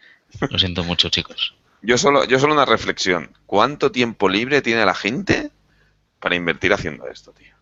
Lo 0.50 0.58
siento 0.58 0.84
mucho, 0.84 1.08
chicos. 1.08 1.54
Yo 1.82 1.98
solo, 1.98 2.24
yo 2.24 2.38
solo 2.38 2.54
una 2.54 2.64
reflexión. 2.64 3.30
¿Cuánto 3.46 3.90
tiempo 3.90 4.28
libre 4.28 4.62
tiene 4.62 4.84
la 4.86 4.94
gente 4.94 5.50
para 6.20 6.36
invertir 6.36 6.72
haciendo 6.72 7.06
esto, 7.08 7.32
tío? 7.32 7.52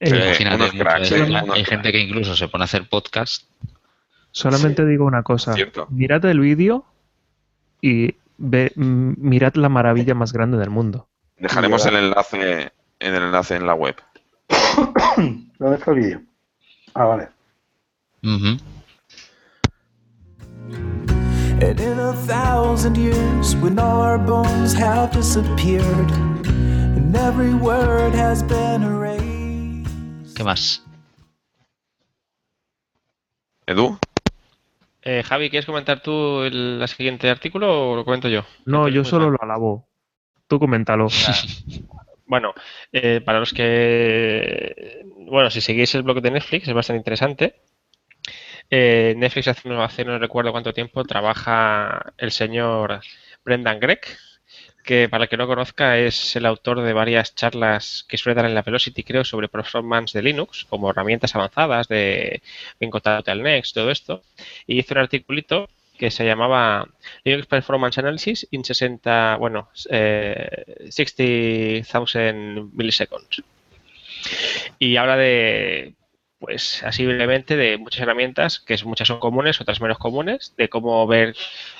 hay 0.00 1.64
gente 1.64 1.92
que 1.92 2.00
incluso 2.00 2.36
se 2.36 2.48
pone 2.48 2.64
a 2.64 2.66
hacer 2.66 2.88
podcast. 2.88 3.44
Solamente 4.32 4.84
digo 4.84 5.04
una 5.06 5.22
cosa. 5.22 5.54
Mirad 5.90 6.24
el 6.24 6.40
vídeo 6.40 6.84
y 7.80 8.16
ve, 8.36 8.72
mirad 8.74 9.54
la 9.54 9.68
maravilla 9.68 10.14
más 10.14 10.32
grande 10.32 10.58
del 10.58 10.70
mundo. 10.70 11.08
Dejaremos 11.36 11.86
el 11.86 11.96
enlace 11.96 12.72
en 12.98 13.14
el 13.14 13.22
enlace 13.22 13.56
en 13.56 13.66
la 13.66 13.74
web. 13.74 13.96
¿Dónde 15.58 15.76
está 15.76 15.90
el 15.92 15.98
vídeo? 15.98 16.22
Ah, 16.94 17.04
vale. 17.04 17.28
Uh 18.22 18.56
And 21.60 21.80
in 21.80 21.98
a 21.98 22.12
thousand 22.26 22.96
years, 22.96 23.54
when 23.56 23.78
all 23.78 24.02
our 24.02 24.18
bones 24.18 24.74
have 24.74 25.12
disappeared, 25.12 26.10
and 26.44 27.14
every 27.16 27.54
word 27.54 28.12
has 28.14 28.42
been 28.42 28.82
erased. 28.82 30.34
¿Qué 30.34 30.42
más? 30.42 30.84
Edu. 33.66 33.98
Eh, 35.02 35.22
Javi, 35.22 35.48
¿quieres 35.48 35.66
comentar 35.66 36.02
tú 36.02 36.42
el, 36.42 36.84
siguiente 36.88 37.30
artículo 37.30 37.92
o 37.92 37.96
lo 37.96 38.04
comento 38.04 38.28
yo? 38.28 38.44
No, 38.64 38.88
yo 38.88 39.04
solo 39.04 39.30
lo 39.30 39.38
alabo. 39.40 39.86
Tú 40.48 40.58
coméntalo. 40.58 41.08
Bueno, 42.34 42.52
eh, 42.90 43.20
para 43.24 43.38
los 43.38 43.52
que 43.52 45.04
bueno, 45.18 45.50
si 45.52 45.60
seguís 45.60 45.94
el 45.94 46.02
blog 46.02 46.20
de 46.20 46.32
Netflix 46.32 46.66
es 46.66 46.74
bastante 46.74 46.98
interesante. 46.98 47.54
Eh, 48.70 49.14
Netflix 49.16 49.46
hace, 49.46 50.04
no 50.04 50.18
recuerdo 50.18 50.50
cuánto 50.50 50.74
tiempo 50.74 51.04
trabaja 51.04 52.12
el 52.18 52.32
señor 52.32 53.02
Brendan 53.44 53.78
Gregg, 53.78 54.00
que 54.82 55.08
para 55.08 55.24
el 55.24 55.30
que 55.30 55.36
no 55.36 55.46
conozca 55.46 55.96
es 55.98 56.34
el 56.34 56.46
autor 56.46 56.80
de 56.82 56.92
varias 56.92 57.36
charlas 57.36 58.04
que 58.08 58.18
suele 58.18 58.34
dar 58.34 58.46
en 58.46 58.54
la 58.56 58.62
Velocity, 58.62 59.04
creo, 59.04 59.24
sobre 59.24 59.48
performance 59.48 60.12
de 60.12 60.22
Linux, 60.22 60.64
como 60.64 60.90
herramientas 60.90 61.36
avanzadas 61.36 61.86
de 61.86 62.42
al 63.26 63.42
Next, 63.44 63.76
todo 63.76 63.92
esto. 63.92 64.24
Y 64.66 64.80
hizo 64.80 64.94
un 64.94 64.98
articulito 64.98 65.68
que 65.98 66.10
se 66.10 66.24
llamaba 66.24 66.88
Linux 67.24 67.46
Performance 67.46 67.98
Analysis 67.98 68.46
in 68.50 68.64
60, 68.64 69.36
bueno, 69.36 69.68
eh, 69.90 70.88
60,000 70.90 72.70
milliseconds. 72.72 73.42
Y 74.78 74.96
habla 74.96 75.16
de 75.16 75.94
pues 76.44 76.82
así 76.82 77.06
brevemente 77.06 77.56
de 77.56 77.78
muchas 77.78 78.02
herramientas, 78.02 78.60
que 78.60 78.76
muchas 78.84 79.08
son 79.08 79.18
comunes, 79.18 79.62
otras 79.62 79.80
menos 79.80 79.96
comunes, 79.96 80.52
de 80.58 80.68
cómo 80.68 81.06
ver 81.06 81.34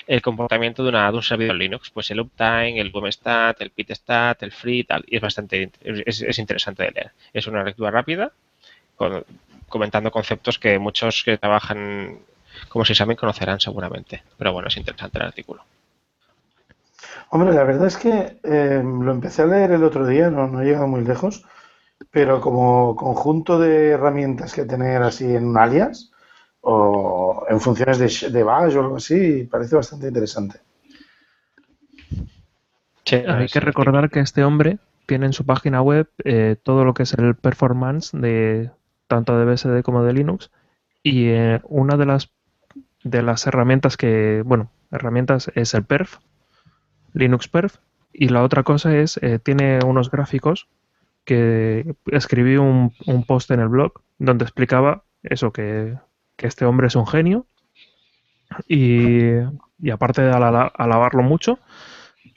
el 0.06 0.22
comportamiento 0.22 0.82
de, 0.82 0.88
una, 0.88 1.10
de 1.10 1.16
un 1.18 1.22
servidor 1.22 1.56
Linux, 1.56 1.90
pues 1.90 2.10
el 2.10 2.20
uptime, 2.20 2.80
el 2.80 2.90
boomstat, 2.90 3.60
el 3.60 3.70
pitstat, 3.70 4.42
el 4.42 4.52
free 4.52 4.84
tal, 4.84 5.04
y 5.06 5.16
es 5.16 5.22
bastante 5.22 5.70
es, 5.82 6.38
interesante 6.38 6.82
de 6.82 6.92
leer. 6.92 7.12
Es 7.34 7.46
una 7.46 7.62
lectura 7.62 7.90
rápida, 7.90 8.32
comentando 9.68 10.10
conceptos 10.10 10.58
que 10.58 10.78
muchos 10.78 11.24
que 11.24 11.36
trabajan 11.36 12.20
como 12.68 12.84
si 12.84 12.94
saben 12.94 13.16
conocerán 13.16 13.60
seguramente, 13.60 14.22
pero 14.36 14.52
bueno, 14.52 14.68
es 14.68 14.76
interesante 14.76 15.18
el 15.18 15.26
artículo. 15.26 15.64
Hombre, 17.30 17.52
la 17.52 17.64
verdad 17.64 17.86
es 17.86 17.96
que 17.96 18.38
eh, 18.42 18.82
lo 18.84 19.10
empecé 19.10 19.42
a 19.42 19.46
leer 19.46 19.72
el 19.72 19.84
otro 19.84 20.06
día, 20.06 20.30
no, 20.30 20.46
no 20.46 20.60
he 20.60 20.64
llegado 20.64 20.86
muy 20.86 21.02
lejos, 21.02 21.44
pero 22.10 22.40
como 22.40 22.94
conjunto 22.96 23.58
de 23.58 23.90
herramientas 23.90 24.52
que 24.52 24.64
tener 24.64 25.02
así 25.02 25.34
en 25.34 25.46
un 25.46 25.58
alias 25.58 26.12
o 26.60 27.44
en 27.48 27.60
funciones 27.60 27.98
de, 27.98 28.30
de 28.30 28.42
bash 28.42 28.76
o 28.76 28.80
algo 28.80 28.96
así, 28.96 29.44
parece 29.50 29.76
bastante 29.76 30.08
interesante. 30.08 30.60
Hay 33.12 33.48
que 33.48 33.60
recordar 33.60 34.10
que 34.10 34.20
este 34.20 34.44
hombre 34.44 34.78
tiene 35.06 35.26
en 35.26 35.32
su 35.32 35.44
página 35.44 35.82
web 35.82 36.08
eh, 36.24 36.56
todo 36.62 36.84
lo 36.84 36.94
que 36.94 37.02
es 37.02 37.12
el 37.14 37.34
performance 37.34 38.12
de 38.12 38.70
tanto 39.06 39.38
de 39.38 39.44
BSD 39.44 39.82
como 39.82 40.02
de 40.02 40.14
Linux 40.14 40.50
y 41.02 41.28
eh, 41.28 41.60
una 41.64 41.96
de 41.96 42.06
las 42.06 42.30
de 43.04 43.22
las 43.22 43.46
herramientas 43.46 43.96
que, 43.96 44.42
bueno, 44.44 44.70
herramientas 44.90 45.50
es 45.54 45.74
el 45.74 45.84
perf, 45.84 46.18
Linux 47.12 47.48
perf, 47.48 47.76
y 48.12 48.28
la 48.28 48.42
otra 48.42 48.62
cosa 48.62 48.96
es, 48.96 49.18
eh, 49.18 49.38
tiene 49.38 49.80
unos 49.84 50.10
gráficos 50.10 50.68
que 51.24 51.94
escribí 52.06 52.56
un, 52.56 52.92
post 53.26 53.50
en 53.50 53.60
el 53.60 53.68
blog 53.68 54.02
donde 54.18 54.44
explicaba 54.44 55.04
eso, 55.22 55.52
que, 55.52 55.96
este 56.38 56.66
hombre 56.66 56.88
es 56.88 56.96
un 56.96 57.06
genio 57.06 57.46
y, 58.68 59.30
aparte 59.90 60.20
de 60.20 60.30
alabarlo 60.30 61.22
mucho, 61.22 61.58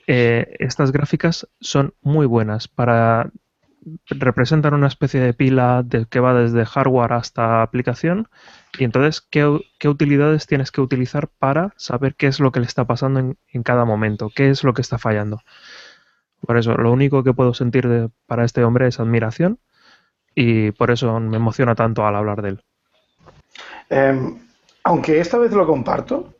eh, 0.06 0.56
estas 0.60 0.92
gráficas 0.92 1.46
son 1.60 1.92
muy 2.00 2.24
buenas 2.24 2.68
para 2.68 3.30
representan 4.06 4.74
una 4.74 4.86
especie 4.86 5.20
de 5.20 5.34
pila 5.34 5.82
de, 5.84 6.06
que 6.06 6.20
va 6.20 6.34
desde 6.34 6.64
hardware 6.64 7.12
hasta 7.12 7.62
aplicación 7.62 8.28
y 8.76 8.84
entonces 8.84 9.20
¿qué, 9.20 9.46
utilidades 9.88 10.46
tienes 10.46 10.70
que 10.70 10.80
utilizar 10.80 11.28
para 11.28 11.72
saber 11.76 12.14
qué 12.14 12.26
es 12.26 12.40
lo 12.40 12.52
que 12.52 12.60
le 12.60 12.66
está 12.66 12.84
pasando 12.84 13.20
en, 13.20 13.38
en 13.52 13.62
cada 13.62 13.84
momento, 13.84 14.30
qué 14.34 14.50
es 14.50 14.64
lo 14.64 14.74
que 14.74 14.82
está 14.82 14.98
fallando. 14.98 15.40
Por 16.40 16.56
eso, 16.56 16.74
lo 16.74 16.92
único 16.92 17.24
que 17.24 17.34
puedo 17.34 17.54
sentir 17.54 18.10
para 18.26 18.44
este 18.44 18.62
hombre 18.64 18.86
es 18.86 19.00
admiración 19.00 19.58
y 20.34 20.70
por 20.72 20.90
eso 20.90 21.18
me 21.18 21.36
emociona 21.36 21.74
tanto 21.74 22.06
al 22.06 22.14
hablar 22.14 22.42
de 22.42 22.48
él. 22.50 22.64
Em, 23.90 24.38
aunque 24.84 25.20
esta 25.20 25.38
vez 25.38 25.52
lo 25.52 25.66
comparto, 25.66 26.34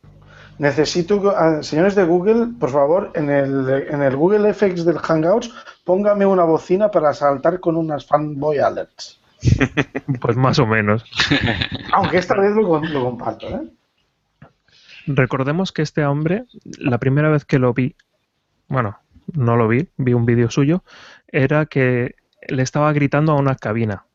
necesito, 0.57 1.33
ah, 1.35 1.61
señores 1.63 1.95
de 1.95 2.05
Google, 2.05 2.47
por 2.59 2.69
favor, 2.69 3.11
en 3.15 3.29
el, 3.29 3.69
en 3.89 4.01
el 4.01 4.15
Google 4.15 4.53
FX 4.53 4.85
del 4.85 4.99
Hangouts, 4.99 5.53
póngame 5.83 6.25
una 6.25 6.43
bocina 6.43 6.89
para 6.91 7.13
saltar 7.13 7.59
con 7.59 7.75
unas 7.75 8.05
fanboy 8.05 8.59
alerts. 8.59 9.19
Pues 10.21 10.37
más 10.37 10.59
o 10.59 10.65
menos. 10.65 11.03
Aunque 11.93 12.17
esta 12.17 12.35
vez 12.39 12.55
lo, 12.55 12.81
lo 12.81 13.03
comparto. 13.03 13.47
¿eh? 13.47 13.61
Recordemos 15.07 15.71
que 15.71 15.81
este 15.81 16.05
hombre, 16.05 16.45
la 16.77 16.97
primera 16.97 17.29
vez 17.29 17.45
que 17.45 17.59
lo 17.59 17.73
vi, 17.73 17.95
bueno, 18.67 18.99
no 19.33 19.55
lo 19.55 19.67
vi, 19.67 19.87
vi 19.97 20.13
un 20.13 20.25
vídeo 20.25 20.49
suyo, 20.49 20.83
era 21.27 21.65
que 21.65 22.15
le 22.47 22.63
estaba 22.63 22.91
gritando 22.93 23.31
a 23.31 23.35
una 23.35 23.55
cabina. 23.55 24.05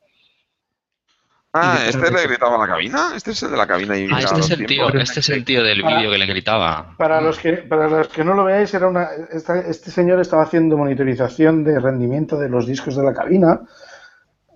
Ah, 1.56 1.78
¿este 1.86 2.10
le 2.10 2.26
gritaba 2.26 2.56
a 2.56 2.59
la 2.59 2.66
cabina? 2.66 3.12
¿Este 3.14 3.30
es 3.30 3.40
el 3.44 3.52
de 3.52 3.56
la 3.56 3.66
cabina? 3.68 3.96
Y 3.96 4.09
ah, 4.12 4.18
este 4.18 4.40
es, 4.40 4.51
el 4.51 4.66
tío, 4.66 4.88
este 4.92 5.20
es 5.20 5.28
el 5.28 5.44
tío 5.44 5.62
del 5.62 5.84
vídeo 5.84 6.10
que 6.10 6.18
le 6.18 6.26
gritaba. 6.26 6.96
Para 6.96 7.20
los 7.20 7.38
que, 7.38 7.52
para 7.52 7.88
los 7.88 8.09
que 8.09 8.24
no 8.24 8.34
lo 8.34 8.42
veáis, 8.42 8.74
era 8.74 8.88
una, 8.88 9.06
este 9.32 9.92
señor 9.92 10.20
estaba 10.20 10.42
haciendo 10.42 10.76
monitorización 10.76 11.62
de 11.62 11.78
rendimiento 11.78 12.36
de 12.40 12.48
los 12.48 12.66
discos 12.66 12.96
de 12.96 13.05
la 13.05 13.14
cabina, 13.14 13.60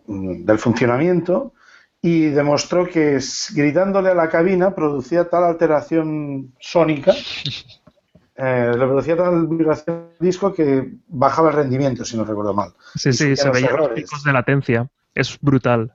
del 0.08 0.58
funcionamiento, 0.58 1.52
y 2.00 2.26
demostró 2.26 2.86
que 2.86 3.20
gritándole 3.54 4.10
a 4.10 4.14
la 4.14 4.28
cabina 4.28 4.74
producía 4.74 5.28
tal 5.28 5.44
alteración 5.44 6.54
sónica 6.60 7.12
eh, 8.36 8.70
le 8.72 8.86
producía 8.86 9.16
tal 9.16 9.48
vibración 9.48 10.10
del 10.18 10.28
disco 10.28 10.54
que 10.54 10.92
bajaba 11.08 11.50
el 11.50 11.56
rendimiento, 11.56 12.04
si 12.04 12.16
no 12.16 12.24
recuerdo 12.24 12.54
mal. 12.54 12.72
Sí, 12.94 13.12
sí, 13.12 13.34
se 13.34 13.50
veían 13.50 13.76
los 13.76 13.88
picos 13.90 14.22
de 14.22 14.32
latencia. 14.32 14.88
Es 15.14 15.38
brutal. 15.40 15.94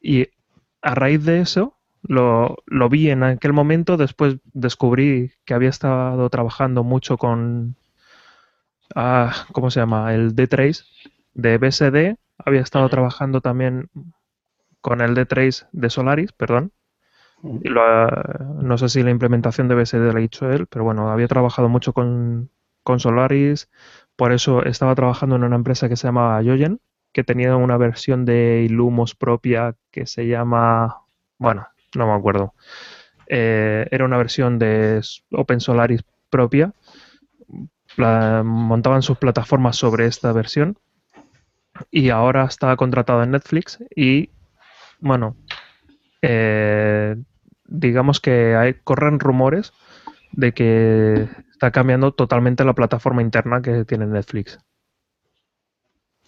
Y 0.00 0.26
a 0.82 0.94
raíz 0.96 1.24
de 1.24 1.40
eso, 1.40 1.76
lo, 2.02 2.56
lo, 2.66 2.88
vi 2.88 3.10
en 3.10 3.22
aquel 3.22 3.52
momento, 3.52 3.96
después 3.96 4.38
descubrí 4.52 5.30
que 5.44 5.54
había 5.54 5.68
estado 5.68 6.28
trabajando 6.30 6.82
mucho 6.82 7.16
con, 7.16 7.76
ah, 8.96 9.46
¿cómo 9.52 9.70
se 9.70 9.78
llama? 9.78 10.12
El 10.14 10.34
D-Trace 10.34 10.82
de 11.34 11.58
BSD, 11.58 12.16
había 12.38 12.60
estado 12.60 12.88
trabajando 12.88 13.40
también 13.40 13.90
con 14.80 15.00
el 15.00 15.14
D-Trace 15.14 15.66
de 15.72 15.90
Solaris, 15.90 16.32
perdón, 16.32 16.72
no 17.42 18.78
sé 18.78 18.88
si 18.88 19.02
la 19.02 19.10
implementación 19.10 19.68
debe 19.68 19.86
ser 19.86 20.00
de 20.00 20.12
la 20.12 20.20
él, 20.20 20.66
pero 20.66 20.84
bueno, 20.84 21.10
había 21.10 21.28
trabajado 21.28 21.68
mucho 21.68 21.92
con, 21.92 22.50
Solaris, 22.96 23.68
por 24.16 24.32
eso 24.32 24.64
estaba 24.64 24.94
trabajando 24.94 25.36
en 25.36 25.44
una 25.44 25.56
empresa 25.56 25.88
que 25.88 25.96
se 25.96 26.08
llama 26.08 26.40
Yoyen, 26.40 26.80
que 27.12 27.22
tenía 27.22 27.54
una 27.54 27.76
versión 27.76 28.24
de 28.24 28.62
Illumos 28.64 29.14
propia 29.14 29.74
que 29.90 30.06
se 30.06 30.26
llama, 30.26 31.02
bueno, 31.38 31.68
no 31.94 32.06
me 32.06 32.14
acuerdo. 32.14 32.54
Eh, 33.26 33.86
era 33.90 34.06
una 34.06 34.16
versión 34.16 34.58
de 34.58 35.02
Open 35.32 35.60
Solaris 35.60 36.02
propia. 36.30 36.72
montaban 37.98 39.02
sus 39.02 39.18
plataformas 39.18 39.76
sobre 39.76 40.06
esta 40.06 40.32
versión 40.32 40.78
y 41.90 42.10
ahora 42.10 42.44
está 42.44 42.76
contratado 42.76 43.22
en 43.22 43.32
Netflix 43.32 43.78
y 43.94 44.30
bueno, 45.00 45.36
eh, 46.22 47.16
digamos 47.64 48.20
que 48.20 48.56
hay, 48.56 48.74
corren 48.74 49.20
rumores 49.20 49.72
de 50.32 50.52
que 50.52 51.28
está 51.52 51.70
cambiando 51.70 52.12
totalmente 52.12 52.64
la 52.64 52.74
plataforma 52.74 53.22
interna 53.22 53.62
que 53.62 53.84
tiene 53.84 54.06
Netflix. 54.06 54.58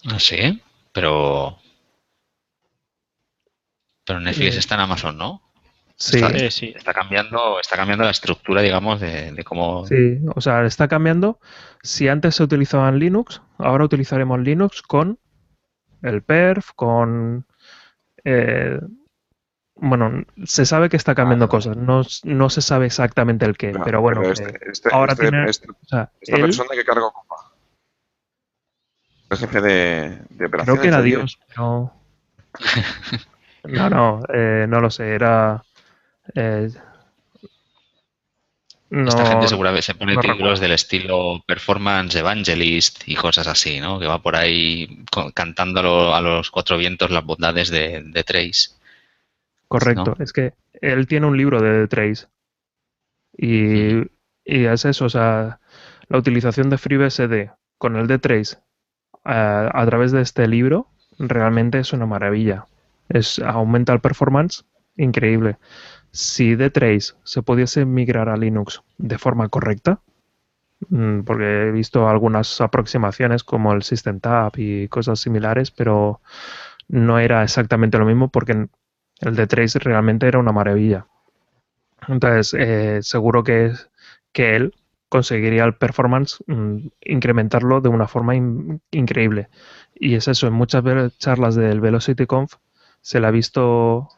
Ah, 0.05 0.19
sí, 0.19 0.61
pero. 0.91 1.57
Pero 4.05 4.19
Netflix 4.19 4.57
está 4.57 4.75
en 4.75 4.81
Amazon, 4.81 5.17
¿no? 5.17 5.41
Sí. 5.95 6.17
Está, 6.17 6.49
sí. 6.49 6.73
está, 6.75 6.93
cambiando, 6.93 7.59
está 7.59 7.75
cambiando 7.75 8.03
la 8.03 8.09
estructura, 8.09 8.63
digamos, 8.63 8.99
de, 8.99 9.31
de, 9.31 9.43
cómo. 9.43 9.85
Sí, 9.85 10.17
o 10.33 10.41
sea, 10.41 10.65
está 10.65 10.87
cambiando. 10.87 11.39
Si 11.83 12.07
antes 12.07 12.35
se 12.35 12.43
utilizaban 12.43 12.97
Linux, 12.97 13.41
ahora 13.59 13.85
utilizaremos 13.85 14.39
Linux 14.39 14.81
con 14.81 15.19
el 16.01 16.21
perf, 16.21 16.71
con 16.75 17.45
eh, 18.23 18.79
bueno, 19.75 20.25
se 20.45 20.65
sabe 20.65 20.89
que 20.89 20.97
está 20.97 21.15
cambiando 21.15 21.49
cosas, 21.49 21.75
no, 21.75 22.03
no, 22.23 22.49
se 22.49 22.61
sabe 22.61 22.85
exactamente 22.85 23.45
el 23.45 23.57
qué, 23.57 23.73
pero 23.83 23.99
bueno, 23.99 24.21
este, 24.21 24.49
eh, 24.49 24.59
este, 24.71 24.89
ahora 24.93 25.13
este, 25.13 25.29
tiene... 25.29 25.49
o 25.49 25.53
sea, 25.87 26.11
esta 26.21 26.37
persona 26.37 26.69
que 26.73 26.85
cargo 26.85 27.07
ocupa. 27.07 27.35
El 29.31 29.37
jefe 29.37 29.61
de, 29.61 30.21
de 30.29 30.45
operaciones. 30.45 30.65
Creo 30.65 30.81
que 30.81 30.87
era 30.87 31.01
Dios, 31.01 31.39
pero... 31.47 31.93
no, 33.63 33.89
no, 33.89 34.23
eh, 34.31 34.65
no 34.69 34.81
lo 34.81 34.91
sé, 34.91 35.15
era... 35.15 35.63
Eh, 36.35 36.69
no, 38.91 39.07
Esta 39.07 39.25
gente 39.25 39.47
seguramente 39.47 39.83
se 39.83 39.95
pone 39.95 40.17
títulos 40.17 40.59
del 40.59 40.73
estilo 40.73 41.41
Performance 41.47 42.15
Evangelist 42.15 43.07
y 43.07 43.15
cosas 43.15 43.47
así, 43.47 43.79
¿no? 43.79 43.99
Que 43.99 44.05
va 44.05 44.21
por 44.21 44.35
ahí 44.35 45.03
cantando 45.33 46.13
a 46.13 46.21
los 46.21 46.51
cuatro 46.51 46.77
vientos 46.77 47.09
las 47.09 47.25
bondades 47.25 47.71
de, 47.71 48.03
de 48.03 48.23
Trace. 48.23 48.71
Correcto, 49.69 50.17
es 50.19 50.33
que 50.33 50.53
él 50.81 51.07
tiene 51.07 51.27
un 51.27 51.37
libro 51.37 51.61
de 51.61 51.87
Trace 51.87 52.27
y, 53.37 54.09
es 54.43 54.85
eso, 54.85 55.05
o 55.05 55.09
sea, 55.09 55.59
la 56.09 56.17
utilización 56.17 56.69
de 56.69 56.77
FreeBSD 56.77 57.51
con 57.77 57.95
el 57.95 58.07
de 58.07 58.19
Trace 58.19 58.57
a, 59.23 59.83
través 59.85 60.11
de 60.11 60.21
este 60.21 60.47
libro 60.47 60.87
realmente 61.17 61.79
es 61.79 61.93
una 61.93 62.05
maravilla. 62.05 62.65
Es, 63.09 63.39
aumenta 63.39 63.93
el 63.93 63.99
performance 63.99 64.65
increíble. 64.97 65.57
Si 66.11 66.55
de 66.55 66.69
Trace 66.69 67.13
se 67.23 67.41
pudiese 67.41 67.85
migrar 67.85 68.29
a 68.29 68.37
Linux 68.37 68.81
de 68.97 69.17
forma 69.17 69.49
correcta, 69.49 70.01
mm, 70.89 71.21
porque 71.21 71.69
he 71.69 71.71
visto 71.71 72.07
algunas 72.09 72.59
aproximaciones 72.61 73.43
como 73.43 73.73
el 73.73 73.83
System 73.83 74.19
Tab 74.19 74.53
y 74.57 74.87
cosas 74.89 75.19
similares, 75.19 75.71
pero 75.71 76.21
no 76.87 77.19
era 77.19 77.43
exactamente 77.43 77.97
lo 77.97 78.05
mismo 78.05 78.29
porque 78.29 78.67
el 79.21 79.35
de 79.35 79.47
Trace 79.47 79.79
realmente 79.79 80.27
era 80.27 80.39
una 80.39 80.51
maravilla. 80.51 81.07
Entonces, 82.07 82.55
eh, 82.59 82.99
seguro 83.01 83.43
que, 83.43 83.73
que 84.33 84.55
él 84.55 84.73
conseguiría 85.09 85.65
el 85.65 85.75
performance 85.75 86.43
mm, 86.47 86.87
incrementarlo 87.01 87.81
de 87.81 87.89
una 87.89 88.07
forma 88.07 88.35
increíble. 88.35 89.49
Y 89.93 90.15
es 90.15 90.27
eso, 90.27 90.47
en 90.47 90.53
muchas 90.53 90.83
charlas 91.17 91.55
del 91.55 91.81
Velocity 91.81 92.25
Conf 92.25 92.55
se 93.01 93.19
le 93.19 93.27
ha 93.27 93.31
visto 93.31 94.09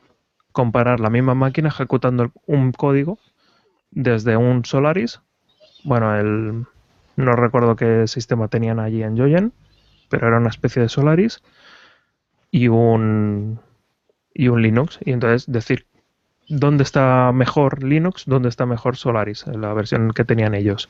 comparar 0.53 0.99
la 0.99 1.09
misma 1.09 1.35
máquina 1.35 1.67
ejecutando 1.67 2.31
un 2.45 2.71
código 2.71 3.19
desde 3.91 4.37
un 4.37 4.63
Solaris. 4.63 5.19
Bueno, 5.83 6.15
el, 6.17 6.65
no 7.15 7.31
recuerdo 7.33 7.75
qué 7.75 8.07
sistema 8.07 8.47
tenían 8.47 8.79
allí 8.79 9.03
en 9.03 9.17
Joyen, 9.17 9.51
pero 10.09 10.27
era 10.27 10.37
una 10.37 10.49
especie 10.49 10.81
de 10.81 10.89
Solaris 10.89 11.41
y 12.51 12.69
un, 12.69 13.59
y 14.33 14.47
un 14.47 14.61
Linux. 14.61 14.99
Y 15.03 15.11
entonces 15.11 15.51
decir 15.51 15.85
dónde 16.47 16.83
está 16.83 17.31
mejor 17.33 17.83
Linux, 17.83 18.23
dónde 18.25 18.49
está 18.49 18.65
mejor 18.65 18.95
Solaris, 18.95 19.45
la 19.47 19.73
versión 19.73 20.11
que 20.11 20.23
tenían 20.23 20.55
ellos. 20.55 20.89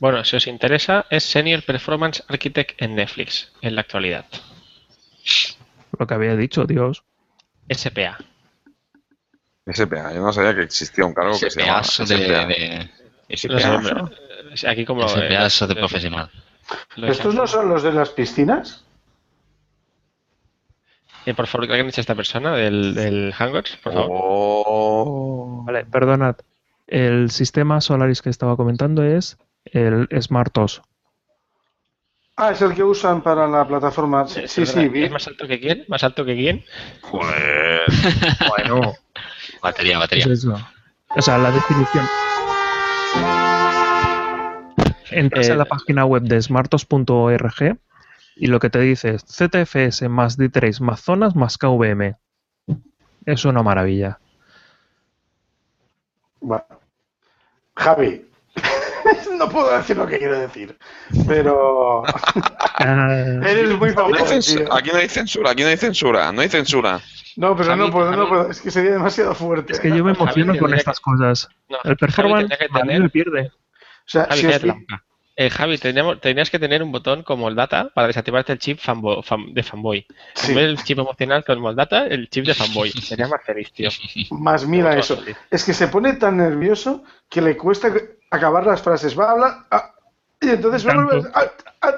Bueno, 0.00 0.24
si 0.24 0.36
os 0.36 0.46
interesa, 0.46 1.06
es 1.10 1.24
Senior 1.24 1.62
Performance 1.64 2.24
Architect 2.28 2.80
en 2.82 2.96
Netflix 2.96 3.52
en 3.62 3.74
la 3.74 3.82
actualidad. 3.82 4.24
Lo 5.98 6.06
que 6.06 6.14
había 6.14 6.36
dicho, 6.36 6.64
Dios. 6.64 7.04
SPA. 7.70 8.18
SPA, 9.74 10.12
yo 10.14 10.20
no 10.20 10.32
sabía 10.32 10.54
que 10.54 10.62
existía 10.62 11.04
un 11.04 11.14
cargo 11.14 11.38
que 11.38 11.50
se 11.50 11.60
llama 11.60 11.82
de, 12.06 12.90
SPA. 13.36 14.70
aquí 14.70 14.84
como 14.84 15.08
SPA 15.08 15.46
eh, 15.46 15.66
de 15.68 15.74
profesional. 15.74 16.30
¿Estos 16.96 17.34
no 17.34 17.46
son 17.46 17.68
los 17.68 17.82
de 17.82 17.92
las 17.92 18.10
piscinas? 18.10 18.84
Eh, 21.26 21.34
por 21.34 21.46
favor, 21.46 21.66
que 21.66 21.72
alguien 21.74 21.88
dice 21.88 22.00
esta 22.00 22.14
persona 22.14 22.54
del, 22.56 22.94
del 22.94 23.32
Hangouts, 23.34 23.76
por 23.82 23.92
favor. 23.92 24.08
Oh. 24.10 25.62
Vale, 25.66 25.84
perdonad. 25.84 26.36
El 26.86 27.30
sistema 27.30 27.80
Solaris 27.82 28.22
que 28.22 28.30
estaba 28.30 28.56
comentando 28.56 29.02
es 29.04 29.36
el 29.66 30.08
SmartOS. 30.20 30.82
Ah, 32.40 32.52
es 32.52 32.62
el 32.62 32.72
que 32.72 32.84
usan 32.84 33.20
para 33.20 33.48
la 33.48 33.66
plataforma. 33.66 34.24
Sí, 34.28 34.42
sí, 34.46 34.64
sí. 34.64 34.88
¿Es 34.94 35.10
más 35.10 35.26
alto 35.26 35.48
que 35.48 35.58
quién? 35.58 35.84
¿Más 35.88 36.04
alto 36.04 36.24
que 36.24 36.36
quién? 36.36 36.64
Joder. 37.02 37.82
bueno. 38.48 38.94
Batería, 39.60 39.98
batería. 39.98 40.26
O 41.16 41.20
sea, 41.20 41.36
la 41.36 41.50
definición. 41.50 42.06
Entras 45.10 45.48
en 45.48 45.58
la 45.58 45.64
eh, 45.64 45.68
página 45.68 46.04
web 46.04 46.22
de 46.22 46.40
smartos.org 46.40 47.78
y 48.36 48.46
lo 48.46 48.60
que 48.60 48.70
te 48.70 48.78
dice 48.78 49.16
es 49.16 49.24
ZFS 49.24 50.08
más 50.08 50.38
D3 50.38 50.80
más 50.80 51.00
zonas 51.00 51.34
más 51.34 51.58
KVM. 51.58 52.14
Es 53.26 53.44
una 53.46 53.64
maravilla. 53.64 54.20
Bueno. 56.40 56.64
Javi, 57.74 58.27
no 59.38 59.48
puedo 59.48 59.76
decir 59.76 59.96
lo 59.96 60.06
que 60.06 60.18
quiero 60.18 60.38
decir, 60.38 60.76
pero 61.26 62.02
eres 62.78 63.78
muy 63.78 63.90
famoso. 63.90 64.34
aquí 64.72 64.90
no 64.90 64.98
hay 64.98 65.08
censura, 65.08 65.50
aquí 65.50 65.62
no 65.62 65.68
hay 65.68 65.76
censura, 65.76 66.32
no 66.32 66.40
hay 66.40 66.48
censura. 66.48 67.00
No, 67.36 67.56
pero 67.56 67.76
no 67.76 67.90
puedo, 67.90 68.10
no 68.16 68.28
puedo, 68.28 68.50
es 68.50 68.60
que 68.60 68.70
sería 68.70 68.92
demasiado 68.92 69.32
fuerte. 69.34 69.72
Es 69.72 69.80
que 69.80 69.90
yo 69.90 70.02
me 70.02 70.12
emociono 70.12 70.56
con 70.58 70.74
estas 70.74 70.98
cosas. 70.98 71.48
el 71.84 71.96
performance 71.96 72.50
a 72.72 72.84
mí 72.84 72.98
me 72.98 73.08
pierde. 73.08 73.52
O 74.08 74.10
sea, 74.10 74.26
Javi, 74.28 74.40
si 74.40 74.74
eh, 75.40 75.50
Javi, 75.50 75.78
tenías 75.78 76.50
que 76.50 76.58
tener 76.58 76.82
un 76.82 76.90
botón 76.90 77.22
como 77.22 77.48
el 77.48 77.54
data 77.54 77.90
para 77.94 78.08
desactivarte 78.08 78.52
el 78.52 78.58
chip 78.58 78.80
de 78.80 79.62
fanboy. 79.62 80.04
En 80.48 80.54
vez 80.56 80.66
del 80.66 80.82
chip 80.82 80.98
emocional 80.98 81.44
como 81.44 81.70
el 81.70 81.76
data, 81.76 82.08
el 82.08 82.28
chip 82.28 82.44
de 82.44 82.54
fanboy. 82.54 82.90
Sería 83.00 83.28
más 83.28 83.44
feliz, 83.44 83.72
tío. 83.72 83.88
Más 84.32 84.66
mira 84.66 84.98
eso. 84.98 85.22
Es 85.48 85.62
que 85.62 85.74
se 85.74 85.86
pone 85.86 86.14
tan 86.14 86.38
nervioso 86.38 87.04
que 87.28 87.40
le 87.40 87.56
cuesta 87.56 87.88
acabar 88.32 88.66
las 88.66 88.82
frases. 88.82 89.16
Va 89.16 89.26
a 89.26 89.30
hablar 89.30 89.54
ah, 89.70 89.94
y 90.40 90.48
entonces 90.48 90.84
va 90.84 90.92
a 90.94 90.96
volver. 90.96 91.30
Ah, 91.32 91.44
ah. 91.82 91.94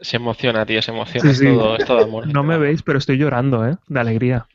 Se 0.00 0.16
emociona, 0.16 0.64
tío, 0.64 0.80
se 0.80 0.92
emociona. 0.92 1.30
Es, 1.30 1.38
todo, 1.38 1.76
es 1.76 1.84
todo 1.84 2.04
amor. 2.04 2.26
No 2.26 2.42
me 2.42 2.56
veis, 2.56 2.82
pero 2.82 2.96
estoy 2.96 3.18
llorando, 3.18 3.68
¿eh? 3.68 3.76
De 3.86 4.00
alegría. 4.00 4.46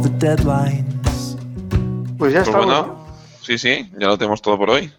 The 0.00 0.10
deadlines. 0.18 1.36
Pues 2.18 2.32
ya 2.32 2.42
está. 2.42 2.56
bueno, 2.56 3.06
sí, 3.42 3.58
sí, 3.58 3.90
ya 3.98 4.06
lo 4.06 4.16
tenemos 4.16 4.40
todo 4.40 4.56
por 4.56 4.70
hoy. 4.70 4.92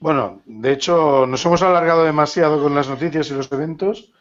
Bueno, 0.00 0.42
de 0.46 0.72
hecho, 0.72 1.26
nos 1.26 1.44
hemos 1.44 1.62
alargado 1.62 2.04
demasiado 2.04 2.62
con 2.62 2.74
las 2.74 2.88
noticias 2.88 3.30
y 3.30 3.34
los 3.34 3.50
eventos 3.50 4.12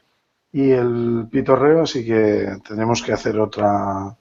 y 0.52 0.72
el 0.72 1.28
pitorreo, 1.32 1.84
así 1.84 2.06
que 2.06 2.58
tenemos 2.68 3.04
que 3.04 3.14
hacer 3.14 3.40
otra 3.40 4.18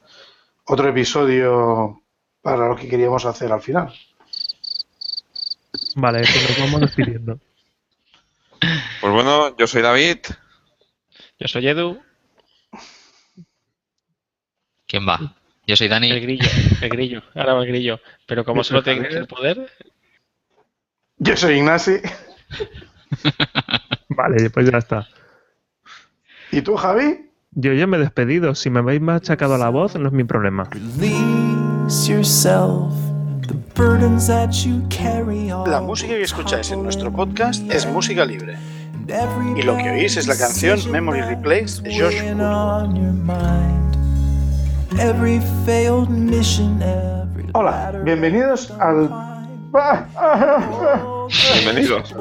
otro 0.65 0.89
episodio 0.89 2.03
para 2.43 2.69
lo 2.69 2.77
que 2.77 2.89
queríamos 2.89 3.24
hacer 3.24 3.53
al 3.53 3.62
final. 3.62 3.93
Vale, 5.94 6.20
pues 6.20 6.51
nos 6.51 6.61
vamos 6.61 6.81
despidiendo. 6.81 7.40
Pues 9.01 9.12
bueno, 9.12 9.57
yo 9.57 9.66
soy 9.66 9.82
David. 9.82 10.19
Yo 11.39 11.48
soy 11.48 11.69
Edu. 11.69 12.05
¿Quién 14.97 15.06
va? 15.06 15.35
Yo 15.66 15.77
soy 15.77 15.89
Dani. 15.89 16.10
El 16.10 16.23
grillo, 16.23 16.48
el 16.81 16.89
grillo, 16.89 17.23
ahora 17.35 17.52
va 17.52 17.60
el 17.64 17.68
grillo. 17.68 18.01
Pero 18.27 18.47
como 18.47 18.64
solo 18.64 18.82
tienes 18.82 19.14
el 19.14 19.27
poder. 19.27 19.70
Yo 21.18 21.36
soy 21.36 21.56
Ignasi. 21.56 21.97
vale, 24.09 24.48
pues 24.48 24.70
ya 24.70 24.78
está. 24.78 25.06
¿Y 26.51 26.62
tú, 26.62 26.77
Javi? 26.77 27.31
Yo 27.51 27.74
ya 27.74 27.86
me 27.86 27.98
he 27.98 28.01
despedido. 28.01 28.55
Si 28.55 28.70
me 28.70 28.78
habéis 28.78 29.02
machacado 29.02 29.59
la 29.59 29.68
voz, 29.68 29.97
no 29.97 30.06
es 30.06 30.14
mi 30.14 30.24
problema. 30.24 30.66
La 35.66 35.81
música 35.82 36.14
que 36.14 36.23
escucháis 36.23 36.70
en 36.70 36.82
nuestro 36.82 37.12
podcast 37.12 37.70
es 37.70 37.85
música 37.85 38.24
libre. 38.24 38.56
Y 39.59 39.62
lo 39.62 39.77
que 39.77 39.90
oís 39.90 40.16
es 40.16 40.27
la 40.27 40.39
canción 40.39 40.90
Memory 40.90 41.20
Replace 41.20 41.82
de 41.82 42.01
Josh 42.01 43.76
Hola, 47.52 47.93
bienvenidos 48.02 48.70
al. 48.81 49.10
Bienvenidos. 51.55 52.14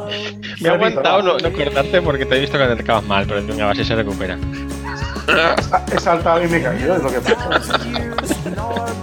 Me 0.61 0.67
he 0.67 0.71
aguantado 0.71 1.21
no, 1.21 1.37
no 1.37 1.53
cortarte 1.53 2.01
porque 2.01 2.25
te 2.25 2.35
he 2.35 2.39
visto 2.41 2.57
que 2.57 2.65
te 2.65 2.81
acabas 2.81 3.03
mal, 3.05 3.25
pero 3.27 3.45
venga, 3.45 3.65
a 3.65 3.67
ver 3.67 3.77
si 3.77 3.85
se 3.85 3.95
recupera. 3.95 4.37
He 5.93 5.99
saltado 5.99 6.43
y 6.43 6.47
me 6.47 6.57
he 6.57 6.63
caído, 6.63 6.95
es 6.95 7.03
lo 7.03 7.09
que 7.11 7.21
pasa. 7.21 7.79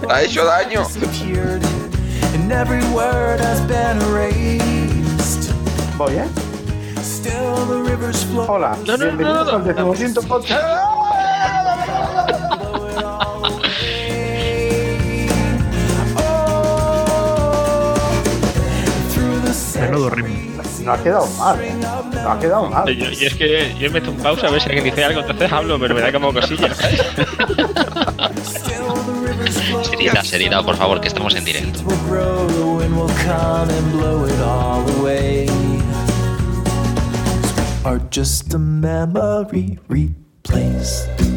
Ha 0.09 0.21
hecho 0.23 0.45
daño. 0.45 0.83
Voy, 5.97 6.13
¿eh? 6.15 6.25
Hola, 8.47 8.77
bienvenidos 8.85 9.53
al 9.53 9.63
decimoquinto 9.63 10.21
podcast. 10.23 11.12
No 20.83 20.93
ha 20.93 21.01
quedado 21.01 21.27
mal, 21.37 21.61
¿eh? 21.61 21.73
No 22.13 22.31
ha 22.31 22.39
quedado 22.39 22.69
mal. 22.69 22.89
Y, 22.89 23.03
es 23.25 23.33
que 23.35 23.75
yo 23.79 23.89
meto 23.91 24.11
un 24.11 24.17
pausa 24.17 24.47
a 24.47 24.51
ver 24.51 24.61
si 24.61 24.67
alguien 24.67 24.85
dice 24.85 25.03
algo, 25.03 25.21
entonces 25.21 25.51
hablo, 25.51 25.79
pero 25.79 25.95
me 25.95 26.01
da 26.01 26.11
como 26.11 26.33
cosilla. 26.33 26.73
seriedad, 29.83 30.23
seriedad, 30.23 30.63
por 30.63 30.75
favor, 30.75 31.01
que 31.01 31.07
estamos 31.07 31.35
en 31.35 31.45
directo. 31.45 31.79
Are 37.85 37.99
just 38.09 38.53
a 38.53 38.57
memory 38.57 39.77
replaced. 39.89 41.32